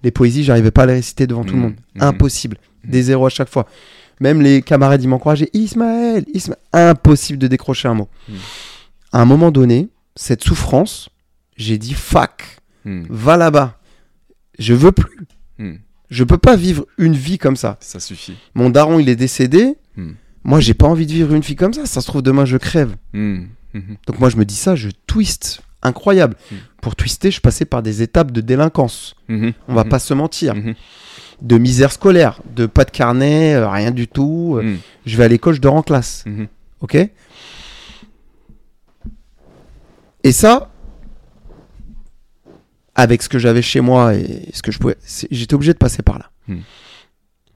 Les 0.02 0.10
poésies, 0.10 0.44
j'arrivais 0.44 0.70
pas 0.70 0.82
à 0.82 0.86
les 0.86 0.92
réciter 0.94 1.26
devant 1.26 1.44
tout 1.44 1.54
le 1.54 1.60
Mhm. 1.60 1.62
monde. 1.64 1.76
Mhm. 1.94 2.02
Impossible. 2.02 2.58
Des 2.84 3.04
zéros 3.04 3.24
à 3.26 3.30
chaque 3.30 3.48
fois. 3.48 3.66
Même 4.20 4.42
les 4.42 4.60
camarades, 4.60 5.02
ils 5.02 5.08
m'encourageaient. 5.08 5.48
Ismaël, 5.54 6.24
Ismaël. 6.34 6.60
Impossible 6.74 7.38
de 7.38 7.46
décrocher 7.46 7.88
un 7.88 7.94
mot. 7.94 8.08
À 9.12 9.22
un 9.22 9.24
moment 9.24 9.50
donné, 9.50 9.88
cette 10.14 10.42
souffrance, 10.44 11.08
j'ai 11.56 11.78
dit 11.78 11.94
fuck, 11.94 12.58
Hmm. 12.84 13.04
va 13.08 13.38
là-bas. 13.38 13.78
Je 14.58 14.74
veux 14.74 14.92
plus. 14.92 15.24
Hmm. 15.58 15.74
Je 16.10 16.24
peux 16.24 16.38
pas 16.38 16.56
vivre 16.56 16.86
une 16.96 17.14
vie 17.14 17.38
comme 17.38 17.56
ça. 17.56 17.76
Ça 17.80 18.00
suffit. 18.00 18.36
Mon 18.54 18.70
daron, 18.70 18.98
il 18.98 19.08
est 19.08 19.16
décédé. 19.16 19.74
Hmm. 19.96 20.12
Moi, 20.44 20.60
j'ai 20.60 20.72
pas 20.74 20.86
envie 20.86 21.06
de 21.06 21.12
vivre 21.12 21.34
une 21.34 21.42
vie 21.42 21.56
comme 21.56 21.74
ça. 21.74 21.84
Ça 21.86 22.00
se 22.00 22.06
trouve, 22.06 22.22
demain, 22.22 22.44
je 22.44 22.56
crève. 22.56 22.94
Hmm. 23.12 23.44
Mhm. 23.74 23.96
Donc 24.06 24.18
moi 24.18 24.30
je 24.30 24.36
me 24.38 24.46
dis 24.46 24.54
ça, 24.56 24.74
je 24.76 24.88
twist. 25.06 25.60
Incroyable. 25.82 26.36
Mm. 26.50 26.54
Pour 26.80 26.96
twister, 26.96 27.30
je 27.30 27.40
passais 27.40 27.66
par 27.66 27.82
des 27.82 28.00
étapes 28.02 28.32
de 28.32 28.40
délinquance. 28.40 29.14
Mhm. 29.28 29.52
On 29.68 29.74
va 29.74 29.84
Mhm. 29.84 29.90
pas 29.90 29.98
se 29.98 30.14
mentir. 30.14 30.54
Mhm. 30.54 30.74
De 31.42 31.58
misère 31.58 31.92
scolaire, 31.92 32.40
de 32.56 32.64
pas 32.66 32.84
de 32.86 32.90
carnet, 32.90 33.54
euh, 33.54 33.68
rien 33.68 33.90
du 33.90 34.08
tout. 34.08 34.54
Euh, 34.56 34.62
Hmm. 34.62 34.76
Je 35.04 35.16
vais 35.18 35.24
à 35.24 35.28
l'école, 35.28 35.54
je 35.54 35.60
dors 35.60 35.74
en 35.74 35.82
classe. 35.82 36.24
Ok? 36.80 36.96
Et 40.24 40.32
ça, 40.32 40.70
avec 42.98 43.22
ce 43.22 43.28
que 43.28 43.38
j'avais 43.38 43.62
chez 43.62 43.80
moi 43.80 44.14
et 44.14 44.50
ce 44.52 44.60
que 44.60 44.72
je 44.72 44.78
pouvais, 44.78 44.96
j'étais 45.30 45.54
obligé 45.54 45.72
de 45.72 45.78
passer 45.78 46.02
par 46.02 46.18
là. 46.18 46.30
Mm. 46.48 46.58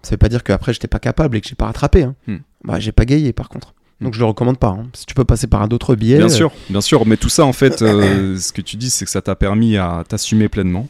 Ça 0.03 0.11
veut 0.13 0.17
pas 0.17 0.29
dire 0.29 0.43
qu'après 0.45 0.73
j'étais 0.73 0.89
pas 0.89 1.01
capable 1.01 1.37
et 1.37 1.41
que 1.41 1.49
j'ai 1.49 1.55
pas 1.57 1.67
rattrapé. 1.67 2.05
Hein. 2.05 2.15
Mm. 2.29 2.37
Bah, 2.65 2.79
j'ai 2.81 2.93
pas 2.93 3.05
gagné 3.05 3.33
par 3.33 3.49
contre. 3.49 3.75
Mm. 4.01 4.05
Donc 4.05 4.15
je 4.15 4.21
le 4.21 4.25
recommande 4.27 4.59
pas. 4.59 4.69
hein. 4.69 4.87
Si 4.95 5.05
tu 5.05 5.15
peux 5.15 5.25
passer 5.25 5.49
par 5.49 5.61
un 5.61 5.69
autre 5.69 5.97
biais. 5.97 6.17
Bien 6.19 6.27
euh, 6.27 6.31
sûr, 6.31 6.53
bien 6.71 6.81
sûr. 6.81 7.05
Mais 7.07 7.17
tout 7.17 7.29
ça, 7.29 7.45
en 7.45 7.53
fait, 7.53 7.83
euh, 7.83 8.37
ce 8.39 8.53
que 8.53 8.61
tu 8.63 8.77
dis, 8.77 8.89
c'est 8.89 9.05
que 9.05 9.11
ça 9.11 9.21
t'a 9.21 9.35
permis 9.35 9.77
à 9.77 10.05
t'assumer 10.09 10.49
pleinement, 10.49 10.89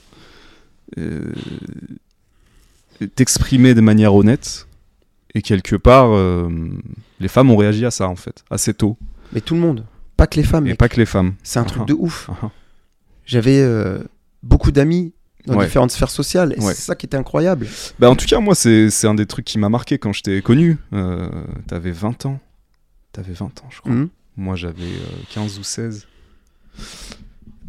euh, 0.99 1.33
t'exprimer 3.17 3.75
de 3.75 3.81
manière 3.81 4.15
honnête. 4.15 4.67
Et 5.35 5.41
quelque 5.41 5.77
part, 5.77 6.11
les 7.21 7.29
femmes 7.29 7.51
ont 7.51 7.57
réagi 7.57 7.87
à 7.87 7.91
ça, 7.91 8.07
en 8.07 8.17
fait, 8.17 8.45
assez 8.51 8.75
tôt. 8.75 8.99
Mais 9.33 9.41
tout 9.41 9.55
le 9.55 9.61
monde. 9.61 9.87
Pas 10.19 10.27
que 10.27 10.37
les 10.37 10.43
femmes. 10.43 10.67
Et 10.67 10.71
mec. 10.71 10.79
pas 10.79 10.91
que 10.91 10.99
les 10.99 11.07
femmes. 11.07 11.35
C'est 11.43 11.59
un 11.59 11.65
truc 11.65 11.83
Ah. 11.85 11.87
de 11.89 11.95
ouf. 11.95 12.29
Ah, 12.31 12.37
ah. 12.43 12.51
J'avais 13.25 13.67
beaucoup 14.43 14.71
d'amis 14.73 15.13
dans 15.47 15.57
Ouais. 15.57 15.65
différentes 15.65 15.91
sphères 15.91 16.11
sociales. 16.11 16.55
Et 16.57 16.61
Ouais. 16.61 16.75
c'est 16.75 16.83
ça 16.83 16.95
qui 16.95 17.07
était 17.07 17.17
incroyable. 17.17 17.67
Bah, 17.99 18.09
en 18.11 18.17
tout 18.17 18.27
cas, 18.27 18.39
moi, 18.41 18.55
c'est 18.55 18.89
un 19.07 19.15
des 19.15 19.27
trucs 19.27 19.45
qui 19.45 19.59
m'a 19.59 19.69
marqué 19.69 19.99
quand 19.99 20.13
je 20.13 20.23
t'ai 20.23 20.41
connu. 20.43 20.79
Euh, 20.93 21.29
T'avais 21.67 21.91
20 21.91 22.27
ans. 22.27 22.41
T'avais 23.13 23.33
20 23.33 23.47
ans, 23.63 23.69
je 23.71 23.81
crois. 23.81 23.93
Mhm. 23.93 24.09
Moi, 24.37 24.57
j'avais 24.57 24.83
euh, 24.85 25.23
15 25.35 25.59
ou 25.59 25.63
16. 25.65 26.07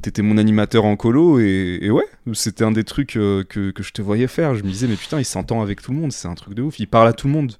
T'étais 0.01 0.21
mon 0.21 0.37
animateur 0.37 0.83
en 0.83 0.97
colo 0.97 1.39
et, 1.39 1.79
et 1.81 1.89
ouais, 1.89 2.05
c'était 2.33 2.65
un 2.65 2.71
des 2.71 2.83
trucs 2.83 3.15
euh, 3.15 3.43
que, 3.43 3.71
que 3.71 3.83
je 3.83 3.93
te 3.93 4.01
voyais 4.01 4.27
faire. 4.27 4.53
Je 4.53 4.63
me 4.63 4.69
disais, 4.69 4.87
mais 4.87 4.95
putain, 4.97 5.17
il 5.19 5.25
s'entend 5.25 5.61
avec 5.61 5.81
tout 5.81 5.91
le 5.93 5.97
monde, 5.97 6.11
c'est 6.11 6.27
un 6.27 6.35
truc 6.35 6.53
de 6.55 6.61
ouf. 6.61 6.77
Il 6.79 6.87
parle 6.87 7.07
à 7.07 7.13
tout 7.13 7.27
le 7.27 7.33
monde. 7.33 7.53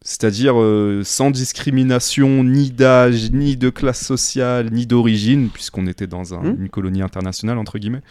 C'est-à-dire 0.00 0.54
euh, 0.60 1.02
sans 1.04 1.30
discrimination 1.30 2.42
ni 2.44 2.70
d'âge, 2.70 3.30
ni 3.30 3.56
de 3.56 3.68
classe 3.70 4.04
sociale, 4.04 4.70
ni 4.72 4.86
d'origine, 4.86 5.48
puisqu'on 5.50 5.86
était 5.86 6.06
dans 6.06 6.34
un- 6.34 6.42
Mhm. 6.42 6.62
une 6.62 6.68
colonie 6.70 7.02
internationale, 7.02 7.58
entre 7.58 7.78
guillemets. 7.78 8.02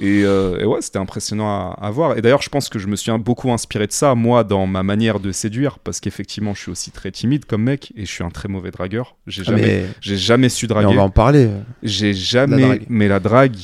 Et, 0.00 0.22
euh, 0.24 0.58
et 0.60 0.64
ouais, 0.64 0.80
c'était 0.82 0.98
impressionnant 0.98 1.46
à, 1.48 1.78
à 1.80 1.90
voir. 1.90 2.18
Et 2.18 2.22
d'ailleurs, 2.22 2.42
je 2.42 2.48
pense 2.48 2.68
que 2.68 2.78
je 2.78 2.86
me 2.88 2.96
suis 2.96 3.12
beaucoup 3.18 3.52
inspiré 3.52 3.86
de 3.86 3.92
ça, 3.92 4.14
moi, 4.14 4.42
dans 4.44 4.66
ma 4.66 4.82
manière 4.82 5.20
de 5.20 5.30
séduire, 5.32 5.78
parce 5.78 6.00
qu'effectivement, 6.00 6.52
je 6.54 6.60
suis 6.60 6.70
aussi 6.70 6.90
très 6.90 7.10
timide 7.12 7.44
comme 7.44 7.62
mec, 7.62 7.92
et 7.96 8.04
je 8.04 8.10
suis 8.10 8.24
un 8.24 8.30
très 8.30 8.48
mauvais 8.48 8.70
dragueur. 8.70 9.16
J'ai 9.26 9.42
Ah, 9.46 9.50
jamais, 9.50 9.62
mais, 9.62 9.84
j'ai 10.00 10.16
jamais 10.16 10.48
su 10.48 10.66
mais 10.66 10.72
on 10.72 10.80
draguer. 10.80 10.96
va 10.96 11.02
en 11.02 11.10
parler. 11.10 11.48
J'ai 11.82 12.12
jamais. 12.14 12.68
La. 12.68 12.74
Mais 12.88 13.08
la 13.08 13.20
drague, 13.20 13.56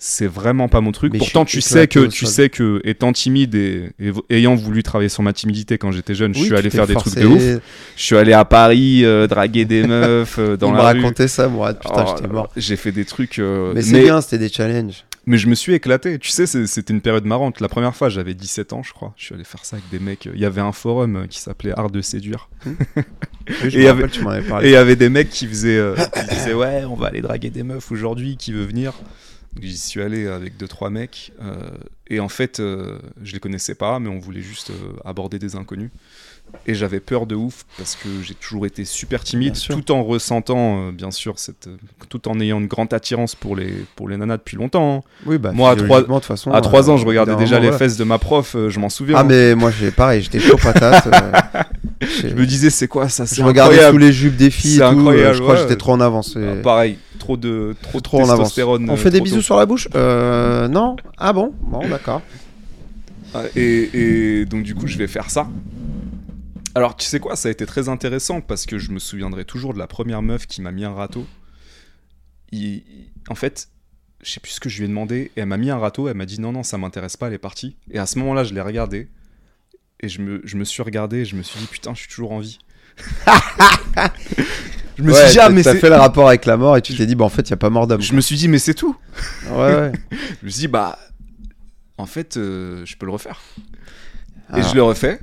c'est 0.00 0.28
vraiment 0.28 0.68
pas 0.68 0.80
mon 0.80 0.92
truc. 0.92 1.12
Mais 1.12 1.18
Pourtant, 1.18 1.44
tu 1.44 1.60
sais 1.60 1.88
que 1.88 2.06
tu 2.06 2.24
sais 2.24 2.48
que 2.50 2.80
étant 2.84 3.12
timide 3.12 3.54
et, 3.56 3.90
ayant 4.30 4.54
voulu 4.54 4.82
travailler 4.84 5.08
sur 5.08 5.24
ma 5.24 5.32
timidité 5.32 5.76
quand 5.76 5.90
j'étais 5.90 6.14
jeune, 6.14 6.34
je 6.34 6.40
suis 6.44 6.54
allé 6.56 6.70
faire 6.70 6.86
des 6.86 6.94
trucs 6.94 7.16
de 7.16 7.26
ouf. 7.26 7.42
Je 7.96 8.02
suis 8.02 8.16
allé 8.16 8.32
à 8.32 8.44
Paris 8.44 9.04
euh, 9.04 9.26
draguer 9.26 9.64
des 9.64 9.82
meufs 9.86 10.38
euh, 10.38 10.56
dans 10.56 10.68
Il 10.68 10.72
me 10.74 10.78
la 10.78 10.92
rue. 10.92 11.00
racontait 11.00 11.26
ça, 11.28 11.48
Mourad. 11.48 11.78
Putain, 11.80 12.04
Oh, 12.06 12.14
j'étais 12.16 12.32
mort. 12.32 12.48
J'ai 12.56 12.76
fait 12.76 12.92
des 12.92 13.04
trucs. 13.04 13.38
euh, 13.40 13.72
Mais 13.74 13.82
c'est 13.82 14.00
bien, 14.02 14.20
c'était 14.20 14.38
des 14.38 14.48
challenges. 14.48 15.04
Mais 15.28 15.38
je 15.38 15.46
me 15.46 15.54
suis 15.54 15.74
éclaté. 15.74 16.18
Tu 16.18 16.30
sais, 16.30 16.46
c'était 16.46 16.92
une 16.92 17.00
période 17.02 17.24
marrante. 17.24 17.60
La 17.60 17.68
première 17.68 17.94
fois, 17.94 18.08
j'avais 18.08 18.34
17 18.34 18.72
ans, 18.72 18.82
je 18.82 18.92
crois. 18.92 19.14
Je 19.16 19.26
suis 19.26 19.34
allé 19.34 19.44
faire 19.44 19.64
ça 19.64 19.76
avec 19.76 19.88
des 19.90 19.98
mecs. 19.98 20.24
Il 20.34 20.40
y 20.40 20.44
avait 20.44 20.60
un 20.62 20.72
forum 20.72 21.16
euh, 21.16 21.26
qui 21.26 21.38
s'appelait 21.38 21.72
Art 21.78 21.90
de 21.90 22.00
séduire. 22.00 22.48
Oui, 23.50 23.70
je 23.70 23.78
Et 23.78 23.80
il 23.80 24.70
y 24.70 24.76
avait- 24.76 24.96
des 24.96 25.08
mecs 25.08 25.30
qui 25.30 25.46
faisaient, 25.46 25.78
euh, 25.78 25.94
qui 25.96 26.28
disaient 26.34 26.52
ouais, 26.52 26.84
on 26.84 26.94
va 26.96 27.06
aller 27.06 27.22
draguer 27.22 27.48
des 27.48 27.62
meufs 27.62 27.90
aujourd'hui, 27.90 28.36
qui 28.36 28.52
veut 28.52 28.64
venir 28.64 28.92
J'y 29.62 29.78
suis 29.78 30.02
allé 30.02 30.26
avec 30.26 30.58
deux 30.58 30.68
trois 30.68 30.90
mecs 30.90 31.32
euh, 31.40 31.70
et 32.08 32.20
en 32.20 32.28
fait, 32.28 32.60
euh, 32.60 32.98
je 33.22 33.32
les 33.32 33.40
connaissais 33.40 33.74
pas, 33.74 33.98
mais 34.00 34.10
on 34.10 34.18
voulait 34.18 34.42
juste 34.42 34.70
aborder 35.04 35.38
des 35.38 35.56
inconnus. 35.56 35.90
Et 36.66 36.74
j'avais 36.74 37.00
peur 37.00 37.24
de 37.26 37.34
ouf 37.34 37.64
parce 37.78 37.96
que 37.96 38.08
j'ai 38.22 38.34
toujours 38.34 38.66
été 38.66 38.84
super 38.84 39.24
timide, 39.24 39.56
tout 39.70 39.90
en 39.90 40.04
ressentant, 40.04 40.88
euh, 40.88 40.92
bien 40.92 41.10
sûr, 41.10 41.38
cette, 41.38 41.66
euh, 41.66 41.76
tout 42.10 42.28
en 42.28 42.38
ayant 42.40 42.58
une 42.60 42.66
grande 42.66 42.92
attirance 42.92 43.34
pour 43.34 43.56
les 43.56 43.72
pour 43.96 44.06
les 44.08 44.18
nanas 44.18 44.36
depuis 44.36 44.56
longtemps. 44.58 44.98
hein. 44.98 45.08
Oui, 45.24 45.38
bah, 45.38 45.52
Moi, 45.54 45.70
à 45.70 45.72
trois- 45.76 45.84
physiologiquement, 45.84 46.14
de 46.16 46.20
toute 46.20 46.28
façon. 46.28 46.50
à 46.52 46.60
trois 46.60 46.90
euh, 46.90 46.92
ans, 46.92 46.96
je 46.98 47.06
regardais 47.06 47.32
bout 47.32 47.38
d'un 47.38 47.44
déjà 47.44 47.56
moment, 47.56 47.62
les 47.64 47.70
voilà. 47.70 47.78
fesses 47.78 47.96
de 47.96 48.04
ma 48.04 48.18
prof, 48.18 48.54
euh, 48.54 48.68
je 48.68 48.78
m'en 48.80 48.90
souviens. 48.90 49.16
Ah, 49.16 49.20
hein. 49.20 49.24
mais 49.26 49.54
moi, 49.54 49.70
j'ai 49.70 49.90
pareil, 49.90 50.20
j'étais 50.22 50.40
chaud 50.40 50.58
patate. 50.62 51.06
euh, 51.06 51.62
Je 52.00 52.34
me 52.34 52.46
disais, 52.46 52.70
c'est 52.70 52.86
quoi 52.86 53.08
ça 53.08 53.24
je 53.24 53.34
C'est 53.34 53.42
regardais 53.42 53.74
sous 53.76 53.80
incroyable. 53.80 53.98
les 54.04 54.12
jupes 54.12 54.36
des 54.36 54.50
filles. 54.50 54.72
C'est 54.72 54.76
et 54.76 54.78
tout, 54.80 54.84
euh, 54.84 54.98
incroyable, 54.98 55.34
Je 55.36 55.40
crois 55.42 55.54
que 55.54 55.60
ouais. 55.60 55.64
j'étais 55.68 55.76
trop 55.78 55.92
en 55.92 56.00
avance. 56.00 56.36
et- 56.36 56.58
Ah, 56.58 56.62
pareil, 56.62 56.98
trop 57.18 57.36
de 57.38 57.74
trop, 57.82 58.00
Trop 58.00 58.18
de 58.18 58.22
en 58.24 58.26
avance. 58.26 58.38
testostérone. 58.40 58.88
On 58.90 58.92
euh, 58.92 58.96
fait 58.96 59.10
des 59.10 59.20
bisous 59.20 59.36
tôt. 59.36 59.42
sur 59.42 59.56
la 59.56 59.64
bouche? 59.66 59.88
Euh, 59.96 60.68
non 60.68 60.96
Ah 61.16 61.32
bon? 61.32 61.52
Bon, 61.62 61.80
d'accord. 61.88 62.20
Ah, 63.34 63.42
Et, 63.56 63.90
et 64.40 64.44
donc 64.44 64.62
du 64.62 64.74
coup, 64.74 64.86
je 64.86 64.96
vais 64.98 65.06
faire 65.08 65.28
ça. 65.30 65.48
Alors, 66.78 66.94
tu 66.96 67.06
sais 67.06 67.18
quoi, 67.18 67.34
ça 67.34 67.48
a 67.48 67.50
été 67.50 67.66
très 67.66 67.88
intéressant 67.88 68.40
parce 68.40 68.64
que 68.64 68.78
je 68.78 68.92
me 68.92 69.00
souviendrai 69.00 69.44
toujours 69.44 69.74
de 69.74 69.78
la 69.80 69.88
première 69.88 70.22
meuf 70.22 70.46
qui 70.46 70.62
m'a 70.62 70.70
mis 70.70 70.84
un 70.84 70.92
râteau. 70.94 71.26
Il- 72.52 72.84
en 73.28 73.34
fait, 73.34 73.68
je 74.22 74.30
sais 74.30 74.38
plus 74.38 74.52
ce 74.52 74.60
que 74.60 74.68
je 74.68 74.78
lui 74.78 74.84
ai 74.84 74.88
demandé 74.88 75.32
et 75.36 75.40
elle 75.40 75.46
m'a 75.46 75.56
mis 75.56 75.70
un 75.70 75.78
râteau. 75.78 76.06
Elle 76.08 76.16
m'a 76.16 76.24
dit 76.24 76.40
non, 76.40 76.52
non, 76.52 76.62
ça 76.62 76.78
m'intéresse 76.78 77.16
pas, 77.16 77.26
elle 77.26 77.32
est 77.34 77.38
partie. 77.38 77.76
Et 77.90 77.98
à 77.98 78.06
ce 78.06 78.16
moment-là, 78.20 78.44
je 78.44 78.54
l'ai 78.54 78.60
regardé 78.60 79.08
et 79.98 80.08
je 80.08 80.20
me, 80.22 80.40
je 80.44 80.56
me 80.56 80.62
suis 80.64 80.82
regardé 80.84 81.18
et 81.18 81.24
je 81.24 81.34
me 81.34 81.42
suis 81.42 81.58
dit 81.58 81.66
putain, 81.66 81.94
je 81.94 81.98
suis 82.00 82.08
toujours 82.08 82.30
en 82.30 82.38
vie. 82.38 82.58
je 84.96 85.02
me 85.02 85.12
Ouais, 85.12 85.22
suis 85.24 85.32
dit, 85.32 85.38
ah, 85.40 85.50
mais 85.50 85.62
t'as 85.62 85.74
fait 85.74 85.88
le 85.88 85.96
rapport 85.96 86.28
avec 86.28 86.44
la 86.46 86.56
mort 86.56 86.76
et 86.76 86.82
tu 86.82 86.94
t'es 86.96 87.06
dit, 87.06 87.14
bah 87.14 87.24
en 87.24 87.28
fait, 87.28 87.42
il 87.48 87.52
n'y 87.52 87.54
a 87.54 87.58
pas 87.58 87.70
mort 87.70 87.86
d'homme. 87.86 88.00
Je 88.00 88.14
me 88.14 88.20
suis 88.20 88.36
dit, 88.36 88.48
mais 88.48 88.58
c'est 88.58 88.74
tout. 88.74 88.96
Ouais, 89.50 89.56
ouais. 89.74 89.92
Je 90.40 90.46
me 90.46 90.50
suis 90.50 90.60
dit, 90.60 90.68
bah, 90.68 90.98
en 91.96 92.06
fait, 92.06 92.36
euh, 92.36 92.84
je 92.86 92.96
peux 92.96 93.06
le 93.06 93.12
refaire. 93.12 93.40
Et 94.50 94.54
Alors. 94.54 94.68
je 94.68 94.74
le 94.74 94.82
refais. 94.82 95.20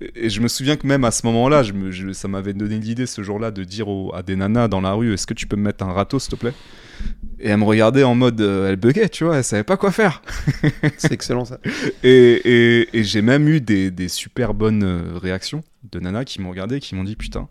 Et 0.00 0.28
je 0.28 0.40
me 0.40 0.48
souviens 0.48 0.76
que 0.76 0.86
même 0.86 1.04
à 1.04 1.10
ce 1.10 1.24
moment-là, 1.26 1.62
je 1.62 1.72
me- 1.72 1.90
je- 1.90 2.12
ça 2.12 2.26
m'avait 2.28 2.52
donné 2.52 2.78
l'idée 2.78 3.06
ce 3.06 3.22
jour-là 3.22 3.50
de 3.50 3.62
dire 3.64 3.86
à 4.12 4.22
des 4.22 4.36
nanas 4.36 4.68
dans 4.68 4.80
la 4.80 4.92
rue 4.92 5.14
Est-ce 5.14 5.26
que 5.26 5.34
tu 5.34 5.46
peux 5.46 5.56
me 5.56 5.62
mettre 5.62 5.84
un 5.84 5.92
râteau, 5.92 6.18
s'il 6.18 6.30
te 6.32 6.36
plaît? 6.36 6.52
Et 7.38 7.48
elle 7.48 7.58
me 7.58 7.64
regardait 7.64 8.02
en 8.04 8.14
mode 8.14 8.40
euh, 8.40 8.70
Elle 8.70 8.76
buguait, 8.76 9.08
tu 9.08 9.24
vois, 9.24 9.36
elle 9.36 9.44
savait 9.44 9.64
pas 9.64 9.76
quoi 9.76 9.92
faire. 9.92 10.22
C'est 10.98 11.12
excellent 11.12 11.44
ça. 11.44 11.58
Et, 12.02 12.08
et- 12.10 12.88
et 12.98 13.04
j'ai 13.04 13.22
même 13.22 13.48
eu 13.48 13.60
des, 13.60 13.90
des 13.90 14.08
super 14.08 14.52
bonnes 14.54 14.82
euh, 14.84 15.18
réactions 15.18 15.62
de 15.92 16.00
nanas 16.00 16.24
qui 16.24 16.40
m'ont 16.40 16.50
regardé 16.50 16.76
et 16.76 16.80
qui 16.80 16.94
m'ont 16.94 17.04
dit 17.04 17.16
Putain, 17.16 17.48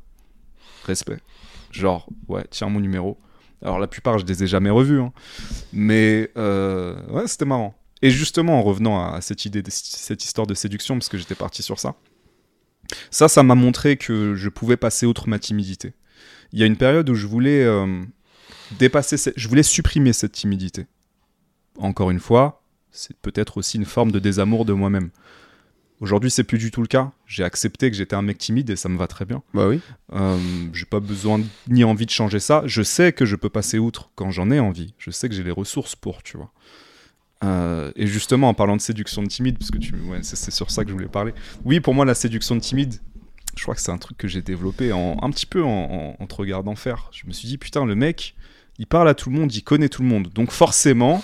respect. 0.85 1.17
Genre, 1.71 2.07
ouais, 2.27 2.43
tiens 2.49 2.67
mon 2.69 2.79
numéro. 2.79 3.17
Alors 3.61 3.79
la 3.79 3.87
plupart, 3.87 4.19
je 4.19 4.25
les 4.25 4.43
ai 4.43 4.47
jamais 4.47 4.69
revus. 4.69 4.99
hein. 4.99 5.13
Mais 5.71 6.29
euh, 6.37 6.95
ouais, 7.09 7.27
c'était 7.27 7.45
marrant. 7.45 7.75
Et 8.01 8.09
justement, 8.09 8.59
en 8.59 8.63
revenant 8.63 9.01
à 9.13 9.21
cette 9.21 9.45
idée, 9.45 9.61
de, 9.61 9.69
cette 9.71 10.25
histoire 10.25 10.45
de 10.45 10.53
séduction, 10.53 10.95
parce 10.95 11.07
que 11.07 11.17
j'étais 11.17 11.35
parti 11.35 11.63
sur 11.63 11.79
ça, 11.79 11.95
ça, 13.11 13.27
ça 13.27 13.43
m'a 13.43 13.55
montré 13.55 13.97
que 13.97 14.35
je 14.35 14.49
pouvais 14.49 14.77
passer 14.77 15.05
outre 15.05 15.27
ma 15.27 15.39
timidité. 15.39 15.93
Il 16.51 16.59
y 16.59 16.63
a 16.63 16.65
une 16.65 16.77
période 16.77 17.09
où 17.09 17.15
je 17.15 17.27
voulais, 17.27 17.63
euh, 17.63 18.03
dépasser, 18.79 19.17
cette- 19.17 19.33
je 19.37 19.47
voulais 19.47 19.63
supprimer 19.63 20.13
cette 20.13 20.33
timidité. 20.33 20.85
Encore 21.77 22.11
une 22.11 22.19
fois, 22.19 22.61
c'est 22.91 23.15
peut-être 23.17 23.57
aussi 23.57 23.77
une 23.77 23.85
forme 23.85 24.11
de 24.11 24.19
désamour 24.19 24.65
de 24.65 24.73
moi-même. 24.73 25.09
Aujourd'hui, 25.99 26.29
c'est 26.29 26.43
plus 26.43 26.57
du 26.57 26.69
tout 26.69 26.81
le 26.81 26.87
cas. 26.87 27.11
J'ai 27.25 27.43
accepté 27.43 27.89
que 27.89 27.95
j'étais 27.95 28.15
un 28.15 28.21
mec 28.21 28.37
timide 28.37 28.69
et 28.69 28.75
ça 28.75 28.89
me 28.89 28.97
va 28.97 29.07
très 29.07 29.25
bien. 29.25 29.41
Bah 29.53 29.67
oui. 29.69 29.79
Euh, 30.11 30.37
j'ai 30.73 30.85
pas 30.85 30.99
besoin 30.99 31.41
ni 31.69 31.83
envie 31.83 32.05
de 32.05 32.11
changer 32.11 32.39
ça. 32.39 32.61
Je 32.65 32.83
sais 32.83 33.13
que 33.13 33.25
je 33.25 33.35
peux 33.37 33.49
passer 33.49 33.79
outre 33.79 34.11
quand 34.15 34.29
j'en 34.29 34.51
ai 34.51 34.59
envie. 34.59 34.93
Je 34.97 35.11
sais 35.11 35.29
que 35.29 35.35
j'ai 35.35 35.43
les 35.43 35.51
ressources 35.51 35.95
pour, 35.95 36.21
tu 36.21 36.35
vois. 36.35 36.51
Euh, 37.43 37.91
et 37.95 38.07
justement, 38.07 38.49
en 38.49 38.53
parlant 38.53 38.75
de 38.75 38.81
séduction 38.81 39.21
de 39.21 39.27
timide, 39.27 39.57
parce 39.57 39.71
que 39.71 39.77
c'est, 40.21 40.51
sur 40.51 40.71
ça 40.71 40.83
que 40.83 40.89
je 40.89 40.93
voulais 40.93 41.07
parler. 41.07 41.33
Oui, 41.65 41.79
pour 41.79 41.93
moi, 41.93 42.05
la 42.05 42.15
séduction 42.15 42.55
de 42.55 42.61
timide, 42.61 42.95
je 43.55 43.63
crois 43.63 43.75
que 43.75 43.81
c'est 43.81 43.91
un 43.91 43.97
truc 43.97 44.17
que 44.17 44.27
j'ai 44.27 44.41
développé 44.41 44.93
en, 44.93 45.17
un 45.21 45.29
petit 45.29 45.45
peu 45.45 45.63
en, 45.63 46.15
te 46.27 46.35
regardant 46.35 46.75
faire. 46.75 47.09
Je 47.11 47.27
me 47.27 47.31
suis 47.31 47.47
dit, 47.47 47.57
putain, 47.57 47.85
le 47.85 47.95
mec, 47.95 48.35
il 48.79 48.87
parle 48.87 49.09
à 49.09 49.13
tout 49.13 49.29
le 49.29 49.37
monde, 49.37 49.53
il 49.53 49.63
connaît 49.63 49.89
tout 49.89 50.01
le 50.01 50.07
monde. 50.07 50.29
Donc 50.33 50.51
forcément, 50.51 51.23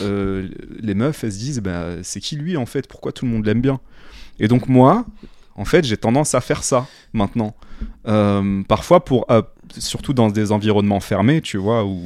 euh, 0.00 0.48
les 0.80 0.94
meufs, 0.94 1.22
elles 1.24 1.32
se 1.32 1.38
disent, 1.38 1.60
bah, 1.60 2.02
c'est 2.02 2.20
qui 2.20 2.36
lui 2.36 2.56
en 2.56 2.66
fait? 2.66 2.88
Pourquoi 2.88 3.12
tout 3.12 3.24
le 3.24 3.30
monde 3.30 3.46
l'aime 3.46 3.60
bien? 3.60 3.80
Et 4.38 4.48
donc 4.48 4.68
moi, 4.68 5.06
en 5.54 5.64
fait, 5.64 5.84
j'ai 5.84 5.96
tendance 5.96 6.34
à 6.34 6.40
faire 6.40 6.64
ça 6.64 6.86
maintenant. 7.12 7.54
Euh, 8.06 8.62
parfois, 8.64 9.04
pour, 9.04 9.26
surtout 9.78 10.12
dans 10.12 10.28
des 10.28 10.52
environnements 10.52 11.00
fermés, 11.00 11.40
tu 11.40 11.56
vois, 11.56 11.84
où 11.84 12.00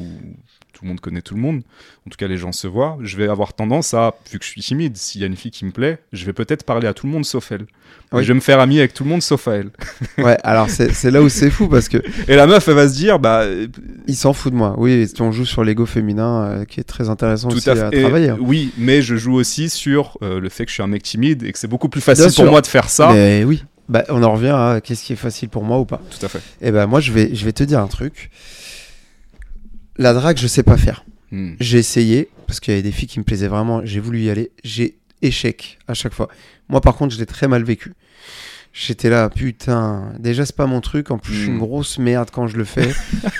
tout 0.76 0.84
le 0.84 0.88
monde 0.90 1.00
connaît 1.00 1.22
tout 1.22 1.34
le 1.34 1.40
monde, 1.40 1.62
en 2.06 2.10
tout 2.10 2.16
cas 2.18 2.28
les 2.28 2.36
gens 2.36 2.52
se 2.52 2.66
voient, 2.66 2.98
je 3.00 3.16
vais 3.16 3.28
avoir 3.28 3.54
tendance 3.54 3.94
à, 3.94 4.14
vu 4.30 4.38
que 4.38 4.44
je 4.44 4.50
suis 4.50 4.60
timide, 4.60 4.94
s'il 4.96 5.22
y 5.22 5.24
a 5.24 5.26
une 5.26 5.36
fille 5.36 5.50
qui 5.50 5.64
me 5.64 5.70
plaît, 5.70 5.98
je 6.12 6.26
vais 6.26 6.34
peut-être 6.34 6.64
parler 6.64 6.86
à 6.86 6.92
tout 6.92 7.06
le 7.06 7.12
monde 7.12 7.24
sauf 7.24 7.50
elle. 7.50 7.66
Oui. 8.12 8.20
Et 8.20 8.24
Je 8.24 8.28
vais 8.28 8.34
me 8.34 8.40
faire 8.40 8.60
ami 8.60 8.78
avec 8.78 8.92
tout 8.92 9.02
le 9.04 9.08
monde 9.10 9.22
sauf 9.22 9.48
à 9.48 9.54
elle. 9.54 9.70
Ouais, 10.18 10.36
alors 10.44 10.68
c'est 10.68 11.10
là 11.10 11.22
où 11.22 11.28
c'est 11.30 11.50
fou 11.50 11.68
parce 11.68 11.88
que 11.88 11.96
Et 12.28 12.36
la 12.36 12.46
meuf, 12.46 12.68
elle 12.68 12.74
va 12.74 12.88
se 12.88 12.94
dire, 12.94 13.18
bah, 13.18 13.40
euh, 13.42 13.68
il 14.06 14.14
s'en 14.16 14.32
fout 14.34 14.52
de 14.52 14.56
moi. 14.58 14.74
Oui, 14.76 15.10
on 15.20 15.32
joue 15.32 15.46
sur 15.46 15.64
l'ego 15.64 15.86
féminin 15.86 16.44
euh, 16.44 16.64
qui 16.66 16.78
est 16.78 16.84
très 16.84 17.08
intéressant 17.08 17.48
tout 17.48 17.56
aussi 17.56 17.70
à 17.70 17.90
travailler. 17.90 18.28
hein. 18.30 18.38
oui, 18.40 18.70
mais 18.76 19.00
je 19.02 19.16
joue 19.16 19.34
aussi 19.34 19.70
sur 19.70 20.18
euh, 20.22 20.40
le 20.40 20.48
fait 20.50 20.64
que 20.64 20.70
je 20.70 20.74
suis 20.74 20.82
un 20.82 20.86
mec 20.88 21.02
timide 21.02 21.42
et 21.42 21.52
que 21.52 21.58
c'est 21.58 21.68
beaucoup 21.68 21.88
plus 21.88 22.00
facile 22.02 22.24
Bien 22.26 22.32
pour 22.34 22.44
sûr. 22.44 22.50
moi 22.50 22.60
de 22.60 22.66
faire 22.66 22.90
ça. 22.90 23.12
Mais 23.12 23.44
oui, 23.44 23.64
bah, 23.88 24.04
on 24.10 24.22
en 24.22 24.32
revient 24.32 24.48
à 24.54 24.80
qu'est-ce 24.82 25.02
qui 25.04 25.12
est 25.14 25.16
facile 25.16 25.48
pour 25.48 25.64
moi 25.64 25.78
ou 25.78 25.84
pas? 25.86 26.00
Tout 26.10 26.24
à 26.24 26.28
fait. 26.28 26.40
Et 26.60 26.70
ben 26.70 26.86
moi 26.86 27.00
je 27.00 27.12
vais, 27.12 27.34
je 27.34 27.44
vais 27.44 27.52
te 27.52 27.64
dire 27.64 27.80
un 27.80 27.86
truc. 27.86 28.30
La 29.98 30.12
drague, 30.12 30.36
je 30.38 30.46
sais 30.46 30.62
pas 30.62 30.76
faire. 30.76 31.04
Hmm. 31.32 31.54
J'ai 31.60 31.78
essayé 31.78 32.28
parce 32.46 32.60
qu'il 32.60 32.72
y 32.72 32.74
avait 32.76 32.82
des 32.82 32.92
filles 32.92 33.08
qui 33.08 33.18
me 33.18 33.24
plaisaient 33.24 33.48
vraiment. 33.48 33.84
J'ai 33.84 34.00
voulu 34.00 34.20
y 34.22 34.30
aller. 34.30 34.52
J'ai 34.64 34.98
échec 35.22 35.78
à 35.88 35.94
chaque 35.94 36.12
fois. 36.14 36.28
Moi 36.68 36.80
par 36.80 36.96
contre, 36.96 37.14
je 37.14 37.18
l'ai 37.18 37.26
très 37.26 37.48
mal 37.48 37.64
vécu. 37.64 37.94
J'étais 38.72 39.08
là, 39.10 39.30
putain. 39.30 40.12
Déjà 40.18 40.44
c'est 40.44 40.54
pas 40.56 40.66
mon 40.66 40.80
truc. 40.80 41.10
En 41.10 41.18
plus, 41.18 41.32
je 41.34 41.38
suis 41.40 41.48
une 41.48 41.56
Mm. 41.56 41.60
grosse 41.60 41.98
merde 41.98 42.28
quand 42.30 42.46
je 42.46 42.56
le 42.56 42.64
fais. 42.64 42.92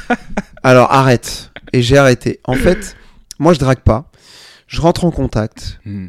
Alors 0.63 0.91
arrête. 0.93 1.51
Et 1.73 1.83
j'ai 1.83 1.99
arrêté. 1.99 2.41
En 2.45 2.55
fait, 2.55 2.97
moi 3.39 3.53
je 3.53 3.59
drague 3.59 3.81
pas. 3.81 4.11
Je 4.67 4.81
rentre 4.81 5.05
en 5.05 5.11
contact 5.11 5.79
Hmm. 5.85 6.09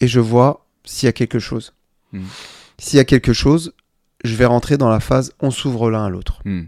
et 0.00 0.06
je 0.08 0.20
vois 0.20 0.66
s'il 0.84 1.06
y 1.06 1.10
a 1.10 1.12
quelque 1.12 1.38
chose. 1.38 1.74
S'il 2.78 2.96
y 2.96 3.00
a 3.00 3.04
quelque 3.04 3.32
chose, 3.32 3.74
je 4.24 4.34
vais 4.36 4.46
rentrer 4.46 4.76
dans 4.78 4.88
la 4.88 5.00
phase 5.00 5.32
on 5.40 5.50
s'ouvre 5.50 5.90
l'un 5.90 6.04
à 6.06 6.08
l'autre. 6.08 6.40
Hmm. 6.44 6.64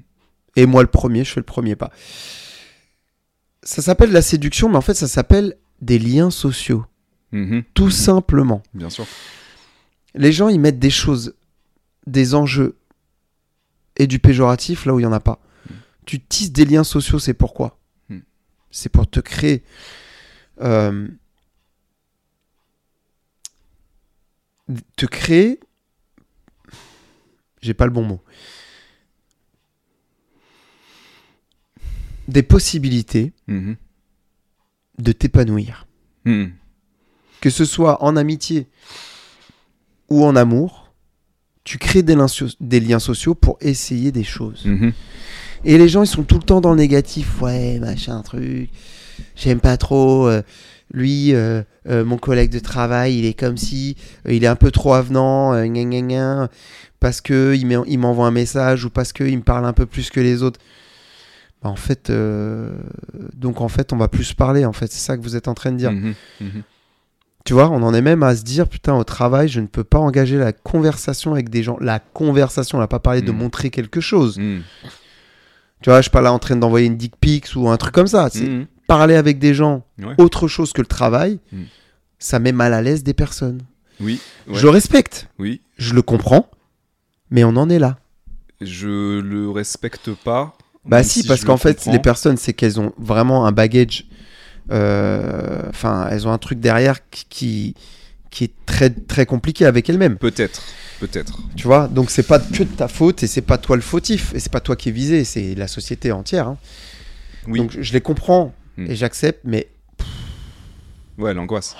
Et 0.56 0.66
moi, 0.66 0.82
le 0.82 0.88
premier, 0.88 1.24
je 1.24 1.30
fais 1.32 1.40
le 1.40 1.44
premier 1.46 1.74
pas. 1.76 1.90
Ça 3.62 3.82
s'appelle 3.82 4.10
la 4.12 4.22
séduction, 4.22 4.68
mais 4.68 4.76
en 4.76 4.80
fait, 4.80 4.94
ça 4.94 5.08
s'appelle 5.08 5.56
des 5.80 5.98
liens 5.98 6.30
sociaux. 6.30 6.84
Mhm. 7.32 7.62
Tout 7.74 7.90
simplement. 7.90 8.62
Bien 8.74 8.90
sûr. 8.90 9.06
Les 10.14 10.32
gens, 10.32 10.48
ils 10.48 10.60
mettent 10.60 10.78
des 10.78 10.90
choses, 10.90 11.34
des 12.06 12.34
enjeux 12.34 12.76
et 13.96 14.06
du 14.06 14.18
péjoratif 14.18 14.84
là 14.84 14.94
où 14.94 14.98
il 14.98 15.02
n'y 15.02 15.06
en 15.06 15.12
a 15.12 15.20
pas. 15.20 15.40
Mm. 15.68 15.74
Tu 16.06 16.20
tisses 16.20 16.52
des 16.52 16.64
liens 16.64 16.84
sociaux, 16.84 17.18
c'est 17.18 17.34
pourquoi. 17.34 17.78
C'est 18.70 18.88
pour 18.88 19.08
te 19.08 19.20
créer. 19.20 19.62
euh, 20.62 21.06
te 24.96 25.06
créer. 25.06 25.60
J'ai 27.60 27.74
pas 27.74 27.84
le 27.84 27.92
bon 27.92 28.02
mot. 28.02 28.20
Des 32.28 32.42
possibilités 32.42 33.32
Mhm. 33.48 33.76
de 34.98 35.12
t'épanouir. 35.12 35.86
Hmm. 36.24 36.46
que 37.40 37.50
ce 37.50 37.64
soit 37.64 38.00
en 38.04 38.14
amitié 38.16 38.68
ou 40.08 40.24
en 40.24 40.36
amour, 40.36 40.92
tu 41.64 41.76
crées 41.78 42.02
des 42.04 42.14
liens, 42.14 42.28
so- 42.28 42.46
des 42.60 42.78
liens 42.78 43.00
sociaux 43.00 43.34
pour 43.34 43.56
essayer 43.60 44.12
des 44.12 44.22
choses. 44.22 44.64
Mhm. 44.64 44.92
Et 45.64 45.76
les 45.78 45.88
gens, 45.88 46.04
ils 46.04 46.08
sont 46.08 46.22
tout 46.22 46.36
le 46.36 46.42
temps 46.44 46.60
dans 46.60 46.70
le 46.70 46.76
négatif. 46.76 47.40
Ouais, 47.42 47.80
machin, 47.80 48.22
truc. 48.22 48.70
J'aime 49.34 49.58
pas 49.60 49.76
trop. 49.76 50.28
euh, 50.28 50.42
lui, 50.94 51.34
euh, 51.34 51.62
euh, 51.88 52.04
mon 52.04 52.18
collègue 52.18 52.50
de 52.52 52.58
travail, 52.60 53.18
il 53.18 53.24
est 53.24 53.34
comme 53.34 53.56
si. 53.56 53.96
il 54.28 54.44
est 54.44 54.48
un 54.48 54.54
peu 54.56 54.70
trop 54.70 54.92
avenant. 54.94 55.52
gna, 55.66 55.82
gna, 55.84 56.00
gna, 56.02 56.48
parce 57.00 57.20
que 57.20 57.56
il 57.56 57.98
m'envoie 57.98 58.28
un 58.28 58.30
message 58.30 58.84
ou 58.84 58.90
parce 58.90 59.12
qu'il 59.12 59.36
me 59.36 59.42
parle 59.42 59.66
un 59.66 59.72
peu 59.72 59.86
plus 59.86 60.10
que 60.10 60.20
les 60.20 60.44
autres. 60.44 60.60
Bah, 61.62 61.68
en 61.70 61.76
fait, 61.76 62.10
euh, 62.10 62.76
donc 63.34 63.60
en 63.60 63.68
fait, 63.68 63.92
on 63.92 63.96
va 63.96 64.08
plus 64.08 64.32
parler. 64.34 64.64
En 64.64 64.72
fait, 64.72 64.90
c'est 64.90 64.98
ça 65.00 65.16
que 65.16 65.22
vous 65.22 65.36
êtes 65.36 65.48
en 65.48 65.54
train 65.54 65.72
de 65.72 65.76
dire. 65.76 65.92
Mhm. 65.92 66.14
Mhm. 66.40 66.62
Tu 67.44 67.54
vois, 67.54 67.70
on 67.70 67.82
en 67.82 67.92
est 67.92 68.02
même 68.02 68.22
à 68.22 68.36
se 68.36 68.42
dire, 68.42 68.68
putain, 68.68 68.94
au 68.94 69.02
travail, 69.04 69.48
je 69.48 69.60
ne 69.60 69.66
peux 69.66 69.82
pas 69.84 69.98
engager 69.98 70.38
la 70.38 70.52
conversation 70.52 71.32
avec 71.32 71.48
des 71.50 71.62
gens. 71.64 71.76
La 71.80 71.98
conversation, 71.98 72.78
on 72.78 72.80
n'a 72.80 72.86
pas 72.88 73.00
parlé 73.00 73.20
de 73.20 73.32
Mm. 73.32 73.36
montrer 73.36 73.70
quelque 73.70 74.00
chose. 74.00 74.36
Tu 75.82 75.90
vois, 75.90 75.96
je 75.98 76.02
suis 76.02 76.10
pas 76.10 76.20
là 76.20 76.32
en 76.32 76.38
train 76.38 76.54
d'envoyer 76.54 76.86
une 76.86 76.96
dick 76.96 77.16
pic 77.20 77.48
ou 77.56 77.68
un 77.68 77.76
truc 77.76 77.92
comme 77.92 78.06
ça. 78.06 78.28
C'est 78.30 78.46
Mhm. 78.48 78.66
parler 78.86 79.16
avec 79.16 79.40
des 79.40 79.54
gens 79.54 79.84
Ouais. 80.00 80.14
autre 80.18 80.46
chose 80.46 80.72
que 80.72 80.80
le 80.80 80.86
travail. 80.86 81.40
Ça 82.20 82.38
met 82.38 82.52
mal 82.52 82.72
à 82.74 82.80
l'aise 82.82 83.02
des 83.02 83.14
personnes. 83.14 83.62
Oui. 84.00 84.20
ouais. 84.46 84.54
Je 84.54 84.62
le 84.64 84.70
respecte, 84.70 85.28
Oui. 85.40 85.60
je 85.76 85.94
le 85.94 86.02
comprends, 86.02 86.48
mais 87.30 87.42
on 87.44 87.56
en 87.56 87.68
est 87.68 87.78
là. 87.80 87.98
Je 88.60 89.18
le 89.20 89.50
respecte 89.50 90.10
pas. 90.24 90.56
Bah 90.84 91.02
si, 91.04 91.24
parce 91.24 91.42
le 91.42 91.46
qu'en 91.46 91.56
fait, 91.56 91.76
comprends. 91.76 91.92
les 91.92 91.98
personnes, 92.00 92.36
c'est 92.36 92.52
qu'elles 92.52 92.80
ont 92.80 92.92
vraiment 92.98 93.46
un 93.46 93.52
baggage. 93.52 94.06
euh, 94.70 95.62
Enfin, 95.68 96.08
elles 96.10 96.26
ont 96.26 96.32
un 96.32 96.38
truc 96.38 96.58
derrière 96.60 96.98
qui, 97.10 97.74
qui, 98.30 98.44
est 98.44 98.52
très, 98.66 98.90
très 98.90 99.26
compliqué 99.26 99.64
avec 99.66 99.88
elles-mêmes. 99.88 100.16
Peut-être. 100.16 100.62
Peut-être. 101.00 101.38
Tu 101.56 101.66
vois, 101.66 101.88
donc 101.88 102.10
c'est 102.10 102.22
pas 102.22 102.38
que 102.38 102.62
de 102.62 102.68
ta 102.76 102.88
faute 102.88 103.22
et 103.22 103.26
c'est 103.26 103.40
pas 103.42 103.58
toi 103.58 103.76
le 103.76 103.82
fautif 103.82 104.32
et 104.34 104.38
c'est 104.40 104.52
pas 104.52 104.60
toi 104.60 104.76
qui 104.76 104.88
es 104.88 104.92
visé, 104.92 105.24
c'est 105.24 105.54
la 105.56 105.66
société 105.68 106.12
entière. 106.12 106.46
hein. 106.48 106.58
Oui. 107.48 107.58
Donc 107.58 107.76
je 107.80 107.92
les 107.92 108.00
comprends 108.00 108.54
Mm. 108.78 108.90
et 108.90 108.96
j'accepte, 108.96 109.40
mais 109.44 109.68
Ouais, 111.18 111.34
l'angoisse. 111.34 111.76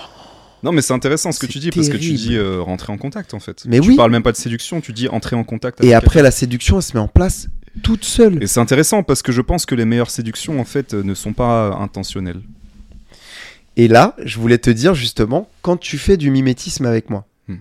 Non, 0.62 0.72
mais 0.72 0.82
c'est 0.82 0.92
intéressant 0.92 1.32
ce 1.32 1.38
que 1.40 1.46
tu 1.46 1.58
dis 1.58 1.70
parce 1.70 1.88
que 1.88 1.96
tu 1.96 2.12
dis 2.12 2.36
euh, 2.36 2.60
rentrer 2.60 2.92
en 2.92 2.98
contact 2.98 3.32
en 3.34 3.40
fait. 3.40 3.64
Mais 3.66 3.80
tu 3.80 3.88
oui. 3.90 3.96
parles 3.96 4.10
même 4.12 4.22
pas 4.22 4.30
de 4.32 4.36
séduction, 4.36 4.80
tu 4.82 4.92
dis 4.92 5.08
entrer 5.08 5.34
en 5.34 5.42
contact. 5.44 5.82
et 5.82 5.94
avec 5.94 6.04
après 6.06 6.22
la 6.22 6.30
séduction, 6.30 6.76
elle 6.76 6.82
se 6.82 6.92
met 6.96 7.00
en 7.02 7.08
place 7.08 7.48
toute 7.82 8.04
seule. 8.04 8.42
Et 8.42 8.46
c'est 8.46 8.60
intéressant 8.60 9.02
parce 9.02 9.22
que 9.22 9.32
je 9.32 9.40
pense 9.40 9.64
que 9.66 9.74
les 9.74 9.84
meilleures 9.84 10.10
séductions 10.10 10.60
en 10.60 10.64
fait 10.64 10.94
euh, 10.94 11.02
ne 11.02 11.14
sont 11.14 11.32
pas 11.32 11.74
intentionnelles. 11.76 12.42
Et 13.76 13.88
là, 13.88 14.14
je 14.22 14.38
voulais 14.38 14.58
te 14.58 14.68
dire 14.70 14.94
justement, 14.94 15.48
quand 15.62 15.78
tu 15.78 15.96
fais 15.98 16.16
du 16.18 16.30
mimétisme 16.30 16.84
avec 16.86 17.08
moi, 17.08 17.26
Hmm. 17.48 17.56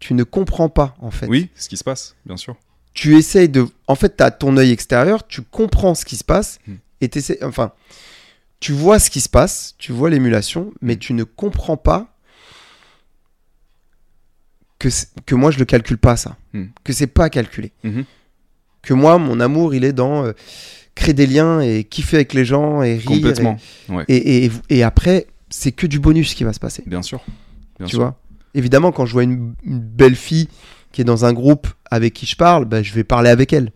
tu 0.00 0.14
ne 0.14 0.24
comprends 0.24 0.68
pas 0.68 0.96
en 1.00 1.10
fait. 1.12 1.26
Oui, 1.26 1.48
ce 1.54 1.68
qui 1.68 1.76
se 1.76 1.84
passe, 1.84 2.16
bien 2.26 2.36
sûr. 2.36 2.56
Tu 2.94 3.16
essayes 3.16 3.48
de, 3.48 3.66
en 3.86 3.94
fait, 3.94 4.16
tu 4.16 4.22
as 4.24 4.30
ton 4.32 4.56
œil 4.56 4.70
extérieur, 4.72 5.26
tu 5.26 5.40
comprends 5.42 5.94
ce 5.94 6.04
qui 6.04 6.16
se 6.16 6.24
passe 6.24 6.58
Hmm. 6.66 6.74
et 7.00 7.08
t'essaies- 7.08 7.42
enfin, 7.44 7.72
tu 8.60 8.72
vois 8.72 8.98
ce 8.98 9.10
qui 9.10 9.20
se 9.20 9.28
passe, 9.28 9.74
tu 9.78 9.92
vois 9.92 10.10
l'émulation, 10.10 10.72
mais 10.82 10.94
Hmm. 10.96 10.98
tu 10.98 11.12
ne 11.14 11.24
comprends 11.24 11.76
pas 11.76 12.08
que, 14.78 14.90
c'est- 14.90 15.08
que 15.26 15.34
moi 15.34 15.50
je 15.52 15.58
le 15.58 15.64
calcule 15.64 15.98
pas 15.98 16.16
ça, 16.16 16.36
Hmm. 16.52 16.66
que 16.84 16.92
c'est 16.92 17.06
pas 17.06 17.30
calculé, 17.30 17.70
Mhm. 17.84 18.04
Que 18.82 18.94
moi 18.94 19.18
mon 19.18 19.40
amour 19.40 19.74
il 19.74 19.84
est 19.84 19.92
dans 19.92 20.24
euh, 20.26 20.32
créer 20.94 21.14
des 21.14 21.26
liens 21.26 21.60
et 21.60 21.84
kiffer 21.84 22.16
avec 22.16 22.34
les 22.34 22.44
gens 22.44 22.82
et 22.82 22.94
rire 22.96 23.06
Complètement. 23.06 23.56
Ouais. 23.88 24.04
et, 24.08 24.16
et, 24.16 24.44
et, 24.46 24.50
et 24.78 24.82
après 24.82 25.26
c'est 25.50 25.72
que 25.72 25.86
du 25.86 25.98
bonus 26.00 26.34
qui 26.34 26.44
va 26.44 26.52
se 26.52 26.60
passer, 26.60 26.82
Bien 26.86 27.02
sûr. 27.02 27.20
Bien 27.78 27.86
tu 27.86 27.92
sûr. 27.96 28.00
vois? 28.00 28.18
Évidemment 28.54 28.92
quand 28.92 29.06
je 29.06 29.12
vois 29.12 29.22
une, 29.22 29.54
une 29.64 29.78
belle 29.80 30.16
fille 30.16 30.48
qui 30.92 31.00
est 31.00 31.04
dans 31.04 31.24
un 31.24 31.32
groupe 31.32 31.68
avec 31.90 32.12
qui 32.12 32.26
je 32.26 32.36
parle, 32.36 32.64
bah, 32.66 32.82
je 32.82 32.92
vais 32.92 33.04
parler 33.04 33.30
avec 33.30 33.52
elle, 33.52 33.70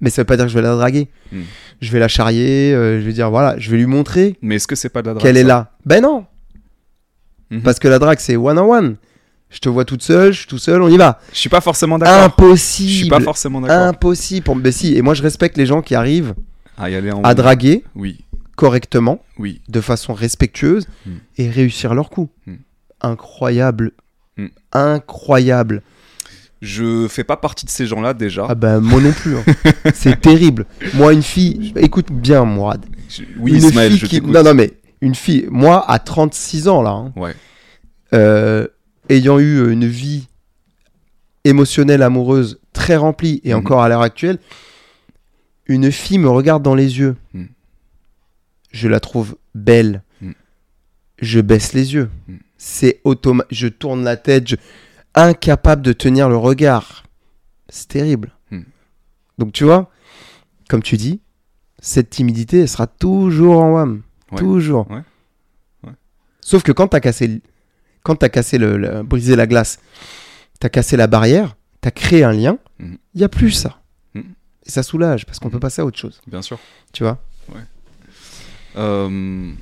mais 0.00 0.10
ça 0.10 0.22
veut 0.22 0.26
pas 0.26 0.36
dire 0.36 0.44
que 0.46 0.50
je 0.50 0.56
vais 0.56 0.62
la 0.62 0.74
draguer, 0.74 1.08
Hmm. 1.32 1.42
je 1.80 1.90
vais 1.90 1.98
la 1.98 2.08
charrier, 2.08 2.74
euh, 2.74 3.00
je 3.00 3.06
vais 3.06 3.12
dire 3.14 3.30
voilà, 3.30 3.58
je 3.58 3.70
vais 3.70 3.76
lui 3.78 3.86
montrer 3.86 4.36
Mais 4.42 4.56
est-ce 4.56 4.66
que 4.66 4.76
c'est 4.76 4.90
pas 4.90 5.00
de 5.02 5.08
la 5.08 5.14
drague 5.14 5.22
qu'elle 5.24 5.36
est 5.38 5.42
là? 5.42 5.72
Ben 5.86 6.02
non, 6.02 6.26
Mhm. 7.50 7.62
parce 7.62 7.78
que 7.78 7.88
la 7.88 7.98
drague 7.98 8.18
c'est 8.20 8.36
one 8.36 8.58
on 8.58 8.72
one. 8.72 8.96
Je 9.50 9.58
te 9.60 9.68
vois 9.68 9.84
toute 9.84 10.02
seule, 10.02 10.32
je 10.32 10.38
suis 10.40 10.46
tout 10.48 10.58
seul, 10.58 10.82
on 10.82 10.88
y 10.88 10.96
va. 10.96 11.20
Je 11.32 11.38
suis 11.38 11.48
pas 11.48 11.60
forcément 11.60 11.98
d'accord. 11.98 12.24
Impossible. 12.24 12.88
Je 12.90 12.96
suis 12.96 13.08
pas 13.08 13.20
forcément 13.20 13.60
d'accord. 13.60 13.86
Impossible. 13.86 14.44
Pour... 14.44 14.56
Ben 14.56 14.72
si, 14.72 14.96
et 14.96 15.02
moi 15.02 15.14
je 15.14 15.22
respecte 15.22 15.56
les 15.56 15.66
gens 15.66 15.80
qui 15.80 15.94
arrivent 15.94 16.34
À 16.76 16.90
y 16.90 16.94
aller 16.96 17.12
en 17.12 17.22
à 17.22 17.34
draguer 17.34 17.84
Oui, 17.94 18.24
correctement, 18.56 19.22
oui. 19.38 19.60
de 19.68 19.80
façon 19.80 20.12
respectueuse 20.12 20.86
Hmm. 21.06 21.12
et 21.38 21.48
réussir 21.50 21.94
leur 21.94 22.10
coup. 22.10 22.30
Hmm. 22.46 22.54
Incroyable. 23.00 23.92
Hmm. 24.36 24.48
Incroyable. 24.72 25.82
Je 26.60 27.06
fais 27.08 27.24
pas 27.24 27.36
partie 27.36 27.66
de 27.66 27.70
ces 27.70 27.86
gens-là 27.86 28.14
déjà. 28.14 28.46
Ah 28.48 28.54
ben 28.56 28.80
moi 28.80 29.00
non 29.00 29.12
plus. 29.12 29.36
hein. 29.36 29.44
c'est 29.94 30.20
terrible. 30.20 30.66
Moi 30.94 31.12
une 31.12 31.22
fille, 31.22 31.72
écoute 31.76 32.10
bien 32.10 32.44
Mourad. 32.44 32.84
je- 33.08 33.22
oui, 33.38 33.52
une 33.52 33.56
Ismaël, 33.58 33.90
fille 33.92 34.00
je 34.00 34.06
qui... 34.06 34.20
Non, 34.22 34.42
non, 34.42 34.54
mais 34.54 34.72
une 35.00 35.14
fille, 35.14 35.46
moi, 35.50 35.88
à 35.88 35.98
36 35.98 36.66
ans, 36.68 36.80
là, 36.82 36.90
hein, 36.90 37.12
Ouais. 37.16 37.34
euh, 38.14 38.66
ayant 39.08 39.38
eu 39.38 39.70
une 39.72 39.86
vie 39.86 40.26
émotionnelle, 41.44 42.02
amoureuse, 42.02 42.58
très 42.72 42.96
remplie, 42.96 43.40
et 43.44 43.50
Mhm. 43.52 43.58
encore 43.60 43.82
à 43.82 43.88
l'heure 43.88 44.00
actuelle, 44.02 44.38
une 45.66 45.90
fille 45.92 46.18
me 46.18 46.28
regarde 46.28 46.62
dans 46.62 46.74
les 46.74 46.98
yeux. 46.98 47.16
Mhm. 47.34 47.48
Je 48.72 48.88
la 48.88 49.00
trouve 49.00 49.36
belle. 49.54 50.02
Mhm. 50.20 50.34
Je 51.20 51.40
baisse 51.40 51.72
les 51.74 51.94
yeux. 51.94 52.10
C'est 52.56 53.00
automatique. 53.04 53.52
Je 53.56 53.68
tourne 53.68 54.04
la 54.04 54.16
tête. 54.16 54.48
je- 54.48 54.56
Incapable 55.16 55.82
de 55.82 55.92
tenir 55.92 56.28
le 56.28 56.36
regard. 56.36 57.04
C'est 57.68 57.86
terrible. 57.88 58.32
Donc 59.38 59.52
tu 59.52 59.62
vois, 59.64 59.90
comme 60.68 60.82
tu 60.82 60.96
dis, 60.96 61.20
cette 61.80 62.10
timidité, 62.10 62.60
elle 62.60 62.68
sera 62.68 62.86
toujours 62.88 63.60
en 63.60 63.72
WAM. 63.74 64.02
Ouais. 64.32 64.38
Toujours. 64.38 64.90
Ouais. 64.90 65.02
Ouais. 65.84 65.92
Sauf 66.40 66.62
que 66.64 66.72
quand 66.72 66.88
t'as 66.88 67.00
cassé, 67.00 67.42
quand 68.04 68.14
t'as 68.16 68.28
cassé 68.28 68.56
le, 68.58 68.76
le- 68.78 69.02
brisé 69.02 69.34
la 69.34 69.46
glace, 69.48 69.80
t'as 70.60 70.68
cassé 70.68 70.96
la 70.96 71.08
barrière, 71.08 71.56
t'as 71.80 71.90
créé 71.90 72.22
un 72.22 72.32
lien, 72.32 72.58
il 72.78 72.86
Mhm. 72.86 72.98
y 73.16 73.24
a 73.24 73.28
plus 73.28 73.50
ça. 73.50 73.80
Mhm. 74.14 74.22
Et 74.66 74.70
ça 74.70 74.82
soulage 74.84 75.26
parce 75.26 75.38
qu'on 75.40 75.48
Mhm. 75.48 75.52
peut 75.54 75.60
passer 75.60 75.82
à 75.82 75.84
autre 75.84 75.98
chose. 75.98 76.20
Bien 76.28 76.40
sûr. 76.42 76.58
Tu 76.92 77.02
vois? 77.02 77.18
Euh, 78.76 79.52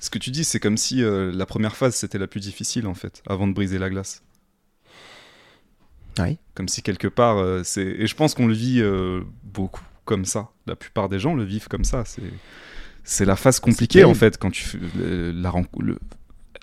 ce 0.00 0.10
que 0.10 0.18
tu 0.18 0.30
dis, 0.30 0.44
c'est 0.44 0.58
comme 0.60 0.76
si 0.76 1.02
euh, 1.02 1.30
la 1.32 1.46
première 1.46 1.76
phase 1.76 1.94
c'était 1.94 2.18
la 2.18 2.26
plus 2.26 2.40
difficile 2.40 2.86
en 2.86 2.94
fait, 2.94 3.22
avant 3.26 3.46
de 3.46 3.52
briser 3.52 3.78
la 3.78 3.88
glace. 3.90 4.22
Oui. 6.18 6.38
Comme 6.54 6.68
si 6.68 6.82
quelque 6.82 7.08
part, 7.08 7.38
euh, 7.38 7.62
c'est. 7.64 7.82
Et 7.82 8.06
je 8.06 8.14
pense 8.14 8.34
qu'on 8.34 8.46
le 8.46 8.54
vit 8.54 8.82
beaucoup 9.42 9.82
comme 10.04 10.24
ça. 10.24 10.50
La 10.66 10.76
plupart 10.76 11.08
des 11.08 11.18
gens 11.18 11.34
le 11.34 11.44
vivent 11.44 11.68
comme 11.68 11.84
ça. 11.84 12.04
C'est. 12.04 12.22
C'est 13.06 13.24
la 13.26 13.36
phase 13.36 13.60
compliquée 13.60 14.02
en 14.04 14.14
fait 14.14 14.38
quand 14.38 14.50
tu 14.50 14.80
la 14.96 15.50
ren- 15.50 15.66
le- 15.78 15.98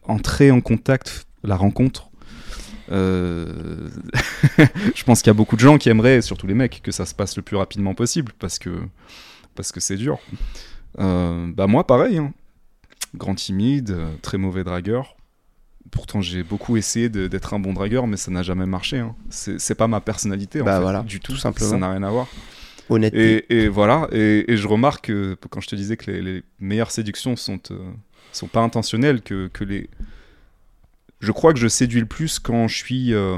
entrer 0.04 0.52
en 0.52 0.62
contact, 0.62 1.26
la 1.44 1.56
rencontre. 1.56 2.10
Euh, 2.92 3.90
je 4.96 5.04
pense 5.04 5.22
qu'il 5.22 5.28
y 5.28 5.32
a 5.32 5.34
beaucoup 5.36 5.56
de 5.56 5.62
gens 5.62 5.78
qui 5.78 5.90
aimeraient, 5.90 6.22
surtout 6.22 6.48
les 6.48 6.54
mecs, 6.54 6.82
que 6.84 6.92
ça 6.92 7.06
se 7.06 7.16
passe 7.16 7.36
le 7.38 7.42
plus 7.42 7.56
rapidement 7.56 7.94
possible 7.94 8.34
parce 8.40 8.60
que 8.60 8.70
parce 9.56 9.72
que 9.72 9.80
c'est 9.80 9.96
dur. 9.98 10.20
Euh, 11.00 11.48
bah 11.56 11.68
moi 11.68 11.86
pareil, 11.88 12.18
hein. 12.18 12.34
grand 13.16 13.36
timide, 13.36 13.92
euh, 13.92 14.10
très 14.22 14.38
mauvais 14.38 14.64
dragueur. 14.64 15.16
Pourtant 15.90 16.22
j'ai 16.22 16.44
beaucoup 16.44 16.78
essayé 16.78 17.10
d'être 17.10 17.54
un 17.54 17.60
bon 17.60 17.74
dragueur, 17.74 18.08
mais 18.08 18.18
ça 18.18 18.32
n'a 18.32 18.44
jamais 18.44 18.66
marché. 18.66 19.00
hein. 19.00 19.16
C'est 19.30 19.76
pas 19.76 19.88
ma 19.88 20.02
personnalité 20.02 20.62
en 20.62 20.66
Bah 20.66 20.78
fait, 20.78 20.82
voilà, 20.82 21.02
du 21.04 21.20
tout. 21.20 21.34
tout 21.34 21.38
simplement. 21.38 21.70
Ça 21.72 21.78
n'a 21.78 21.92
rien 21.92 22.04
à 22.04 22.10
voir. 22.10 22.28
Honnêteté. 22.90 23.46
Et, 23.50 23.64
et 23.64 23.68
voilà, 23.70 24.08
et, 24.12 24.52
et 24.52 24.58
je 24.58 24.68
remarque 24.68 25.06
que 25.08 25.38
quand 25.50 25.62
je 25.62 25.68
te 25.68 25.76
disais 25.76 25.96
que 25.96 26.12
les, 26.12 26.22
les 26.22 26.44
meilleures 26.60 26.92
séductions 26.92 27.36
sont, 27.38 27.60
euh, 27.72 27.92
sont 28.32 28.48
pas 28.48 28.62
intentionnelles, 28.62 29.22
que, 29.22 29.50
que 29.54 29.64
les. 29.64 29.90
Je 31.20 31.32
crois 31.32 31.54
que 31.54 31.60
je 31.60 31.68
séduis 31.68 32.00
le 32.00 32.08
plus 32.08 32.40
quand 32.40 32.68
je 32.68 32.76
suis 32.78 33.14
euh, 33.14 33.38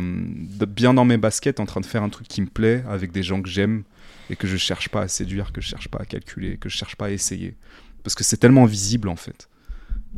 bien 0.67 0.93
dans 0.93 1.03
mes 1.03 1.17
baskets 1.17 1.59
en 1.59 1.65
train 1.65 1.81
de 1.81 1.85
faire 1.85 2.01
un 2.01 2.09
truc 2.09 2.27
qui 2.29 2.41
me 2.41 2.47
plaît 2.47 2.81
avec 2.89 3.11
des 3.11 3.23
gens 3.23 3.41
que 3.41 3.49
j'aime 3.49 3.83
et 4.29 4.37
que 4.37 4.47
je 4.47 4.55
cherche 4.55 4.87
pas 4.87 5.01
à 5.01 5.07
séduire, 5.09 5.51
que 5.51 5.59
je 5.59 5.67
cherche 5.67 5.89
pas 5.89 5.99
à 6.01 6.05
calculer, 6.05 6.55
que 6.57 6.69
je 6.69 6.77
cherche 6.77 6.95
pas 6.95 7.07
à 7.07 7.09
essayer. 7.09 7.55
Parce 8.03 8.15
que 8.15 8.23
c'est 8.23 8.37
tellement 8.37 8.63
visible 8.65 9.09
en 9.09 9.17
fait. 9.17 9.49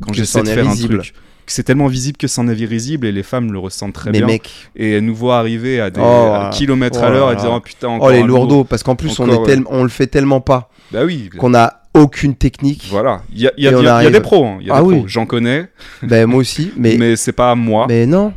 Quand 0.01 0.13
j'essaie 0.13 0.43
de 0.43 0.47
faire 0.49 0.69
risible. 0.69 0.95
un 0.95 0.99
truc. 0.99 1.15
C'est 1.47 1.63
tellement 1.63 1.87
visible 1.87 2.17
que 2.17 2.27
c'en 2.27 2.47
est 2.47 2.53
risible 2.53 3.05
et 3.07 3.11
les 3.11 3.21
femmes 3.23 3.51
le 3.53 3.59
ressentent 3.59 3.93
très 3.93 4.11
Mais 4.11 4.17
bien. 4.19 4.27
mec, 4.27 4.49
Et 4.75 4.93
elles 4.93 5.05
nous 5.05 5.15
voient 5.15 5.37
arriver 5.37 5.79
à 5.79 5.89
des 5.91 5.99
Oh, 6.01 6.03
à 6.03 6.49
kilomètres 6.53 6.99
oh 7.01 7.05
à 7.05 7.09
l'heure 7.11 7.31
et 7.31 7.35
disant 7.35 7.57
oh, 7.57 7.59
putain, 7.61 7.87
oh 7.87 7.91
encore 7.91 8.09
les 8.09 8.19
un 8.21 8.25
lourd. 8.25 8.39
lourdeaux, 8.39 8.63
parce 8.63 8.81
qu'en 8.83 8.95
plus 8.95 9.19
on, 9.19 9.23
Encore, 9.29 9.43
est 9.43 9.45
tellement- 9.47 9.69
on 9.71 9.83
le 9.83 9.89
fait 9.89 10.07
tellement 10.07 10.41
pas 10.41 10.71
Bah 10.91 11.03
oui, 11.05 11.29
qu'on 11.37 11.53
a 11.53 11.81
aucune 11.95 12.35
technique. 12.35 12.87
Voilà, 12.91 13.23
il 13.31 13.39
y 13.41 13.47
a, 13.47 13.51
y 13.57 13.67
a- 13.67 14.03
y 14.03 14.07
y 14.07 14.11
des 14.11 14.21
pros, 14.21 14.45
hein, 14.45 14.57
il 14.61 14.67
y 14.67 14.71
a 14.71 14.75
Ah 14.75 14.81
des 14.81 14.87
oui. 14.87 14.95
pros. 14.99 15.07
j'en 15.07 15.25
connais, 15.25 15.67
ben 16.03 16.27
moi 16.27 16.39
aussi, 16.39 16.71
mais, 16.77 16.91
mais, 16.97 17.09
mais, 17.09 17.15
c'est 17.15 17.31
pas 17.31 17.55
moi, 17.55 17.87
non, 17.87 18.33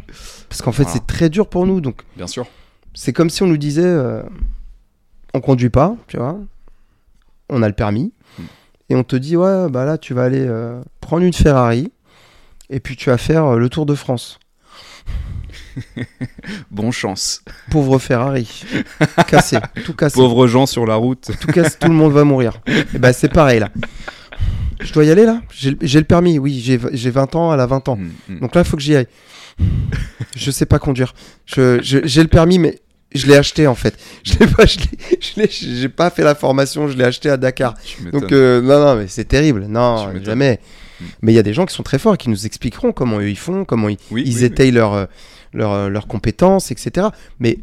parce 0.48 0.62
qu'en 0.62 0.72
fait 0.72 0.84
Voilà. 0.84 0.94
c'est 0.98 1.06
très 1.06 1.28
dur 1.28 1.48
pour 1.48 1.66
nous. 1.66 1.80
Donc 1.80 2.02
bien 2.16 2.26
sûr. 2.26 2.46
c'est 2.94 3.12
comme 3.12 3.28
si 3.30 3.42
on 3.42 3.46
nous 3.46 3.56
disait, 3.58 3.82
euh, 3.84 4.22
on 5.34 5.40
conduit 5.40 5.70
pas, 5.70 5.94
tu 6.06 6.16
vois, 6.16 6.38
on 7.50 7.62
a 7.62 7.68
le 7.68 7.74
permis, 7.74 8.12
Mm. 8.38 8.42
et 8.90 8.96
on 8.96 9.04
te 9.04 9.16
dit 9.16 9.36
ouais 9.36 9.68
bah 9.70 9.84
là 9.84 9.98
tu 9.98 10.14
vas 10.14 10.24
aller 10.24 10.44
euh, 10.46 10.80
prendre 11.00 11.24
une 11.24 11.32
Ferrari, 11.32 11.90
et 12.70 12.80
puis 12.80 12.94
tu 12.96 13.10
vas 13.10 13.18
faire 13.18 13.44
euh, 13.44 13.58
le 13.58 13.68
Tour 13.68 13.86
de 13.86 13.94
France. 13.94 14.38
Bon 16.70 16.90
chance. 16.90 17.42
Pauvre 17.70 17.98
Ferrari, 17.98 18.64
cassé, 19.26 19.58
tout 19.84 19.94
cassé. 19.94 20.14
Pauvres 20.14 20.46
gens 20.46 20.66
sur 20.66 20.86
la 20.86 20.94
route. 20.96 21.30
tout 21.40 21.48
casse, 21.48 21.78
tout 21.78 21.88
le 21.88 21.94
monde 21.94 22.12
va 22.12 22.24
mourir. 22.24 22.60
Et 22.94 22.98
ben 22.98 23.12
c'est 23.12 23.32
pareil 23.32 23.60
là. 23.60 23.70
Je 24.80 24.92
dois 24.92 25.04
y 25.04 25.10
aller 25.10 25.24
là? 25.24 25.42
J'ai 25.52 25.72
le- 25.72 25.78
j'ai 25.82 26.02
permis, 26.04 26.38
oui, 26.38 26.60
j'ai 26.64 26.78
j'ai 26.92 27.10
20 27.10 27.34
ans, 27.34 27.52
elle 27.52 27.60
a 27.60 27.66
20 27.66 27.88
ans. 27.88 27.96
Mm, 27.96 28.10
mm. 28.28 28.40
Donc 28.40 28.54
là, 28.54 28.60
il 28.62 28.64
faut 28.66 28.76
que 28.76 28.82
j'y 28.82 28.94
aille. 28.96 29.08
je 30.36 30.50
sais 30.50 30.66
pas 30.66 30.78
conduire. 30.78 31.14
Je- 31.46 31.80
je- 31.82 31.98
J'ai 32.04 32.22
le 32.22 32.28
permis, 32.28 32.58
mais 32.60 32.78
je 33.12 33.26
l'ai 33.26 33.36
acheté 33.36 33.66
en 33.66 33.74
fait. 33.74 33.98
Je 34.24 34.34
l'ai 34.38 34.46
pas, 34.46 34.64
je 34.66 34.78
l'ai- 35.36 35.48
j'ai 35.50 35.88
pas 35.88 36.10
fait 36.10 36.22
la 36.22 36.34
formation, 36.36 36.86
je 36.88 36.96
l'ai 36.96 37.04
acheté 37.04 37.28
à 37.28 37.36
Dakar. 37.36 37.74
Donc 38.12 38.30
euh, 38.32 38.60
non, 38.62 38.78
non, 38.84 38.94
mais 38.96 39.08
c'est 39.08 39.24
terrible. 39.24 39.66
Non, 39.68 40.12
jamais. 40.22 40.60
Mm. 41.00 41.04
Mais 41.22 41.32
il 41.32 41.36
y 41.36 41.38
a 41.40 41.42
des 41.44 41.54
gens 41.54 41.66
qui 41.66 41.74
sont 41.74 41.82
très 41.82 41.98
forts 41.98 42.14
et 42.14 42.18
qui 42.18 42.28
nous 42.30 42.46
expliqueront 42.46 42.92
comment 42.92 43.18
eux, 43.18 43.28
ils 43.28 43.38
font, 43.38 43.64
comment 43.64 43.88
ils, 43.88 43.98
Oui, 44.10 44.22
ils 44.26 44.34
oui, 44.34 44.38
oui. 44.40 44.44
étayent 44.44 44.70
leurs 44.72 44.94
euh, 44.94 45.06
leurs, 45.52 45.72
euh, 45.72 45.88
leurs 45.88 46.06
compétences, 46.06 46.70
etc. 46.70 47.08
Mais 47.38 47.58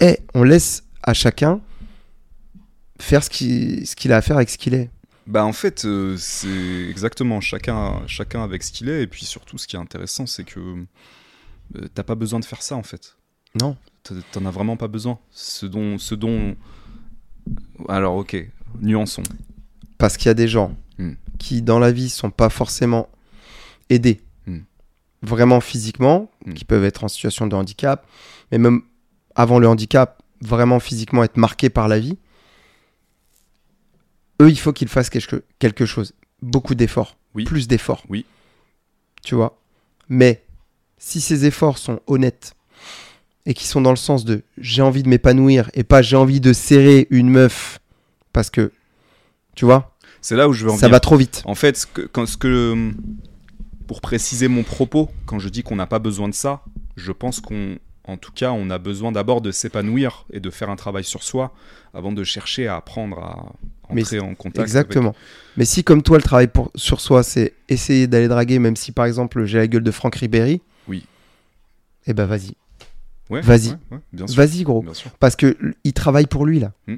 eh, 0.00 0.18
on 0.34 0.42
laisse 0.42 0.84
à 1.02 1.14
chacun 1.14 1.60
faire 2.98 3.22
ce 3.24 3.30
qu'il 3.30 3.86
ce 3.86 3.96
qu'il 3.96 4.12
a 4.12 4.16
à 4.16 4.22
faire 4.22 4.36
avec 4.36 4.50
ce 4.50 4.58
qu'il 4.58 4.74
est. 4.74 4.90
Bah 5.26 5.44
en 5.44 5.52
fait, 5.52 5.84
euh, 5.84 6.16
c'est 6.16 6.88
exactement 6.90 7.40
chacun, 7.40 8.02
chacun 8.06 8.42
avec 8.42 8.62
ce 8.64 8.72
qu'il 8.72 8.88
est, 8.88 9.02
et 9.02 9.06
puis 9.06 9.24
surtout, 9.24 9.56
ce 9.58 9.66
qui 9.68 9.76
est 9.76 9.78
intéressant, 9.78 10.26
c'est 10.26 10.44
que 10.44 10.58
euh, 10.60 11.88
t'as 11.94 12.02
pas 12.02 12.16
besoin 12.16 12.40
de 12.40 12.44
faire 12.44 12.62
ça 12.62 12.74
en 12.76 12.82
fait. 12.82 13.16
Non. 13.60 13.76
T'en- 14.02 14.14
T'en 14.32 14.46
as 14.46 14.50
vraiment 14.50 14.76
pas 14.76 14.88
besoin. 14.88 15.18
Ce 15.30 15.64
dont, 15.66 15.96
ce 15.98 16.14
dont. 16.16 16.56
Alors 17.88 18.16
ok, 18.16 18.36
nuançons. 18.80 19.22
Parce 19.98 20.16
qu'il 20.16 20.26
y 20.26 20.30
a 20.30 20.34
des 20.34 20.48
gens 20.48 20.74
Mm. 20.98 21.12
qui, 21.38 21.62
dans 21.62 21.78
la 21.78 21.90
vie, 21.90 22.10
sont 22.10 22.30
pas 22.30 22.50
forcément 22.50 23.08
aidés. 23.88 24.20
Mm. 24.46 24.58
Vraiment 25.22 25.60
physiquement, 25.60 26.30
Mm. 26.46 26.54
qui 26.54 26.64
peuvent 26.64 26.84
être 26.84 27.04
en 27.04 27.08
situation 27.08 27.46
de 27.46 27.54
handicap, 27.54 28.06
mais 28.50 28.58
même 28.58 28.82
avant 29.34 29.58
le 29.58 29.68
handicap, 29.68 30.22
vraiment 30.40 30.80
physiquement 30.80 31.22
être 31.24 31.36
marqués 31.36 31.70
par 31.70 31.88
la 31.88 31.98
vie. 31.98 32.18
Eux, 34.40 34.50
il 34.50 34.58
faut 34.58 34.72
qu'ils 34.72 34.88
fassent 34.88 35.10
quelque, 35.10 35.44
quelque 35.58 35.86
chose. 35.86 36.14
Beaucoup 36.40 36.74
d'efforts. 36.74 37.16
Oui. 37.34 37.44
Plus 37.44 37.68
d'efforts. 37.68 38.02
Oui. 38.08 38.26
Tu 39.24 39.34
vois? 39.34 39.58
Mais 40.08 40.42
si 40.98 41.20
ces 41.20 41.44
efforts 41.46 41.78
sont 41.78 42.00
honnêtes 42.06 42.54
et 43.46 43.54
qui 43.54 43.66
sont 43.66 43.80
dans 43.80 43.90
le 43.90 43.96
sens 43.96 44.24
de 44.24 44.42
j'ai 44.58 44.82
envie 44.82 45.02
de 45.02 45.08
m'épanouir 45.08 45.70
et 45.74 45.84
pas 45.84 46.02
j'ai 46.02 46.16
envie 46.16 46.40
de 46.40 46.52
serrer 46.52 47.06
une 47.10 47.28
meuf 47.30 47.78
parce 48.32 48.50
que, 48.50 48.72
tu 49.54 49.64
vois, 49.64 49.96
C'est 50.20 50.36
là 50.36 50.48
où 50.48 50.52
je 50.52 50.64
veux 50.64 50.70
en 50.72 50.76
ça 50.76 50.86
venir. 50.86 50.92
va 50.96 51.00
trop 51.00 51.16
vite. 51.16 51.42
En 51.44 51.54
fait, 51.54 51.76
ce 51.76 51.86
que, 51.86 52.02
quand, 52.02 52.26
ce 52.26 52.36
que, 52.36 52.92
pour 53.86 54.00
préciser 54.00 54.48
mon 54.48 54.62
propos, 54.62 55.10
quand 55.26 55.38
je 55.38 55.48
dis 55.48 55.62
qu'on 55.62 55.76
n'a 55.76 55.86
pas 55.86 55.98
besoin 55.98 56.28
de 56.28 56.34
ça, 56.34 56.62
je 56.96 57.12
pense 57.12 57.40
qu'on, 57.40 57.78
en 58.04 58.16
tout 58.16 58.32
cas, 58.32 58.50
on 58.52 58.70
a 58.70 58.78
besoin 58.78 59.12
d'abord 59.12 59.40
de 59.40 59.50
s'épanouir 59.50 60.26
et 60.32 60.40
de 60.40 60.50
faire 60.50 60.70
un 60.70 60.76
travail 60.76 61.04
sur 61.04 61.22
soi 61.22 61.52
avant 61.94 62.12
de 62.12 62.24
chercher 62.24 62.68
à 62.68 62.76
apprendre 62.76 63.18
à 63.18 63.52
Mais 63.94 64.02
entrer 64.02 64.20
en 64.20 64.34
contact. 64.34 64.60
Exactement. 64.60 65.14
Mais 65.56 65.64
si 65.64 65.84
comme 65.84 66.02
toi 66.02 66.16
le 66.16 66.22
travail 66.22 66.48
pour, 66.48 66.70
sur 66.74 67.00
soi 67.00 67.22
c'est 67.22 67.54
essayer 67.68 68.06
d'aller 68.06 68.28
draguer 68.28 68.58
même 68.58 68.76
si 68.76 68.92
par 68.92 69.04
exemple 69.04 69.44
j'ai 69.44 69.58
la 69.58 69.66
gueule 69.66 69.82
de 69.82 69.90
Franck 69.90 70.16
Ribéry. 70.16 70.62
Oui. 70.88 71.04
Eh 72.06 72.14
ben 72.14 72.26
vas-y. 72.26 72.52
Ouais, 73.30 73.40
Vas-y. 73.40 73.68
ouais, 73.70 73.76
ouais. 73.92 74.26
Vas-y 74.34 74.62
gros. 74.62 74.82
Bien 74.82 74.94
sûr. 74.94 75.10
Parce 75.12 75.36
que 75.36 75.56
il 75.84 75.92
travaille 75.92 76.26
pour 76.26 76.44
lui 76.44 76.60
là. 76.60 76.72
Hmm. 76.86 76.96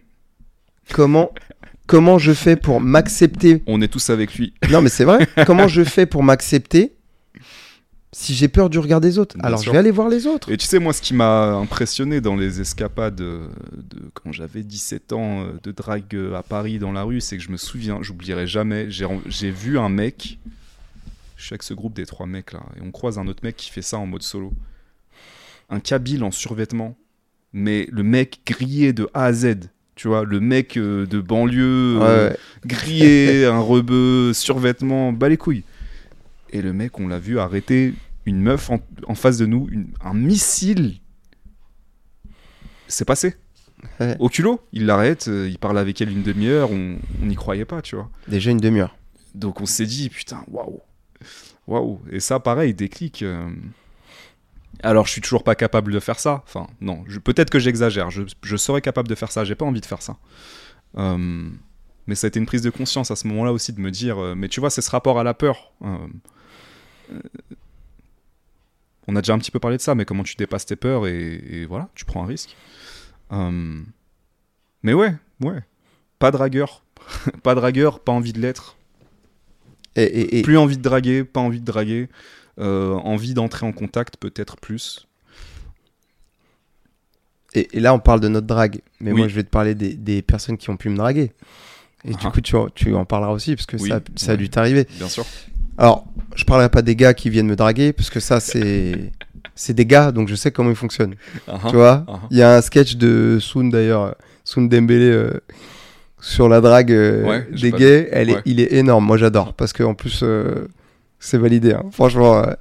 Comment 0.92 1.32
comment 1.86 2.18
je 2.18 2.32
fais 2.32 2.56
pour 2.56 2.80
m'accepter 2.80 3.62
On 3.66 3.80
est 3.82 3.88
tous 3.88 4.10
avec 4.10 4.34
lui. 4.34 4.54
Non 4.70 4.82
mais 4.82 4.88
c'est 4.88 5.04
vrai. 5.04 5.28
comment 5.46 5.68
je 5.68 5.84
fais 5.84 6.06
pour 6.06 6.22
m'accepter 6.22 6.94
si 8.12 8.32
j'ai 8.32 8.46
peur 8.46 8.70
du 8.70 8.78
regard 8.78 9.00
des 9.00 9.18
autres? 9.18 9.36
Bien 9.36 9.44
Alors 9.44 9.58
sûr. 9.58 9.66
je 9.66 9.72
vais 9.72 9.78
aller 9.78 9.90
voir 9.90 10.08
les 10.08 10.28
autres. 10.28 10.50
Et 10.50 10.56
tu 10.56 10.66
sais, 10.66 10.78
moi, 10.78 10.92
ce 10.92 11.02
qui 11.02 11.14
m'a 11.14 11.54
impressionné 11.54 12.20
dans 12.20 12.36
les 12.36 12.60
escapades 12.60 13.20
euh, 13.20 13.48
de 13.72 14.08
quand 14.14 14.30
j'avais 14.30 14.62
17 14.62 15.12
ans 15.12 15.42
euh, 15.42 15.52
de 15.64 15.72
drague 15.72 16.14
euh, 16.14 16.36
à 16.36 16.44
Paris 16.44 16.78
dans 16.78 16.92
la 16.92 17.02
rue, 17.02 17.20
c'est 17.20 17.36
que 17.36 17.42
je 17.42 17.50
me 17.50 17.56
souviens, 17.56 17.98
j'oublierai 18.02 18.46
jamais, 18.46 18.86
j'ai 18.88 19.50
vu 19.50 19.80
un 19.80 19.88
mec, 19.88 20.38
je 21.36 21.44
suis 21.44 21.54
avec 21.54 21.64
ce 21.64 21.74
groupe 21.74 21.94
des 21.94 22.06
trois 22.06 22.26
mecs 22.26 22.52
là, 22.52 22.60
et 22.76 22.82
on 22.82 22.92
croise 22.92 23.18
un 23.18 23.26
autre 23.26 23.40
mec 23.42 23.56
qui 23.56 23.70
fait 23.70 23.82
ça 23.82 23.98
en 23.98 24.06
mode 24.06 24.22
solo. 24.22 24.52
Un 25.68 25.80
Kabyle 25.80 26.22
en 26.22 26.30
survêtement, 26.30 26.96
mais 27.52 27.88
le 27.90 28.04
mec 28.04 28.42
grillé 28.46 28.92
de 28.92 29.08
A 29.12 29.24
à 29.24 29.32
Z. 29.32 29.56
Tu 29.96 30.08
vois, 30.08 30.24
le 30.24 30.40
mec 30.40 30.76
euh, 30.76 31.06
de 31.06 31.20
banlieue, 31.20 31.98
euh, 32.02 32.30
ouais. 32.30 32.36
grillé, 32.66 33.44
un 33.46 33.60
rebeu, 33.60 34.32
survêtement, 34.32 35.12
bas 35.12 35.28
les 35.28 35.36
couilles. 35.36 35.62
Et 36.50 36.62
le 36.62 36.72
mec, 36.72 36.98
on 36.98 37.06
l'a 37.08 37.18
vu 37.18 37.38
arrêter 37.38 37.94
une 38.26 38.40
meuf 38.40 38.70
en, 38.70 38.80
en 39.06 39.14
face 39.14 39.38
de 39.38 39.46
nous, 39.46 39.68
une- 39.70 39.88
un 40.02 40.14
missile. 40.14 40.94
C'est 42.88 43.04
passé. 43.04 43.34
Ouais. 44.00 44.16
Au 44.18 44.28
culot, 44.28 44.60
il 44.72 44.86
l'arrête, 44.86 45.28
euh, 45.28 45.48
il 45.48 45.58
parle 45.58 45.78
avec 45.78 46.00
elle 46.00 46.10
une 46.10 46.22
demi-heure, 46.22 46.70
on 46.70 46.98
n'y 47.22 47.34
croyait 47.34 47.64
pas, 47.66 47.82
tu 47.82 47.96
vois. 47.96 48.08
Déjà 48.28 48.50
une 48.50 48.58
demi-heure. 48.58 48.96
Donc 49.34 49.60
on 49.60 49.66
s'est 49.66 49.86
dit, 49.86 50.08
putain, 50.08 50.42
waouh. 50.48 50.80
Waouh. 51.66 52.00
Et 52.10 52.20
ça, 52.20 52.40
pareil, 52.40 52.72
déclic. 52.74 53.24
Alors, 54.82 55.06
je 55.06 55.12
suis 55.12 55.20
toujours 55.20 55.44
pas 55.44 55.54
capable 55.54 55.92
de 55.92 56.00
faire 56.00 56.18
ça. 56.18 56.42
Enfin, 56.46 56.66
non, 56.80 57.04
peut-être 57.24 57.50
que 57.50 57.58
j'exagère. 57.58 58.10
Je, 58.10 58.22
je 58.42 58.56
serais 58.56 58.80
capable 58.80 59.08
de 59.08 59.14
faire 59.14 59.30
ça. 59.32 59.44
J'ai 59.44 59.54
pas 59.54 59.64
envie 59.64 59.80
de 59.80 59.86
faire 59.86 60.02
ça. 60.02 60.16
Euh, 60.98 61.48
Mais 62.06 62.14
ça 62.14 62.26
a 62.26 62.28
été 62.28 62.38
une 62.38 62.46
prise 62.46 62.62
de 62.62 62.70
conscience 62.70 63.10
à 63.10 63.16
ce 63.16 63.26
moment-là 63.28 63.52
aussi 63.52 63.72
de 63.72 63.80
me 63.80 63.90
dire, 63.90 64.18
euh, 64.18 64.34
mais 64.34 64.48
tu 64.48 64.60
vois, 64.60 64.70
c'est 64.70 64.82
ce 64.82 64.90
rapport 64.90 65.18
à 65.18 65.24
la 65.24 65.32
peur. 65.34 65.72
Euh, 65.82 65.96
on 69.06 69.16
a 69.16 69.20
déjà 69.22 69.34
un 69.34 69.38
petit 69.38 69.50
peu 69.50 69.58
parlé 69.58 69.76
de 69.76 69.82
ça, 69.82 69.94
mais 69.94 70.04
comment 70.04 70.22
tu 70.22 70.34
dépasses 70.36 70.66
tes 70.66 70.76
peurs 70.76 71.06
et, 71.06 71.34
et 71.34 71.66
voilà, 71.66 71.88
tu 71.94 72.04
prends 72.04 72.22
un 72.24 72.26
risque. 72.26 72.56
Mais 73.30 74.92
ouais, 74.92 75.14
ouais. 75.40 75.60
Pas 76.18 76.30
dragueur. 76.30 76.82
pas 77.42 77.54
dragueur, 77.54 78.00
pas 78.00 78.12
envie 78.12 78.32
de 78.32 78.40
l'être. 78.40 78.76
Et, 79.96 80.02
et- 80.04 80.38
et- 80.38 80.42
Plus 80.42 80.56
envie 80.58 80.76
de 80.76 80.82
draguer, 80.82 81.24
pas 81.24 81.40
envie 81.40 81.60
de 81.60 81.64
draguer. 81.64 82.08
Euh, 82.60 82.92
envie 82.92 83.34
d'entrer 83.34 83.66
en 83.66 83.72
contact, 83.72 84.16
peut-être 84.16 84.56
plus. 84.58 85.06
et- 87.56 87.68
et 87.76 87.80
là, 87.80 87.94
on 87.94 88.00
parle 88.00 88.18
de 88.20 88.26
notre 88.28 88.46
drague. 88.48 88.80
Mais 89.00 89.12
Oui. 89.12 89.18
moi, 89.20 89.28
je 89.28 89.34
vais 89.36 89.44
te 89.44 89.48
parler 89.50 89.74
des, 89.76 89.94
des 89.94 90.22
personnes 90.22 90.56
qui 90.56 90.70
ont 90.70 90.76
pu 90.76 90.88
me 90.88 90.96
draguer. 90.96 91.32
Et 92.04 92.10
du 92.10 92.16
Ah. 92.24 92.30
coup, 92.30 92.40
tu, 92.40 92.56
en- 92.56 92.68
tu 92.68 92.92
en 92.94 93.04
parleras 93.04 93.30
aussi, 93.32 93.54
parce 93.54 93.66
que 93.66 93.76
Oui, 93.76 93.88
ça, 93.90 94.00
ça 94.16 94.32
a 94.32 94.36
dû 94.36 94.48
t'arriver. 94.50 94.88
Bien 94.98 95.08
sûr. 95.08 95.24
Alors, 95.78 96.04
je 96.34 96.44
parlerai 96.44 96.68
pas 96.68 96.82
des 96.82 96.96
gars 96.96 97.14
qui 97.14 97.30
viennent 97.30 97.46
me 97.46 97.54
draguer, 97.56 97.92
parce 97.92 98.10
que 98.10 98.20
ça, 98.20 98.40
c'est. 98.40 99.12
C'est 99.56 99.72
des 99.74 99.86
gars, 99.86 100.10
donc 100.10 100.26
je 100.26 100.34
sais 100.34 100.50
comment 100.50 100.70
ils 100.70 100.74
fonctionnent. 100.74 101.14
Ah, 101.46 101.60
Tu 101.68 101.76
vois? 101.76 102.04
Ah. 102.08 102.18
Il 102.32 102.36
y 102.38 102.42
a 102.42 102.56
un 102.56 102.60
sketch 102.60 102.96
de 102.96 103.38
Soun 103.40 103.70
d'ailleurs, 103.70 104.16
Soun 104.42 104.68
Dembélé 104.68 105.04
euh, 105.10 105.30
sur 106.20 106.48
la 106.48 106.60
drague 106.60 106.90
euh, 106.90 107.22
Ouais, 107.24 107.48
des 107.52 107.70
gays. 107.70 108.08
Elle 108.10 108.30
est, 108.30 108.42
il 108.46 108.58
est 108.58 108.72
énorme. 108.72 109.04
Moi 109.04 109.16
j'adore 109.16 109.54
parce 109.54 109.72
qu'en 109.72 109.94
plus 109.94 110.20
euh, 110.24 110.66
c'est 111.24 111.38
validé. 111.38 111.72
hein. 111.72 111.84
Franchement. 111.92 112.38
euh. 112.38 112.52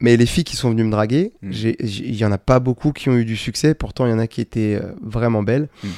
Mais 0.00 0.16
les 0.16 0.26
filles 0.26 0.44
qui 0.44 0.54
sont 0.54 0.70
venues 0.70 0.84
me 0.84 0.90
draguer, 0.92 1.32
Mm. 1.42 1.50
il 1.52 2.14
y 2.14 2.24
en 2.24 2.30
a 2.30 2.38
pas 2.38 2.60
beaucoup 2.60 2.92
qui 2.92 3.08
ont 3.08 3.16
eu 3.16 3.24
du 3.24 3.36
succès. 3.36 3.74
Pourtant 3.74 4.06
il 4.06 4.10
y 4.10 4.12
en 4.12 4.18
a 4.20 4.26
qui 4.28 4.40
étaient 4.40 4.78
euh, 4.80 4.92
vraiment 5.02 5.42
belles. 5.42 5.68
Mm. 5.82 5.88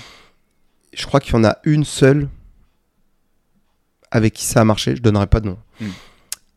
Je 0.94 1.07
crois 1.07 1.20
qu'il 1.20 1.35
y 1.35 1.36
en 1.36 1.44
a 1.44 1.59
une 1.65 1.85
seule 1.85 2.28
avec 4.11 4.32
qui 4.35 4.44
ça 4.44 4.61
a 4.61 4.65
marché. 4.65 4.97
Je 4.97 5.02
donnerai 5.02 5.27
pas 5.27 5.40
de 5.40 5.47
nom. 5.48 5.59
Mm. 5.81 5.86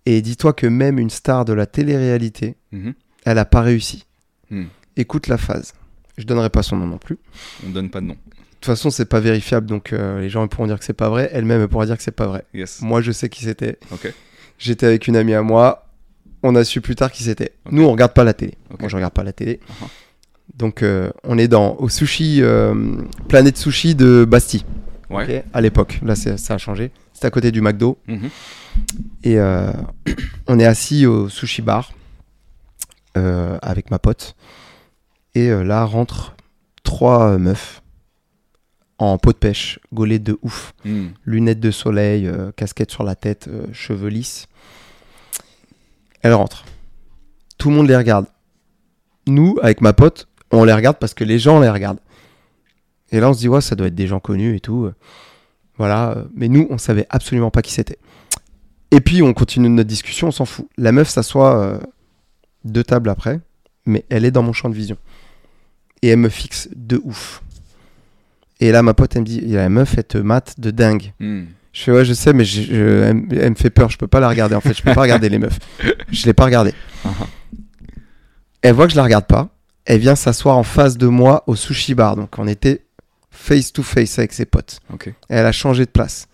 Et 0.06 0.22
dis-toi 0.22 0.54
que 0.54 0.68
même 0.68 1.00
une 1.00 1.10
star 1.10 1.46
de 1.46 1.54
la 1.54 1.66
télé-réalité, 1.66 2.56
Mhm. 2.72 2.94
elle 3.26 3.38
a 3.38 3.46
pas 3.46 3.62
réussi. 3.62 4.06
Mm. 4.50 4.66
Écoute 4.98 5.28
la 5.28 5.38
phase. 5.38 5.74
Je 6.18 6.24
donnerai 6.26 6.50
pas 6.50 6.64
son 6.64 6.78
nom 6.78 6.86
non 6.88 6.98
plus. 6.98 7.18
On 7.66 7.70
donne 7.70 7.90
pas 7.90 8.02
de 8.02 8.06
nom. 8.08 8.14
De 8.14 8.66
toute 8.66 8.66
façon, 8.66 8.90
c'est 8.92 9.06
pas 9.06 9.20
vérifiable, 9.20 9.66
donc 9.68 9.92
euh, 9.92 10.22
les 10.22 10.30
gens 10.30 10.48
pourront 10.48 10.68
dire 10.68 10.80
que 10.80 10.86
c'est 10.86 10.94
pas 10.94 11.10
vrai. 11.10 11.30
Elle-même 11.34 11.62
elle 11.62 11.68
pourra 11.68 11.86
dire 11.86 11.98
que 11.98 12.04
c'est 12.04 12.12
pas 12.12 12.28
vrai. 12.28 12.46
Yes. 12.54 12.82
Moi, 12.82 13.02
je 13.02 13.12
sais 13.12 13.28
qui 13.30 13.44
c'était. 13.44 13.78
J'étais 14.58 14.86
avec 14.86 15.08
une 15.08 15.16
amie 15.16 15.34
à 15.34 15.42
moi. 15.42 15.88
On 16.42 16.56
a 16.56 16.64
su 16.64 16.82
plus 16.82 16.96
tard 16.96 17.12
qui 17.12 17.24
c'était. 17.24 17.54
Nous, 17.72 17.84
on 17.84 17.92
regarde 17.92 18.14
pas 18.14 18.24
la 18.24 18.34
télé. 18.34 18.56
Moi, 18.80 18.90
je 18.90 18.96
regarde 18.96 19.14
pas 19.14 19.24
la 19.24 19.34
télé. 19.34 19.60
Uh-huh. 19.70 19.88
Donc, 20.56 20.84
euh, 20.84 21.10
on 21.24 21.38
est 21.38 21.48
dans 21.48 21.76
au 21.76 21.90
sushi, 21.90 22.42
euh, 22.42 22.74
planète 23.28 23.58
sushi 23.58 23.96
de 23.96 24.26
Bastille. 24.26 24.66
Ouais. 25.10 25.46
à 25.54 25.62
l'époque. 25.62 26.00
Là, 26.04 26.16
ça 26.16 26.56
a 26.56 26.58
changé. 26.58 26.92
C'est 27.14 27.26
à 27.26 27.30
côté 27.30 27.52
du 27.52 27.62
McDo. 27.62 28.00
Mhm. 28.08 28.30
Et 29.24 29.38
euh, 29.38 29.72
on 30.48 30.58
est 30.58 30.66
assis 30.66 31.06
au 31.06 31.30
sushi 31.30 31.62
bar 31.62 31.94
avec 33.14 33.92
ma 33.92 34.00
pote. 34.00 34.36
Et 35.36 35.50
là 35.50 35.86
rentrent 35.86 36.36
trois 36.82 37.38
meufs 37.38 37.83
en 39.12 39.18
peau 39.18 39.32
de 39.32 39.38
pêche, 39.38 39.80
gaulées 39.94 40.20
de 40.20 40.38
ouf. 40.42 40.74
Mm. 40.86 41.08
Lunettes 41.26 41.60
de 41.60 41.72
soleil, 41.72 42.28
euh, 42.28 42.52
casquette 42.56 42.92
sur 42.92 43.04
la 43.04 43.16
tête, 43.16 43.48
euh, 43.48 43.66
cheveux 43.74 44.10
lisses. 44.10 44.48
Elles 46.22 46.34
rentrent. 46.34 46.66
Tout 47.58 47.70
le 47.70 47.76
monde 47.76 47.88
les 47.88 47.98
regarde. 47.98 48.26
Nous, 49.28 49.58
avec 49.62 49.82
ma 49.82 49.94
pote, 49.94 50.28
on 50.52 50.64
les 50.64 50.74
regarde 50.74 50.98
parce 51.00 51.14
que 51.14 51.24
les 51.24 51.40
gens 51.40 51.60
les 51.60 51.70
regardent. 51.70 52.00
Et 53.12 53.20
là, 53.20 53.30
on 53.30 53.34
se 53.34 53.40
dit, 53.40 53.48
ouais, 53.48 53.62
ça 53.62 53.76
doit 53.76 53.88
être 53.88 53.96
des 53.96 54.08
gens 54.08 54.20
connus 54.20 54.56
et 54.56 54.60
tout. 54.60 54.90
Voilà. 55.78 56.12
euh, 56.18 56.24
Mais 56.36 56.48
nous, 56.48 56.68
on 56.70 56.78
savait 56.78 57.06
absolument 57.10 57.52
pas 57.52 57.62
qui 57.62 57.72
c'était. 57.72 58.00
Et 58.92 59.02
puis, 59.02 59.22
on 59.22 59.34
continue 59.34 59.70
notre 59.70 59.90
discussion, 59.90 60.28
on 60.28 60.32
s'en 60.32 60.46
fout. 60.46 60.68
La 60.78 60.92
meuf 60.92 61.10
s'assoit 61.10 61.58
euh, 61.58 61.80
deux 62.64 62.84
tables 62.84 63.10
après, 63.10 63.40
mais 63.86 64.06
elle 64.10 64.26
est 64.26 64.32
dans 64.32 64.44
mon 64.44 64.54
champ 64.54 64.70
de 64.70 64.76
vision. 64.76 64.98
Et 66.02 66.10
elle 66.10 66.20
me 66.20 66.30
fixe 66.30 66.70
de 66.76 67.02
ouf. 67.04 67.42
Et 68.64 68.72
là, 68.72 68.82
ma 68.82 68.94
pote, 68.94 69.16
elle 69.16 69.22
me 69.24 69.26
dit, 69.26 69.42
la 69.42 69.68
meuf, 69.70 69.96
elle 69.98 70.04
te 70.06 70.18
mate 70.18 70.60
de 70.60 70.72
dingue. 70.72 71.12
Mm. 71.20 71.44
Je 71.74 71.82
fais, 71.82 71.92
ouais, 71.92 72.06
je 72.06 72.14
sais, 72.14 72.34
mais 72.34 72.46
je- 72.46 72.62
je- 72.62 73.04
elle, 73.04 73.14
me- 73.16 73.34
elle 73.42 73.50
me 73.50 73.56
fait 73.56 73.70
peur, 73.70 73.90
je 73.90 73.98
peux 73.98 74.08
pas 74.08 74.20
la 74.20 74.30
regarder. 74.30 74.56
En 74.56 74.62
fait, 74.62 74.74
je 74.78 74.82
peux 74.84 74.94
pas 74.94 75.02
regarder 75.08 75.28
les 75.28 75.40
meufs. 75.40 75.60
Je 76.12 76.26
l'ai 76.26 76.34
pas 76.34 76.46
regardée. 76.46 76.74
Ah. 77.04 77.10
Elle 78.62 78.74
voit 78.74 78.86
que 78.86 78.92
je 78.94 78.98
la 78.98 79.04
regarde 79.04 79.26
pas. 79.26 79.50
Elle 79.86 80.00
vient 80.00 80.16
s'asseoir 80.16 80.58
en 80.58 80.64
face 80.64 80.98
de 80.98 81.08
moi 81.08 81.44
au 81.48 81.56
sushi 81.56 81.94
bar. 81.96 82.16
Donc, 82.16 82.38
on 82.40 82.48
était 82.48 82.86
face 83.32 83.74
to 83.74 83.84
face 83.84 84.18
avec 84.18 84.32
ses 84.34 84.46
potes. 84.46 84.80
Elle 85.30 85.46
a 85.46 85.52
changé 85.52 85.86
de 85.86 85.90
place. 85.92 86.28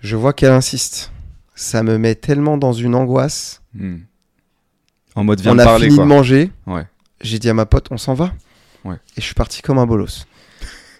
Je 0.00 0.16
vois 0.16 0.32
qu'elle 0.32 0.52
insiste. 0.52 1.10
Ça 1.54 1.82
me 1.82 1.98
met 1.98 2.14
tellement 2.14 2.56
dans 2.56 2.72
une 2.72 2.94
angoisse. 2.94 3.60
Mm. 3.74 3.96
En 5.16 5.24
mode 5.24 5.40
viens 5.40 5.52
on 5.52 5.54
me 5.56 5.60
a 5.60 5.64
parler 5.64 5.86
fini 5.86 5.96
quoi. 5.96 6.04
de 6.04 6.08
manger. 6.08 6.50
Ouais. 6.66 6.86
J'ai 7.20 7.38
dit 7.38 7.48
à 7.48 7.54
ma 7.54 7.66
pote, 7.66 7.88
on 7.90 7.98
s'en 7.98 8.14
va. 8.14 8.32
Ouais. 8.84 8.96
Et 9.16 9.20
je 9.20 9.24
suis 9.26 9.34
parti 9.34 9.60
comme 9.62 9.78
un 9.78 9.86
bolos. 9.86 10.26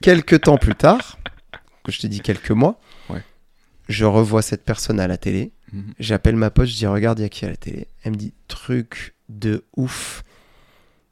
Quelques 0.05 0.43
temps 0.43 0.59
plus 0.59 0.74
tard, 0.74 1.18
que 1.82 1.90
je 1.90 1.98
t'ai 1.98 2.09
dit 2.09 2.20
quelques 2.20 2.51
mois, 2.51 2.78
Ouais. 3.09 3.22
je 3.89 4.05
revois 4.05 4.43
cette 4.43 4.62
personne 4.62 5.01
à 5.01 5.06
la 5.06 5.16
télé. 5.16 5.52
Mhm. 5.72 5.94
J'appelle 5.98 6.36
ma 6.36 6.51
pote, 6.51 6.66
je 6.66 6.74
dis 6.76 6.86
regarde, 6.86 7.18
il 7.20 7.22
y 7.22 7.24
a 7.24 7.31
qui 7.31 7.47
à 7.47 7.48
la 7.48 7.56
télé 7.56 7.89
Elle 8.02 8.12
me 8.12 8.16
dit 8.16 8.35
truc 8.47 9.14
de 9.31 9.64
ouf. 9.78 10.22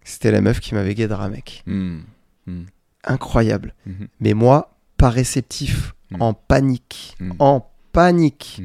C'était 0.05 0.31
la 0.31 0.43
meuf 0.43 0.61
qui 0.61 0.75
m'avait 0.75 0.95
guédra, 0.95 1.31
mec. 1.31 1.63
Mm. 1.65 2.01
Mm. 2.47 2.63
Incroyable. 3.05 3.75
Mhm. 3.87 4.09
Mais 4.21 4.35
moi, 4.35 4.77
pas 4.99 5.09
réceptif, 5.09 5.95
Mhm. 6.11 6.21
en 6.21 6.35
panique. 6.35 7.15
Mhm. 7.19 7.35
En 7.39 7.71
panique. 7.93 8.61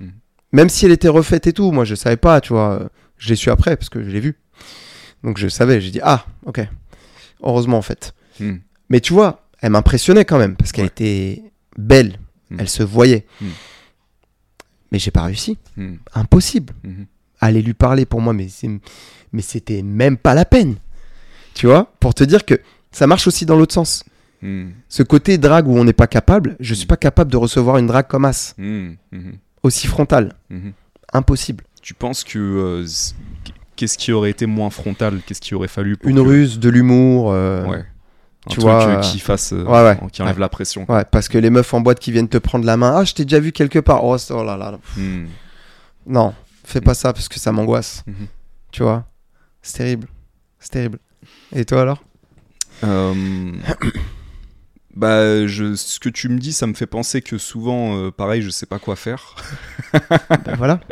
Mhm. 0.00 0.12
Même 0.52 0.68
si 0.70 0.86
elle 0.86 0.92
était 0.92 1.08
refaite 1.08 1.46
et 1.46 1.52
tout, 1.52 1.72
moi 1.72 1.84
je 1.84 1.94
savais 1.94 2.16
pas, 2.16 2.40
tu 2.40 2.54
vois. 2.54 2.90
Je 3.18 3.28
l'ai 3.28 3.36
su 3.36 3.50
après 3.50 3.76
parce 3.76 3.90
que 3.90 4.02
je 4.02 4.08
l'ai 4.08 4.20
vu. 4.20 4.38
Donc 5.22 5.36
je 5.36 5.48
savais, 5.48 5.80
j'ai 5.82 5.90
dit 5.90 6.00
ah, 6.02 6.24
ok. 6.46 6.66
Heureusement 7.42 7.76
en 7.76 7.82
fait. 7.82 8.14
Mais 8.92 9.00
tu 9.00 9.12
vois, 9.14 9.48
elle 9.62 9.70
m'impressionnait 9.70 10.24
quand 10.26 10.38
même 10.38 10.54
parce 10.54 10.70
qu'elle 10.70 10.84
Ouais. 10.84 10.90
était 10.90 11.42
belle, 11.78 12.18
Mhm. 12.50 12.58
elle 12.60 12.68
se 12.68 12.82
voyait. 12.82 13.24
Mhm. 13.40 13.48
Mais 14.92 14.98
j'ai 14.98 15.10
pas 15.10 15.22
réussi. 15.24 15.56
Mm. 15.78 15.94
Impossible. 16.14 16.74
Mhm. 16.84 17.06
Aller 17.40 17.62
lui 17.62 17.72
parler 17.74 18.04
pour 18.04 18.20
moi, 18.20 18.34
mais 18.34 18.48
mais 19.32 19.40
c'était 19.42 19.82
même 19.82 20.18
pas 20.18 20.34
la 20.34 20.44
peine. 20.44 20.76
Tu 21.54 21.66
vois, 21.66 21.90
pour 22.00 22.12
te 22.14 22.22
dire 22.22 22.44
que 22.44 22.60
ça 22.92 23.06
marche 23.06 23.26
aussi 23.26 23.46
dans 23.46 23.56
l'autre 23.56 23.74
sens. 23.74 24.04
Ce 24.88 25.02
côté 25.04 25.38
drague 25.38 25.68
où 25.68 25.76
on 25.78 25.84
n'est 25.84 25.92
pas 25.92 26.08
capable, 26.08 26.56
je 26.60 26.74
suis 26.74 26.86
pas 26.86 26.96
capable 26.96 27.30
de 27.30 27.36
recevoir 27.36 27.78
une 27.78 27.86
drague 27.86 28.08
comme 28.08 28.24
as, 28.26 28.54
aussi 29.62 29.86
frontale. 29.86 30.34
Impossible. 31.14 31.64
Tu 31.80 31.94
penses 31.94 32.24
que 32.24 32.38
euh, 32.38 32.86
qu'est-ce 33.76 33.96
qui 33.96 34.12
aurait 34.12 34.30
été 34.30 34.46
moins 34.46 34.70
frontal? 34.70 35.20
Qu'est-ce 35.26 35.40
qui 35.40 35.54
aurait 35.54 35.68
fallu 35.68 35.96
pour 35.96 36.08
Une 36.10 36.16
que- 36.16 36.20
ruse, 36.20 36.58
de 36.58 36.68
l'humour. 36.68 37.30
euh, 37.32 37.64
Ouais. 37.66 37.84
Tu 38.48 38.58
truc 38.58 38.62
vois, 38.62 38.82
euh, 38.82 38.96
euh, 38.96 39.00
qui 39.00 39.20
fasse, 39.20 39.52
euh, 39.52 39.64
ouais, 39.64 39.82
ouais. 39.82 39.98
qui 40.10 40.20
enlève 40.20 40.40
la 40.40 40.48
pression. 40.48 40.84
Ouais, 40.88 41.04
parce 41.04 41.28
que 41.28 41.38
les 41.38 41.48
meufs 41.48 41.72
en 41.74 41.80
boîte 41.80 42.00
qui 42.00 42.10
viennent 42.10 42.28
te 42.28 42.38
prendre 42.38 42.64
la 42.64 42.76
main, 42.76 42.94
ah, 42.96 43.04
je 43.04 43.14
t'ai 43.14 43.24
déjà 43.24 43.38
vu 43.38 43.52
quelque 43.52 43.78
part. 43.78 44.04
Oh, 44.04 44.16
oh 44.30 44.44
là 44.44 44.56
là. 44.56 44.78
Mm. 44.96 45.26
Non, 46.08 46.34
fais 46.64 46.80
pas 46.80 46.94
ça 46.94 47.12
parce 47.12 47.28
que 47.28 47.38
ça 47.38 47.52
m'angoisse. 47.52 48.02
Mhm. 48.06 48.26
Tu 48.72 48.82
vois 48.82 49.04
C'est 49.62 49.78
terrible. 49.78 50.08
C'est 50.58 50.70
terrible. 50.70 50.98
Et 51.54 51.64
toi 51.64 51.82
alors? 51.82 52.02
Euh, 52.82 53.52
bah, 54.94 55.46
je, 55.46 55.74
ce 55.74 55.98
que 56.00 56.08
tu 56.08 56.28
me 56.28 56.38
dis, 56.38 56.52
ça 56.52 56.66
me 56.66 56.74
fait 56.74 56.86
penser 56.86 57.22
que 57.22 57.38
souvent, 57.38 57.96
euh, 57.96 58.10
pareil, 58.10 58.42
je 58.42 58.50
sais 58.50 58.66
pas 58.66 58.78
quoi 58.78 58.96
faire. 58.96 59.34
Ben 60.44 60.54
voilà. 60.56 60.80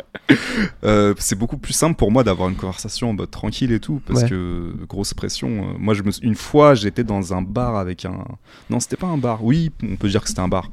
Euh, 0.85 1.13
c'est 1.17 1.37
beaucoup 1.37 1.57
plus 1.57 1.73
simple 1.73 1.97
pour 1.97 2.09
moi 2.09 2.23
d'avoir 2.23 2.47
une 2.47 2.55
conversation 2.55 3.09
en 3.09 3.13
mode 3.13 3.29
tranquille 3.31 3.73
et 3.73 3.81
tout, 3.81 4.01
parce 4.07 4.23
Ouais. 4.23 4.29
que 4.29 4.73
grosse 4.87 5.13
pression. 5.13 5.49
euh, 5.49 5.73
moi, 5.77 5.93
je 5.93 6.03
me, 6.03 6.11
une 6.21 6.35
fois, 6.35 6.73
j'étais 6.73 7.03
dans 7.03 7.33
un 7.33 7.41
bar 7.41 7.75
avec 7.75 8.05
un. 8.05 8.23
Non, 8.69 8.79
c'était 8.79 8.95
pas 8.95 9.07
un 9.07 9.17
bar. 9.17 9.43
Oui, 9.43 9.71
on 9.83 9.97
peut 9.97 10.07
dire 10.07 10.21
que 10.21 10.29
c'était 10.29 10.39
un 10.39 10.47
bar. 10.47 10.69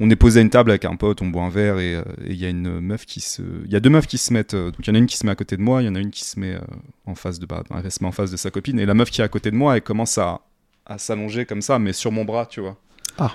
On 0.00 0.08
est 0.08 0.16
posé 0.16 0.40
à 0.40 0.42
une 0.42 0.48
table 0.50 0.70
avec 0.70 0.86
un 0.86 0.96
pote, 0.96 1.20
on 1.20 1.26
boit 1.28 1.42
un 1.42 1.50
verre 1.50 1.78
et 1.78 1.98
il 2.26 2.36
y 2.36 2.46
a 2.46 2.48
une 2.48 2.80
meuf 2.80 3.04
qui 3.04 3.20
se. 3.20 3.42
Il 3.66 3.70
y 3.70 3.76
a 3.76 3.80
deux 3.80 3.90
meufs 3.90 4.06
qui 4.06 4.16
se 4.18 4.32
mettent. 4.32 4.54
donc 4.54 4.74
il 4.80 4.86
y 4.88 4.90
en 4.90 4.94
a 4.94 4.98
une 4.98 5.06
qui 5.06 5.16
se 5.18 5.26
met 5.26 5.32
à 5.32 5.36
côté 5.36 5.56
de 5.58 5.62
moi, 5.62 5.82
il 5.82 5.86
y 5.86 5.88
en 5.90 5.94
a 5.94 6.00
une 6.00 6.10
qui 6.10 6.24
se 6.24 6.40
met 6.40 6.56
en 7.04 7.14
face 7.14 7.38
de. 7.38 7.44
Bah, 7.46 7.64
elle 7.84 7.90
se 7.92 8.02
met 8.02 8.08
en 8.08 8.12
face 8.12 8.30
de 8.30 8.36
sa 8.38 8.50
copine 8.50 8.78
et 8.78 8.86
la 8.86 8.94
meuf 8.94 9.10
qui 9.10 9.20
est 9.20 9.24
à 9.24 9.28
côté 9.28 9.50
de 9.50 9.56
moi, 9.56 9.76
elle 9.76 9.82
commence 9.82 10.16
à, 10.18 10.40
à 10.86 10.98
s'allonger 10.98 11.44
comme 11.46 11.62
ça, 11.62 11.78
mais 11.78 11.92
sur 11.92 12.12
mon 12.12 12.24
bras, 12.24 12.46
tu 12.46 12.60
vois. 12.60 12.76
Ah. 13.18 13.32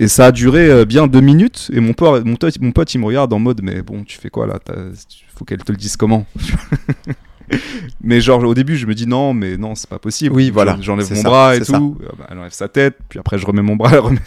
Et 0.00 0.08
ça 0.08 0.26
a 0.26 0.32
duré 0.32 0.68
euh, 0.70 0.84
bien 0.84 1.06
deux 1.06 1.20
minutes. 1.20 1.70
Et 1.72 1.80
mon 1.80 1.92
pote, 1.92 2.24
mon, 2.24 2.36
pote, 2.36 2.60
mon 2.60 2.72
pote, 2.72 2.92
il 2.94 2.98
me 3.00 3.06
regarde 3.06 3.32
en 3.32 3.38
mode, 3.38 3.60
mais 3.62 3.82
bon, 3.82 4.04
tu 4.04 4.18
fais 4.18 4.28
quoi 4.30 4.46
là 4.46 4.58
Faut 5.34 5.44
qu'elle 5.44 5.62
te 5.62 5.72
le 5.72 5.78
dise 5.78 5.96
comment 5.96 6.26
mais 8.00 8.20
genre 8.20 8.42
au 8.42 8.54
début 8.54 8.76
je 8.76 8.86
me 8.86 8.94
dis 8.94 9.06
non 9.06 9.32
mais 9.32 9.56
non 9.56 9.76
c'est 9.76 9.88
pas 9.88 10.00
possible. 10.00 10.34
Oui, 10.34 10.50
voilà, 10.50 10.76
J'enlève 10.80 11.08
mon 11.08 11.22
ça, 11.22 11.28
bras 11.28 11.54
et 11.56 11.62
ça. 11.62 11.78
tout. 11.78 11.96
Euh, 12.02 12.08
bah, 12.18 12.26
elle 12.28 12.38
enlève 12.38 12.52
sa 12.52 12.66
tête, 12.68 12.96
puis 13.08 13.20
après 13.20 13.38
je 13.38 13.46
remets 13.46 13.62
mon 13.62 13.76
bras, 13.76 13.90
elle 13.92 13.98
remet 14.00 14.18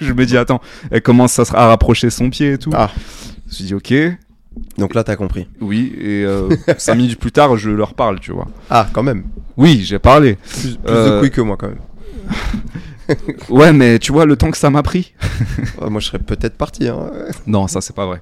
je 0.00 0.12
me 0.14 0.24
dis 0.24 0.38
attends, 0.38 0.60
elle 0.90 1.02
commence 1.02 1.38
à, 1.38 1.44
se- 1.44 1.54
à 1.54 1.66
rapprocher 1.66 2.08
son 2.08 2.30
pied 2.30 2.52
et 2.54 2.58
tout. 2.58 2.70
Ah. 2.72 2.90
Je 3.44 3.50
me 3.50 3.52
suis 3.52 3.64
dit 3.64 3.74
ok, 3.74 3.92
Donc 4.78 4.94
là, 4.94 5.04
t'as 5.04 5.16
compris. 5.16 5.48
oui 5.60 5.92
et 6.00 6.24
euh, 6.24 6.48
cinq 6.78 6.94
minutes 6.96 7.18
plus 7.18 7.32
tard 7.32 7.56
je 7.56 7.70
leur 7.70 7.94
parle 7.94 8.20
tu 8.20 8.32
vois. 8.32 8.46
Ah, 8.70 8.86
quand 8.92 9.02
même. 9.02 9.24
Oui 9.56 9.82
j'ai 9.84 9.98
parlé. 9.98 10.36
Plus, 10.36 10.76
plus 10.76 10.78
Euh, 10.88 11.16
de 11.16 11.20
couilles 11.20 11.30
que 11.30 11.40
moi, 11.42 11.56
quand 11.56 11.68
même. 11.68 11.78
Ouais 13.50 13.72
mais 13.72 13.98
tu 13.98 14.12
vois 14.12 14.24
le 14.24 14.36
temps 14.36 14.50
que 14.50 14.56
ça 14.56 14.70
m'a 14.70 14.82
pris. 14.82 15.12
Ouais, 15.80 15.90
moi, 15.90 16.00
je 16.00 16.06
serais 16.06 16.18
peut-être 16.20 16.56
parti. 16.56 16.86
Hein. 16.88 17.10
Non, 17.46 17.66
ça 17.66 17.80
c'est 17.80 17.94
pas 17.96 18.06
vrai. 18.06 18.20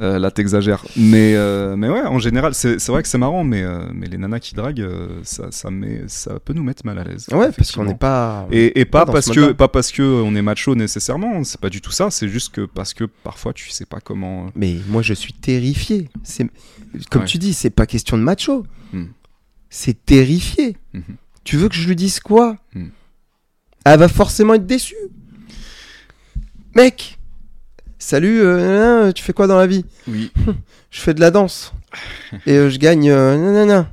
Euh, 0.00 0.18
là, 0.18 0.30
t'exagères. 0.30 0.84
Mais, 0.96 1.34
euh, 1.36 1.76
mais 1.76 1.88
ouais, 1.88 2.02
en 2.02 2.18
général, 2.18 2.54
c'est 2.54 2.84
vrai 2.88 3.02
que 3.02 3.08
c'est 3.08 3.18
marrant, 3.18 3.44
mais, 3.44 3.62
euh, 3.62 3.86
mais 3.92 4.06
les 4.06 4.18
nanas 4.18 4.40
qui 4.40 4.54
draguent, 4.54 4.80
euh, 4.80 5.20
ça, 5.22 5.52
ça, 5.52 5.70
met, 5.70 6.02
ça 6.08 6.38
peut 6.40 6.52
nous 6.52 6.62
mettre 6.64 6.84
mal 6.84 6.98
à 6.98 7.04
l'aise. 7.04 7.26
Ouais, 7.32 7.50
parce 7.52 7.72
qu'on 7.72 7.84
n'est 7.84 7.94
pas. 7.94 8.48
Et, 8.50 8.80
et 8.80 8.84
pas, 8.84 9.06
parce 9.06 9.26
ce 9.26 9.32
que, 9.32 9.52
pas 9.52 9.68
parce 9.68 9.92
que 9.92 10.02
on 10.02 10.34
est 10.34 10.42
macho 10.42 10.74
nécessairement, 10.74 11.44
c'est 11.44 11.60
pas 11.60 11.70
du 11.70 11.80
tout 11.80 11.92
ça, 11.92 12.10
c'est 12.10 12.28
juste 12.28 12.52
que 12.54 12.62
parce 12.62 12.92
que 12.94 13.04
parfois 13.04 13.52
tu 13.52 13.70
sais 13.70 13.86
pas 13.86 14.00
comment. 14.00 14.50
Mais 14.56 14.76
moi, 14.88 15.02
je 15.02 15.14
suis 15.14 15.32
terrifié. 15.32 16.08
Comme 17.10 17.22
Ouais. 17.22 17.28
tu 17.28 17.38
dis, 17.38 17.54
c'est 17.54 17.70
pas 17.70 17.86
question 17.86 18.16
de 18.18 18.22
macho. 18.22 18.64
Hmm. 18.92 19.06
C'est 19.70 20.04
terrifié. 20.04 20.76
Mhm. 20.92 21.02
Tu 21.44 21.56
veux 21.56 21.68
que 21.68 21.74
je 21.74 21.86
lui 21.88 21.96
dise 21.96 22.20
quoi? 22.20 22.56
Hmm. 22.74 22.88
Elle 23.84 23.98
va 23.98 24.08
forcément 24.08 24.54
être 24.54 24.66
déçue. 24.66 24.94
Mec, 26.74 27.18
salut, 28.04 28.40
euh, 28.42 29.12
tu 29.12 29.22
fais 29.22 29.32
quoi 29.32 29.46
dans 29.46 29.56
la 29.58 29.66
vie 29.66 29.84
Oui. 30.08 30.30
Je 30.90 31.00
fais 31.00 31.14
de 31.14 31.20
la 31.20 31.30
danse. 31.30 31.72
Et 32.46 32.52
euh, 32.52 32.70
je 32.70 32.78
gagne. 32.78 33.08
euh, 33.10 33.36
nanana. 33.36 33.90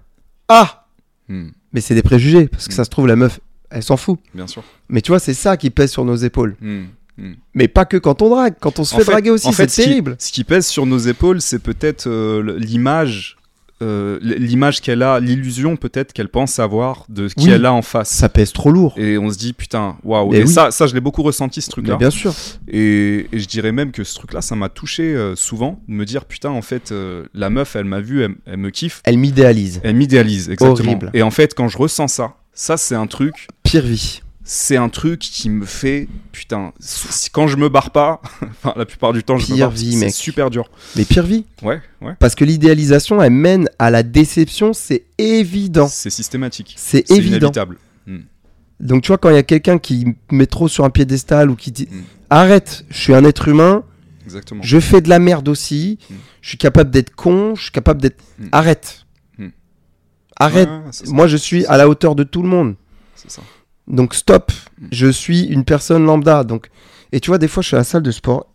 Ah 0.48 0.86
Hmm, 1.30 1.50
Mais 1.74 1.82
c'est 1.82 1.96
des 1.96 2.02
préjugés, 2.04 2.48
parce 2.48 2.68
que 2.68 2.74
Hmm. 2.74 2.76
ça 2.78 2.84
se 2.84 2.90
trouve, 2.90 3.08
la 3.08 3.16
meuf, 3.16 3.40
elle 3.70 3.84
s'en 3.84 3.96
fout. 3.98 4.20
bien 4.36 4.48
sûr. 4.48 4.64
Mais 4.90 5.02
tu 5.02 5.12
vois, 5.12 5.20
c'est 5.20 5.34
ça 5.34 5.56
qui 5.58 5.70
pèse 5.70 5.92
sur 5.92 6.04
nos 6.04 6.16
épaules. 6.16 6.56
Hmm, 6.60 6.86
hmm. 7.18 7.34
Mais 7.54 7.68
pas 7.70 7.86
que 7.86 7.96
quand 7.98 8.22
on 8.22 8.30
drague, 8.30 8.56
quand 8.60 8.80
on 8.80 8.84
se 8.84 8.94
En 8.94 8.98
fait, 8.98 9.06
fait- 9.06 9.12
draguer 9.12 9.30
aussi, 9.32 9.48
en 9.48 9.52
fait, 9.54 9.70
c'est 9.70 9.82
ce 9.82 9.86
qui- 9.86 9.90
terrible. 9.90 10.16
Ce 10.20 10.32
qui 10.32 10.44
pèse 10.44 10.68
sur 10.68 10.86
nos 10.86 10.98
épaules, 10.98 11.42
c'est 11.42 11.60
peut-être 11.60 12.10
l'image. 12.58 13.38
Euh, 13.82 14.20
l'image 14.22 14.82
qu'elle 14.82 15.04
a, 15.04 15.20
l'illusion 15.20 15.76
peut-être 15.76 16.14
qu'elle 16.14 16.30
pense 16.30 16.60
avoir 16.60 17.06
de 17.10 17.28
qui 17.28 17.46
Oui. 17.48 17.52
elle 17.52 17.66
a 17.66 17.74
en 17.74 17.82
face. 17.82 18.10
Ça 18.10 18.30
pèse 18.30 18.52
trop 18.54 18.72
lourd. 18.72 18.94
Et 18.98 19.18
on 19.18 19.30
se 19.32 19.38
dit, 19.38 19.54
putain, 19.54 19.98
waouh. 20.04 20.34
Et 20.34 20.44
oui. 20.44 20.48
ça, 20.48 20.72
ça, 20.72 20.88
je 20.88 20.94
l'ai 20.94 21.02
beaucoup 21.02 21.24
ressenti, 21.24 21.62
ce 21.62 21.70
truc-là. 21.70 21.98
bien 21.98 22.10
sûr. 22.10 22.34
Et, 22.68 23.28
et 23.32 23.40
je 23.40 23.48
dirais 23.48 23.72
même 23.72 23.92
que 23.92 24.04
ce 24.04 24.16
truc-là, 24.16 24.42
ça 24.42 24.56
m'a 24.56 24.70
touché 24.70 25.04
euh, 25.16 25.36
souvent, 25.36 25.82
de 25.88 25.94
me 25.94 26.06
dire, 26.06 26.26
putain, 26.26 26.50
en 26.50 26.62
fait, 26.62 26.92
euh, 26.92 27.26
la 27.34 27.50
meuf, 27.50 27.76
elle 27.76 27.86
m'a 27.86 28.02
vu, 28.02 28.24
elle, 28.24 28.36
elle 28.46 28.58
me 28.58 28.70
kiffe, 28.70 29.02
Elle 29.06 29.18
m'idéalise. 29.18 29.82
elle 29.84 29.96
m'idéalise, 29.96 30.50
exactement. 30.50 30.88
Horrible. 30.88 31.10
Et 31.14 31.22
en 31.24 31.32
fait, 31.32 31.54
quand 31.54 31.68
je 31.68 31.78
ressens 31.78 32.08
ça, 32.10 32.36
ça, 32.54 32.78
c'est 32.78 32.96
un 32.96 33.08
truc, 33.08 33.48
Pire 33.64 33.84
vie. 33.86 34.22
C'est 34.44 34.76
un 34.78 34.90
truc 34.90 35.20
qui 35.20 35.50
me 35.50 35.66
fait, 35.66 36.08
putain, 36.32 36.74
quand 37.32 37.48
je 37.48 37.58
me 37.58 37.70
barre 37.70 37.92
pas, 37.92 38.22
enfin, 38.42 38.74
la 38.76 38.86
plupart 38.86 39.14
du 39.14 39.24
temps, 39.24 39.38
je 39.38 39.44
me 39.52 39.56
Pire 39.56 39.68
barre, 39.68 39.76
vie, 39.78 39.94
c'est 39.98 40.10
super 40.10 40.50
dur. 40.50 40.70
Mais 40.96 41.06
pire 41.06 41.24
vie. 41.26 41.46
Ouais, 41.62 41.82
ouais. 42.02 42.14
Parce 42.20 42.36
que 42.36 42.44
l'idéalisation, 42.44 43.22
elle 43.22 43.32
mène 43.34 43.70
à 43.80 43.90
la 43.92 44.04
déception, 44.04 44.74
c'est 44.74 45.06
évident. 45.18 45.88
C'est 45.88 46.10
systématique. 46.10 46.74
C'est 46.78 47.08
C'est 47.08 47.16
évident. 47.18 47.38
inévitable. 47.48 47.78
Donc 48.80 49.04
tu 49.04 49.10
vois, 49.10 49.20
quand 49.20 49.30
il 49.30 49.36
y 49.36 49.38
a 49.38 49.44
quelqu'un 49.44 49.78
qui 49.78 50.08
met 50.32 50.48
trop 50.48 50.68
sur 50.68 50.86
un 50.86 50.90
piédestal 50.90 51.52
ou 51.52 51.56
qui 51.56 51.72
dit 51.72 51.88
Mm. 51.92 52.00
Arrête, 52.32 52.84
je 52.90 52.98
suis 52.98 53.14
un 53.14 53.24
être 53.26 53.48
humain, 53.48 53.84
Exactement. 54.26 54.64
je 54.64 54.80
fais 54.80 55.02
de 55.02 55.10
la 55.10 55.20
merde 55.20 55.48
aussi, 55.50 56.00
Mm. 56.10 56.14
je 56.42 56.50
suis 56.50 56.58
capable 56.58 56.90
d'être 56.90 57.14
con, 57.14 57.54
je 57.54 57.62
suis 57.64 57.72
capable 57.72 58.02
d'être. 58.02 58.24
Arrête. 58.52 59.06
Arrête. 60.38 60.68
Ouais, 60.70 61.10
Moi, 61.12 61.28
je 61.28 61.38
suis 61.38 61.64
à 61.68 61.78
la 61.78 61.88
hauteur 61.88 62.16
de 62.16 62.24
tout 62.24 62.42
le 62.42 62.50
monde. 62.50 62.76
c'est 63.16 63.30
ça. 63.30 63.44
Donc 63.88 64.16
stop. 64.16 64.52
Je 64.92 65.08
suis 65.08 65.44
une 65.44 65.66
personne 65.66 66.06
lambda. 66.06 66.44
Donc 66.44 66.70
et 67.12 67.20
tu 67.20 67.30
vois, 67.30 67.38
des 67.38 67.48
fois, 67.48 67.62
je 67.62 67.68
suis 67.68 67.76
à 67.76 67.80
la 67.80 67.84
salle 67.84 68.04
de 68.04 68.12
sport. 68.12 68.48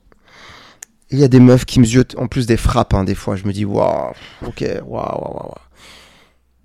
Il 1.11 1.19
y 1.19 1.25
a 1.25 1.29
des 1.29 1.41
meufs 1.41 1.65
qui 1.65 1.79
me 1.79 1.85
ziotent, 1.85 2.17
en 2.19 2.27
plus 2.27 2.47
des 2.47 2.57
frappes, 2.57 2.95
hein, 2.95 3.05
des 3.05 3.15
fois. 3.15 3.37
Je 3.37 3.45
me 3.45 3.53
dis, 3.53 3.65
waouh, 3.65 4.13
ok, 4.45 4.65
waouh, 4.85 5.21
waouh, 5.21 5.35
waouh. 5.35 5.55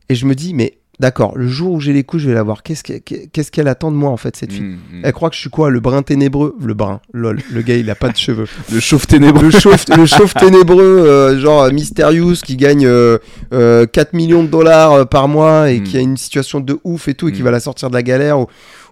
Et 0.09 0.15
je 0.15 0.25
me 0.25 0.33
dis, 0.33 0.53
mais 0.53 0.79
d'accord, 1.01 1.37
le 1.37 1.47
jour 1.47 1.73
où 1.73 1.79
j'ai 1.81 1.91
les 1.91 2.03
couilles, 2.05 2.21
je 2.21 2.29
vais 2.29 2.33
la 2.35 2.43
voir. 2.43 2.63
Qu'est-ce 2.63 3.51
qu'elle 3.51 3.67
attend 3.67 3.91
de 3.91 3.97
moi, 3.97 4.09
en 4.11 4.15
fait, 4.17 4.37
cette 4.37 4.53
fille? 4.53 4.61
Mm, 4.61 4.75
mm. 4.99 5.01
Elle 5.03 5.11
croit 5.11 5.29
que 5.29 5.35
je 5.35 5.41
suis 5.41 5.49
quoi? 5.49 5.69
Le 5.69 5.79
brun 5.81 6.01
ténébreux? 6.03 6.55
Le 6.63 6.73
brun, 6.73 7.01
lol. 7.11 7.39
Le 7.51 7.61
gars, 7.61 7.75
il 7.75 7.89
a 7.89 7.95
pas 7.95 8.07
de 8.09 8.15
cheveux. 8.15 8.45
Le 8.71 8.79
chauve 8.79 9.05
ténébreux. 9.07 9.43
Le 9.43 9.51
chauve, 9.51 9.83
le 9.97 10.05
chauve 10.05 10.33
ténébreux, 10.33 10.81
euh, 10.81 11.37
genre 11.39 11.63
euh, 11.63 11.71
Mysterious, 11.71 12.35
qui 12.45 12.55
gagne 12.55 12.85
euh, 12.85 13.17
euh, 13.51 13.85
4 13.85 14.13
millions 14.13 14.43
de 14.43 14.47
dollars 14.47 15.07
par 15.09 15.27
mois 15.27 15.69
et 15.71 15.79
Mm. 15.79 15.83
qui 15.83 15.97
a 15.97 16.01
une 16.01 16.15
situation 16.17 16.59
de 16.61 16.79
ouf 16.85 17.07
et 17.09 17.13
tout, 17.15 17.27
et 17.27 17.31
qui 17.33 17.41
va 17.41 17.51
la 17.51 17.59
sortir 17.59 17.89
de 17.89 17.95
la 17.95 18.03
galère 18.03 18.39
ou, 18.39 18.45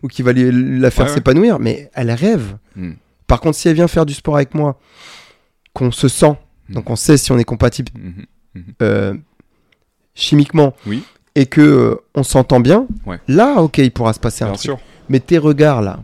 ou 0.04 0.08
qui 0.08 0.22
va 0.24 0.34
lui- 0.34 0.80
la 0.80 0.92
faire 0.92 1.06
Ouais, 1.06 1.12
ouais. 1.12 1.16
s'épanouir. 1.16 1.60
Mais 1.60 1.90
elle 1.94 2.12
rêve. 2.12 2.58
Par 3.28 3.40
contre, 3.40 3.56
si 3.58 3.68
elle 3.70 3.76
vient 3.76 3.88
faire 3.88 4.06
du 4.06 4.14
sport 4.16 4.36
avec 4.36 4.56
moi, 4.56 4.80
qu'on 5.74 5.92
se 5.92 6.08
sent, 6.08 6.34
donc 6.70 6.90
on 6.90 6.96
sait 6.96 7.18
si 7.18 7.32
on 7.32 7.38
est 7.38 7.44
compatible 7.44 7.92
Mhm. 7.96 8.64
euh, 8.82 9.14
chimiquement, 10.16 10.74
Oui. 10.88 11.04
Et 11.36 11.46
que 11.46 11.62
euh, 11.62 11.96
on 12.16 12.24
s'entend 12.24 12.60
bien, 12.60 12.86
Ouais. 13.06 13.20
là, 13.28 13.56
ok, 13.62 13.78
il 13.80 13.92
pourra 13.92 14.14
se 14.14 14.20
passer 14.20 14.44
un 14.44 14.48
Bien 14.48 14.54
truc. 14.56 14.64
sûr. 14.64 14.80
Mais 15.10 15.20
tes 15.20 15.38
regards 15.38 15.82
là, 15.82 16.00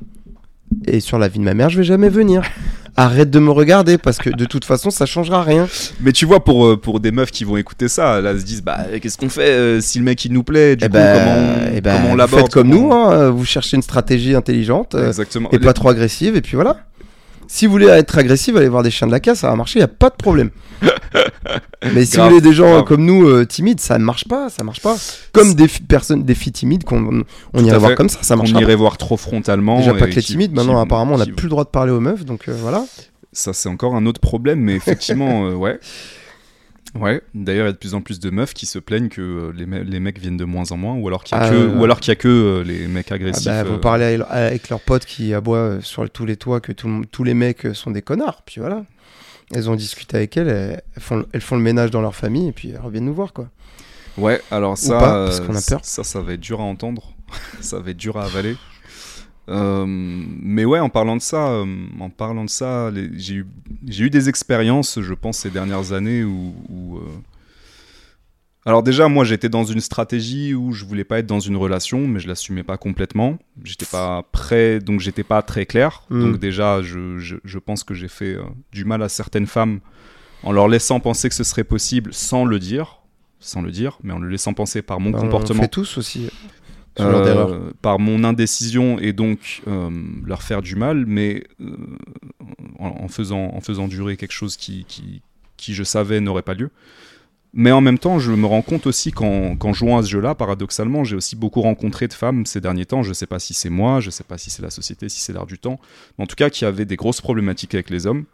et 0.88 1.00
sur 1.00 1.20
la 1.20 1.28
vie 1.28 1.40
de 1.40 1.44
ma 1.44 1.54
mère, 1.54 1.70
je 1.70 1.78
vais 1.78 1.84
jamais 1.84 2.10
venir. 2.10 2.42
Arrête 2.98 3.30
de 3.30 3.40
me 3.40 3.52
regarder 3.52 3.98
parce 3.98 4.18
que 4.20 4.30
de 4.30 4.46
toute 4.46 4.64
façon, 4.64 4.90
ça 4.90 5.06
changera 5.06 5.44
rien. 5.44 5.68
Mais 6.00 6.14
tu 6.14 6.26
vois, 6.26 6.44
pour, 6.46 6.66
euh, 6.66 6.78
pour 6.78 7.02
des 7.02 7.12
meufs 7.12 7.30
qui 7.32 7.44
vont 7.44 7.58
écouter 7.58 7.90
ça, 7.90 8.22
là, 8.22 8.38
se 8.40 8.44
disent, 8.46 8.64
bah, 8.64 8.86
qu'est-ce 9.02 9.18
qu'on 9.18 9.28
fait 9.28 9.50
euh, 9.50 9.82
si 9.82 9.98
le 10.00 10.06
mec 10.06 10.24
il 10.24 10.32
nous 10.32 10.44
plaît 10.44 10.78
Du 10.78 10.86
Eh 10.86 10.88
coup, 10.88 10.94
ben, 10.94 11.20
comment, 11.20 11.68
eh 11.76 11.82
ben, 11.82 11.96
comment 11.98 12.14
on 12.14 12.16
l'aborde 12.16 12.44
faites 12.44 12.54
comme 12.54 12.70
nous, 12.70 12.94
hein, 12.94 13.30
vous 13.32 13.44
cherchez 13.44 13.76
une 13.76 13.84
stratégie 13.84 14.34
intelligente 14.34 14.96
euh, 14.96 15.12
et 15.52 15.60
pas 15.60 15.74
trop 15.74 15.90
agressive, 15.90 16.38
et 16.38 16.42
puis 16.42 16.56
voilà. 16.56 16.78
Si 17.48 17.66
vous 17.66 17.74
voulez 17.74 17.88
être 17.88 18.18
agressif, 18.18 18.56
allez 18.56 18.70
voir 18.70 18.82
des 18.82 18.92
chiens 18.92 19.08
de 19.08 19.12
la 19.12 19.20
casse, 19.20 19.40
ça 19.40 19.50
va 19.50 19.56
marcher, 19.58 19.80
il 19.80 19.82
y 19.82 19.86
a 19.86 19.90
pas 19.90 20.10
de 20.10 20.16
problème. 20.16 20.50
Mais 21.94 22.06
si 22.06 22.16
Grave, 22.18 22.30
vous 22.30 22.36
voulez 22.38 22.50
des 22.50 22.54
gens 22.56 22.70
grave. 22.72 22.84
comme 22.86 23.06
nous 23.06 23.28
euh, 23.28 23.46
timides, 23.46 23.80
ça 23.80 23.98
ne 23.98 24.04
marche 24.04 24.28
pas, 24.28 24.50
ça 24.50 24.64
marche 24.64 24.82
pas. 24.82 24.96
Comme 25.32 25.54
des 25.54 25.68
personnes, 25.68 26.24
des 26.24 26.36
filles 26.36 26.52
timides 26.54 26.84
qu'on 26.84 27.24
on 27.54 27.64
irait 27.66 27.78
voir 27.78 27.96
comme 27.96 28.10
ça, 28.10 28.20
ça 28.24 28.36
marche 28.36 28.50
irait 28.52 28.76
voir 28.76 28.98
trop 28.98 29.18
frontalement. 29.18 29.78
Déjà 29.78 29.94
pas 29.94 30.08
que 30.08 30.16
les 30.16 30.22
timides, 30.24 30.52
qui- 30.52 30.56
maintenant 30.56 30.80
apparemment 30.80 31.16
on 31.16 31.18
n'a 31.18 31.26
plus 31.26 31.44
le 31.44 31.50
droit 31.50 31.64
de 31.64 31.70
parler 31.70 31.92
aux 31.92 32.00
meufs, 32.00 32.26
donc 32.26 32.48
euh, 32.50 32.56
voilà. 32.60 32.86
Ça, 33.34 33.52
c'est 33.54 33.68
encore 33.70 33.96
un 33.96 34.06
autre 34.06 34.22
problème, 34.22 34.60
mais 34.62 34.76
effectivement, 34.76 35.46
euh, 35.50 35.54
ouais. 35.56 35.80
Ouais, 36.98 37.22
d'ailleurs, 37.34 37.66
il 37.66 37.68
y 37.68 37.70
a 37.72 37.74
de 37.74 37.78
plus 37.78 37.94
en 37.94 38.00
plus 38.00 38.22
de 38.22 38.30
meufs 38.30 38.54
qui 38.54 38.66
se 38.66 38.80
plaignent 38.80 39.10
que 39.10 39.20
euh, 39.22 39.52
les, 39.54 39.66
me- 39.66 39.84
les 39.84 40.00
mecs 40.00 40.18
viennent 40.18 40.38
de 40.38 40.46
moins 40.46 40.72
en 40.72 40.78
moins, 40.78 40.94
ou 40.96 41.06
alors 41.10 41.26
qu'il 41.26 41.38
y 41.38 41.42
a 41.42 41.44
Ah, 41.44 41.50
que, 41.50 41.56
ouais. 41.56 41.74
ou 41.78 41.84
alors 41.84 42.00
qu'il 42.00 42.12
y 42.12 42.14
a 42.14 42.16
que 42.16 42.30
euh, 42.30 42.64
les 42.64 42.88
mecs 42.88 43.08
Ah 43.12 43.16
agressifs. 43.16 43.46
bah, 43.48 43.52
euh, 43.52 43.64
Vous 43.66 43.80
parlez 43.80 44.18
avec- 44.30 44.70
leurs 44.70 44.80
potes 44.80 45.06
qui 45.06 45.34
aboient 45.34 45.58
euh, 45.58 45.82
sur 45.82 46.10
tous 46.10 46.26
les 46.26 46.38
toits 46.38 46.62
que 46.62 46.72
tout 46.72 47.04
tous 47.12 47.26
les 47.26 47.34
mecs 47.34 47.66
euh, 47.66 47.74
sont 47.74 47.92
des 47.92 48.02
connards, 48.02 48.44
puis 48.46 48.62
voilà. 48.62 48.86
Elles 49.54 49.70
ont 49.70 49.76
discuté 49.76 50.18
avec 50.18 50.38
elles, 50.38 50.82
font, 50.98 51.26
elles 51.32 51.42
font 51.42 51.56
le 51.56 51.62
ménage 51.62 51.92
dans 51.92 52.02
leur 52.02 52.16
famille 52.16 52.50
et 52.50 52.52
puis 52.52 52.70
elles 52.70 52.82
reviennent 52.82 53.06
nous 53.06 53.14
voir 53.14 53.34
quoi. 53.34 53.50
Ouais, 54.18 54.42
alors 54.50 54.78
ça, 54.78 54.98
pas, 54.98 55.26
parce 55.26 55.40
qu'on 55.42 55.56
a 55.56 55.62
peur. 55.62 55.80
ça, 55.84 56.04
ça 56.04 56.22
va 56.22 56.34
être 56.34 56.40
dur 56.40 56.62
à 56.62 56.64
entendre, 56.64 57.14
ça 57.62 57.80
va 57.80 57.92
être 57.92 57.98
dur 57.98 58.18
à 58.18 58.26
avaler. 58.26 58.56
Euh, 59.48 59.86
mais 59.88 60.66
ouais, 60.66 60.80
en 60.80 60.90
parlant 60.90 61.16
de 61.16 61.22
ça, 61.22 61.50
euh, 61.50 61.66
en 62.00 62.10
parlant 62.10 62.46
de 62.46 62.50
ça, 62.50 62.92
j'ai 63.16 63.36
eu, 63.36 63.48
eu 63.88 64.10
des 64.10 64.30
expériences, 64.30 65.00
je 65.02 65.14
pense, 65.14 65.40
ces 65.40 65.50
dernières 65.50 65.94
années 65.94 66.24
où. 66.24 66.56
où, 66.70 66.98
euh, 66.98 67.02
Alors 68.68 68.82
déjà, 68.82 69.08
moi, 69.08 69.24
j'étais 69.24 69.50
dans 69.50 69.64
une 69.64 69.80
stratégie 69.80 70.56
où 70.56 70.74
je 70.74 70.86
voulais 70.86 71.04
pas 71.04 71.20
être 71.20 71.28
dans 71.28 71.40
une 71.40 71.56
relation, 71.56 72.08
mais 72.08 72.20
je 72.20 72.28
l'assumais 72.28 72.64
pas 72.64 72.78
complètement. 72.78 73.38
J'étais 73.64 73.86
pas 73.86 74.24
prêt, 74.32 74.80
donc 74.80 75.02
j'étais 75.02 75.24
pas 75.24 75.44
très 75.44 75.68
clair. 75.68 76.04
Mm. 76.10 76.22
Donc 76.22 76.40
déjà, 76.40 76.82
je, 76.82 77.20
je, 77.20 77.36
je 77.44 77.60
pense 77.60 77.84
que 77.84 77.94
j'ai 77.94 78.08
fait 78.08 78.34
euh, 78.34 78.44
du 78.72 78.84
mal 78.84 79.04
à 79.04 79.10
certaines 79.10 79.46
femmes 79.46 79.82
en 80.42 80.52
leur 80.52 80.68
laissant 80.68 81.00
penser 81.00 81.30
que 81.30 81.36
ce 81.36 81.44
serait 81.44 81.64
possible 81.64 82.12
sans 82.12 82.44
le 82.44 82.58
dire, 82.58 83.02
sans 83.40 83.62
le 83.62 83.70
dire, 83.70 84.00
mais 84.04 84.14
en 84.14 84.20
le 84.20 84.30
laissant 84.30 84.54
penser 84.54 84.82
par 84.82 85.00
mon 85.00 85.14
On 85.14 85.22
comportement 85.22 85.62
fait 85.62 85.68
tous 85.68 86.00
aussi. 86.00 86.30
Euh, 87.00 87.72
par 87.82 88.00
mon 88.00 88.24
indécision 88.24 88.98
et 89.00 89.12
donc 89.12 89.62
euh, 89.68 89.90
leur 90.24 90.42
faire 90.42 90.62
du 90.62 90.76
mal, 90.76 91.06
mais 91.06 91.44
en, 92.80 92.88
en 92.88 93.08
faisant, 93.10 93.52
en 93.54 93.60
faisant 93.60 93.90
durer 93.90 94.16
quelque 94.16 94.32
chose 94.32 94.56
qui, 94.56 94.86
qui, 94.88 95.22
qui 95.58 95.74
je 95.74 95.84
savais 95.84 96.22
n'aurait 96.22 96.42
pas 96.42 96.54
lieu. 96.54 96.72
Mais 97.58 97.72
en 97.72 97.80
même 97.80 97.98
temps, 97.98 98.20
je 98.20 98.34
me 98.34 98.46
rends 98.46 98.62
compte 98.62 98.86
aussi 98.86 99.14
qu'en 99.14 99.74
jouant 99.74 99.98
à 99.98 100.04
ce 100.04 100.10
jeu-là, 100.10 100.36
paradoxalement, 100.36 101.06
j'ai 101.06 101.16
aussi 101.16 101.38
beaucoup 101.38 101.62
rencontré 101.62 102.08
de 102.10 102.14
femmes 102.14 102.46
ces 102.46 102.60
derniers 102.60 102.86
temps. 102.86 103.02
Je 103.02 103.14
sais 103.14 103.28
pas 103.28 103.40
si 103.40 103.54
c'est 103.54 103.70
moi, 103.70 104.02
je 104.02 104.10
sais 104.10 104.26
pas 104.26 104.38
si 104.38 104.50
c'est 104.50 104.62
la 104.62 104.70
société, 104.70 105.08
si 105.08 105.22
c'est 105.22 105.32
l'air 105.32 105.46
du 105.46 105.58
temps, 105.58 105.80
mais 106.18 106.26
en 106.26 106.28
tout 106.28 106.36
cas 106.36 106.50
qui 106.50 106.66
avaient 106.66 106.84
des 106.86 106.98
grosses 106.98 107.22
problématiques 107.22 107.74
avec 107.74 107.90
les 107.90 108.08
hommes 108.08 108.26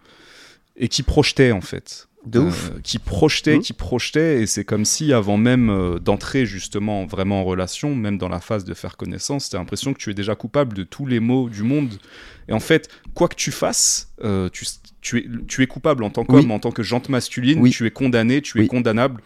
et 0.76 0.88
qui 0.88 1.04
projetaient 1.04 1.52
en 1.52 1.62
fait. 1.62 2.08
De 2.24 2.38
Euh, 2.40 2.44
ouf. 2.50 2.72
qui 2.84 3.00
projetait, 3.00 3.56
Mhm. 3.56 3.62
qui 3.64 3.74
projetait, 3.74 4.42
et 4.44 4.46
c'est 4.46 4.64
comme 4.64 4.86
si 4.86 5.12
avant 5.12 5.38
même 5.38 5.72
euh, 5.72 5.98
d'entrer 5.98 6.46
justement 6.46 7.08
vraiment 7.08 7.42
en 7.42 7.44
relation, 7.44 7.96
même 7.96 8.20
dans 8.20 8.30
la 8.30 8.40
phase 8.40 8.64
de 8.64 8.76
faire 8.76 8.96
connaissance, 8.96 9.50
t'as 9.50 9.58
l'impression 9.58 9.92
que 9.92 9.98
tu 9.98 10.12
es 10.12 10.14
déjà 10.14 10.36
coupable 10.36 10.76
de 10.76 10.84
tous 10.84 11.08
les 11.08 11.20
maux 11.20 11.50
du 11.50 11.64
monde. 11.64 11.98
Et 12.48 12.54
en 12.54 12.60
fait, 12.60 12.90
quoi 13.16 13.28
que 13.28 13.34
tu 13.36 13.50
fasses, 13.52 14.12
euh, 14.24 14.50
tu, 14.50 14.66
tu, 15.02 15.18
es, 15.20 15.26
tu 15.48 15.64
es 15.64 15.68
coupable 15.68 16.04
en 16.04 16.10
tant 16.10 16.24
qu'homme, 16.24 16.46
Oui. 16.46 16.52
en 16.52 16.60
tant 16.60 16.72
que 16.72 16.84
jante 16.84 17.10
masculine, 17.10 17.60
Oui. 17.60 17.72
tu 17.72 17.86
es 17.86 17.92
condamné, 17.92 18.42
tu 18.42 18.58
es 18.60 18.62
Oui. 18.62 18.68
condamnable. 18.68 19.22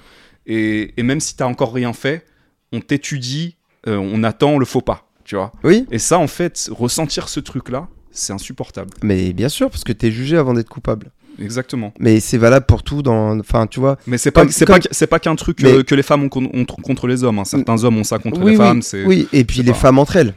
Et, 0.47 0.93
et 0.97 1.03
même 1.03 1.19
si 1.19 1.35
t'as 1.35 1.45
encore 1.47 1.73
rien 1.73 1.93
fait, 1.93 2.25
on 2.71 2.79
t'étudie, 2.79 3.55
euh, 3.87 3.97
on 3.97 4.23
attend 4.23 4.57
le 4.57 4.65
faux 4.65 4.81
pas, 4.81 5.07
tu 5.23 5.35
vois. 5.35 5.51
Oui, 5.63 5.85
Et 5.91 5.99
ça, 5.99 6.17
en 6.19 6.27
fait, 6.27 6.69
ressentir 6.71 7.29
ce 7.29 7.39
truc-là, 7.39 7.87
c'est 8.11 8.33
insupportable. 8.33 8.91
mais 9.03 9.33
bien 9.33 9.49
sûr, 9.49 9.69
parce 9.69 9.83
que 9.83 9.91
t'es 9.93 10.11
jugé 10.11 10.37
avant 10.37 10.53
d'être 10.53 10.69
coupable. 10.69 11.11
Exactement. 11.37 11.93
Mais 11.99 12.21
c'est 12.21 12.37
valable 12.37 12.65
pour 12.65 12.81
tout 12.81 13.01
dans. 13.01 13.37
Enfin, 13.39 13.67
tu 13.67 13.81
vois. 13.81 13.97
Mais 14.07 14.17
c'est 14.17 14.31
pas, 14.31 14.41
Comme- 14.43 14.51
c'est 14.51 14.65
comme- 14.65 14.79
pas, 14.79 14.87
c'est 14.91 15.07
pas 15.07 15.19
qu'un 15.19 15.35
truc 15.35 15.61
Mais- 15.61 15.69
euh, 15.73 15.83
que 15.83 15.93
les 15.93 16.01
femmes 16.03 16.23
ont, 16.23 16.29
con- 16.29 16.49
ont 16.53 16.63
contre 16.63 17.07
les 17.07 17.25
hommes. 17.25 17.39
hein. 17.39 17.43
Certains 17.43 17.83
hommes 17.83 17.97
ont 17.97 18.05
ça 18.05 18.19
contre 18.19 18.39
oui, 18.39 18.51
les 18.53 18.57
oui, 18.57 18.57
femmes. 18.57 18.81
Oui, 19.05 19.27
et 19.33 19.43
puis 19.43 19.61
les 19.61 19.73
pas- 19.73 19.77
femmes 19.77 19.99
entre 19.99 20.15
elles. 20.15 20.33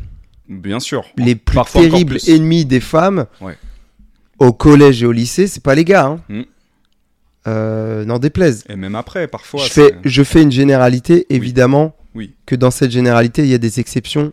bien 0.49 0.81
sûr. 0.81 1.05
Les 1.17 1.37
plus 1.37 1.55
Parfois 1.55 1.83
terribles 1.83 2.17
ennemis 2.27 2.65
des 2.65 2.81
femmes 2.81 3.27
Ouais. 3.41 3.57
Au 4.39 4.53
collège 4.53 5.03
et 5.03 5.07
au 5.07 5.13
lycée, 5.13 5.47
c'est 5.47 5.63
pas 5.63 5.75
les 5.75 5.85
gars. 5.85 6.07
Hein. 6.07 6.21
Mm. 6.29 6.43
Euh, 7.47 8.05
N'en 8.05 8.19
déplaise. 8.19 8.65
Et 8.69 8.77
même 8.77 8.95
après, 8.95 9.27
parfois. 9.29 9.63
je, 9.65 9.71
fais, 9.71 9.89
c'est- 9.89 9.97
je 10.09 10.23
fais 10.23 10.43
une 10.43 10.53
généralité, 10.53 11.27
évidemment 11.31 11.97
Oui. 12.15 12.35
que 12.47 12.55
dans 12.55 12.71
cette 12.71 12.91
généralité, 12.91 13.43
il 13.43 13.49
y 13.49 13.55
a 13.55 13.59
des 13.59 13.81
exceptions, 13.81 14.33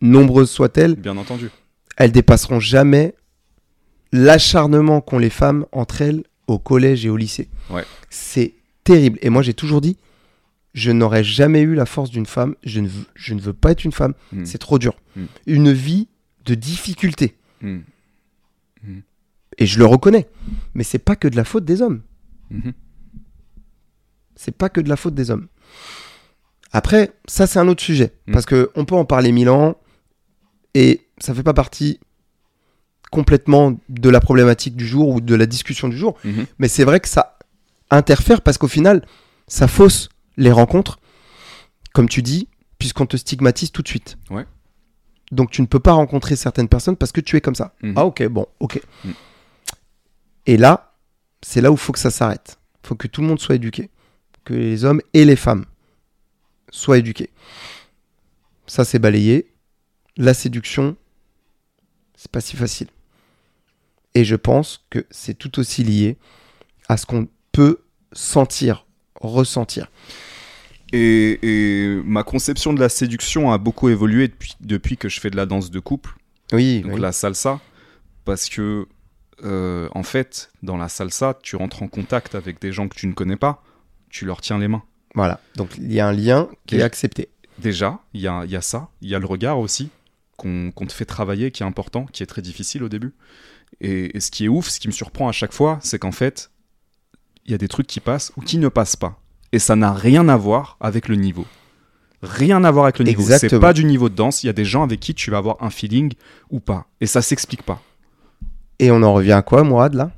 nombreuses 0.00 0.50
soient-elles, 0.50 0.94
Bien 0.96 1.16
entendu. 1.16 1.50
elles 1.96 2.12
dépasseront 2.12 2.60
jamais 2.60 3.14
l'acharnement 4.12 5.00
qu'ont 5.00 5.18
les 5.18 5.30
femmes 5.30 5.66
entre 5.72 6.02
elles 6.02 6.24
au 6.46 6.58
collège 6.58 7.04
et 7.06 7.08
au 7.10 7.16
lycée. 7.16 7.48
Ouais. 7.70 7.84
C'est 8.10 8.54
terrible. 8.84 9.18
Et 9.22 9.30
moi, 9.30 9.42
j'ai 9.42 9.54
toujours 9.54 9.80
dit, 9.80 9.96
je 10.74 10.90
n'aurais 10.90 11.24
jamais 11.24 11.60
eu 11.60 11.74
la 11.74 11.86
force 11.86 12.10
d'une 12.10 12.26
femme, 12.26 12.54
je 12.64 12.80
ne, 12.80 12.88
veux, 12.88 13.04
je 13.14 13.34
ne 13.34 13.40
veux 13.40 13.52
pas 13.52 13.70
être 13.72 13.84
une 13.84 13.92
femme, 13.92 14.14
Mm. 14.32 14.44
c'est 14.44 14.58
trop 14.58 14.78
dur. 14.78 14.94
Mm. 15.16 15.24
Une 15.46 15.72
vie 15.72 16.08
de 16.44 16.54
difficulté. 16.54 17.36
Et 19.58 19.66
je 19.66 19.78
le 19.78 19.86
reconnais. 19.86 20.26
Mais 20.74 20.84
c'est 20.84 20.98
pas 20.98 21.16
que 21.16 21.28
de 21.28 21.36
la 21.36 21.44
faute 21.44 21.64
des 21.64 21.82
hommes. 21.82 22.02
Mhm. 22.50 22.72
C'est 24.34 24.56
pas 24.56 24.68
que 24.68 24.80
de 24.80 24.88
la 24.88 24.96
faute 24.96 25.14
des 25.14 25.30
hommes. 25.30 25.48
Après, 26.72 27.12
ça 27.26 27.46
c'est 27.46 27.58
un 27.58 27.68
autre 27.68 27.82
sujet. 27.82 28.12
Mm. 28.26 28.32
Parce 28.32 28.44
que 28.44 28.70
on 28.74 28.84
peut 28.84 28.94
en 28.94 29.04
parler 29.04 29.32
mille 29.32 29.48
ans. 29.48 29.76
Et 30.74 31.06
ça 31.18 31.34
fait 31.34 31.42
pas 31.42 31.54
partie 31.54 31.98
complètement 33.10 33.78
de 33.88 34.10
la 34.10 34.20
problématique 34.20 34.76
du 34.76 34.86
jour 34.86 35.08
ou 35.08 35.20
de 35.20 35.34
la 35.34 35.46
discussion 35.46 35.88
du 35.88 35.96
jour. 35.96 36.18
Mhm. 36.24 36.46
Mais 36.58 36.68
c'est 36.68 36.84
vrai 36.84 37.00
que 37.00 37.08
ça 37.08 37.38
interfère 37.90 38.42
parce 38.42 38.58
qu'au 38.58 38.68
final, 38.68 39.06
ça 39.48 39.68
fausse 39.68 40.10
les 40.36 40.52
rencontres. 40.52 40.98
Comme 41.94 42.08
tu 42.08 42.20
dis, 42.20 42.48
puisqu'on 42.78 43.06
te 43.06 43.16
stigmatise 43.16 43.72
tout 43.72 43.80
de 43.80 43.88
suite. 43.88 44.18
Ouais. 44.28 44.44
Donc 45.32 45.50
tu 45.50 45.62
ne 45.62 45.66
peux 45.66 45.80
pas 45.80 45.92
rencontrer 45.92 46.36
certaines 46.36 46.68
personnes 46.68 46.96
parce 46.96 47.12
que 47.12 47.20
tu 47.20 47.36
es 47.36 47.40
comme 47.40 47.54
ça. 47.54 47.74
Mhm. 47.82 47.94
Ah 47.96 48.04
ok, 48.04 48.26
bon, 48.28 48.46
ok. 48.60 48.80
Et 50.46 50.56
là, 50.56 50.94
c'est 51.42 51.60
là 51.60 51.70
où 51.70 51.74
il 51.74 51.80
faut 51.80 51.92
que 51.92 51.98
ça 51.98 52.10
s'arrête. 52.10 52.58
Il 52.84 52.88
faut 52.88 52.94
que 52.94 53.08
tout 53.08 53.20
le 53.20 53.26
monde 53.26 53.40
soit 53.40 53.56
éduqué. 53.56 53.90
Que 54.44 54.54
les 54.54 54.84
hommes 54.84 55.00
et 55.12 55.24
les 55.24 55.36
femmes 55.36 55.64
soient 56.70 56.98
éduqués. 56.98 57.30
Ça, 58.66 58.84
c'est 58.84 58.98
balayé. 58.98 59.52
La 60.16 60.34
séduction, 60.34 60.96
c'est 62.16 62.30
pas 62.30 62.40
si 62.40 62.56
facile. 62.56 62.88
Et 64.14 64.24
je 64.24 64.36
pense 64.36 64.86
que 64.88 65.04
c'est 65.10 65.34
tout 65.34 65.58
aussi 65.58 65.84
lié 65.84 66.16
à 66.88 66.96
ce 66.96 67.04
qu'on 67.06 67.28
peut 67.52 67.82
sentir, 68.12 68.86
ressentir. 69.20 69.90
Et, 70.92 71.38
et 71.42 72.00
ma 72.04 72.22
conception 72.22 72.72
de 72.72 72.80
la 72.80 72.88
séduction 72.88 73.52
a 73.52 73.58
beaucoup 73.58 73.88
évolué 73.88 74.28
depuis, 74.28 74.54
depuis 74.60 74.96
que 74.96 75.08
je 75.08 75.20
fais 75.20 75.30
de 75.30 75.36
la 75.36 75.44
danse 75.44 75.70
de 75.70 75.80
couple, 75.80 76.14
Oui, 76.52 76.80
donc 76.80 76.94
oui. 76.94 77.00
la 77.00 77.12
salsa, 77.12 77.60
parce 78.24 78.48
que 78.48 78.86
euh, 79.44 79.88
en 79.92 80.02
fait, 80.02 80.50
dans 80.62 80.76
la 80.76 80.88
salsa, 80.88 81.38
tu 81.42 81.56
rentres 81.56 81.82
en 81.82 81.88
contact 81.88 82.34
avec 82.34 82.60
des 82.60 82.72
gens 82.72 82.88
que 82.88 82.96
tu 82.96 83.06
ne 83.06 83.12
connais 83.12 83.36
pas, 83.36 83.62
tu 84.08 84.24
leur 84.24 84.40
tiens 84.40 84.58
les 84.58 84.68
mains. 84.68 84.82
Voilà. 85.14 85.40
Donc 85.56 85.76
il 85.78 85.92
y 85.92 86.00
a 86.00 86.08
un 86.08 86.12
lien 86.12 86.48
qui 86.66 86.76
est 86.76 86.82
accepté. 86.82 87.28
Déjà, 87.58 88.00
il 88.12 88.20
y 88.20 88.28
a, 88.28 88.44
il 88.44 88.50
y 88.50 88.56
a 88.56 88.62
ça, 88.62 88.88
il 89.00 89.08
y 89.08 89.14
a 89.14 89.18
le 89.18 89.26
regard 89.26 89.58
aussi 89.58 89.90
qu'on 90.36 90.70
te 90.70 90.92
fait 90.92 91.06
travailler, 91.06 91.50
qui 91.50 91.62
est 91.62 91.66
important, 91.66 92.04
qui 92.04 92.22
est 92.22 92.26
très 92.26 92.42
difficile 92.42 92.82
au 92.82 92.90
début. 92.90 93.14
Et, 93.80 94.16
et 94.16 94.20
ce 94.20 94.30
qui 94.30 94.44
est 94.44 94.48
ouf, 94.48 94.68
ce 94.68 94.78
qui 94.78 94.88
me 94.88 94.92
surprend 94.92 95.28
à 95.28 95.32
chaque 95.32 95.54
fois, 95.54 95.78
c'est 95.82 95.98
qu'en 95.98 96.12
fait, 96.12 96.50
il 97.46 97.52
y 97.52 97.54
a 97.54 97.58
des 97.58 97.68
trucs 97.68 97.86
qui 97.86 98.00
passent 98.00 98.32
ou 98.36 98.42
qui 98.42 98.58
ne 98.58 98.68
passent 98.68 98.96
pas. 98.96 99.18
Et 99.52 99.58
ça 99.58 99.76
n'a 99.76 99.92
rien 99.92 100.28
à 100.28 100.36
voir 100.36 100.76
avec 100.80 101.08
le 101.08 101.16
niveau. 101.16 101.46
Rien 102.22 102.64
à 102.64 102.70
voir 102.70 102.86
avec 102.86 102.98
le 102.98 103.04
niveau. 103.04 103.22
C'est 103.22 103.58
pas 103.58 103.72
du 103.72 103.84
niveau 103.84 104.08
de 104.08 104.14
danse. 104.14 104.42
Il 104.42 104.46
y 104.46 104.50
a 104.50 104.52
des 104.52 104.64
gens 104.64 104.82
avec 104.82 105.00
qui 105.00 105.14
tu 105.14 105.30
vas 105.30 105.38
avoir 105.38 105.62
un 105.62 105.70
feeling 105.70 106.12
ou 106.50 106.60
pas. 106.60 106.88
Et 107.00 107.06
ça 107.06 107.22
s'explique 107.22 107.62
pas. 107.62 107.80
Et 108.78 108.90
on 108.90 109.02
en 109.02 109.12
revient 109.14 109.32
à 109.32 109.42
quoi, 109.42 109.62
Mourad, 109.64 109.94
là? 109.94 110.12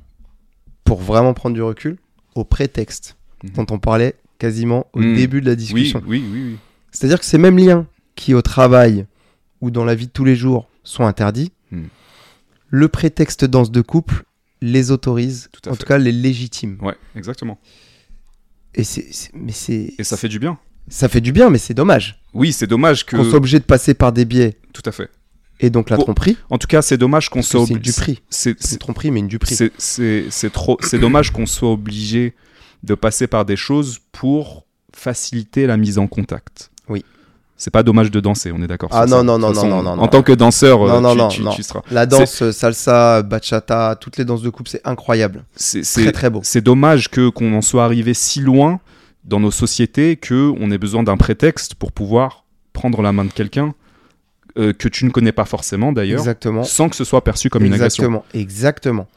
Pour 0.83 1.01
vraiment 1.01 1.33
prendre 1.33 1.53
du 1.55 1.61
recul, 1.61 1.97
au 2.35 2.43
prétexte 2.43 3.15
Mhm. 3.43 3.51
dont 3.51 3.65
on 3.71 3.79
parlait 3.79 4.15
quasiment 4.37 4.87
au 4.93 4.99
Mhm. 4.99 5.15
début 5.15 5.41
de 5.41 5.45
la 5.45 5.55
discussion. 5.55 6.01
oui, 6.07 6.23
oui, 6.31 6.41
oui. 6.51 6.57
C'est-à-dire 6.91 7.19
que 7.19 7.25
ces 7.25 7.37
mêmes 7.37 7.57
liens 7.57 7.85
qui, 8.15 8.33
au 8.33 8.41
travail 8.41 9.05
ou 9.61 9.71
dans 9.71 9.85
la 9.85 9.95
vie 9.95 10.07
de 10.07 10.11
tous 10.11 10.25
les 10.25 10.35
jours, 10.35 10.67
sont 10.83 11.03
interdits, 11.05 11.51
Mhm. 11.71 11.87
le 12.69 12.87
prétexte 12.87 13.45
danse 13.45 13.71
de 13.71 13.81
couple 13.81 14.23
les 14.61 14.91
autorise, 14.91 15.49
Tout 15.51 15.69
en 15.69 15.73
fait. 15.73 15.79
tout 15.79 15.85
cas 15.85 15.97
les 15.97 16.11
légitime. 16.11 16.77
Ouais, 16.81 16.95
exactement. 17.15 17.59
Et 18.75 18.83
c'est, 18.83 19.07
c'est- 19.11 19.31
mais 19.33 19.51
c'est, 19.51 19.93
Et 19.97 20.03
ça 20.03 20.17
fait 20.17 20.27
du 20.29 20.39
bien. 20.39 20.57
ça 20.89 21.07
fait 21.07 21.21
du 21.21 21.31
bien, 21.31 21.49
mais 21.49 21.57
c'est 21.57 21.73
dommage 21.73 22.21
Oui, 22.33 22.51
c'est 22.51 22.67
dommage 22.67 23.05
que. 23.05 23.15
qu'on 23.15 23.23
soit 23.23 23.37
obligé 23.37 23.59
de 23.59 23.63
passer 23.63 23.93
par 23.93 24.11
des 24.11 24.25
biais 24.25 24.57
Tout 24.73 24.81
à 24.85 24.91
fait. 24.91 25.09
Et 25.59 25.69
donc 25.69 25.89
la 25.89 25.95
Pour- 25.97 26.05
tromperie. 26.05 26.37
En 26.49 26.57
tout 26.57 26.67
cas, 26.67 26.81
c'est 26.81 26.97
dommage 26.97 27.29
qu'on 27.29 27.41
soit 27.41 27.61
obligé. 27.61 27.91
C'est 28.29 28.55
C'est 28.59 28.71
une 28.73 28.77
tromperie, 28.77 29.11
mais 29.11 29.19
une 29.19 29.27
duperie. 29.27 29.55
C'est- 29.77 30.49
trop. 30.51 30.77
C'est 30.81 30.99
dommage 30.99 31.31
qu'on 31.31 31.45
soit 31.45 31.71
obligé 31.71 32.33
de 32.83 32.95
passer 32.95 33.27
par 33.27 33.43
des 33.45 33.57
choses 33.57 33.99
pour 34.11 34.65
faciliter 34.93 35.67
la 35.67 35.77
mise 35.77 35.97
en 35.97 36.07
contact. 36.07 36.71
Oui. 36.87 37.03
C'est 37.57 37.71
pas 37.71 37.83
dommage 37.83 38.09
de 38.09 38.21
danser, 38.21 38.53
on 38.53 38.61
est 38.63 38.67
d'accord. 38.67 38.89
Ah 38.93 39.05
non, 39.05 39.17
ça. 39.17 39.23
non, 39.23 39.37
non, 39.37 39.51
non, 39.51 39.65
non, 39.65 39.83
non, 39.83 39.99
En 40.01 40.07
tant 40.07 40.23
que 40.23 40.31
danseur, 40.31 40.81
euh, 40.83 40.89
Non, 40.89 41.01
non, 41.01 41.11
tu, 41.11 41.17
non, 41.17 41.27
tu- 41.27 41.41
non. 41.43 41.51
tu 41.51 41.63
seras. 41.63 41.81
La 41.91 42.05
danse, 42.05 42.41
euh, 42.41 42.51
salsa, 42.53 43.21
bachata, 43.21 43.97
toutes 43.99 44.15
les 44.15 44.23
danses 44.23 44.41
de 44.41 44.49
couple, 44.49 44.69
c'est 44.69 44.81
incroyable. 44.87 45.43
C'est 45.57 45.81
Très 45.81 46.13
très 46.13 46.29
beau. 46.29 46.39
c'est 46.43 46.61
dommage 46.61 47.09
que 47.09 47.27
qu'on 47.27 47.53
en 47.53 47.61
soit 47.61 47.83
arrivé 47.83 48.13
si 48.13 48.39
loin 48.39 48.79
dans 49.25 49.41
nos 49.41 49.51
sociétés 49.51 50.15
que 50.15 50.53
on 50.57 50.71
ait 50.71 50.77
besoin 50.77 51.03
d'un 51.03 51.17
prétexte 51.17 51.75
pour 51.75 51.91
pouvoir 51.91 52.45
prendre 52.71 53.01
la 53.01 53.11
main 53.11 53.25
de 53.25 53.31
quelqu'un 53.33 53.73
euh, 54.57 54.73
que 54.73 54.87
tu 54.87 55.05
ne 55.05 55.09
connais 55.11 55.31
pas 55.31 55.45
forcément 55.45 55.91
d'ailleurs, 55.91 56.19
Exactement. 56.19 56.63
sans 56.63 56.89
que 56.89 56.95
ce 56.95 57.03
soit 57.03 57.23
perçu 57.23 57.49
comme 57.49 57.63
une 57.65 57.73
agression. 57.73 58.03
Exactement, 58.03 58.25
exactement. 58.33 59.07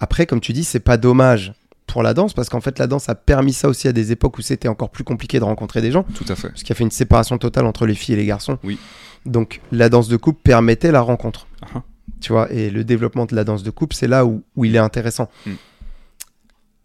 Après, 0.00 0.26
comme 0.26 0.40
tu 0.40 0.52
dis, 0.52 0.64
c'est 0.64 0.80
pas 0.80 0.96
dommage 0.98 1.54
pour 1.86 2.02
la 2.02 2.12
danse 2.14 2.34
parce 2.34 2.48
qu'en 2.48 2.60
fait, 2.60 2.78
la 2.78 2.86
danse 2.86 3.08
a 3.08 3.14
permis 3.14 3.52
ça 3.52 3.68
aussi 3.68 3.88
à 3.88 3.92
des 3.92 4.12
époques 4.12 4.36
où 4.38 4.42
c'était 4.42 4.68
encore 4.68 4.90
plus 4.90 5.04
compliqué 5.04 5.38
de 5.38 5.44
rencontrer 5.44 5.80
des 5.80 5.90
gens, 5.92 6.02
Tout 6.14 6.24
à 6.28 6.34
fait. 6.34 6.50
ce 6.54 6.64
qui 6.64 6.72
a 6.72 6.74
fait 6.74 6.84
une 6.84 6.90
séparation 6.90 7.38
totale 7.38 7.64
entre 7.64 7.86
les 7.86 7.94
filles 7.94 8.14
et 8.14 8.18
les 8.18 8.26
garçons. 8.26 8.58
Oui. 8.64 8.78
Donc, 9.24 9.60
la 9.72 9.88
danse 9.88 10.08
de 10.08 10.16
couple 10.16 10.40
permettait 10.42 10.92
la 10.92 11.00
rencontre. 11.00 11.46
Ah. 11.74 11.82
Tu 12.20 12.32
vois, 12.32 12.50
et 12.52 12.70
le 12.70 12.84
développement 12.84 13.24
de 13.26 13.34
la 13.34 13.44
danse 13.44 13.62
de 13.62 13.70
couple, 13.70 13.94
c'est 13.96 14.08
là 14.08 14.24
où, 14.26 14.42
où 14.56 14.64
il 14.64 14.74
est 14.76 14.78
intéressant. 14.80 15.28
Mm. 15.46 15.52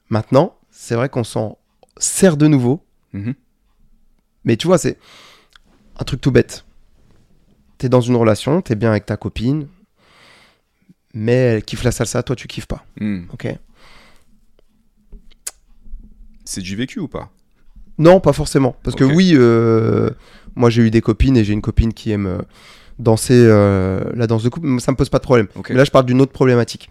Maintenant, 0.09 0.55
c'est 0.69 0.95
vrai 0.95 1.09
qu'on 1.09 1.23
s'en 1.23 1.57
sert 1.97 2.38
de 2.38 2.47
nouveau, 2.47 2.84
Mhm. 3.13 3.34
mais 4.45 4.55
tu 4.57 4.68
vois, 4.68 4.77
c'est 4.77 4.97
un 5.99 6.03
truc 6.03 6.22
tout 6.22 6.31
bête. 6.31 6.65
T'es 7.82 7.90
dans 7.90 7.99
une 8.02 8.16
relation, 8.16 8.62
t'es 8.62 8.76
bien 8.76 8.91
avec 8.91 9.08
ta 9.08 9.18
copine, 9.18 9.68
mais 11.16 11.34
elle 11.34 11.64
kiffe 11.64 11.84
la 11.84 11.90
salsa, 11.91 12.22
toi 12.22 12.36
tu 12.36 12.48
kiffes 12.48 12.68
pas. 12.68 12.86
Hmm. 12.99 13.22
Ok. 13.34 13.48
C'est 16.45 16.62
du 16.62 16.76
vécu 16.76 16.99
ou 16.99 17.08
pas? 17.08 17.32
Non, 17.98 18.20
pas 18.20 18.34
forcément. 18.34 18.76
Parce 18.84 18.95
que 18.95 19.03
oui, 19.03 19.32
euh, 19.34 20.12
moi 20.56 20.70
j'ai 20.70 20.84
eu 20.84 20.91
des 20.91 21.02
copines 21.02 21.36
et 21.36 21.44
j'ai 21.44 21.53
une 21.53 21.62
copine 21.64 21.91
qui 21.91 22.12
aime 22.12 22.28
euh, 22.28 22.38
danser 22.99 23.34
euh, 23.36 24.03
la 24.14 24.28
danse 24.28 24.44
de 24.44 24.49
couple, 24.49 24.80
ça 24.80 24.91
me 24.91 24.95
pose 24.95 25.10
pas 25.10 25.18
de 25.18 25.24
problème. 25.24 25.48
Ok. 25.56 25.72
Mais 25.72 25.78
là, 25.78 25.84
je 25.84 25.90
parle 25.90 26.06
d'une 26.06 26.22
autre 26.22 26.34
problématique. 26.34 26.88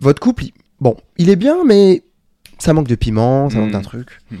Votre 0.00 0.20
couple, 0.20 0.44
il- 0.44 0.52
bon, 0.80 0.96
il 1.18 1.28
est 1.28 1.36
bien, 1.36 1.62
mais 1.66 2.04
ça 2.58 2.72
manque 2.72 2.88
de 2.88 2.94
piment, 2.94 3.50
ça 3.50 3.58
manque 3.58 3.68
Mm. 3.68 3.72
d'un 3.72 3.82
truc. 3.82 4.18
Mm. 4.30 4.36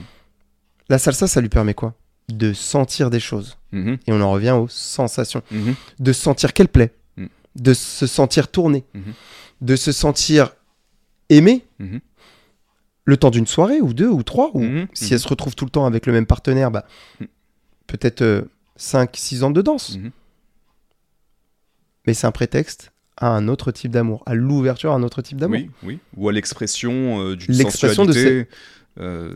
La 0.88 0.96
salsa, 0.98 1.26
ça 1.26 1.42
lui 1.42 1.50
permet 1.50 1.74
quoi? 1.74 1.92
De 2.32 2.52
sentir 2.52 3.10
des 3.10 3.20
choses. 3.20 3.56
Mhm. 3.72 3.98
Et 4.06 4.12
on 4.12 4.20
en 4.20 4.30
revient 4.30 4.50
aux 4.52 4.68
sensations. 4.68 5.42
Mhm. 5.50 5.74
De 5.98 6.12
sentir 6.12 6.52
qu'elle 6.52 6.68
plaît. 6.68 6.92
Mm. 7.16 7.26
De 7.56 7.74
se 7.74 8.06
sentir 8.06 8.48
tourné. 8.48 8.84
Mhm. 8.94 9.12
De 9.60 9.76
se 9.76 9.92
sentir 9.92 10.54
aimé. 11.28 11.64
Le 13.04 13.16
temps 13.16 13.30
d'une 13.30 13.46
soirée, 13.46 13.80
ou 13.80 13.92
deux, 13.94 14.08
ou 14.08 14.22
trois, 14.22 14.50
ou 14.54 14.62
si 14.92 15.12
elle 15.14 15.20
se 15.20 15.28
retrouve 15.28 15.54
tout 15.56 15.64
le 15.64 15.70
temps 15.70 15.86
avec 15.86 16.06
le 16.06 16.12
même 16.12 16.26
partenaire, 16.26 16.70
bah, 16.70 16.86
Mm. 17.20 17.24
peut-être 17.86 18.46
5-6 18.76 19.42
ans 19.42 19.50
de 19.50 19.62
danse. 19.62 19.98
Mais 22.06 22.14
c'est 22.14 22.26
un 22.26 22.32
prétexte 22.32 22.92
à 23.16 23.28
un 23.28 23.48
autre 23.48 23.70
type 23.72 23.90
d'amour, 23.90 24.22
à 24.26 24.34
l'ouverture 24.34 24.92
à 24.92 24.94
un 24.94 25.02
autre 25.02 25.20
type 25.22 25.38
d'amour. 25.38 25.58
Oui, 25.58 25.70
oui. 25.82 25.98
Ou 26.16 26.28
à 26.28 26.32
l'expression 26.32 27.20
euh, 27.22 27.36
d'une 27.36 27.54
L'expression 27.54 28.06
de 28.06 28.46
euh, 28.98 29.34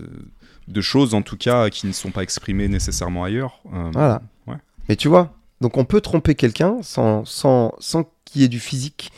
de 0.68 0.80
choses 0.80 1.14
en 1.14 1.22
tout 1.22 1.36
cas 1.36 1.68
qui 1.70 1.86
ne 1.86 1.92
sont 1.92 2.10
pas 2.10 2.22
exprimées 2.22 2.68
nécessairement 2.68 3.24
ailleurs. 3.24 3.60
Euh, 3.72 3.90
Voilà. 3.92 4.22
ouais. 4.46 4.56
Mais 4.88 4.96
tu 4.96 5.08
vois, 5.08 5.32
donc 5.60 5.76
on 5.76 5.84
peut 5.84 6.00
tromper 6.00 6.34
quelqu'un 6.34 6.78
sans, 6.82 7.24
sans, 7.24 7.74
sans 7.78 8.10
qu'il 8.24 8.42
y 8.42 8.44
ait 8.44 8.48
du 8.48 8.60
physique 8.60 9.12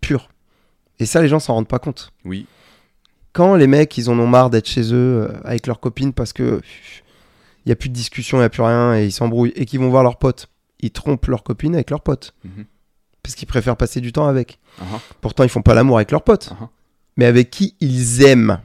pur. 0.00 0.28
Et 0.98 1.06
ça, 1.06 1.20
les 1.22 1.28
gens 1.28 1.38
s'en 1.40 1.54
rendent 1.54 1.68
pas 1.68 1.78
compte. 1.78 2.12
Oui. 2.24 2.46
Quand 3.32 3.56
les 3.56 3.66
mecs, 3.66 3.96
ils 3.96 4.10
en 4.10 4.18
ont 4.18 4.26
marre 4.26 4.50
d'être 4.50 4.68
chez 4.68 4.92
eux 4.92 5.28
euh, 5.30 5.40
avec 5.44 5.66
leurs 5.66 5.80
copines 5.80 6.12
parce 6.12 6.32
que 6.32 6.60
il 7.64 7.68
y 7.68 7.72
a 7.72 7.76
plus 7.76 7.88
de 7.88 7.94
discussion, 7.94 8.38
il 8.38 8.42
y 8.42 8.44
a 8.44 8.48
plus 8.50 8.62
rien 8.62 8.94
et 8.96 9.06
ils 9.06 9.12
s'embrouillent 9.12 9.52
et 9.54 9.64
qu'ils 9.66 9.80
vont 9.80 9.88
voir 9.88 10.02
leurs 10.02 10.18
potes, 10.18 10.48
ils 10.80 10.90
trompent 10.90 11.26
leurs 11.26 11.42
copines 11.44 11.74
avec 11.74 11.90
leurs 11.90 12.00
potes 12.02 12.34
Mhm. 12.44 12.64
parce 13.22 13.34
qu'ils 13.36 13.46
préfèrent 13.48 13.76
passer 13.76 14.00
du 14.00 14.12
temps 14.12 14.26
avec. 14.26 14.58
Ah. 14.80 14.84
Pourtant, 15.20 15.44
ils 15.44 15.48
font 15.48 15.62
pas 15.62 15.74
l'amour 15.74 15.96
avec 15.96 16.10
leurs 16.10 16.24
potes, 16.24 16.50
ah. 16.60 16.68
mais 17.16 17.24
avec 17.24 17.50
qui 17.50 17.74
ils 17.80 18.22
aiment. 18.22 18.58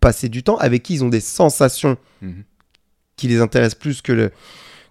Passer 0.00 0.28
du 0.28 0.42
temps, 0.42 0.56
avec 0.56 0.82
qui 0.82 0.94
ils 0.94 1.04
ont 1.04 1.08
des 1.08 1.20
sensations 1.20 1.96
Mhm. 2.22 2.44
qui 3.16 3.28
les 3.28 3.40
intéressent 3.40 3.78
plus 3.78 4.00
que, 4.02 4.12
le, 4.12 4.30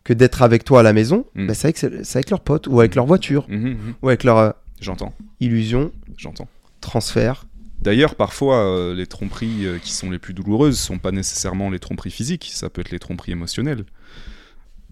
que 0.04 0.14
d'être 0.14 0.42
avec 0.42 0.64
toi 0.64 0.80
à 0.82 0.84
la 0.84 0.94
maison, 0.94 1.26
bah, 1.36 1.54
c'est 1.54 1.68
avec, 1.68 1.78
c'est 1.78 2.18
avec 2.18 2.30
leurs 2.30 2.42
potes 2.42 2.68
ou 2.68 2.80
avec 2.80 2.94
Hmm. 2.94 2.96
leur 2.98 3.06
voiture 3.06 3.46
Mhm, 3.50 3.70
mhm. 3.70 3.94
ou 4.02 4.08
avec 4.10 4.24
leur 4.24 4.38
euh, 4.38 4.52
J'entends, 4.82 5.14
illusion, 5.40 5.92
j'entends. 6.18 6.48
transfert. 6.82 7.46
D'ailleurs, 7.82 8.16
parfois, 8.16 8.58
euh, 8.66 8.94
les 8.94 9.08
tromperies 9.08 9.66
euh, 9.66 9.78
qui 9.78 9.92
sont 9.94 10.10
les 10.10 10.20
plus 10.20 10.34
douloureuses 10.34 10.78
sont 10.80 11.00
pas 11.00 11.12
nécessairement 11.12 11.70
les 11.70 11.80
tromperies 11.80 12.12
physiques, 12.12 12.50
ça 12.54 12.70
peut 12.70 12.82
être 12.82 12.92
les 12.92 13.00
tromperies 13.00 13.32
émotionnelles. 13.34 13.86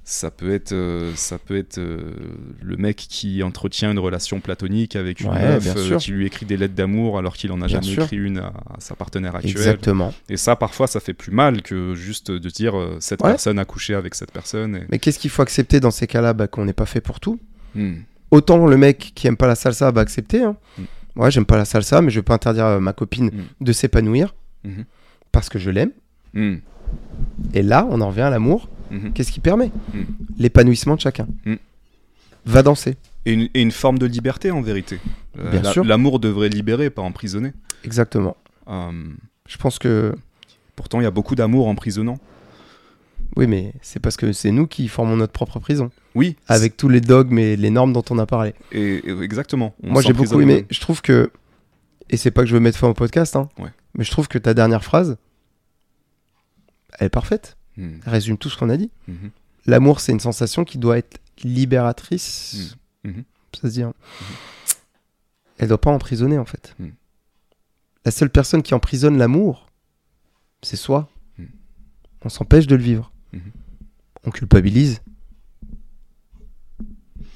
Ça 0.09 0.31
peut 0.31 0.53
être, 0.53 0.71
euh, 0.71 1.11
ça 1.15 1.37
peut 1.37 1.57
être 1.57 1.79
euh, 1.79 2.13
le 2.61 2.77
mec 2.77 2.95
qui 2.95 3.43
entretient 3.43 3.91
une 3.91 3.99
relation 3.99 4.39
platonique 4.39 4.95
avec 4.95 5.19
une 5.19 5.27
Ouais, 5.31 5.41
meuf, 5.41 5.67
euh, 5.75 5.97
qui 5.97 6.11
lui 6.11 6.25
écrit 6.25 6.45
des 6.45 6.55
lettres 6.55 6.75
d'amour 6.75 7.17
alors 7.17 7.35
qu'il 7.35 7.51
en 7.51 7.55
a 7.61 7.67
Bien 7.67 7.81
jamais 7.81 7.87
sûr. 7.93 8.03
écrit 8.03 8.15
une 8.15 8.37
à, 8.37 8.53
à 8.73 8.79
sa 8.79 8.95
partenaire 8.95 9.35
actuelle. 9.35 9.51
Exactement. 9.57 10.13
Et 10.29 10.37
ça, 10.37 10.55
parfois, 10.55 10.87
ça 10.87 11.01
fait 11.01 11.13
plus 11.13 11.33
mal 11.33 11.61
que 11.61 11.93
juste 11.93 12.31
de 12.31 12.49
dire 12.49 12.73
cette 13.01 13.21
Ouais. 13.21 13.31
personne 13.31 13.59
a 13.59 13.65
couché 13.65 13.95
avec 13.95 14.15
cette 14.15 14.31
personne. 14.31 14.77
et- 14.77 14.83
Mais 14.89 14.97
qu'est-ce 14.97 15.19
qu'il 15.19 15.29
faut 15.29 15.41
accepter 15.41 15.81
dans 15.81 15.91
ces 15.91 16.07
cas-là? 16.07 16.31
Bah, 16.33 16.47
Qu'on 16.47 16.63
n'est 16.63 16.71
pas 16.71 16.85
fait 16.85 17.01
pour 17.01 17.19
tout. 17.19 17.37
Hmm. 17.75 17.95
Autant 18.31 18.65
le 18.65 18.77
mec 18.77 19.11
qui 19.13 19.27
aime 19.27 19.35
pas 19.35 19.47
la 19.47 19.55
salsa 19.55 19.91
va 19.91 19.99
accepter. 19.99 20.41
hein. 20.41 20.55
Mm. 20.77 21.19
Ouais, 21.19 21.31
j'aime 21.31 21.45
pas 21.45 21.57
la 21.57 21.65
salsa, 21.65 22.01
mais 22.01 22.11
je 22.11 22.19
vais 22.19 22.23
pas 22.23 22.35
interdire 22.35 22.63
à 22.65 22.79
ma 22.79 22.93
copine 22.93 23.25
Mm. 23.25 23.65
de 23.65 23.71
s'épanouir 23.73 24.33
parce 25.33 25.49
que 25.49 25.59
je 25.59 25.69
l'aime. 25.69 25.91
Hmm. 26.33 26.59
Et 27.53 27.61
là, 27.61 27.85
on 27.91 27.99
en 27.99 28.07
revient 28.07 28.21
à 28.21 28.29
l'amour. 28.29 28.69
Mhm. 28.91 29.13
Qu'est-ce 29.13 29.31
qui 29.31 29.39
permet 29.39 29.71
Mm. 29.93 30.01
L'épanouissement 30.37 30.95
de 30.95 31.01
chacun. 31.01 31.27
Mm. 31.45 31.55
Va 32.45 32.63
danser. 32.63 32.95
Et, 33.25 33.33
une, 33.33 33.49
et 33.53 33.61
une 33.61 33.71
forme 33.71 33.99
de 33.99 34.05
liberté 34.05 34.51
en 34.51 34.61
vérité. 34.61 34.99
Euh, 35.37 35.51
Bien 35.51 35.61
la- 35.61 35.71
sûr. 35.73 35.83
L'amour 35.83 36.19
devrait 36.19 36.49
libérer, 36.49 36.89
pas 36.89 37.01
emprisonner. 37.01 37.51
Exactement. 37.83 38.37
Euh, 38.69 38.91
Je 39.47 39.57
pense 39.57 39.79
que 39.79 40.15
pourtant, 40.75 40.99
il 41.01 41.03
y 41.03 41.07
a 41.07 41.11
beaucoup 41.11 41.35
d'amour 41.35 41.67
emprisonnant. 41.67 42.19
oui, 43.35 43.47
mais 43.47 43.73
c'est 43.81 43.99
parce 44.01 44.15
que 44.17 44.31
c'est 44.33 44.51
nous 44.51 44.65
qui 44.67 44.87
formons 44.87 45.15
notre 45.17 45.33
propre 45.33 45.59
prison 45.59 45.91
Oui, 46.15 46.37
avec 46.47 46.75
tous 46.77 46.87
les 46.89 47.01
dogmes 47.01 47.37
et 47.39 47.55
les 47.57 47.69
normes 47.69 47.91
dont 47.93 48.03
on 48.09 48.17
a 48.19 48.25
parlé. 48.25 48.53
Et, 48.71 48.95
et 49.09 49.21
exactement. 49.21 49.75
On 49.83 49.91
Moi, 49.91 50.01
j'ai 50.01 50.13
beaucoup 50.13 50.39
aimé. 50.41 50.65
Je 50.69 50.79
trouve 50.79 51.01
que 51.01 51.31
et 52.09 52.15
c'est 52.15 52.31
pas 52.31 52.41
que 52.43 52.47
je 52.47 52.53
veux 52.53 52.61
mettre 52.61 52.77
fin 52.77 52.87
au 52.87 52.93
podcast, 52.93 53.35
hein, 53.35 53.49
Ouais. 53.59 53.69
mais 53.97 54.05
je 54.05 54.11
trouve 54.11 54.29
que 54.29 54.37
ta 54.37 54.53
dernière 54.53 54.83
phrase, 54.83 55.17
elle 56.99 57.07
est 57.07 57.09
parfaite. 57.09 57.56
Elle 57.77 57.99
résume 58.05 58.37
tout 58.37 58.49
ce 58.49 58.57
qu'on 58.57 58.69
a 58.69 58.77
dit. 58.77 58.89
Mhm. 59.07 59.29
L'amour, 59.67 59.99
c'est 59.99 60.11
une 60.11 60.19
sensation 60.19 60.63
qui 60.65 60.77
doit 60.77 60.97
être 60.97 61.19
libératrice. 61.43 62.75
Mm. 63.03 63.09
Mhm. 63.09 63.23
Ça 63.53 63.61
se 63.67 63.73
dit. 63.73 63.83
hein. 63.83 63.93
Elle 65.57 65.67
doit 65.69 65.81
pas 65.81 65.91
emprisonner 65.91 66.37
en 66.37 66.45
fait. 66.45 66.75
Mm. 66.79 66.87
La 68.05 68.11
seule 68.11 68.29
personne 68.29 68.63
qui 68.63 68.73
emprisonne 68.73 69.17
l'amour, 69.17 69.67
c'est 70.61 70.75
soi. 70.77 71.09
Mm. 71.37 71.43
On 72.23 72.29
s'empêche 72.29 72.67
de 72.67 72.75
le 72.75 72.83
vivre. 72.83 73.11
On 74.23 74.31
culpabilise. 74.31 75.01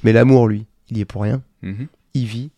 Mais 0.04 0.12
l'amour, 0.14 0.48
lui, 0.48 0.66
il 0.90 0.98
y 0.98 1.02
est 1.02 1.06
pour 1.06 1.22
rien. 1.22 1.42
Il 2.14 2.26
vit. 2.26 2.52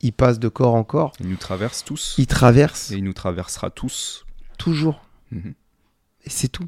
Il 0.00 0.12
passe 0.12 0.38
de 0.38 0.48
corps 0.48 0.74
en 0.74 0.84
corps. 0.84 1.12
Il 1.20 1.28
nous 1.28 1.36
traverse 1.36 1.84
tous. 1.84 2.14
Il 2.18 2.26
traverse 2.26 2.90
Et 2.92 2.96
il 2.96 3.04
nous 3.04 3.12
traversera 3.12 3.70
tous. 3.70 4.24
toujours. 4.58 5.02
Et 5.32 6.30
c'est 6.30 6.48
tout. 6.48 6.66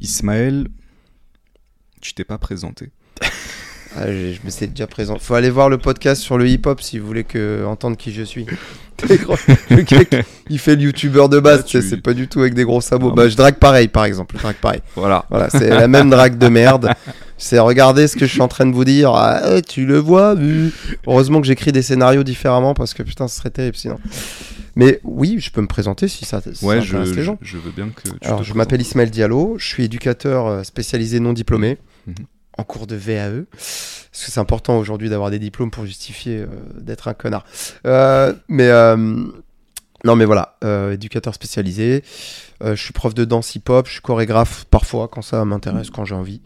Ismaël, 0.00 0.68
tu 2.00 2.14
t'es 2.14 2.24
pas 2.24 2.38
présenté. 2.38 2.90
Ah, 3.96 4.06
je, 4.06 4.34
je 4.34 4.38
me 4.44 4.50
suis 4.50 4.68
déjà 4.68 4.86
présent. 4.86 5.18
Faut 5.18 5.34
aller 5.34 5.50
voir 5.50 5.68
le 5.68 5.76
podcast 5.76 6.22
sur 6.22 6.38
le 6.38 6.46
hip-hop 6.48 6.80
si 6.80 7.00
vous 7.00 7.06
voulez 7.08 7.24
que, 7.24 7.64
entendre 7.66 7.96
qui 7.96 8.12
je 8.12 8.22
suis. 8.22 8.46
le 9.08 10.22
il 10.48 10.58
fait 10.60 10.76
le 10.76 10.82
youtubeur 10.82 11.28
de 11.28 11.40
base, 11.40 11.62
Ah, 11.64 11.66
tu 11.66 11.82
c'est 11.82 11.96
pas 11.96 12.14
du 12.14 12.28
tout 12.28 12.38
avec 12.38 12.54
des 12.54 12.62
gros 12.62 12.80
sabots. 12.80 13.08
Non, 13.08 13.14
bah, 13.14 13.28
je 13.28 13.34
drague 13.36 13.56
pareil, 13.56 13.88
par 13.88 14.04
exemple. 14.04 14.36
Je 14.36 14.42
drague 14.42 14.56
pareil. 14.56 14.80
Voilà. 14.94 15.24
Voilà, 15.28 15.50
c'est 15.50 15.68
la 15.70 15.88
même 15.88 16.08
drague 16.08 16.38
de 16.38 16.46
merde. 16.46 16.92
C'est 17.36 17.58
regarder 17.58 18.06
ce 18.06 18.14
que 18.16 18.26
je 18.26 18.30
suis 18.32 18.42
en 18.42 18.46
train 18.46 18.66
de 18.66 18.72
vous 18.72 18.84
dire. 18.84 19.10
Ah, 19.12 19.56
eh, 19.56 19.62
tu 19.62 19.84
le 19.86 19.98
vois. 19.98 20.36
euh. 20.36 20.70
Heureusement 21.08 21.40
que 21.40 21.48
j'écris 21.48 21.72
des 21.72 21.82
scénarios 21.82 22.22
différemment 22.22 22.74
parce 22.74 22.94
que 22.94 23.02
putain, 23.02 23.26
ce 23.26 23.38
serait 23.38 23.50
terrible 23.50 23.76
sinon. 23.76 23.98
Mais 24.76 25.00
oui, 25.04 25.38
je 25.40 25.50
peux 25.50 25.60
me 25.60 25.66
présenter 25.66 26.08
si 26.08 26.24
ça, 26.24 26.40
si 26.40 26.64
Ouais, 26.64 26.76
ça 26.76 26.80
je, 26.82 26.96
intéresse 26.96 27.16
les 27.16 27.22
gens. 27.24 27.38
je 27.42 27.58
veux 27.58 27.70
bien 27.72 27.88
que 27.90 28.02
tu 28.02 28.10
Alors, 28.22 28.40
te 28.40 28.44
je 28.44 28.54
m'appelle. 28.54 28.80
Ismaël 28.80 29.10
Diallo, 29.10 29.56
je 29.58 29.66
suis 29.66 29.84
éducateur 29.84 30.46
euh, 30.46 30.62
spécialisé 30.62 31.20
non 31.20 31.32
diplômé 31.32 31.78
Mhm. 32.06 32.14
en 32.56 32.64
cours 32.64 32.86
de 32.86 32.96
VAE. 32.96 33.44
Parce 33.52 34.24
que 34.26 34.30
c'est 34.32 34.40
important 34.40 34.78
aujourd'hui 34.78 35.08
d'avoir 35.08 35.30
des 35.30 35.38
diplômes 35.38 35.70
pour 35.70 35.84
justifier 35.86 36.38
euh, 36.38 36.46
d'être 36.80 37.08
un 37.08 37.14
connard. 37.14 37.44
Euh, 37.86 38.32
mais 38.48 38.68
non, 40.04 40.16
mais 40.16 40.24
voilà, 40.24 40.56
éducateur 40.92 41.34
spécialisé. 41.34 42.02
Je 42.64 42.74
suis 42.74 42.92
prof 42.94 43.12
de 43.14 43.24
danse 43.26 43.54
hip-hop, 43.54 43.86
je 43.86 43.92
suis 43.92 44.00
chorégraphe 44.00 44.64
parfois 44.70 45.08
quand 45.08 45.20
ça 45.22 45.44
m'intéresse, 45.44 45.90
quand 45.90 46.04
j'ai 46.06 46.14
envie. 46.14 46.40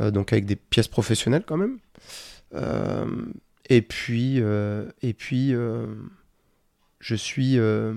Euh, 0.00 0.10
donc 0.10 0.32
avec 0.32 0.44
des 0.46 0.56
pièces 0.56 0.88
professionnelles 0.88 1.44
quand 1.46 1.56
même. 1.58 1.76
Et 3.68 3.82
puis, 3.82 4.38
et 5.02 5.12
puis 5.14 5.54
je 7.04 7.14
suis 7.14 7.58
euh, 7.58 7.92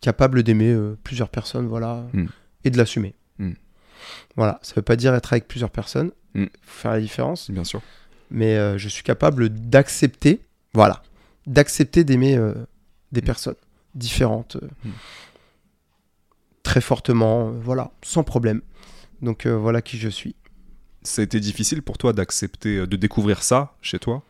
capable 0.00 0.42
d'aimer 0.44 0.70
euh, 0.72 0.96
plusieurs 1.02 1.28
personnes, 1.28 1.66
voilà, 1.66 2.06
Mm. 2.12 2.26
et 2.64 2.70
de 2.70 2.76
l'assumer. 2.78 3.14
Mm. 3.38 3.52
Voilà, 4.36 4.58
ça 4.62 4.74
veut 4.76 4.82
pas 4.82 4.96
dire 4.96 5.14
être 5.14 5.32
avec 5.32 5.48
plusieurs 5.48 5.70
personnes, 5.70 6.12
Mm. 6.34 6.44
faut 6.62 6.80
faire 6.82 6.92
la 6.92 7.00
différence, 7.00 7.50
Bien 7.50 7.64
sûr. 7.64 7.82
mais 8.30 8.56
euh, 8.56 8.78
je 8.78 8.88
suis 8.88 9.02
capable 9.02 9.48
d'accepter, 9.48 10.40
voilà, 10.72 11.02
d'accepter 11.46 12.04
d'aimer 12.04 12.38
des 13.12 13.22
Mm. 13.22 13.24
personnes 13.24 13.56
différentes, 13.94 14.56
euh, 14.56 14.68
Mm. 14.84 14.90
très 16.62 16.80
fortement, 16.80 17.50
voilà, 17.50 17.90
sans 18.02 18.22
problème. 18.24 18.60
Donc 19.22 19.46
voilà 19.46 19.80
qui 19.82 19.98
je 19.98 20.08
suis. 20.08 20.34
Ça 21.02 21.22
a 21.22 21.24
été 21.24 21.40
difficile 21.40 21.82
pour 21.82 21.98
toi 21.98 22.12
d'accepter, 22.12 22.86
de 22.86 22.96
découvrir 22.96 23.42
ça 23.42 23.74
chez 23.82 23.98
toi? 23.98 24.22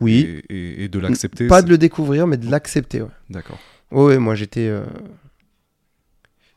Oui, 0.00 0.42
Et, 0.48 0.54
et- 0.54 0.84
et 0.84 0.88
de 0.88 0.98
l'accepter 0.98 1.46
pas 1.46 1.62
de 1.62 1.70
le 1.70 1.78
découvrir, 1.78 2.26
mais 2.26 2.36
de 2.36 2.50
l'accepter. 2.50 3.00
Ouais. 3.02 3.08
D'accord. 3.30 3.58
Ouais, 3.90 4.18
moi 4.18 4.34
j'étais, 4.34 4.68
euh, 4.68 4.84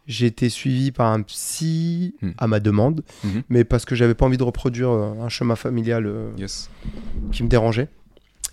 j'ai 0.08 0.26
été 0.26 0.50
suivi 0.50 0.92
par 0.92 1.12
un 1.12 1.22
psy 1.22 2.16
Hmm. 2.22 2.32
à 2.38 2.48
ma 2.48 2.60
demande, 2.60 3.04
Mhm. 3.24 3.44
mais 3.50 3.64
parce 3.64 3.86
que 3.86 3.96
j'avais 3.96 4.16
pas 4.16 4.26
envie 4.26 4.38
de 4.38 4.44
reproduire 4.44 4.90
euh, 4.90 5.14
un 5.22 5.30
chemin 5.30 5.56
familial 5.56 6.06
euh, 6.08 6.32
Yes. 6.38 6.70
qui 7.32 7.44
me 7.44 7.48
dérangeait. 7.48 7.88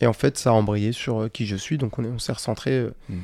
Et 0.03 0.07
en 0.07 0.13
fait, 0.13 0.37
ça 0.37 0.51
a 0.51 0.53
embrayé 0.53 0.93
sur 0.93 1.23
euh, 1.23 1.29
qui 1.29 1.47
je 1.47 1.57
suis, 1.57 1.79
donc 1.79 1.99
on 1.99 2.05
est- 2.05 2.09
on 2.09 2.19
s'est 2.19 2.33
recentré. 2.33 2.87
Hmm. 3.09 3.21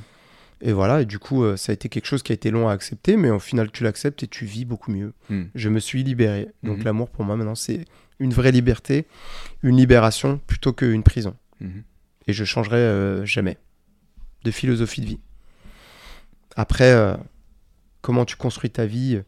Et 0.64 0.72
voilà, 0.72 1.02
et 1.02 1.04
du 1.04 1.18
coup, 1.18 1.42
euh, 1.44 1.56
ça 1.56 1.72
a 1.72 1.74
été 1.74 1.88
quelque 1.88 2.06
chose 2.06 2.22
qui 2.22 2.32
a 2.32 2.34
été 2.34 2.50
long 2.50 2.68
à 2.68 2.72
accepter, 2.72 3.16
mais 3.16 3.30
au 3.30 3.40
final, 3.40 3.70
tu 3.70 3.82
l'acceptes 3.84 4.22
et 4.22 4.28
tu 4.28 4.46
vis 4.46 4.64
beaucoup 4.64 4.90
mieux. 4.92 5.12
Hmm. 5.28 5.42
Je 5.54 5.68
me 5.68 5.80
suis 5.80 6.02
libéré. 6.02 6.48
Donc 6.62 6.78
Mhm. 6.78 6.84
l'amour, 6.84 7.10
pour 7.10 7.24
moi, 7.24 7.36
maintenant, 7.36 7.56
c'est 7.56 7.84
une 8.20 8.32
vraie 8.32 8.52
liberté, 8.52 9.06
une 9.62 9.76
libération 9.76 10.40
plutôt 10.46 10.72
qu'une 10.72 11.02
prison. 11.02 11.34
Mhm. 11.62 11.82
Et 12.28 12.32
je 12.32 12.44
changerai 12.44 12.76
euh, 12.76 13.24
jamais 13.24 13.56
de 14.44 14.50
philosophie 14.50 15.00
de 15.00 15.06
vie. 15.06 15.20
Après, 16.56 16.92
euh, 16.92 17.16
comment 18.00 18.24
tu 18.24 18.36
construis 18.36 18.70
ta 18.70 18.84
vie 18.86 19.16
euh, 19.16 19.22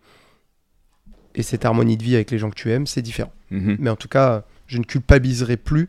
et 1.34 1.42
cette 1.42 1.64
harmonie 1.64 1.96
de 1.96 2.02
vie 2.02 2.14
avec 2.14 2.30
les 2.30 2.38
gens 2.38 2.50
que 2.50 2.54
tu 2.54 2.70
aimes, 2.70 2.86
c'est 2.86 3.02
différent. 3.02 3.32
Mhm. 3.50 3.76
Mais 3.80 3.90
en 3.90 3.96
tout 3.96 4.08
cas, 4.08 4.44
je 4.66 4.78
ne 4.78 4.84
culpabiliserai 4.84 5.56
plus 5.56 5.88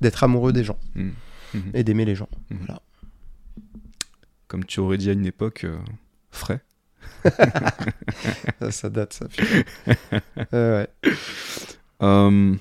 d'être 0.00 0.22
amoureux 0.24 0.52
des 0.52 0.64
gens 0.64 0.78
Mhm. 0.94 1.12
Et 1.74 1.84
d'aimer 1.84 2.04
les 2.04 2.14
gens. 2.14 2.28
Comme 4.48 4.64
tu 4.64 4.80
aurais 4.80 4.98
dit 4.98 5.08
à 5.08 5.12
une 5.12 5.26
époque, 5.26 5.64
euh, 5.64 5.78
frais. 6.30 6.60
Ça, 8.60 8.70
ça 8.70 8.90
date, 8.90 9.12
ça. 9.12 9.26
ouais. 10.52 10.88
Euh, 12.02 12.54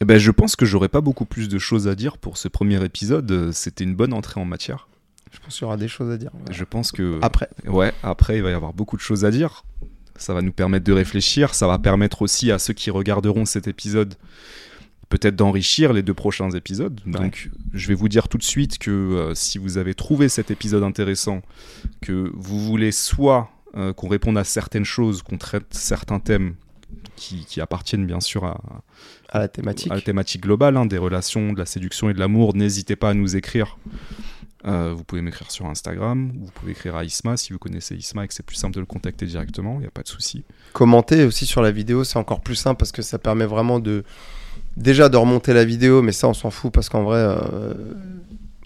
eh 0.00 0.04
ben, 0.04 0.18
je 0.18 0.30
pense 0.30 0.56
que 0.56 0.66
j'aurais 0.66 0.88
pas 0.88 1.00
beaucoup 1.00 1.24
plus 1.24 1.48
de 1.48 1.58
choses 1.58 1.88
à 1.88 1.94
dire 1.94 2.18
pour 2.18 2.36
ce 2.36 2.48
premier 2.48 2.82
épisode. 2.84 3.50
C'était 3.52 3.84
une 3.84 3.94
bonne 3.94 4.12
entrée 4.12 4.40
en 4.40 4.44
matière. 4.44 4.88
Je 5.32 5.38
pense 5.40 5.54
qu'il 5.54 5.62
y 5.62 5.66
aura 5.66 5.76
des 5.76 5.88
choses 5.88 6.10
à 6.10 6.16
dire. 6.16 6.30
Je 6.50 6.64
pense 6.64 6.92
que 6.92 7.18
Après, 7.22 7.48
ouais, 7.66 7.92
après 8.02 8.38
il 8.38 8.42
va 8.42 8.50
y 8.50 8.54
avoir 8.54 8.72
beaucoup 8.72 8.96
de 8.96 9.02
choses 9.02 9.24
à 9.24 9.30
dire. 9.30 9.64
Ça 10.16 10.34
va 10.34 10.42
nous 10.42 10.52
permettre 10.52 10.84
de 10.84 10.92
réfléchir. 10.92 11.54
Ça 11.54 11.66
va 11.66 11.78
permettre 11.78 12.22
aussi 12.22 12.50
à 12.50 12.58
ceux 12.58 12.74
qui 12.74 12.90
regarderont 12.90 13.44
cet 13.44 13.68
épisode 13.68 14.14
peut-être 15.08 15.36
d'enrichir 15.36 15.92
les 15.92 16.02
deux 16.02 16.14
prochains 16.14 16.50
épisodes. 16.50 17.00
Ouais. 17.06 17.12
Donc, 17.12 17.50
je 17.72 17.88
vais 17.88 17.94
vous 17.94 18.08
dire 18.08 18.28
tout 18.28 18.38
de 18.38 18.42
suite 18.42 18.78
que 18.78 18.90
euh, 18.90 19.34
si 19.34 19.58
vous 19.58 19.78
avez 19.78 19.94
trouvé 19.94 20.28
cet 20.28 20.50
épisode 20.50 20.82
intéressant, 20.82 21.42
que 22.00 22.30
vous 22.34 22.60
voulez 22.60 22.92
soit 22.92 23.50
euh, 23.76 23.92
qu'on 23.92 24.08
réponde 24.08 24.36
à 24.38 24.44
certaines 24.44 24.84
choses, 24.84 25.22
qu'on 25.22 25.38
traite 25.38 25.66
certains 25.70 26.20
thèmes 26.20 26.54
qui, 27.18 27.44
qui 27.44 27.60
appartiennent 27.60 28.06
bien 28.06 28.20
sûr 28.20 28.44
à, 28.44 28.60
À 29.28 29.40
la 29.40 29.48
thématique. 29.48 29.90
à 29.92 29.94
la 29.96 30.00
thématique 30.00 30.42
globale 30.42 30.76
hein, 30.76 30.86
des 30.86 30.98
relations, 30.98 31.52
de 31.52 31.58
la 31.58 31.66
séduction 31.66 32.08
et 32.10 32.14
de 32.14 32.18
l'amour, 32.18 32.54
n'hésitez 32.54 32.96
pas 32.96 33.10
à 33.10 33.14
nous 33.14 33.36
écrire. 33.36 33.76
Euh, 34.66 34.92
vous 34.96 35.04
pouvez 35.04 35.22
m'écrire 35.22 35.50
sur 35.52 35.66
Instagram, 35.66 36.32
vous 36.40 36.50
pouvez 36.52 36.72
écrire 36.72 36.96
à 36.96 37.04
Isma 37.04 37.36
si 37.36 37.52
vous 37.52 37.58
connaissez 37.60 37.94
Isma 37.94 38.24
et 38.24 38.28
que 38.28 38.34
c'est 38.34 38.42
plus 38.44 38.56
simple 38.56 38.74
de 38.74 38.80
le 38.80 38.86
contacter 38.86 39.24
directement, 39.24 39.74
il 39.76 39.80
n'y 39.80 39.86
a 39.86 39.90
pas 39.90 40.02
de 40.02 40.08
souci. 40.08 40.42
Commenter 40.72 41.24
aussi 41.24 41.46
sur 41.46 41.62
la 41.62 41.70
vidéo, 41.70 42.02
c'est 42.02 42.18
encore 42.18 42.40
plus 42.40 42.56
simple 42.56 42.76
parce 42.78 42.90
que 42.92 43.02
ça 43.02 43.18
permet 43.18 43.46
vraiment 43.46 43.78
de. 43.78 44.04
Déjà 44.76 45.08
de 45.08 45.16
remonter 45.16 45.54
la 45.54 45.64
vidéo, 45.64 46.02
mais 46.02 46.12
ça 46.12 46.28
on 46.28 46.34
s'en 46.34 46.50
fout 46.50 46.72
parce 46.72 46.88
qu'en 46.88 47.02
vrai, 47.04 47.18
euh, 47.20 47.72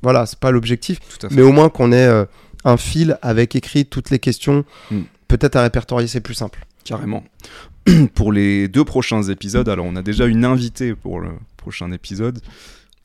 voilà, 0.02 0.24
c'est 0.26 0.38
pas 0.38 0.50
l'objectif. 0.50 0.98
Mais 1.30 1.42
au 1.42 1.52
moins 1.52 1.68
qu'on 1.68 1.92
ait 1.92 2.06
euh, 2.06 2.24
un 2.64 2.76
fil 2.78 3.18
avec 3.22 3.54
écrit 3.56 3.84
toutes 3.86 4.10
les 4.10 4.18
questions, 4.18 4.64
Mm. 4.90 5.00
peut-être 5.28 5.56
à 5.56 5.62
répertorier, 5.62 6.08
c'est 6.08 6.20
plus 6.20 6.34
simple. 6.34 6.66
Carrément. 6.84 7.24
pour 8.14 8.32
les 8.32 8.68
deux 8.68 8.84
prochains 8.84 9.22
épisodes, 9.24 9.68
alors 9.68 9.86
on 9.86 9.96
a 9.96 10.02
déjà 10.02 10.26
une 10.26 10.44
invitée 10.44 10.94
pour 10.94 11.20
le 11.20 11.30
prochain 11.56 11.90
épisode 11.92 12.40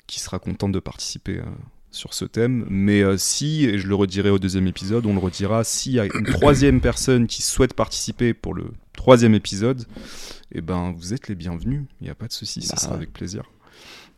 qui 0.07 0.19
sera 0.19 0.39
contente 0.39 0.71
de 0.71 0.79
participer 0.79 1.37
euh, 1.39 1.43
sur 1.91 2.13
ce 2.13 2.25
thème. 2.25 2.65
Mais 2.69 3.01
euh, 3.01 3.17
si, 3.17 3.65
et 3.65 3.77
je 3.79 3.87
le 3.87 3.95
redirai 3.95 4.29
au 4.29 4.39
deuxième 4.39 4.67
épisode, 4.67 5.05
on 5.05 5.13
le 5.13 5.19
redira, 5.19 5.63
s'il 5.63 5.93
y 5.93 5.99
a 5.99 6.05
une 6.05 6.23
troisième 6.25 6.79
personne 6.81 7.27
qui 7.27 7.41
souhaite 7.41 7.73
participer 7.73 8.33
pour 8.33 8.53
le 8.53 8.65
troisième 8.93 9.33
épisode, 9.35 9.85
eh 10.53 10.61
ben 10.61 10.93
vous 10.95 11.13
êtes 11.13 11.27
les 11.27 11.35
bienvenus, 11.35 11.83
il 12.01 12.05
n'y 12.05 12.09
a 12.09 12.15
pas 12.15 12.27
de 12.27 12.33
souci, 12.33 12.61
ça 12.61 12.75
Bah 12.75 12.81
sera 12.81 12.91
ouais. 12.93 12.97
avec 12.97 13.13
plaisir. 13.13 13.43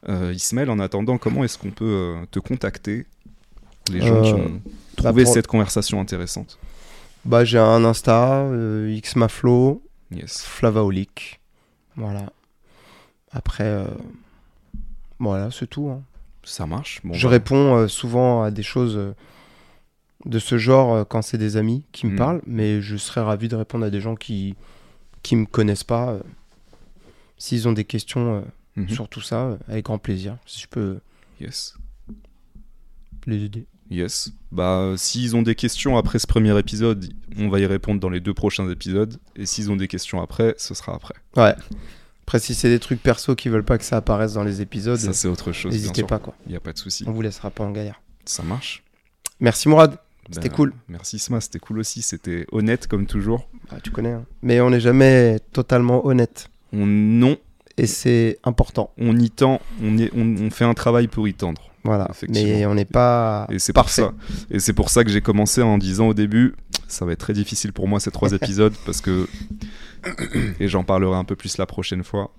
Euh, 0.08 0.32
Ismaël, 0.34 0.70
en 0.70 0.80
attendant, 0.80 1.18
comment 1.18 1.44
est-ce 1.44 1.58
qu'on 1.58 1.72
peut 1.72 1.86
euh, 1.86 2.26
te 2.32 2.40
contacter? 2.40 3.06
Les 3.92 4.00
gens 4.02 4.22
qui 4.22 4.34
ont 4.34 4.62
trouvé 4.96 5.24
pour- 5.24 5.34
cette 5.34 5.48
conversation 5.48 6.00
intéressante. 6.00 6.60
Bah, 7.26 7.44
j'ai 7.46 7.60
un 7.60 7.84
Insta, 7.86 8.42
euh, 8.44 8.98
Xmaflow, 9.00 9.84
Yes. 10.12 10.44
Flavaolic. 10.44 11.40
Voilà. 11.96 12.32
Après, 13.32 13.66
euh, 13.66 13.86
voilà, 15.20 15.52
c'est 15.52 15.68
tout. 15.68 15.90
hein. 15.90 16.02
Ça 16.44 16.66
marche. 16.66 17.02
Bon, 17.04 17.14
je 17.14 17.28
bah, 17.28 17.32
réponds 17.32 17.76
euh, 17.76 17.88
souvent 17.88 18.42
à 18.42 18.50
des 18.50 18.64
choses 18.64 18.96
euh, 18.98 19.14
de 20.26 20.40
ce 20.40 20.58
genre 20.58 21.08
quand 21.08 21.22
c'est 21.22 21.38
des 21.38 21.58
amis 21.58 21.84
qui 21.92 22.08
me 22.08 22.14
Mm. 22.14 22.18
parlent, 22.18 22.42
mais 22.48 22.82
je 22.82 22.98
serais 22.98 23.22
ravi 23.22 23.48
de 23.50 23.56
répondre 23.56 23.86
à 23.86 23.90
des 23.90 24.02
gens 24.02 24.16
qui 24.16 24.56
qui 25.22 25.36
me 25.36 25.46
connaissent 25.46 25.84
pas. 25.84 26.18
S'ils 27.38 27.68
ont 27.68 27.74
des 27.74 27.84
questions 27.86 28.44
mhm. 28.78 28.90
sur 28.90 29.08
tout 29.10 29.22
ça, 29.22 29.58
avec 29.68 29.86
grand 29.86 29.98
plaisir. 30.00 30.38
Si 30.46 30.62
je 30.62 30.68
peux 30.68 31.00
Yes. 31.40 31.76
les 33.28 33.44
aider. 33.44 33.66
Yes. 33.90 34.32
Bah, 34.52 34.94
s'ils 34.98 35.36
ont 35.36 35.42
des 35.42 35.56
questions 35.56 35.98
après 35.98 36.20
ce 36.20 36.28
premier 36.28 36.58
épisode, 36.60 37.12
on 37.38 37.50
va 37.50 37.60
y 37.60 37.66
répondre 37.66 38.00
dans 38.00 38.10
les 38.10 38.20
deux 38.20 38.34
prochains 38.34 38.70
épisodes. 38.70 39.18
Et 39.36 39.46
s'ils 39.46 39.72
ont 39.72 39.76
des 39.76 39.88
questions 39.88 40.22
après, 40.22 40.54
ce 40.58 40.74
sera 40.74 40.94
après. 40.96 41.16
Ouais. 41.36 41.56
Après, 42.24 42.40
si 42.40 42.54
c'est 42.54 42.70
des 42.70 42.80
trucs 42.80 43.02
perso 43.02 43.36
qui 43.36 43.50
veulent 43.50 43.64
pas 43.66 43.80
que 43.80 43.84
ça 43.84 43.98
apparaisse 43.98 44.34
dans 44.34 44.44
les 44.44 44.62
épisodes, 44.62 45.00
Ça, 45.00 45.14
c'est 45.14 45.28
autre 45.28 45.52
chose. 45.52 45.72
n'hésitez 45.72 46.04
pas 46.04 46.20
quoi. 46.20 46.36
Il 46.46 46.52
n'y 46.52 46.56
a 46.56 46.60
pas 46.60 46.74
de 46.74 46.78
souci. 46.78 47.04
On 47.08 47.12
vous 47.12 47.22
laissera 47.24 47.50
pas 47.50 47.64
en 47.64 47.72
galère. 47.72 48.00
Ça 48.26 48.44
marche. 48.44 48.84
Merci 49.40 49.68
Mourad. 49.70 49.98
C'était 50.32 50.50
Ben, 50.50 50.56
cool. 50.56 50.74
Merci 50.88 51.18
Sma, 51.18 51.42
c'était 51.42 51.58
cool 51.58 51.80
aussi. 51.80 52.04
C'était 52.04 52.46
honnête 52.52 52.86
comme 52.86 53.08
toujours. 53.08 53.50
Ah, 53.72 53.78
tu 53.82 53.90
connais. 53.90 54.12
hein. 54.12 54.26
Mais 54.44 54.62
on 54.62 54.70
n'est 54.70 54.80
jamais 54.80 55.40
totalement 55.54 56.06
honnête. 56.06 56.52
On, 56.72 56.86
non, 56.86 57.38
Et 57.78 57.88
c'est 57.88 58.38
important. 58.44 58.94
on 59.00 59.18
y 59.18 59.32
tend, 59.32 59.60
on, 59.82 59.98
y- 59.98 60.12
on, 60.16 60.36
on 60.46 60.52
fait 60.52 60.66
un 60.66 60.76
travail 60.76 61.08
pour 61.08 61.28
y 61.28 61.34
tendre. 61.34 61.69
Voilà. 61.84 62.10
Mais 62.30 62.66
on 62.66 62.76
n'est 62.76 62.86
pas 62.86 63.48
Et 63.50 63.58
c'est 63.60 63.72
pour 63.74 63.84
parfait. 63.84 64.02
ça. 64.02 64.14
Et 64.52 64.60
c'est 64.60 64.74
pour 64.74 64.90
ça 64.90 65.04
que 65.04 65.10
j'ai 65.10 65.22
commencé 65.22 65.62
en 65.62 65.78
disant 65.78 66.08
au 66.10 66.14
début, 66.14 66.56
ça 66.88 67.06
va 67.06 67.14
être 67.14 67.20
très 67.20 67.34
difficile 67.34 67.72
pour 67.74 67.88
moi 67.88 68.00
ces 68.00 68.12
trois 68.12 68.32
épisodes 68.34 68.74
parce 68.86 69.02
que 69.02 69.28
et 70.60 70.68
j'en 70.68 70.84
parlerai 70.84 71.16
un 71.16 71.24
peu 71.24 71.36
plus 71.36 71.58
la 71.58 71.66
prochaine 71.66 72.04
fois. 72.04 72.34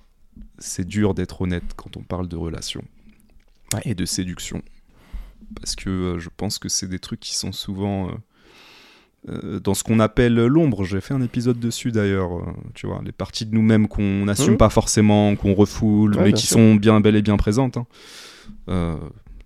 C'est 0.58 0.86
dur 0.86 1.14
d'être 1.14 1.40
honnête 1.42 1.64
quand 1.76 1.96
on 1.96 2.02
parle 2.02 2.28
de 2.28 2.36
relations 2.36 2.84
Ouais. 3.74 3.80
et 3.84 3.94
de 3.94 4.04
séduction 4.04 4.62
parce 5.54 5.74
que 5.76 5.88
euh, 5.90 6.18
je 6.18 6.28
pense 6.36 6.58
que 6.58 6.68
c'est 6.68 6.86
des 6.88 6.98
trucs 6.98 7.20
qui 7.20 7.36
sont 7.36 7.52
souvent 7.52 8.08
euh, 8.08 8.12
euh, 9.30 9.60
dans 9.60 9.74
ce 9.74 9.82
qu'on 9.84 10.00
appelle 10.00 10.34
l'ombre. 10.34 10.84
J'ai 10.84 11.00
fait 11.00 11.14
un 11.14 11.22
épisode 11.22 11.58
dessus 11.58 11.92
d'ailleurs. 11.92 12.30
tu 12.74 12.86
vois, 12.86 13.00
les 13.04 13.12
parties 13.12 13.46
de 13.46 13.54
nous-mêmes 13.54 13.88
qu'on 13.88 14.24
n'assume 14.26 14.52
Mhm. 14.52 14.58
pas 14.58 14.70
forcément, 14.70 15.34
qu'on 15.36 15.54
refoule, 15.54 16.14
Ouais, 16.16 16.24
mais 16.24 16.32
qui 16.32 16.46
sûr. 16.46 16.56
sont 16.56 16.74
bien 16.76 17.00
bel 17.00 17.16
et 17.16 17.22
bien 17.22 17.36
présentes. 17.36 17.78
hein. 17.78 17.86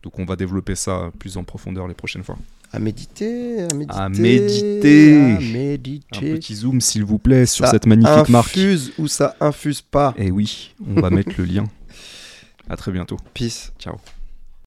Donc 0.05 0.19
on 0.21 0.25
va 0.25 0.37
développer 0.37 0.77
ça 0.77 1.11
plus 1.19 1.37
en 1.37 1.43
profondeur 1.43 1.89
les 1.89 1.95
prochaines 1.95 2.23
fois. 2.23 2.37
À 2.73 2.79
méditer, 2.79 3.63
à 3.63 3.75
méditer. 3.75 3.99
À 3.99 4.09
méditer. 4.09 5.15
À 6.13 6.17
Un 6.19 6.21
petit 6.21 6.55
zoom 6.55 6.81
s'il 6.81 7.05
vous 7.05 7.19
plaît 7.19 7.47
sur 7.47 7.65
Ça 7.65 7.71
cette 7.71 7.87
magnifique 7.87 8.29
marque. 8.29 8.51
infuse 8.57 8.93
ou 8.99 9.09
ça 9.09 9.35
infuse 9.41 9.81
pas. 9.81 10.13
Et 10.19 10.31
oui, 10.31 10.75
on 10.95 11.01
va 11.01 11.09
mettre 11.11 11.33
le 11.39 11.45
lien. 11.45 11.65
À 12.69 12.77
très 12.77 12.93
bientôt. 12.93 13.17
Peace. 13.33 13.73
Ciao. 13.79 13.97